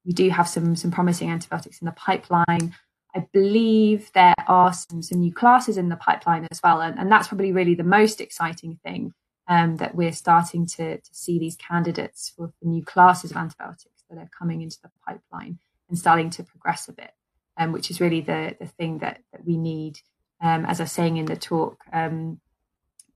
we 0.03 0.13
do 0.13 0.31
have 0.31 0.47
some 0.47 0.75
some 0.75 0.89
promising 0.89 1.29
antibiotics 1.29 1.79
in 1.79 1.85
the 1.85 1.91
pipeline. 1.91 2.73
I 3.15 3.27
believe 3.33 4.11
there 4.15 4.33
are 4.47 4.73
some 4.73 5.03
some 5.03 5.19
new 5.19 5.31
classes 5.31 5.77
in 5.77 5.89
the 5.89 5.95
pipeline 5.95 6.47
as 6.49 6.59
well, 6.63 6.81
and, 6.81 6.97
and 6.97 7.11
that's 7.11 7.27
probably 7.27 7.51
really 7.51 7.75
the 7.75 7.83
most 7.83 8.19
exciting 8.19 8.79
thing 8.83 9.13
um, 9.47 9.77
that 9.77 9.95
we're 9.95 10.11
starting 10.11 10.65
to 10.65 10.97
to 10.97 11.13
see 11.13 11.39
these 11.39 11.55
candidates 11.55 12.33
for, 12.35 12.53
new 12.61 12.83
classes 12.83 13.31
of 13.31 13.37
antibiotics 13.37 14.03
that 14.09 14.17
are 14.17 14.29
coming 14.37 14.61
into 14.61 14.77
the 14.81 14.89
pipeline 15.05 15.59
and 15.89 15.97
starting 15.97 16.29
to 16.29 16.43
progress 16.43 16.87
a 16.87 16.93
bit, 16.93 17.11
um, 17.57 17.71
which 17.71 17.89
is 17.91 17.99
really 17.99 18.21
the 18.21 18.55
the 18.59 18.67
thing 18.67 18.99
that 18.99 19.21
that 19.31 19.45
we 19.45 19.57
need. 19.57 19.99
Um, 20.41 20.65
as 20.65 20.81
I 20.81 20.83
was 20.83 20.91
saying 20.91 21.17
in 21.17 21.25
the 21.25 21.37
talk, 21.37 21.77
um, 21.93 22.41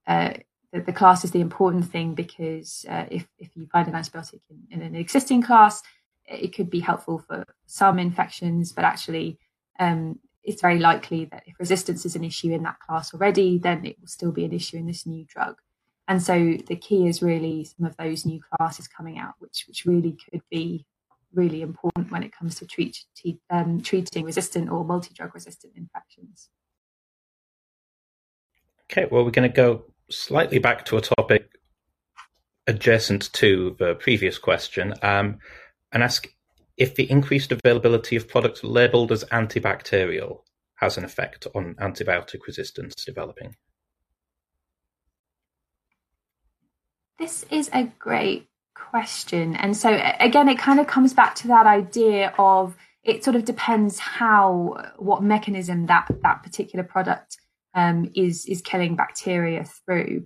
uh, 0.08 0.34
the, 0.72 0.82
the 0.82 0.94
class 0.94 1.24
is 1.24 1.32
the 1.32 1.41
important 1.41 1.86
thing 1.86 2.14
because 2.14 2.86
uh, 2.90 3.06
if, 3.10 3.28
if 3.38 3.49
you 3.56 3.68
find 3.68 3.88
an 3.88 3.94
antibiotic 3.94 4.40
in, 4.49 4.68
in, 4.72 4.82
an 4.82 4.95
existing 4.95 5.41
class, 5.41 5.82
it 6.26 6.54
could 6.54 6.70
be 6.70 6.80
helpful 6.80 7.20
for 7.20 7.45
some 7.66 7.99
infections, 7.99 8.72
but 8.72 8.86
actually, 8.86 9.40
um, 9.80 10.20
it's 10.44 10.62
very 10.62 10.80
likely 10.80 11.26
that 11.26 11.44
if 11.45 11.60
resistance 11.60 12.06
is 12.06 12.16
an 12.16 12.24
issue 12.24 12.52
in 12.54 12.64
that 12.64 12.80
class 12.80 13.14
already, 13.14 13.58
then 13.58 13.86
it 13.86 13.98
will 13.99 14.08
still 14.08 14.32
be 14.32 14.45
an 14.45 14.54
issue 14.54 14.78
in 14.78 14.88
this 14.88 15.06
new 15.06 15.26
drug. 15.26 15.58
And 16.08 16.24
so 16.24 16.56
the 16.68 16.76
key 16.76 17.08
is 17.08 17.22
really 17.22 17.66
some 17.66 17.86
of 17.86 17.98
those 17.98 18.26
new 18.26 18.40
classes 18.56 18.88
coming 18.88 19.18
out, 19.20 19.34
which 19.40 19.66
which 19.68 19.86
really 19.86 20.18
could 20.30 20.42
be 20.50 20.86
really 21.34 21.62
important 21.62 22.12
when 22.12 22.24
it 22.24 22.32
comes 22.32 22.56
to 22.56 22.66
treat, 22.66 22.98
um, 23.50 23.82
treating 23.82 24.26
resistant 24.26 24.70
or 24.70 24.86
multi-drug 24.86 25.34
resistant 25.34 25.74
infections. 25.76 26.50
Okay, 28.90 29.08
well, 29.12 29.26
we're 29.26 29.32
going 29.32 29.50
to 29.50 29.56
go 29.56 29.84
slightly 30.10 30.60
back 30.60 30.86
to 30.86 30.98
a 30.98 31.02
topic 31.02 31.50
adjacent 32.68 33.32
to 33.34 33.76
the 33.80 33.96
previous 33.96 34.38
question 34.38 34.94
um, 35.02 35.38
and 35.92 36.04
ask 36.04 36.28
if 36.78 36.96
the 36.96 37.10
increased 37.10 37.52
availability 37.52 38.16
of 38.16 38.28
products 38.28 38.64
labelled 38.64 39.12
as 39.12 39.24
antibacterial 39.26 40.40
has 40.76 40.98
an 40.98 41.04
effect 41.04 41.48
on 41.56 41.76
antibiotic 41.76 42.46
resistance 42.46 42.94
developing. 43.06 43.56
This 47.19 47.45
is 47.49 47.69
a 47.73 47.91
great 47.98 48.48
question. 48.76 49.56
And 49.56 49.76
so, 49.76 49.99
again, 50.19 50.49
it 50.49 50.60
kind 50.60 50.80
of 50.80 50.88
comes 50.88 51.14
back 51.14 51.35
to 51.35 51.48
that 51.48 51.65
idea 51.65 52.34
of 52.38 52.76
it 53.03 53.23
sort 53.23 53.35
of 53.35 53.45
depends 53.45 53.98
how, 53.98 54.91
what 54.98 55.23
mechanism 55.23 55.88
that, 55.88 56.07
that 56.22 56.44
particular 56.44 56.84
product 56.84 57.38
um, 57.73 58.11
is 58.15 58.45
is 58.45 58.61
killing 58.61 58.95
bacteria 58.95 59.64
through. 59.64 60.26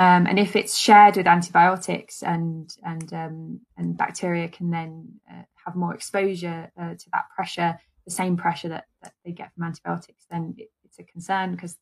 Um, 0.00 0.26
and 0.26 0.38
if 0.38 0.54
it's 0.54 0.76
shared 0.76 1.16
with 1.16 1.26
antibiotics 1.26 2.22
and 2.22 2.70
and 2.84 3.12
um, 3.12 3.60
and 3.76 3.96
bacteria 3.96 4.48
can 4.48 4.70
then 4.70 5.20
uh, 5.30 5.42
have 5.64 5.76
more 5.76 5.94
exposure 5.94 6.70
uh, 6.80 6.94
to 6.94 7.10
that 7.12 7.26
pressure, 7.34 7.78
the 8.04 8.10
same 8.10 8.36
pressure 8.36 8.68
that, 8.68 8.84
that 9.02 9.12
they 9.24 9.32
get 9.32 9.52
from 9.54 9.64
antibiotics, 9.64 10.24
then 10.30 10.54
it, 10.58 10.68
it's 10.84 10.98
a 10.98 11.04
concern 11.04 11.52
because 11.52 11.76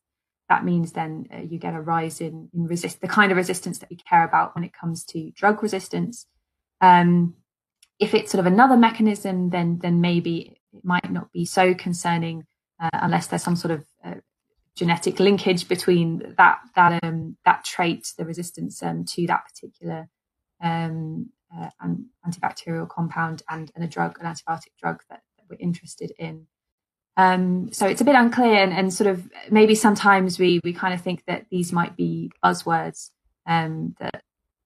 that 0.49 0.63
means 0.63 0.93
then 0.93 1.27
uh, 1.33 1.41
you 1.41 1.57
get 1.59 1.75
a 1.75 1.81
rise 1.81 2.21
in, 2.21 2.49
in 2.53 2.67
resist 2.67 3.01
the 3.01 3.07
kind 3.07 3.31
of 3.31 3.37
resistance 3.37 3.79
that 3.79 3.89
we 3.89 3.97
care 3.97 4.23
about 4.23 4.55
when 4.55 4.63
it 4.63 4.73
comes 4.73 5.03
to 5.05 5.31
drug 5.31 5.61
resistance. 5.61 6.25
Um, 6.81 7.35
if 7.99 8.13
it's 8.13 8.31
sort 8.31 8.39
of 8.39 8.51
another 8.51 8.77
mechanism, 8.77 9.49
then 9.49 9.79
then 9.81 10.01
maybe 10.01 10.59
it 10.73 10.83
might 10.83 11.11
not 11.11 11.31
be 11.31 11.45
so 11.45 11.73
concerning 11.73 12.45
uh, 12.79 12.89
unless 12.93 13.27
there's 13.27 13.43
some 13.43 13.55
sort 13.55 13.71
of 13.71 13.85
uh, 14.03 14.15
genetic 14.75 15.19
linkage 15.19 15.67
between 15.67 16.35
that 16.37 16.59
that 16.75 17.03
um, 17.03 17.37
that 17.43 17.65
trait, 17.65 18.13
the 18.17 18.25
resistance 18.25 18.81
um, 18.83 19.03
to 19.05 19.25
that 19.27 19.43
particular 19.45 20.07
um, 20.61 21.29
uh, 21.55 21.69
antibacterial 22.25 22.87
compound, 22.87 23.43
and, 23.49 23.71
and 23.75 23.83
a 23.83 23.87
drug, 23.87 24.17
an 24.19 24.25
antibiotic 24.25 24.71
drug 24.79 25.01
that, 25.09 25.21
that 25.37 25.45
we're 25.49 25.57
interested 25.59 26.11
in. 26.19 26.47
Um, 27.17 27.73
so 27.73 27.87
it's 27.87 27.99
a 27.99 28.05
bit 28.05 28.15
unclear, 28.15 28.63
and, 28.63 28.71
and, 28.71 28.93
sort 28.93 29.09
of 29.09 29.27
maybe 29.49 29.73
sometimes 29.73 30.37
we 30.37 30.61
we 30.63 30.71
kind 30.71 30.93
of 30.93 31.01
think 31.01 31.23
that 31.25 31.47
these 31.49 31.73
might 31.73 31.97
be 31.97 32.31
buzzwords 32.43 33.09
um, 33.47 33.95
that 33.99 34.21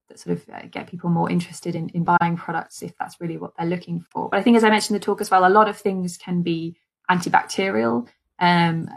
that 0.10 0.20
sort 0.20 0.38
of 0.38 0.50
uh, 0.54 0.68
get 0.70 0.88
people 0.88 1.10
more 1.10 1.32
interested 1.32 1.76
in, 1.76 1.88
in 1.90 2.04
buying 2.04 2.36
products 2.36 2.84
if 2.84 2.94
that's 2.98 3.22
really 3.22 3.38
what 3.38 3.54
they're 3.58 3.68
looking 3.68 4.06
for. 4.12 4.28
But 4.30 4.40
I 4.40 4.44
think, 4.44 4.58
as 4.58 4.66
I 4.66 4.70
mentioned 4.70 4.96
in 4.96 5.00
the 5.00 5.06
talk 5.06 5.22
as 5.22 5.32
well, 5.32 5.48
a 5.48 5.50
lot 5.50 5.70
of 5.70 5.78
things 5.78 6.18
can 6.18 6.42
be 6.42 6.76
antibacterial. 7.10 8.08
Um, 8.38 8.90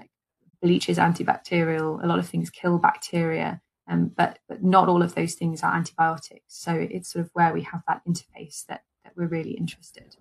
bleach 0.61 0.89
is 0.89 0.99
antibacterial. 0.99 2.03
A 2.03 2.07
lot 2.09 2.19
of 2.19 2.29
things 2.29 2.51
kill 2.51 2.79
bacteria, 2.79 3.61
um, 3.89 4.11
but 4.17 4.41
but 4.49 4.65
not 4.65 4.89
all 4.89 5.03
of 5.03 5.15
those 5.15 5.35
things 5.35 5.63
are 5.63 5.75
antibiotics. 5.75 6.43
So 6.49 6.73
it's 6.73 7.13
sort 7.13 7.25
of 7.25 7.31
where 7.35 7.53
we 7.53 7.63
have 7.63 7.83
that 7.87 8.03
interface 8.05 8.67
that 8.67 8.83
that 9.05 9.13
we're 9.17 9.29
really 9.29 9.53
interested. 9.53 10.17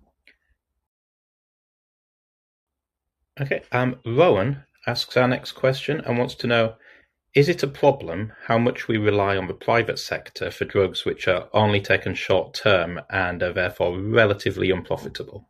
Okay, 3.40 3.62
um, 3.72 3.96
Rowan 4.06 4.62
asks 4.86 5.16
our 5.16 5.26
next 5.26 5.52
question 5.52 6.00
and 6.00 6.18
wants 6.18 6.34
to 6.36 6.46
know: 6.46 6.74
Is 7.34 7.48
it 7.48 7.62
a 7.62 7.68
problem 7.68 8.32
how 8.46 8.58
much 8.58 8.86
we 8.86 8.96
rely 8.96 9.36
on 9.36 9.48
the 9.48 9.54
private 9.54 9.98
sector 9.98 10.50
for 10.50 10.64
drugs 10.64 11.04
which 11.04 11.26
are 11.26 11.48
only 11.52 11.80
taken 11.80 12.14
short 12.14 12.54
term 12.54 13.00
and 13.10 13.42
are 13.42 13.52
therefore 13.52 13.98
relatively 13.98 14.70
unprofitable? 14.70 15.48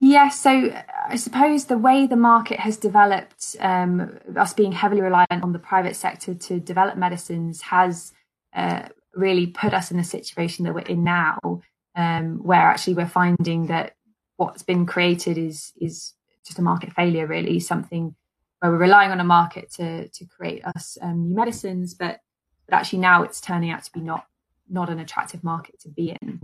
Yeah, 0.00 0.28
so 0.28 0.72
I 1.08 1.16
suppose 1.16 1.64
the 1.64 1.76
way 1.76 2.06
the 2.06 2.14
market 2.14 2.60
has 2.60 2.76
developed, 2.76 3.56
um, 3.58 4.16
us 4.36 4.54
being 4.54 4.70
heavily 4.70 5.00
reliant 5.00 5.42
on 5.42 5.52
the 5.52 5.58
private 5.58 5.96
sector 5.96 6.34
to 6.34 6.60
develop 6.60 6.96
medicines, 6.96 7.62
has 7.62 8.12
uh, 8.54 8.88
really 9.14 9.48
put 9.48 9.74
us 9.74 9.90
in 9.90 9.96
the 9.96 10.04
situation 10.04 10.64
that 10.64 10.74
we're 10.74 10.82
in 10.82 11.02
now, 11.02 11.62
um, 11.96 12.38
where 12.44 12.60
actually 12.60 12.94
we're 12.94 13.08
finding 13.08 13.66
that 13.66 13.96
what's 14.38 14.62
been 14.62 14.86
created 14.86 15.36
is 15.36 15.72
is 15.78 16.14
just 16.46 16.58
a 16.58 16.62
market 16.62 16.92
failure, 16.94 17.26
really, 17.26 17.60
something 17.60 18.14
where 18.60 18.72
we're 18.72 18.78
relying 18.78 19.10
on 19.10 19.20
a 19.20 19.24
market 19.24 19.70
to 19.74 20.08
to 20.08 20.24
create 20.24 20.64
us 20.64 20.96
um, 21.02 21.28
new 21.28 21.36
medicines, 21.36 21.94
but 21.94 22.20
but 22.66 22.74
actually 22.74 23.00
now 23.00 23.22
it's 23.22 23.40
turning 23.40 23.70
out 23.70 23.84
to 23.84 23.92
be 23.92 24.00
not 24.00 24.24
not 24.70 24.88
an 24.88 24.98
attractive 24.98 25.44
market 25.44 25.78
to 25.80 25.88
be 25.88 26.16
in, 26.22 26.40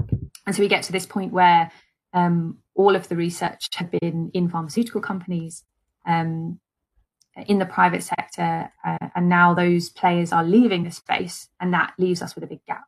and 0.46 0.54
so 0.54 0.60
we 0.60 0.68
get 0.68 0.82
to 0.82 0.92
this 0.92 1.06
point 1.06 1.32
where 1.32 1.70
um, 2.12 2.58
all 2.74 2.94
of 2.94 3.08
the 3.08 3.16
research 3.16 3.68
had 3.74 3.90
been 3.90 4.30
in 4.34 4.48
pharmaceutical 4.48 5.00
companies, 5.00 5.64
um, 6.06 6.60
in 7.46 7.58
the 7.58 7.66
private 7.66 8.02
sector, 8.02 8.70
uh, 8.84 9.08
and 9.14 9.28
now 9.28 9.54
those 9.54 9.88
players 9.88 10.32
are 10.32 10.44
leaving 10.44 10.84
the 10.84 10.90
space, 10.90 11.48
and 11.60 11.72
that 11.72 11.92
leaves 11.98 12.22
us 12.22 12.34
with 12.34 12.44
a 12.44 12.48
big 12.48 12.64
gap. 12.66 12.84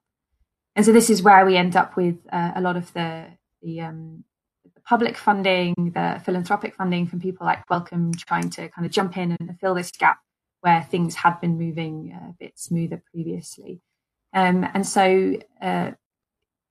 And 0.75 0.85
so 0.85 0.93
this 0.93 1.11
is 1.11 1.23
where 1.23 1.47
we 1.47 1.57
end 1.57 1.77
up 1.77 1.97
with 1.97 2.17
uh, 2.33 2.53
a 2.57 2.61
lot 2.61 2.77
of 2.77 2.93
the 2.93 3.27
the, 3.63 3.81
um, 3.81 4.25
public 4.87 5.17
funding, 5.17 5.75
the 5.95 6.21
philanthropic 6.25 6.75
funding 6.75 7.07
from 7.07 7.21
people 7.21 7.45
like 7.45 7.69
Wellcome 7.69 8.13
trying 8.15 8.51
to 8.51 8.69
kind 8.69 8.87
of 8.87 8.93
jump 8.93 9.17
in 9.17 9.37
and 9.39 9.59
fill 9.61 9.75
this 9.75 9.91
gap 9.91 10.19
where 10.61 10.83
things 10.83 11.15
had 11.15 11.41
been 11.41 11.59
moving 11.59 12.13
a 12.13 12.35
bit 12.39 12.59
smoother 12.59 13.03
previously. 13.13 13.81
Um, 14.33 14.67
and 14.75 14.87
so, 14.87 15.37
uh, 15.61 15.93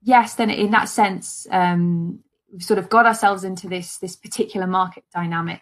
yes, 0.01 0.35
then 0.35 0.49
in 0.49 0.71
that 0.71 0.89
sense, 0.89 1.45
um, 1.51 2.19
we've 2.51 2.63
sort 2.63 2.79
of 2.79 2.89
got 2.89 3.05
ourselves 3.05 3.43
into 3.43 3.67
this 3.67 3.97
this 3.97 4.15
particular 4.15 4.67
market 4.67 5.03
dynamic 5.13 5.61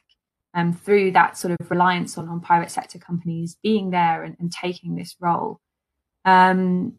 um, 0.53 0.73
through 0.73 1.11
that 1.11 1.37
sort 1.37 1.59
of 1.59 1.71
reliance 1.71 2.17
on, 2.17 2.29
on 2.29 2.39
private 2.39 2.71
sector 2.71 2.99
companies 2.99 3.57
being 3.63 3.89
there 3.89 4.23
and, 4.23 4.35
and 4.39 4.51
taking 4.51 4.95
this 4.95 5.15
role. 5.19 5.59
Um, 6.25 6.93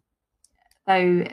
so 0.88 1.24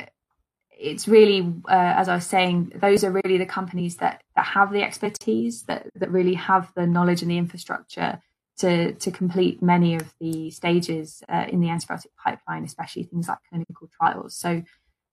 it's 0.81 1.07
really, 1.07 1.41
uh, 1.69 1.93
as 1.99 2.09
I 2.09 2.15
was 2.15 2.25
saying, 2.25 2.73
those 2.75 3.03
are 3.03 3.11
really 3.11 3.37
the 3.37 3.45
companies 3.45 3.97
that 3.97 4.23
that 4.35 4.45
have 4.45 4.71
the 4.71 4.81
expertise, 4.81 5.63
that 5.63 5.87
that 5.95 6.09
really 6.11 6.33
have 6.33 6.71
the 6.75 6.87
knowledge 6.87 7.21
and 7.21 7.29
the 7.29 7.37
infrastructure 7.37 8.19
to 8.57 8.93
to 8.93 9.11
complete 9.11 9.61
many 9.61 9.95
of 9.95 10.13
the 10.19 10.49
stages 10.49 11.23
uh, 11.29 11.45
in 11.47 11.61
the 11.61 11.67
antibiotic 11.67 12.07
pipeline, 12.23 12.63
especially 12.63 13.03
things 13.03 13.27
like 13.27 13.37
clinical 13.49 13.89
trials. 13.97 14.35
So 14.35 14.63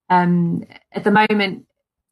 um, 0.09 0.65
at 0.93 1.05
the 1.05 1.11
moment, 1.11 1.66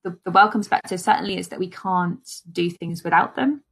the, 0.05 0.19
the 0.24 0.31
Wellcome 0.31 0.61
perspective 0.61 1.01
certainly 1.01 1.39
is 1.39 1.49
that 1.49 1.59
we 1.59 1.69
can't 1.69 2.28
do 2.53 2.70
things 2.70 3.03
without 3.03 3.37
them. 3.37 3.62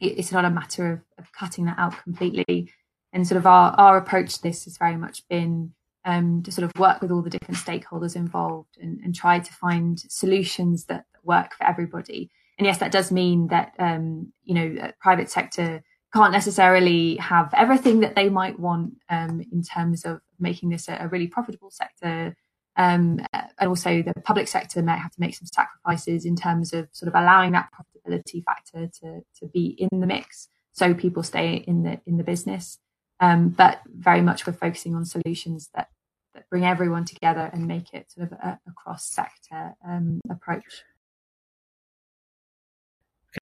It, 0.00 0.18
it's 0.18 0.32
not 0.32 0.44
a 0.44 0.50
matter 0.50 0.92
of, 0.92 1.00
of 1.18 1.32
cutting 1.32 1.66
that 1.66 1.78
out 1.78 2.02
completely. 2.02 2.72
And 3.12 3.26
sort 3.26 3.38
of 3.38 3.46
our, 3.46 3.72
our 3.78 3.96
approach 3.96 4.34
to 4.34 4.42
this 4.42 4.64
has 4.64 4.76
very 4.78 4.96
much 4.96 5.26
been 5.28 5.72
um, 6.06 6.42
to 6.44 6.52
sort 6.52 6.64
of 6.64 6.72
work 6.78 7.02
with 7.02 7.10
all 7.10 7.20
the 7.20 7.30
different 7.30 7.58
stakeholders 7.58 8.16
involved 8.16 8.78
and, 8.80 9.00
and 9.00 9.14
try 9.14 9.38
to 9.40 9.52
find 9.52 10.00
solutions 10.08 10.86
that, 10.86 11.04
work 11.26 11.54
for 11.54 11.66
everybody. 11.66 12.30
And 12.56 12.66
yes, 12.66 12.78
that 12.78 12.92
does 12.92 13.10
mean 13.10 13.48
that 13.48 13.72
um, 13.78 14.32
you 14.44 14.54
know 14.54 14.92
private 15.00 15.28
sector 15.30 15.82
can't 16.14 16.32
necessarily 16.32 17.16
have 17.16 17.52
everything 17.54 18.00
that 18.00 18.14
they 18.14 18.28
might 18.28 18.58
want 18.58 18.94
um, 19.10 19.42
in 19.52 19.62
terms 19.62 20.04
of 20.04 20.20
making 20.38 20.70
this 20.70 20.88
a, 20.88 20.96
a 21.00 21.08
really 21.08 21.26
profitable 21.26 21.70
sector. 21.70 22.34
Um, 22.76 23.20
and 23.32 23.68
also, 23.68 24.02
the 24.02 24.14
public 24.22 24.48
sector 24.48 24.82
may 24.82 24.96
have 24.96 25.10
to 25.12 25.20
make 25.20 25.34
some 25.34 25.46
sacrifices 25.46 26.24
in 26.24 26.36
terms 26.36 26.72
of 26.72 26.88
sort 26.92 27.08
of 27.08 27.20
allowing 27.20 27.52
that 27.52 27.68
profitability 27.74 28.44
factor 28.44 28.88
to 29.00 29.20
to 29.40 29.46
be 29.52 29.76
in 29.78 30.00
the 30.00 30.06
mix, 30.06 30.48
so 30.72 30.94
people 30.94 31.22
stay 31.22 31.56
in 31.56 31.82
the 31.82 32.00
in 32.06 32.16
the 32.16 32.24
business. 32.24 32.78
Um, 33.18 33.48
but 33.48 33.80
very 33.86 34.20
much 34.20 34.46
we're 34.46 34.52
focusing 34.52 34.94
on 34.94 35.06
solutions 35.06 35.70
that 35.74 35.88
that 36.36 36.48
bring 36.50 36.64
everyone 36.64 37.04
together 37.04 37.50
and 37.52 37.66
make 37.66 37.92
it 37.92 38.10
sort 38.12 38.30
of 38.30 38.38
a, 38.38 38.60
a 38.66 38.72
cross 38.72 39.04
sector 39.04 39.74
um, 39.86 40.20
approach. 40.30 40.84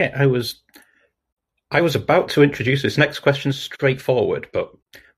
Okay, 0.00 0.12
I 0.16 0.26
was 0.26 0.62
I 1.70 1.80
was 1.80 1.94
about 1.94 2.28
to 2.30 2.42
introduce 2.42 2.82
this 2.82 2.96
next 2.96 3.18
question 3.18 3.52
straightforward, 3.52 4.48
but 4.52 4.70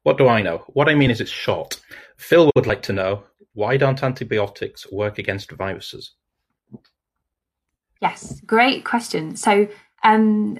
what 0.03 0.19
do 0.19 0.27
I 0.27 0.43
know? 0.43 0.65
What 0.69 0.89
I 0.89 0.95
mean 0.95 1.11
is 1.11 1.21
it's 1.21 1.31
short. 1.31 1.81
Phil 2.17 2.51
would 2.57 2.67
like 2.67 2.83
to 2.83 2.93
know 2.93 3.25
why 3.53 3.77
don't 3.77 4.03
antibiotics 4.03 4.91
work 4.93 5.19
against 5.19 5.51
viruses? 5.51 6.13
Yes, 8.03 8.41
great 8.43 8.85
question. 8.85 9.35
So, 9.37 9.69
um, 10.05 10.59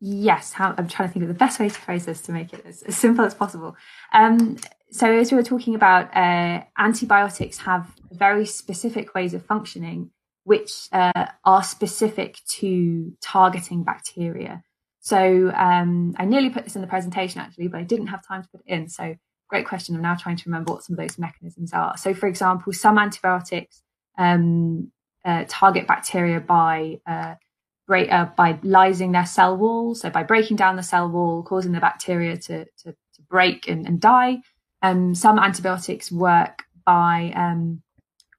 yes, 0.00 0.52
how, 0.52 0.74
I'm 0.76 0.86
trying 0.86 1.08
to 1.08 1.12
think 1.12 1.22
of 1.22 1.28
the 1.28 1.34
best 1.34 1.58
way 1.58 1.70
to 1.70 1.74
phrase 1.74 2.04
this 2.04 2.20
to 2.22 2.32
make 2.32 2.52
it 2.52 2.64
as, 2.66 2.82
as 2.82 2.96
simple 2.96 3.24
as 3.24 3.34
possible. 3.34 3.74
Um, 4.12 4.58
so 4.92 5.10
as 5.10 5.32
we 5.32 5.36
were 5.36 5.42
talking 5.42 5.74
about, 5.74 6.14
uh, 6.14 6.64
antibiotics 6.76 7.58
have 7.58 7.90
very 8.10 8.44
specific 8.44 9.14
ways 9.14 9.32
of 9.32 9.44
functioning, 9.44 10.10
which 10.44 10.88
uh, 10.92 11.26
are 11.46 11.62
specific 11.62 12.40
to 12.48 13.12
targeting 13.22 13.84
bacteria. 13.84 14.62
So 15.00 15.50
um, 15.56 16.14
I 16.18 16.26
nearly 16.26 16.50
put 16.50 16.64
this 16.64 16.76
in 16.76 16.82
the 16.82 16.86
presentation 16.86 17.40
actually, 17.40 17.68
but 17.68 17.80
I 17.80 17.84
didn't 17.84 18.08
have 18.08 18.26
time 18.26 18.42
to 18.42 18.48
put 18.50 18.60
it 18.66 18.70
in. 18.70 18.88
So 18.88 19.16
great 19.48 19.66
question. 19.66 19.96
I'm 19.96 20.02
now 20.02 20.14
trying 20.14 20.36
to 20.36 20.42
remember 20.46 20.74
what 20.74 20.84
some 20.84 20.94
of 20.94 20.98
those 20.98 21.18
mechanisms 21.18 21.72
are. 21.72 21.96
So 21.96 22.12
for 22.12 22.26
example, 22.26 22.74
some 22.74 22.98
antibiotics 22.98 23.82
um, 24.18 24.92
uh, 25.24 25.44
target 25.48 25.86
bacteria 25.86 26.38
by 26.38 27.00
uh, 27.06 27.36
break, 27.86 28.12
uh, 28.12 28.26
by 28.36 28.54
lysing 28.54 29.12
their 29.12 29.26
cell 29.26 29.56
wall, 29.56 29.94
so 29.94 30.10
by 30.10 30.22
breaking 30.22 30.58
down 30.58 30.76
the 30.76 30.82
cell 30.82 31.08
wall, 31.08 31.42
causing 31.42 31.72
the 31.72 31.80
bacteria 31.80 32.36
to, 32.36 32.66
to, 32.84 32.94
break 33.32 33.66
and, 33.66 33.86
and 33.86 34.00
die. 34.00 34.38
Um, 34.82 35.14
some 35.14 35.38
antibiotics 35.38 36.10
work 36.10 36.64
by 36.84 37.32
um, 37.36 37.82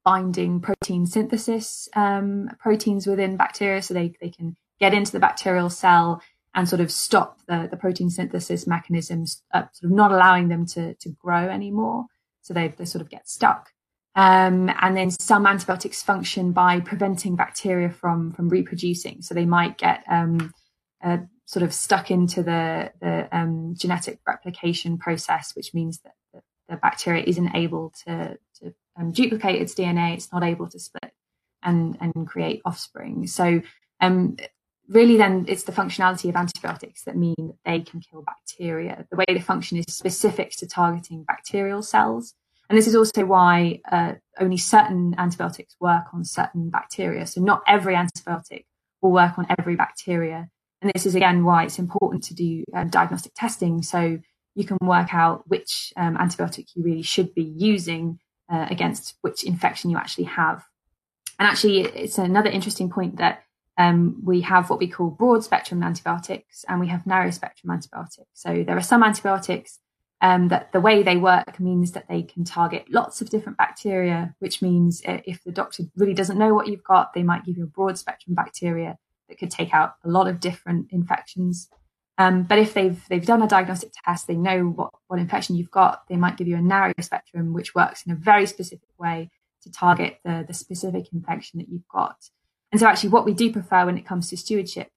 binding 0.03 0.59
protein 0.59 1.05
synthesis 1.05 1.87
um, 1.95 2.49
proteins 2.59 3.07
within 3.07 3.37
bacteria, 3.37 3.81
so 3.81 3.93
they, 3.93 4.13
they 4.21 4.29
can 4.29 4.55
get 4.79 4.93
into 4.93 5.11
the 5.11 5.19
bacterial 5.19 5.69
cell 5.69 6.21
and 6.53 6.67
sort 6.67 6.81
of 6.81 6.91
stop 6.91 7.39
the, 7.47 7.67
the 7.71 7.77
protein 7.77 8.09
synthesis 8.09 8.67
mechanisms, 8.67 9.41
uh, 9.53 9.63
sort 9.71 9.91
of 9.91 9.95
not 9.95 10.11
allowing 10.11 10.49
them 10.49 10.65
to, 10.65 10.93
to 10.95 11.09
grow 11.09 11.47
anymore. 11.49 12.05
So 12.41 12.53
they, 12.53 12.67
they 12.67 12.85
sort 12.85 13.01
of 13.01 13.09
get 13.09 13.27
stuck. 13.27 13.69
Um, 14.15 14.69
and 14.79 14.95
then 14.95 15.09
some 15.09 15.47
antibiotics 15.47 16.03
function 16.03 16.51
by 16.51 16.79
preventing 16.81 17.35
bacteria 17.35 17.89
from 17.89 18.31
from 18.31 18.47
reproducing. 18.47 19.23
So 19.23 19.33
they 19.33 19.45
might 19.45 19.79
get 19.79 20.03
um, 20.07 20.53
uh, 21.03 21.17
sort 21.45 21.63
of 21.63 21.73
stuck 21.73 22.11
into 22.11 22.43
the 22.43 22.91
the 23.01 23.27
um, 23.35 23.73
genetic 23.75 24.19
replication 24.27 24.99
process, 24.99 25.55
which 25.55 25.73
means 25.73 25.99
that 26.01 26.13
the 26.73 26.79
bacteria 26.79 27.23
isn't 27.25 27.55
able 27.55 27.93
to, 28.05 28.37
to 28.59 28.73
um, 28.97 29.11
duplicate 29.11 29.61
its 29.61 29.73
DNA, 29.73 30.15
it's 30.15 30.31
not 30.31 30.43
able 30.43 30.67
to 30.69 30.79
split 30.79 31.11
and, 31.61 31.97
and 32.01 32.27
create 32.27 32.61
offspring. 32.65 33.27
So, 33.27 33.61
um, 34.01 34.37
really, 34.89 35.17
then 35.17 35.45
it's 35.47 35.63
the 35.63 35.71
functionality 35.71 36.29
of 36.29 36.35
antibiotics 36.35 37.03
that 37.03 37.15
mean 37.15 37.35
that 37.37 37.57
they 37.65 37.79
can 37.79 38.01
kill 38.01 38.21
bacteria. 38.21 39.05
The 39.09 39.15
way 39.15 39.25
they 39.27 39.39
function 39.39 39.77
is 39.77 39.85
specific 39.89 40.51
to 40.57 40.67
targeting 40.67 41.23
bacterial 41.23 41.81
cells. 41.81 42.33
And 42.69 42.77
this 42.77 42.87
is 42.87 42.95
also 42.95 43.25
why 43.25 43.81
uh, 43.91 44.13
only 44.39 44.57
certain 44.57 45.15
antibiotics 45.17 45.75
work 45.79 46.05
on 46.13 46.23
certain 46.25 46.69
bacteria. 46.69 47.25
So, 47.27 47.41
not 47.41 47.61
every 47.67 47.95
antibiotic 47.95 48.65
will 49.01 49.11
work 49.11 49.37
on 49.37 49.45
every 49.57 49.75
bacteria. 49.75 50.49
And 50.81 50.91
this 50.93 51.05
is 51.05 51.15
again 51.15 51.45
why 51.45 51.63
it's 51.63 51.79
important 51.79 52.23
to 52.25 52.33
do 52.33 52.63
um, 52.73 52.89
diagnostic 52.89 53.33
testing. 53.35 53.81
So, 53.83 54.19
you 54.55 54.65
can 54.65 54.77
work 54.81 55.13
out 55.13 55.47
which 55.47 55.93
um, 55.97 56.17
antibiotic 56.17 56.67
you 56.75 56.83
really 56.83 57.01
should 57.01 57.33
be 57.33 57.43
using 57.43 58.19
uh, 58.51 58.67
against 58.69 59.15
which 59.21 59.43
infection 59.43 59.89
you 59.89 59.97
actually 59.97 60.25
have. 60.25 60.63
And 61.39 61.47
actually, 61.47 61.81
it's 61.81 62.17
another 62.17 62.49
interesting 62.49 62.89
point 62.89 63.17
that 63.17 63.43
um, 63.77 64.21
we 64.23 64.41
have 64.41 64.69
what 64.69 64.79
we 64.79 64.87
call 64.87 65.09
broad 65.09 65.43
spectrum 65.43 65.81
antibiotics 65.81 66.63
and 66.67 66.79
we 66.79 66.87
have 66.87 67.07
narrow 67.07 67.31
spectrum 67.31 67.71
antibiotics. 67.71 68.29
So 68.33 68.63
there 68.63 68.77
are 68.77 68.83
some 68.83 69.03
antibiotics 69.03 69.79
um, 70.21 70.47
that 70.49 70.71
the 70.71 70.79
way 70.79 71.03
they 71.03 71.17
work 71.17 71.59
means 71.59 71.91
that 71.91 72.07
they 72.07 72.21
can 72.21 72.45
target 72.45 72.85
lots 72.89 73.21
of 73.21 73.29
different 73.29 73.57
bacteria, 73.57 74.35
which 74.39 74.61
means 74.61 75.01
uh, 75.05 75.17
if 75.25 75.43
the 75.43 75.51
doctor 75.51 75.83
really 75.97 76.13
doesn't 76.13 76.37
know 76.37 76.53
what 76.53 76.67
you've 76.67 76.83
got, 76.83 77.13
they 77.13 77.23
might 77.23 77.45
give 77.45 77.57
you 77.57 77.63
a 77.63 77.67
broad 77.67 77.97
spectrum 77.97 78.35
bacteria 78.35 78.97
that 79.27 79.37
could 79.37 79.51
take 79.51 79.73
out 79.73 79.95
a 80.03 80.09
lot 80.09 80.27
of 80.27 80.39
different 80.39 80.87
infections. 80.91 81.69
Um, 82.17 82.43
but 82.43 82.59
if 82.59 82.73
they've 82.73 83.01
they've 83.09 83.25
done 83.25 83.41
a 83.41 83.47
diagnostic 83.47 83.91
test, 84.05 84.27
they 84.27 84.35
know 84.35 84.65
what, 84.65 84.91
what 85.07 85.19
infection 85.19 85.55
you've 85.55 85.71
got, 85.71 86.03
they 86.07 86.15
might 86.15 86.37
give 86.37 86.47
you 86.47 86.57
a 86.57 86.61
narrow 86.61 86.93
spectrum, 86.99 87.53
which 87.53 87.73
works 87.73 88.03
in 88.05 88.11
a 88.11 88.15
very 88.15 88.45
specific 88.45 88.89
way 88.99 89.31
to 89.63 89.71
target 89.71 90.19
the, 90.23 90.45
the 90.47 90.53
specific 90.53 91.11
infection 91.11 91.59
that 91.59 91.69
you've 91.69 91.87
got. 91.87 92.29
And 92.71 92.79
so 92.79 92.87
actually 92.87 93.09
what 93.09 93.25
we 93.25 93.33
do 93.33 93.51
prefer 93.51 93.85
when 93.85 93.97
it 93.97 94.05
comes 94.05 94.29
to 94.29 94.37
stewardship 94.37 94.89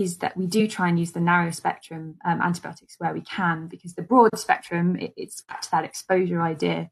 is 0.00 0.18
that 0.18 0.36
we 0.36 0.46
do 0.46 0.66
try 0.66 0.88
and 0.88 0.98
use 0.98 1.12
the 1.12 1.20
narrow 1.20 1.50
spectrum 1.50 2.16
um, 2.24 2.40
antibiotics 2.40 2.94
where 2.98 3.12
we 3.12 3.20
can, 3.20 3.66
because 3.66 3.94
the 3.94 4.02
broad 4.02 4.30
spectrum, 4.36 4.96
it, 4.96 5.12
it's 5.16 5.42
back 5.42 5.60
to 5.62 5.70
that 5.70 5.84
exposure 5.84 6.40
idea. 6.40 6.90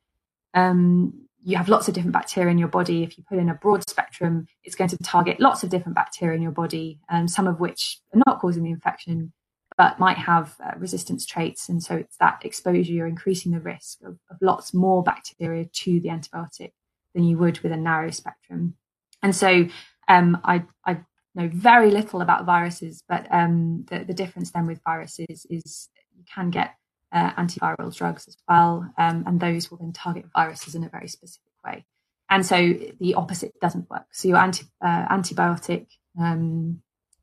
Um, 0.52 1.26
you 1.42 1.56
have 1.56 1.68
lots 1.68 1.88
of 1.88 1.94
different 1.94 2.12
bacteria 2.12 2.50
in 2.50 2.58
your 2.58 2.68
body. 2.68 3.02
If 3.02 3.16
you 3.16 3.24
put 3.26 3.38
in 3.38 3.48
a 3.48 3.54
broad 3.54 3.88
spectrum, 3.88 4.46
it's 4.62 4.74
going 4.74 4.90
to 4.90 4.98
target 4.98 5.40
lots 5.40 5.62
of 5.62 5.70
different 5.70 5.94
bacteria 5.94 6.36
in 6.36 6.42
your 6.42 6.52
body, 6.52 7.00
um, 7.08 7.28
some 7.28 7.46
of 7.46 7.60
which 7.60 8.00
are 8.12 8.20
not 8.26 8.40
causing 8.40 8.62
the 8.62 8.70
infection, 8.70 9.32
but 9.80 9.98
might 9.98 10.18
have 10.18 10.56
uh, 10.62 10.72
resistance 10.76 11.24
traits. 11.24 11.70
And 11.70 11.82
so 11.82 11.94
it's 11.96 12.18
that 12.18 12.44
exposure, 12.44 12.92
you're 12.92 13.06
increasing 13.06 13.52
the 13.52 13.60
risk 13.60 14.02
of, 14.04 14.18
of, 14.30 14.36
lots 14.42 14.74
more 14.74 15.02
bacteria 15.02 15.64
to 15.64 16.00
the 16.00 16.10
antibiotic 16.10 16.72
than 17.14 17.24
you 17.24 17.38
would 17.38 17.60
with 17.60 17.72
a 17.72 17.78
narrow 17.78 18.10
spectrum. 18.10 18.74
And 19.22 19.34
so 19.34 19.68
um, 20.06 20.36
I, 20.44 20.64
I, 20.84 21.00
know 21.34 21.48
very 21.50 21.90
little 21.90 22.20
about 22.20 22.44
viruses, 22.44 23.02
but 23.08 23.26
um, 23.30 23.86
the, 23.88 24.04
the, 24.04 24.12
difference 24.12 24.50
then 24.50 24.66
with 24.66 24.82
viruses 24.84 25.46
is 25.48 25.88
you 26.14 26.24
can 26.34 26.50
get 26.50 26.74
uh, 27.10 27.30
antiviral 27.30 27.96
drugs 27.96 28.28
as 28.28 28.36
well, 28.46 28.84
um, 28.98 29.24
and 29.26 29.40
those 29.40 29.70
will 29.70 29.78
then 29.78 29.94
target 29.94 30.26
viruses 30.36 30.74
in 30.74 30.84
a 30.84 30.90
very 30.90 31.08
specific 31.08 31.52
way. 31.64 31.86
And 32.28 32.44
so 32.44 32.74
the 33.00 33.14
opposite 33.14 33.58
doesn't 33.62 33.88
work. 33.88 34.08
So 34.12 34.28
your 34.28 34.36
anti, 34.36 34.64
uh, 34.84 35.06
antibiotic 35.06 35.86
um, 36.20 36.82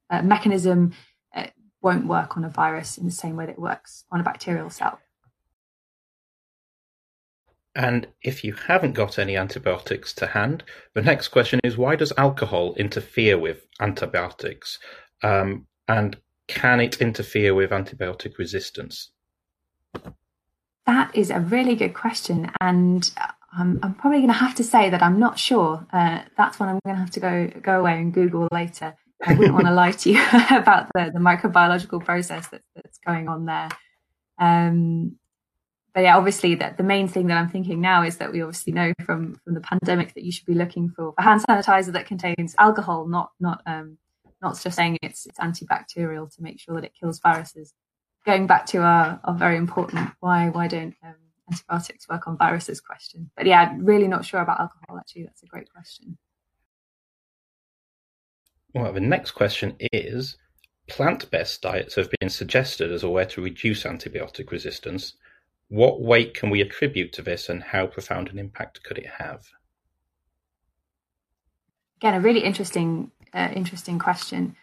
uh, 0.09 0.23
mechanism 0.23 0.93
won't 1.81 2.07
work 2.07 2.37
on 2.37 2.43
a 2.43 2.49
virus 2.49 2.97
in 2.97 3.05
the 3.05 3.11
same 3.11 3.35
way 3.35 3.45
that 3.45 3.53
it 3.53 3.59
works 3.59 4.05
on 4.11 4.19
a 4.19 4.23
bacterial 4.23 4.69
cell. 4.69 4.99
And 7.75 8.07
if 8.23 8.43
you 8.43 8.53
haven't 8.53 8.93
got 8.93 9.19
any 9.19 9.37
antibiotics 9.37 10.11
to 10.15 10.25
hand, 10.25 10.63
the 10.95 11.01
next 11.03 11.27
question 11.27 11.59
is 11.63 11.77
why 11.77 11.95
does 11.95 12.11
alcohol 12.17 12.73
interfere 12.73 13.37
with 13.37 13.67
antibiotics? 13.79 14.79
Um, 15.21 15.67
and 15.87 16.17
can 16.47 16.79
it 16.79 16.99
interfere 16.99 17.53
with 17.53 17.69
antibiotic 17.69 18.39
resistance? 18.39 19.11
That 20.87 21.15
is 21.15 21.29
a 21.29 21.39
really 21.39 21.75
good 21.75 21.93
question. 21.93 22.49
And 22.59 23.07
I'm, 23.55 23.79
I'm 23.83 23.93
probably 23.93 24.19
going 24.19 24.29
to 24.29 24.33
have 24.33 24.55
to 24.55 24.63
say 24.63 24.89
that 24.89 25.03
I'm 25.03 25.19
not 25.19 25.37
sure. 25.37 25.85
Uh, 25.93 26.21
that's 26.35 26.59
one 26.59 26.69
I'm 26.69 26.79
going 26.83 26.95
to 26.95 26.99
have 26.99 27.11
to 27.11 27.19
go, 27.19 27.47
go 27.61 27.79
away 27.79 27.99
and 27.99 28.11
Google 28.11 28.47
later. 28.51 28.95
I 29.25 29.33
wouldn't 29.33 29.53
want 29.53 29.67
to 29.67 29.73
lie 29.73 29.91
to 29.91 30.11
you 30.11 30.21
about 30.51 30.89
the, 30.93 31.11
the 31.13 31.19
microbiological 31.19 32.03
process 32.03 32.47
that, 32.49 32.61
that's 32.75 32.99
going 33.05 33.27
on 33.27 33.45
there. 33.45 33.69
Um, 34.39 35.17
but 35.93 36.03
yeah, 36.03 36.15
obviously 36.15 36.53
that 36.55 36.77
the 36.77 36.83
main 36.83 37.07
thing 37.07 37.25
that 37.27 37.37
I'm 37.37 37.49
thinking 37.49 37.81
now 37.81 38.03
is 38.03 38.17
that 38.17 38.31
we 38.31 38.41
obviously 38.41 38.71
know 38.71 38.93
from 39.03 39.33
from 39.43 39.55
the 39.55 39.61
pandemic 39.61 40.13
that 40.13 40.23
you 40.23 40.31
should 40.31 40.45
be 40.45 40.53
looking 40.53 40.89
for, 40.89 41.15
a 41.17 41.23
hand 41.23 41.41
sanitizer 41.41 41.91
that 41.93 42.05
contains 42.05 42.53
alcohol, 42.59 43.07
not 43.07 43.31
not 43.39 43.63
um, 43.65 43.97
not 44.39 44.59
just 44.61 44.75
saying 44.75 44.99
it's 45.01 45.25
it's 45.25 45.39
antibacterial 45.39 46.31
to 46.35 46.43
make 46.43 46.59
sure 46.59 46.75
that 46.75 46.83
it 46.83 46.93
kills 46.99 47.19
viruses. 47.19 47.73
Going 48.27 48.45
back 48.45 48.67
to 48.67 48.79
our, 48.79 49.19
our 49.23 49.33
very 49.33 49.57
important 49.57 50.11
why 50.19 50.49
why 50.49 50.67
don't 50.67 50.93
um, 51.03 51.15
antibiotics 51.51 52.07
work 52.07 52.27
on 52.27 52.37
viruses 52.37 52.79
question. 52.79 53.31
But 53.35 53.47
yeah, 53.47 53.73
really 53.77 54.07
not 54.07 54.23
sure 54.23 54.41
about 54.41 54.59
alcohol. 54.59 54.99
Actually, 54.99 55.23
that's 55.23 55.41
a 55.41 55.47
great 55.47 55.71
question. 55.73 56.17
Well, 58.77 58.93
the 58.93 58.99
next 58.99 59.31
question 59.31 59.75
is: 59.79 60.37
Plant-based 60.87 61.61
diets 61.61 61.95
have 61.95 62.09
been 62.19 62.29
suggested 62.29 62.91
as 62.91 63.03
a 63.03 63.09
way 63.09 63.25
to 63.25 63.41
reduce 63.41 63.83
antibiotic 63.83 64.51
resistance 64.51 65.13
what 65.69 66.01
weight 66.01 66.33
can 66.33 66.49
we 66.49 66.61
attribute 66.61 67.11
to 67.13 67.21
this 67.21 67.49
and 67.49 67.61
how 67.61 67.87
profound 67.87 68.29
an 68.29 68.39
impact 68.39 68.83
could 68.83 68.97
it 68.97 69.07
have? 69.17 69.45
Again, 71.97 72.13
a 72.13 72.21
really 72.21 72.41
interesting, 72.41 73.11
uh, 73.33 73.49
interesting 73.53 73.99
question. 73.99 74.55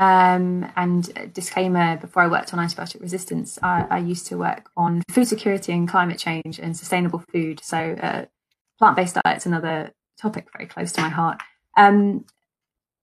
Um, 0.00 0.70
and 0.76 1.32
disclaimer 1.32 1.96
before 1.96 2.22
I 2.22 2.28
worked 2.28 2.54
on 2.54 2.60
antibiotic 2.60 3.00
resistance, 3.00 3.58
I, 3.62 3.86
I, 3.90 3.98
used 3.98 4.28
to 4.28 4.38
work 4.38 4.70
on 4.76 5.02
food 5.10 5.26
security 5.26 5.72
and 5.72 5.88
climate 5.88 6.18
change 6.18 6.60
and 6.60 6.76
sustainable 6.76 7.24
food. 7.32 7.60
So, 7.64 7.96
uh, 8.00 8.26
plant 8.78 8.96
based 8.96 9.16
diet's 9.24 9.44
another 9.44 9.92
topic 10.20 10.46
very 10.56 10.68
close 10.68 10.92
to 10.92 11.00
my 11.00 11.08
heart. 11.08 11.40
Um, 11.76 12.26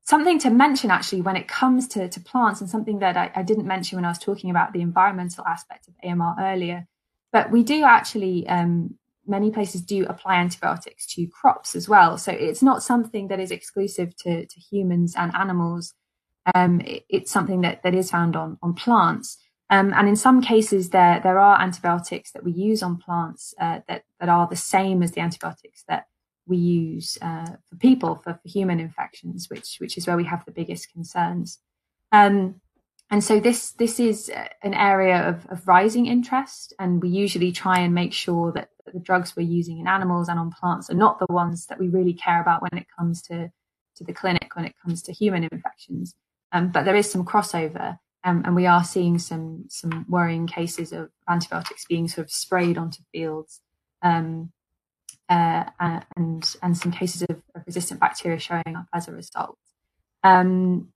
something 0.05 0.37
to 0.39 0.49
mention 0.49 0.91
actually 0.91 1.21
when 1.21 1.35
it 1.35 1.47
comes 1.47 1.87
to, 1.89 2.07
to 2.07 2.19
plants, 2.19 2.61
and 2.61 2.69
something 2.69 2.99
that 2.99 3.17
I, 3.17 3.31
I, 3.35 3.43
didn't 3.43 3.65
mention 3.65 3.97
when 3.97 4.05
I 4.05 4.09
was 4.09 4.19
talking 4.19 4.49
about 4.49 4.71
the 4.71 4.81
environmental 4.81 5.43
aspect 5.45 5.87
of 5.87 5.95
AMR 6.03 6.35
earlier, 6.39 6.87
but 7.31 7.51
we 7.51 7.63
do 7.63 7.83
actually, 7.83 8.47
um, 8.47 8.97
many 9.27 9.49
places 9.51 9.81
do 9.81 10.05
apply 10.05 10.35
antibiotics 10.35 11.07
to 11.15 11.27
crops 11.27 11.75
as 11.75 11.89
well. 11.89 12.17
So 12.17 12.31
it's 12.31 12.61
not 12.61 12.83
something 12.83 13.27
that 13.29 13.39
is 13.39 13.51
exclusive 13.51 14.15
to, 14.17 14.45
to 14.45 14.59
humans 14.59 15.15
and 15.17 15.35
animals. 15.35 15.93
Um, 16.53 16.81
it, 16.81 17.05
it's 17.09 17.31
something 17.31 17.61
that, 17.61 17.81
that 17.83 17.95
is 17.95 18.11
found 18.11 18.35
on, 18.35 18.59
on 18.61 18.75
plants. 18.75 19.37
Um, 19.71 19.91
and 19.95 20.07
in 20.07 20.15
some 20.15 20.41
cases, 20.43 20.91
there, 20.91 21.19
there 21.23 21.39
are 21.39 21.59
antibiotics 21.59 22.31
that 22.33 22.43
we 22.43 22.51
use 22.51 22.83
on 22.83 22.97
plants 22.97 23.55
uh, 23.59 23.79
that, 23.87 24.03
that 24.19 24.29
are 24.29 24.47
the 24.47 24.55
same 24.55 25.01
as 25.01 25.13
the 25.13 25.21
antibiotics 25.21 25.83
that 25.87 26.05
we 26.47 26.57
use 26.57 27.17
uh, 27.21 27.45
for 27.69 27.75
people, 27.79 28.15
for, 28.15 28.33
for 28.33 28.47
human 28.49 28.79
infections, 28.79 29.49
which, 29.49 29.77
which 29.79 29.97
is 29.97 30.07
where 30.07 30.17
we 30.17 30.25
have 30.25 30.45
the 30.45 30.51
biggest 30.51 30.91
concerns. 30.91 31.59
Um, 32.11 32.61
and 33.11 33.23
so 33.23 33.39
this 33.39 33.71
this 33.73 33.99
is 33.99 34.31
an 34.63 34.73
area 34.73 35.29
of, 35.29 35.45
of 35.47 35.67
rising 35.67 36.07
interest, 36.07 36.73
and 36.79 37.01
we 37.01 37.09
usually 37.09 37.51
try 37.51 37.79
and 37.79 37.93
make 37.93 38.13
sure 38.13 38.51
that 38.53 38.69
the 38.91 38.99
drugs 38.99 39.35
we're 39.35 39.43
using 39.43 39.79
in 39.79 39.87
animals 39.87 40.27
and 40.27 40.39
on 40.39 40.51
plants 40.51 40.89
are 40.89 40.95
not 40.95 41.19
the 41.19 41.31
ones 41.31 41.67
that 41.67 41.79
we 41.79 41.87
really 41.87 42.13
care 42.13 42.41
about 42.41 42.61
when 42.63 42.81
it 42.81 42.87
comes 42.97 43.21
to 43.23 43.51
to 43.97 44.03
the 44.03 44.13
clinic, 44.13 44.55
when 44.55 44.65
it 44.65 44.75
comes 44.83 45.03
to 45.03 45.13
human 45.13 45.47
infections. 45.51 46.15
Um, 46.51 46.69
but 46.69 46.83
there 46.83 46.95
is 46.95 47.09
some 47.09 47.25
crossover, 47.25 47.99
um, 48.23 48.41
and 48.43 48.55
we 48.55 48.65
are 48.65 48.83
seeing 48.83 49.19
some 49.19 49.65
some 49.69 50.05
worrying 50.09 50.47
cases 50.47 50.91
of 50.91 51.11
antibiotics 51.29 51.85
being 51.85 52.07
sort 52.07 52.25
of 52.25 52.31
sprayed 52.31 52.77
onto 52.77 53.03
fields, 53.11 53.61
um, 54.01 54.51
uh, 55.29 55.65
and 56.15 56.55
and 56.61 56.77
some 56.77 56.91
cases 56.91 57.23
of, 57.23 57.41
of, 57.55 57.63
resistant 57.65 57.99
bacteria 57.99 58.39
showing 58.39 58.75
up 58.75 58.85
as 58.93 59.07
a 59.07 59.11
result. 59.11 59.57
Um, 60.23 60.89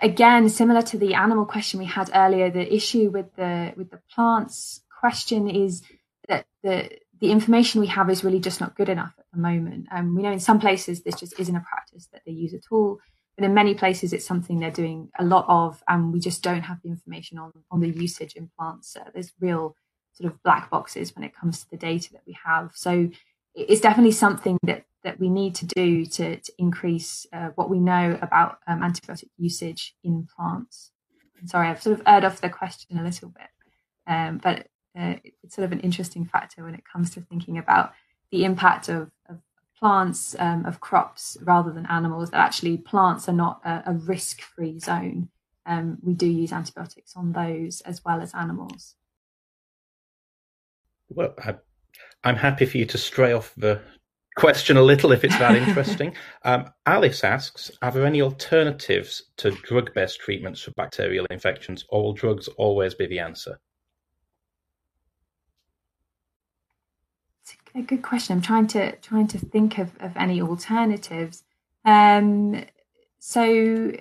again, 0.00 0.48
similar 0.48 0.82
to 0.82 0.98
the 0.98 1.14
animal 1.14 1.46
question 1.46 1.80
we 1.80 1.86
had 1.86 2.10
earlier, 2.14 2.50
the 2.50 2.72
issue 2.74 3.10
with 3.10 3.34
the 3.36 3.72
with 3.76 3.90
the 3.90 4.00
plants 4.14 4.80
question 5.00 5.48
is 5.48 5.82
that 6.28 6.46
the 6.62 6.90
the 7.20 7.30
information 7.30 7.80
we 7.80 7.86
have 7.86 8.10
is 8.10 8.24
really 8.24 8.40
just 8.40 8.60
not 8.60 8.76
good 8.76 8.88
enough 8.88 9.14
at 9.18 9.24
the 9.32 9.38
moment. 9.38 9.86
Um, 9.90 10.14
we 10.14 10.22
know 10.22 10.32
in 10.32 10.40
some 10.40 10.60
places 10.60 11.02
this 11.02 11.14
just 11.14 11.38
isn't 11.38 11.56
a 11.56 11.60
practice 11.60 12.08
that 12.12 12.22
they 12.26 12.32
use 12.32 12.52
at 12.52 12.64
all, 12.70 12.98
but 13.36 13.44
in 13.44 13.54
many 13.54 13.74
places 13.74 14.12
it's 14.12 14.26
something 14.26 14.58
they're 14.58 14.70
doing 14.70 15.08
a 15.18 15.24
lot 15.24 15.46
of, 15.48 15.82
and 15.88 16.12
we 16.12 16.20
just 16.20 16.42
don't 16.42 16.62
have 16.62 16.82
the 16.82 16.90
information 16.90 17.38
on 17.38 17.52
on 17.70 17.80
the 17.80 17.88
usage 17.88 18.34
in 18.34 18.50
plants. 18.58 18.92
So 18.92 19.00
there's 19.14 19.32
real 19.40 19.74
sort 20.12 20.32
of 20.32 20.42
black 20.42 20.70
boxes 20.70 21.14
when 21.14 21.24
it 21.24 21.34
comes 21.34 21.60
to 21.60 21.70
the 21.70 21.76
data 21.76 22.12
that 22.12 22.22
we 22.26 22.36
have. 22.44 22.72
So 22.74 23.10
it's 23.54 23.80
definitely 23.80 24.12
something 24.12 24.58
that 24.64 24.84
that 25.04 25.18
we 25.18 25.28
need 25.28 25.54
to 25.56 25.66
do 25.66 26.06
to, 26.06 26.36
to 26.36 26.52
increase 26.58 27.26
uh, 27.32 27.48
what 27.56 27.68
we 27.68 27.80
know 27.80 28.16
about 28.22 28.58
um, 28.68 28.82
antibiotic 28.82 29.28
usage 29.36 29.94
in 30.04 30.28
plants. 30.36 30.92
Sorry, 31.44 31.68
I've 31.68 31.82
sort 31.82 31.98
of 31.98 32.06
erred 32.06 32.24
off 32.24 32.40
the 32.40 32.48
question 32.48 32.98
a 32.98 33.02
little 33.02 33.28
bit, 33.28 33.48
um, 34.06 34.38
but 34.38 34.68
uh, 34.96 35.14
it's 35.42 35.56
sort 35.56 35.64
of 35.64 35.72
an 35.72 35.80
interesting 35.80 36.24
factor 36.24 36.62
when 36.62 36.74
it 36.74 36.84
comes 36.90 37.10
to 37.10 37.20
thinking 37.20 37.58
about 37.58 37.92
the 38.30 38.44
impact 38.44 38.88
of, 38.88 39.10
of 39.28 39.38
plants, 39.76 40.36
um, 40.38 40.64
of 40.66 40.78
crops, 40.78 41.36
rather 41.42 41.72
than 41.72 41.86
animals. 41.86 42.30
That 42.30 42.46
actually 42.46 42.76
plants 42.76 43.28
are 43.28 43.32
not 43.32 43.60
a, 43.64 43.82
a 43.86 43.92
risk-free 43.94 44.78
zone. 44.78 45.30
Um, 45.66 45.98
we 46.00 46.14
do 46.14 46.26
use 46.26 46.52
antibiotics 46.52 47.16
on 47.16 47.32
those 47.32 47.80
as 47.80 48.04
well 48.04 48.20
as 48.20 48.34
animals. 48.34 48.94
Well, 51.14 51.34
I, 51.38 51.54
I'm 52.24 52.36
happy 52.36 52.66
for 52.66 52.78
you 52.78 52.86
to 52.86 52.98
stray 52.98 53.32
off 53.32 53.52
the 53.56 53.80
question 54.36 54.76
a 54.76 54.82
little 54.82 55.12
if 55.12 55.24
it's 55.24 55.38
that 55.38 55.56
interesting. 55.56 56.14
Um, 56.44 56.70
Alice 56.86 57.22
asks 57.22 57.70
Are 57.82 57.92
there 57.92 58.04
any 58.04 58.20
alternatives 58.20 59.30
to 59.36 59.52
drug 59.52 59.94
based 59.94 60.18
treatments 60.18 60.62
for 60.62 60.72
bacterial 60.72 61.26
infections, 61.30 61.84
or 61.88 62.02
will 62.02 62.12
drugs 62.14 62.48
always 62.56 62.94
be 62.94 63.06
the 63.06 63.20
answer? 63.20 63.60
It's 67.42 67.56
a 67.76 67.82
good 67.82 68.02
question. 68.02 68.36
I'm 68.36 68.42
trying 68.42 68.66
to 68.68 68.96
trying 68.96 69.28
to 69.28 69.38
think 69.38 69.78
of, 69.78 69.92
of 70.00 70.16
any 70.16 70.42
alternatives. 70.42 71.44
Um, 71.84 72.64
so 73.20 73.92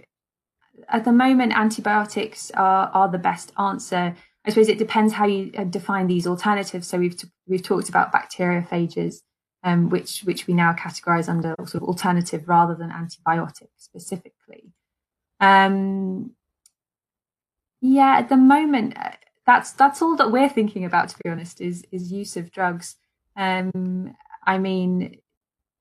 at 0.90 1.06
the 1.06 1.12
moment, 1.12 1.54
antibiotics 1.56 2.52
are, 2.52 2.90
are 2.94 3.10
the 3.10 3.18
best 3.18 3.52
answer. 3.58 4.16
I 4.46 4.50
suppose 4.50 4.70
it 4.70 4.80
depends 4.80 5.14
how 5.14 5.26
you 5.26 5.52
uh, 5.58 5.66
define 5.66 6.08
these 6.08 6.26
alternatives. 6.26 6.88
So 6.88 6.98
we've 6.98 7.16
we've 7.48 7.64
talked 7.64 7.90
about 7.90 8.12
bacteriophages 8.12 9.22
um, 9.64 9.90
which 9.90 10.22
which 10.22 10.48
we 10.48 10.54
now 10.54 10.74
categorize 10.74 11.30
under 11.30 11.56
sort 11.60 11.84
of 11.84 11.84
alternative 11.84 12.48
rather 12.48 12.76
than 12.76 12.90
antibiotic 12.90 13.70
specifically. 13.78 14.72
Um, 15.40 16.32
yeah, 17.82 18.18
at 18.18 18.30
the 18.30 18.38
moment, 18.38 18.98
uh, 18.98 19.12
that's 19.46 19.72
that's 19.74 20.02
all 20.02 20.16
that 20.16 20.32
we're 20.32 20.50
thinking 20.50 20.86
about. 20.86 21.10
To 21.10 21.18
be 21.24 21.30
honest, 21.30 21.62
is 21.62 21.84
is 21.92 22.12
use 22.12 22.38
of 22.38 22.52
drugs. 22.52 22.96
Um, 23.36 24.16
I 24.46 24.58
mean, 24.58 25.20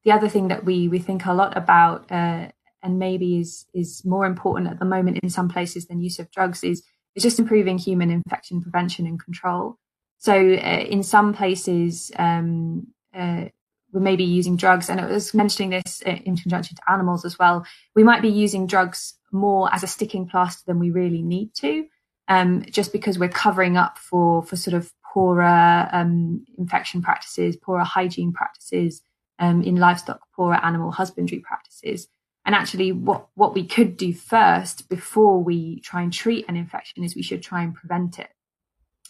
the 0.04 0.12
other 0.12 0.28
thing 0.28 0.48
that 0.48 0.64
we 0.64 0.88
we 0.88 0.98
think 0.98 1.24
a 1.24 1.32
lot 1.32 1.56
about, 1.56 2.10
uh, 2.10 2.48
and 2.82 2.98
maybe 2.98 3.38
is 3.38 3.66
is 3.72 4.04
more 4.04 4.26
important 4.26 4.68
at 4.68 4.78
the 4.78 4.84
moment 4.84 5.20
in 5.22 5.30
some 5.30 5.48
places 5.48 5.86
than 5.86 6.02
use 6.02 6.18
of 6.18 6.30
drugs, 6.30 6.62
is 6.62 6.82
is 7.14 7.22
just 7.22 7.38
improving 7.38 7.78
human 7.78 8.10
infection 8.10 8.60
prevention 8.60 9.06
and 9.06 9.22
control. 9.22 9.76
So, 10.18 10.34
uh, 10.34 10.84
in 10.88 11.02
some 11.02 11.32
places, 11.32 12.12
um, 12.16 12.88
uh, 13.14 13.46
we 13.92 14.00
may 14.00 14.16
be 14.16 14.24
using 14.24 14.56
drugs, 14.56 14.88
and 14.88 15.00
I 15.00 15.06
was 15.06 15.34
mentioning 15.34 15.70
this 15.70 16.00
in 16.02 16.36
conjunction 16.36 16.76
to 16.76 16.92
animals 16.92 17.24
as 17.24 17.38
well. 17.38 17.64
We 17.94 18.04
might 18.04 18.22
be 18.22 18.28
using 18.28 18.66
drugs 18.66 19.14
more 19.32 19.72
as 19.72 19.82
a 19.82 19.86
sticking 19.86 20.28
plaster 20.28 20.62
than 20.66 20.78
we 20.78 20.90
really 20.90 21.22
need 21.22 21.54
to, 21.56 21.86
um, 22.28 22.64
just 22.70 22.92
because 22.92 23.18
we're 23.18 23.28
covering 23.28 23.76
up 23.76 23.98
for 23.98 24.42
for 24.42 24.56
sort 24.56 24.74
of 24.74 24.92
poorer 25.12 25.88
um, 25.92 26.44
infection 26.58 27.02
practices, 27.02 27.56
poorer 27.56 27.84
hygiene 27.84 28.32
practices 28.32 29.02
um, 29.38 29.62
in 29.62 29.76
livestock, 29.76 30.20
poorer 30.36 30.60
animal 30.62 30.90
husbandry 30.90 31.40
practices. 31.40 32.08
And 32.50 32.56
actually, 32.56 32.90
what 32.90 33.28
what 33.36 33.54
we 33.54 33.64
could 33.64 33.96
do 33.96 34.12
first 34.12 34.88
before 34.88 35.40
we 35.40 35.78
try 35.82 36.02
and 36.02 36.12
treat 36.12 36.48
an 36.48 36.56
infection 36.56 37.04
is 37.04 37.14
we 37.14 37.22
should 37.22 37.44
try 37.44 37.62
and 37.62 37.72
prevent 37.72 38.18
it, 38.18 38.26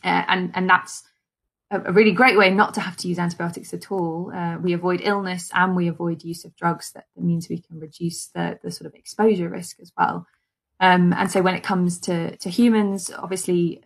uh, 0.04 0.24
and 0.28 0.50
and 0.54 0.68
that's 0.68 1.04
a 1.70 1.90
really 1.90 2.12
great 2.12 2.36
way 2.36 2.50
not 2.50 2.74
to 2.74 2.82
have 2.82 2.98
to 2.98 3.08
use 3.08 3.18
antibiotics 3.18 3.72
at 3.72 3.90
all. 3.90 4.30
Uh, 4.30 4.58
we 4.58 4.74
avoid 4.74 5.00
illness 5.02 5.50
and 5.54 5.74
we 5.74 5.88
avoid 5.88 6.22
use 6.22 6.44
of 6.44 6.54
drugs. 6.54 6.92
That, 6.92 7.06
means 7.16 7.48
we 7.48 7.62
can 7.62 7.80
reduce 7.80 8.26
the, 8.26 8.58
the 8.62 8.70
sort 8.70 8.86
of 8.86 8.94
exposure 8.94 9.48
risk 9.48 9.78
as 9.80 9.90
well. 9.96 10.26
Um, 10.78 11.14
and 11.14 11.30
so 11.30 11.40
when 11.40 11.54
it 11.54 11.62
comes 11.62 11.98
to, 12.00 12.36
to 12.36 12.50
humans, 12.50 13.10
obviously 13.10 13.82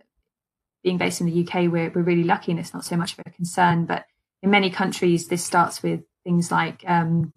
being 0.83 0.99
based 0.99 1.21
in 1.21 1.29
the 1.29 1.47
UK, 1.47 1.71
we're, 1.71 1.93
we're 1.95 2.03
really 2.03 2.25
lucky 2.25 2.51
and 2.51 2.59
it's 2.59 2.75
not 2.75 2.85
so 2.85 2.97
much 2.97 3.13
of 3.13 3.21
a 3.25 3.31
concern. 3.31 3.85
But 3.85 4.05
in 4.43 4.51
many 4.51 4.71
countries, 4.71 5.29
this 5.29 5.45
starts 5.45 5.81
with 5.81 6.01
things 6.25 6.51
like 6.51 6.83
um, 6.89 7.33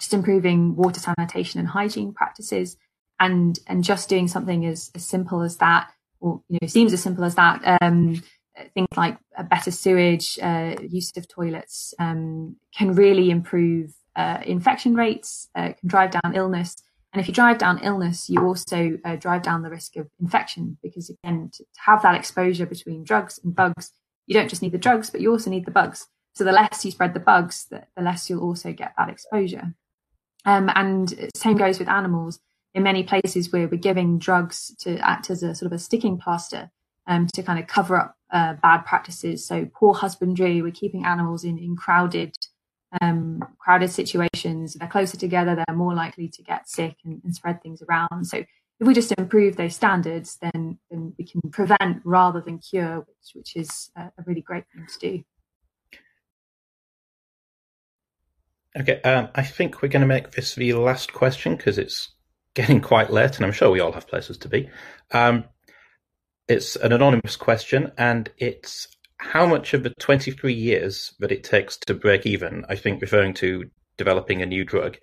just 0.00 0.14
improving 0.14 0.74
water 0.74 0.98
sanitation 0.98 1.60
and 1.60 1.68
hygiene 1.68 2.12
practices, 2.12 2.76
and 3.20 3.58
and 3.66 3.84
just 3.84 4.08
doing 4.08 4.26
something 4.26 4.66
as, 4.66 4.90
as 4.94 5.06
simple 5.06 5.42
as 5.42 5.58
that, 5.58 5.90
or 6.18 6.42
you 6.48 6.58
know, 6.60 6.66
seems 6.66 6.92
as 6.92 7.02
simple 7.02 7.24
as 7.24 7.36
that. 7.36 7.78
Um, 7.80 8.22
things 8.74 8.88
like 8.96 9.18
a 9.36 9.44
better 9.44 9.70
sewage, 9.70 10.38
uh, 10.42 10.74
use 10.88 11.12
of 11.16 11.28
toilets 11.28 11.94
um, 11.98 12.56
can 12.76 12.94
really 12.94 13.30
improve 13.30 13.92
uh, 14.16 14.38
infection 14.44 14.94
rates, 14.94 15.48
uh, 15.54 15.72
can 15.78 15.88
drive 15.88 16.10
down 16.10 16.34
illness. 16.34 16.76
And 17.12 17.20
if 17.20 17.26
you 17.26 17.34
drive 17.34 17.58
down 17.58 17.80
illness, 17.82 18.28
you 18.28 18.44
also 18.44 18.98
uh, 19.04 19.16
drive 19.16 19.42
down 19.42 19.62
the 19.62 19.70
risk 19.70 19.96
of 19.96 20.08
infection 20.20 20.78
because, 20.82 21.10
again, 21.10 21.50
to, 21.54 21.64
to, 21.64 21.80
have 21.86 22.02
that 22.02 22.14
exposure 22.14 22.66
between 22.66 23.02
drugs 23.02 23.40
and 23.42 23.54
bugs, 23.54 23.92
you 24.26 24.34
don't 24.34 24.48
just 24.48 24.62
need 24.62 24.72
the 24.72 24.78
drugs, 24.78 25.10
but 25.10 25.20
you 25.20 25.30
also 25.30 25.50
need 25.50 25.64
the 25.64 25.72
bugs. 25.72 26.06
So 26.34 26.44
the 26.44 26.52
less 26.52 26.84
you 26.84 26.92
spread 26.92 27.14
the 27.14 27.20
bugs, 27.20 27.66
the, 27.70 27.84
the 27.96 28.02
less 28.02 28.30
you'll 28.30 28.42
also 28.42 28.72
get 28.72 28.92
that 28.96 29.08
exposure. 29.08 29.74
Um, 30.44 30.70
and 30.74 31.30
same 31.34 31.56
goes 31.56 31.78
with 31.78 31.88
animals. 31.88 32.40
In 32.72 32.84
many 32.84 33.02
places 33.02 33.52
where 33.52 33.66
we're 33.66 33.78
giving 33.78 34.18
drugs 34.18 34.74
to 34.80 34.96
act 34.98 35.28
as 35.28 35.42
a 35.42 35.54
sort 35.56 35.72
of 35.72 35.76
a 35.76 35.78
sticking 35.78 36.18
plaster 36.18 36.70
um, 37.08 37.26
to 37.34 37.42
kind 37.42 37.58
of 37.58 37.66
cover 37.66 37.96
up 37.96 38.14
uh, 38.32 38.54
bad 38.62 38.86
practices. 38.86 39.44
So 39.44 39.68
poor 39.74 39.94
husbandry, 39.94 40.62
we're 40.62 40.70
keeping 40.70 41.04
animals 41.04 41.42
in, 41.42 41.58
in 41.58 41.74
crowded 41.76 42.36
um, 43.00 43.40
crowded 43.58 43.90
situations. 43.90 44.74
They're 44.74 44.88
closer 44.88 45.16
together, 45.16 45.54
they're 45.54 45.76
more 45.76 45.94
likely 45.94 46.28
to 46.28 46.42
get 46.42 46.68
sick 46.68 46.96
and, 47.04 47.20
and, 47.24 47.34
spread 47.34 47.62
things 47.62 47.82
around. 47.82 48.24
So 48.24 48.38
if 48.38 48.86
we 48.86 48.94
just 48.94 49.12
improve 49.12 49.56
those 49.56 49.76
standards, 49.76 50.38
then, 50.40 50.78
then 50.90 51.14
we 51.18 51.24
can 51.24 51.40
prevent 51.52 52.00
rather 52.04 52.40
than 52.40 52.58
cure, 52.58 53.00
which, 53.00 53.34
which 53.34 53.56
is 53.56 53.90
a, 53.96 54.02
a 54.18 54.24
really 54.26 54.40
great 54.40 54.64
thing 54.74 54.86
to 54.86 54.98
do. 54.98 55.22
Okay, 58.78 59.00
um, 59.02 59.28
I 59.34 59.42
think 59.42 59.82
we're 59.82 59.88
going 59.88 60.02
to 60.02 60.06
make 60.06 60.30
this 60.30 60.54
the 60.54 60.72
last 60.74 61.12
question 61.12 61.56
because 61.56 61.76
it's 61.76 62.10
getting 62.54 62.80
quite 62.80 63.10
late, 63.10 63.36
and 63.36 63.44
I'm 63.44 63.52
sure 63.52 63.70
we 63.70 63.80
all 63.80 63.92
have 63.92 64.06
places 64.06 64.38
to 64.38 64.48
be. 64.48 64.70
Um, 65.10 65.44
it's 66.46 66.76
an 66.76 66.92
anonymous 66.92 67.36
question, 67.36 67.90
and 67.98 68.30
it's 68.38 68.86
how 69.18 69.44
much 69.44 69.74
of 69.74 69.82
the 69.82 69.90
23 69.98 70.52
years 70.52 71.14
that 71.18 71.32
it 71.32 71.44
takes 71.44 71.76
to 71.78 71.94
break 71.94 72.26
even, 72.26 72.64
I 72.68 72.76
think 72.76 73.00
referring 73.02 73.34
to 73.34 73.68
developing 73.96 74.40
a 74.40 74.46
new 74.46 74.64
drug, 74.64 74.98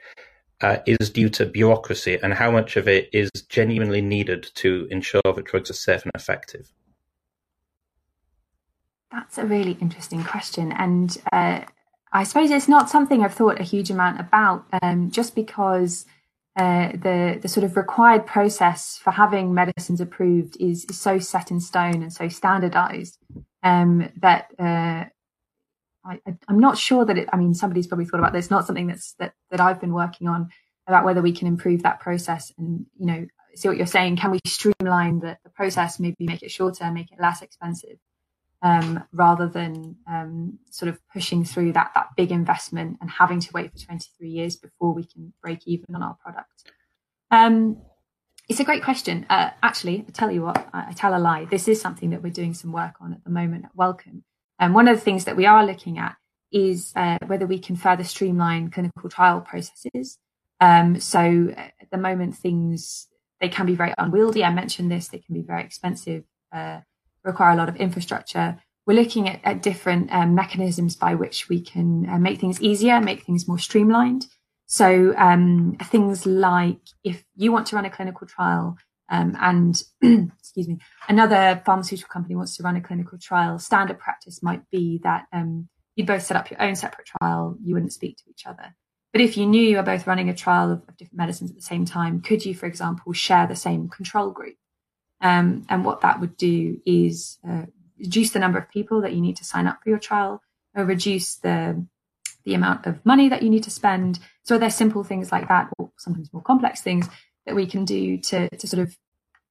uh, 0.62 0.78
is 0.86 1.10
due 1.10 1.30
to 1.30 1.46
bureaucracy, 1.46 2.18
and 2.24 2.34
how 2.34 2.50
much 2.50 2.78
of 2.78 2.88
it 2.88 3.10
is 3.12 3.30
genuinely 3.50 4.02
needed 4.02 4.50
to 4.56 4.88
ensure 4.90 5.22
that 5.24 5.46
drugs 5.46 5.70
are 5.70 5.74
safe 5.74 6.04
and 6.04 6.12
effective? 6.16 6.72
That's 9.12 9.38
a 9.38 9.46
really 9.46 9.78
interesting 9.82 10.24
question. 10.24 10.72
And 10.72 11.18
uh, 11.32 11.62
I 12.12 12.24
suppose 12.24 12.52
it's 12.52 12.68
not 12.68 12.90
something 12.90 13.24
I've 13.24 13.34
thought 13.34 13.60
a 13.60 13.64
huge 13.64 13.90
amount 13.90 14.20
about, 14.20 14.66
um, 14.82 15.12
just 15.12 15.36
because 15.36 16.06
uh, 16.58 16.92
the 16.94 17.38
the 17.42 17.48
sort 17.48 17.64
of 17.64 17.78
required 17.78 18.26
process 18.26 18.98
for 18.98 19.12
having 19.12 19.54
medicines 19.54 20.02
approved 20.02 20.58
is, 20.60 20.86
is 20.86 21.00
so 21.00 21.20
set 21.20 21.52
in 21.52 21.60
stone 21.60 22.02
and 22.02 22.12
so 22.12 22.28
standardized 22.30 23.20
um, 23.62 24.10
that 24.18 24.48
uh, 24.58 25.06
I, 26.04 26.20
am 26.50 26.60
not 26.60 26.78
sure 26.78 27.06
that 27.06 27.18
it. 27.18 27.30
I 27.32 27.38
mean, 27.38 27.54
somebody's 27.54 27.88
probably 27.88 28.06
thought 28.06 28.20
about 28.20 28.34
this. 28.34 28.50
Not 28.50 28.66
something 28.66 28.88
that's 28.88 29.14
that 29.20 29.34
that 29.52 29.60
I've 29.60 29.82
been 29.82 29.94
working 29.94 30.28
on 30.28 30.50
about 30.88 31.06
whether 31.06 31.22
we 31.22 31.34
can 31.34 31.48
improve 31.48 31.84
that 31.84 32.00
process 32.00 32.52
and 32.58 32.86
you 32.98 33.06
know 33.06 33.28
see 33.56 33.68
what 33.68 33.78
you're 33.78 33.86
saying. 33.86 34.18
Can 34.18 34.32
we 34.32 34.40
streamline 34.46 35.20
the, 35.20 35.38
the 35.44 35.50
process, 35.50 36.00
maybe 36.00 36.16
make 36.22 36.44
it 36.44 36.52
shorter, 36.52 36.90
make 36.92 37.12
it 37.12 37.20
less 37.20 37.42
expensive? 37.42 37.98
Um, 38.62 39.04
rather 39.14 39.48
than 39.48 39.98
um, 40.10 40.60
sort 40.70 40.90
of 40.90 41.00
pushing 41.14 41.44
through 41.44 41.74
that 41.74 41.92
that 41.96 42.10
big 42.16 42.32
investment 42.32 42.98
and 43.02 43.10
having 43.10 43.40
to 43.40 43.50
wait 43.54 43.72
for 43.72 43.86
23 43.86 44.30
years 44.30 44.56
before 44.56 44.94
we 44.94 45.04
can 45.04 45.34
break 45.42 45.68
even 45.68 45.94
on 45.96 46.04
our 46.04 46.16
product. 46.16 46.72
Um, 47.32 47.82
it's 48.50 48.60
a 48.60 48.64
great 48.64 48.84
question. 48.84 49.26
Uh, 49.30 49.52
actually, 49.62 50.06
I 50.08 50.12
tell 50.12 50.32
you 50.32 50.44
what, 50.44 50.70
I, 50.74 50.88
I, 50.90 50.94
tell 50.94 51.16
a 51.16 51.20
lie. 51.20 51.46
This 51.46 51.68
is 51.68 51.82
something 51.82 52.12
that 52.12 52.24
we're 52.24 52.32
doing 52.32 52.54
some 52.54 52.72
work 52.72 52.96
on 53.02 53.14
at 53.14 53.24
the 53.26 53.30
moment 53.30 53.66
at 53.66 53.76
Wellcome. 53.76 54.24
And 54.58 54.74
one 54.74 54.88
of 54.88 54.96
the 54.96 55.04
things 55.04 55.26
that 55.26 55.36
we 55.36 55.46
are 55.46 55.66
looking 55.66 55.98
at 55.98 56.16
is 56.52 56.94
uh, 56.96 57.18
whether 57.28 57.46
we 57.46 57.60
can 57.60 57.76
further 57.76 58.06
streamline 58.06 58.72
clinical 58.72 59.10
trial 59.10 59.42
processes. 59.42 60.18
Um, 60.62 61.00
so 61.00 61.20
uh, 61.56 61.60
at 61.60 61.92
the 61.92 61.98
moment, 61.98 62.36
things 62.36 63.08
they 63.42 63.50
can 63.50 63.66
be 63.66 63.76
very 63.76 63.94
unwieldy. 63.98 64.44
I 64.44 64.52
mentioned 64.52 64.92
this; 64.92 65.10
they 65.10 65.20
can 65.20 65.36
be 65.36 65.44
very 65.44 65.64
expensive. 65.64 66.24
Uh, 66.52 66.80
require 67.24 67.52
a 67.52 67.56
lot 67.56 67.70
of 67.70 67.76
infrastructure. 67.76 68.62
We're 68.86 69.00
looking 69.00 69.28
at, 69.28 69.42
at 69.44 69.62
different 69.62 70.12
um, 70.14 70.34
mechanisms 70.34 70.96
by 70.96 71.16
which 71.16 71.50
we 71.50 71.62
can 71.62 72.08
uh, 72.10 72.20
make 72.20 72.40
things 72.40 72.62
easier, 72.62 73.02
make 73.02 73.24
things 73.24 73.48
more 73.48 73.60
streamlined. 73.60 74.28
So 74.66 75.14
um, 75.18 75.78
things 75.84 76.26
like 76.26 76.80
if 77.04 77.24
you 77.36 77.52
want 77.52 77.68
to 77.68 77.76
run 77.76 77.86
a 77.86 77.90
clinical 77.90 78.28
trial 78.28 78.78
um, 79.10 79.36
and 79.40 79.82
excuse 80.40 80.68
me, 80.68 80.80
another 81.08 81.62
pharmaceutical 81.66 82.12
company 82.12 82.36
wants 82.36 82.58
to 82.58 82.64
run 82.64 82.76
a 82.76 82.82
clinical 82.82 83.18
trial, 83.18 83.60
standard 83.60 84.00
practice 84.00 84.44
might 84.44 84.70
be 84.70 85.00
that 85.04 85.26
um, 85.32 85.70
you'd 85.96 86.08
both 86.08 86.24
set 86.24 86.38
up 86.38 86.50
your 86.50 86.62
own 86.62 86.76
separate 86.76 87.08
trial. 87.08 87.58
You 87.64 87.74
wouldn't 87.74 87.94
speak 87.94 88.18
to 88.18 88.24
each 88.30 88.46
other. 88.46 88.76
But 89.14 89.22
if 89.22 89.38
you 89.38 89.46
knew 89.46 89.62
you 89.62 89.78
were 89.78 89.84
both 89.84 90.06
running 90.06 90.30
a 90.30 90.36
trial 90.36 90.72
of, 90.72 90.84
of 90.88 90.98
different 90.98 91.18
medicines 91.18 91.50
at 91.50 91.56
the 91.56 91.62
same 91.62 91.86
time, 91.86 92.22
could 92.22 92.46
you, 92.46 92.54
for 92.54 92.66
example, 92.66 93.14
share 93.14 93.48
the 93.48 93.56
same 93.56 93.88
control 93.88 94.32
group? 94.32 94.56
Um, 95.22 95.66
and 95.70 95.84
what 95.84 96.02
that 96.02 96.20
would 96.20 96.38
do 96.38 96.80
is 96.86 97.40
uh, 97.48 97.66
reduce 98.00 98.32
the 98.32 98.40
number 98.40 98.60
of 98.60 98.70
people 98.70 99.02
that 99.02 99.14
you 99.14 99.22
need 99.22 99.38
to 99.38 99.46
sign 99.46 99.68
up 99.68 99.82
for 99.82 99.90
your 99.90 100.00
trial, 100.00 100.42
or 100.76 100.86
reduce 100.86 101.36
the 101.36 101.86
the 102.46 102.54
amount 102.54 102.86
of 102.86 103.06
money 103.06 103.28
that 103.28 103.44
you 103.44 103.50
need 103.50 103.64
to 103.64 103.72
spend. 103.72 104.20
So 104.44 104.58
there's 104.58 104.76
simple 104.76 105.04
things 105.04 105.32
like 105.32 105.48
that, 105.48 105.70
or 105.78 105.92
sometimes 105.98 106.32
more 106.32 106.44
complex 106.44 106.82
things 106.82 107.10
that 107.46 107.56
we 107.56 107.66
can 107.66 107.84
do 107.86 108.18
to 108.18 108.50
to 108.50 108.68
sort 108.68 108.84
of 108.84 108.98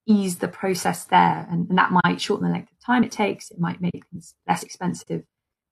ease 0.06 0.36
the 0.36 0.48
process 0.48 1.04
there, 1.04 1.46
and, 1.50 1.68
and 1.68 1.78
that 1.78 1.90
might 1.90 2.20
shorten 2.20 2.46
the 2.46 2.52
length 2.52 2.70
of 2.70 2.78
time 2.84 3.02
it 3.02 3.10
takes. 3.10 3.50
It 3.50 3.58
might 3.58 3.80
make 3.80 4.04
things 4.10 4.34
less 4.46 4.62
expensive. 4.62 5.24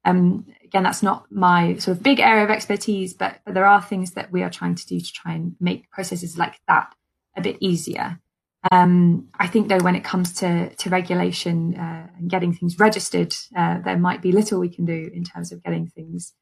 Um, 0.05 0.47
again, 0.63 0.83
that's 0.83 1.03
not 1.03 1.31
my 1.31 1.77
sort 1.77 1.97
of 1.97 2.03
big 2.03 2.21
area 2.21 2.45
of 2.45 2.51
expertise, 2.51 3.15
but, 3.15 3.39
but 3.47 3.55
there 3.55 3.65
are 3.65 3.81
things 3.81 4.11
that 4.13 4.31
we 4.31 4.43
are 4.43 4.51
trying 4.51 4.75
to 4.75 4.87
do 4.87 5.01
to 5.01 5.13
try 5.13 5.33
and 5.33 5.57
make 5.61 5.91
processes 5.91 6.37
like 6.37 6.61
that 6.69 6.95
a 7.35 7.41
bit 7.41 7.57
easier. 7.61 8.21
Um, 8.71 9.29
I 9.39 9.47
think 9.47 9.69
though, 9.69 9.79
when 9.79 9.95
it 9.95 10.05
comes 10.05 10.33
to 10.35 10.75
to 10.75 10.91
regulation 10.91 11.75
uh, 11.75 12.09
and 12.19 12.31
getting 12.31 12.53
things 12.53 12.79
registered, 12.79 13.35
uh, 13.57 13.81
there 13.81 13.99
might 13.99 14.23
be 14.23 14.33
little 14.33 14.61
we 14.61 14.69
can 14.69 14.85
do 14.85 15.11
in 15.13 15.25
terms 15.25 15.53
of 15.53 15.63
getting 15.63 15.87
things 15.89 16.33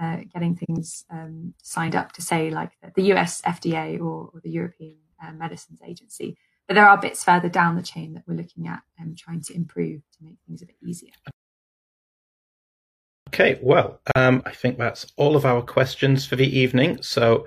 uh, 0.00 0.18
getting 0.32 0.56
things 0.56 1.04
um, 1.10 1.54
signed 1.62 1.96
up 1.96 2.12
to 2.12 2.22
say 2.22 2.50
like 2.50 2.70
the 2.94 3.02
US 3.14 3.42
FDA 3.42 3.98
or, 3.98 4.30
or 4.32 4.40
the 4.42 4.50
European 4.50 4.96
uh, 5.22 5.32
Medicines 5.32 5.80
Agency. 5.86 6.36
But 6.66 6.74
there 6.74 6.88
are 6.88 6.98
bits 6.98 7.24
further 7.24 7.48
down 7.48 7.76
the 7.76 7.82
chain 7.82 8.12
that 8.14 8.24
we're 8.26 8.34
looking 8.34 8.68
at 8.68 8.80
and 8.98 9.16
trying 9.16 9.40
to 9.42 9.54
improve 9.54 10.02
to 10.18 10.24
make 10.24 10.36
things 10.46 10.62
a 10.62 10.66
bit 10.66 10.76
easier. 10.84 11.12
Okay, 13.28 13.58
well, 13.62 14.00
um, 14.14 14.42
I 14.46 14.52
think 14.52 14.78
that's 14.78 15.12
all 15.16 15.36
of 15.36 15.44
our 15.44 15.62
questions 15.62 16.26
for 16.26 16.36
the 16.36 16.58
evening. 16.58 17.02
So 17.02 17.46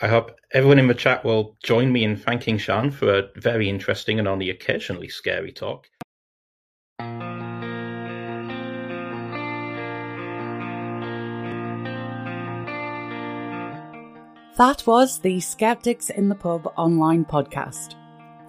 I 0.00 0.06
hope 0.06 0.38
everyone 0.52 0.78
in 0.78 0.86
the 0.86 0.94
chat 0.94 1.24
will 1.24 1.56
join 1.64 1.90
me 1.90 2.04
in 2.04 2.16
thanking 2.16 2.56
Sian 2.56 2.92
for 2.92 3.18
a 3.18 3.28
very 3.34 3.68
interesting 3.68 4.20
and 4.20 4.28
only 4.28 4.48
occasionally 4.48 5.08
scary 5.08 5.50
talk. 5.50 5.88
That 14.56 14.84
was 14.86 15.18
the 15.18 15.40
Skeptics 15.40 16.10
in 16.10 16.28
the 16.28 16.36
Pub 16.36 16.72
online 16.76 17.24
podcast. 17.24 17.96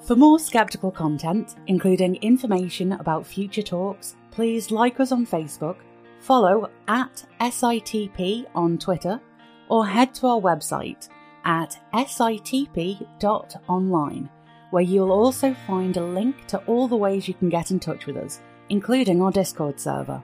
For 0.05 0.15
more 0.15 0.37
skeptical 0.37 0.91
content, 0.91 1.55
including 1.65 2.17
information 2.17 2.91
about 2.91 3.25
future 3.25 3.63
talks, 3.63 4.15
please 4.29 4.69
like 4.69 4.99
us 4.99 5.11
on 5.11 5.25
Facebook, 5.25 5.77
follow 6.19 6.69
at 6.87 7.25
SITP 7.41 8.45
on 8.53 8.77
Twitter, 8.77 9.19
or 9.67 9.87
head 9.87 10.13
to 10.15 10.27
our 10.27 10.39
website 10.39 11.09
at 11.45 11.77
sitp.online, 11.93 13.19
where 14.71 14.83
you'll 14.83 15.11
also 15.11 15.53
find 15.67 15.97
a 15.97 16.03
link 16.03 16.47
to 16.47 16.59
all 16.65 16.87
the 16.87 16.95
ways 16.95 17.27
you 17.27 17.33
can 17.33 17.49
get 17.49 17.71
in 17.71 17.79
touch 17.79 18.05
with 18.05 18.17
us, 18.17 18.41
including 18.69 19.21
our 19.21 19.31
Discord 19.31 19.79
server. 19.79 20.23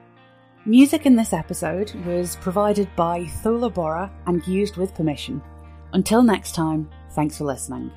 Music 0.65 1.05
in 1.05 1.15
this 1.15 1.33
episode 1.33 1.93
was 2.05 2.37
provided 2.37 2.87
by 2.95 3.21
Thula 3.43 3.71
Borah 3.73 4.11
and 4.25 4.45
used 4.47 4.77
with 4.77 4.95
permission. 4.95 5.41
Until 5.93 6.23
next 6.23 6.55
time, 6.55 6.89
thanks 7.11 7.37
for 7.37 7.43
listening. 7.45 7.91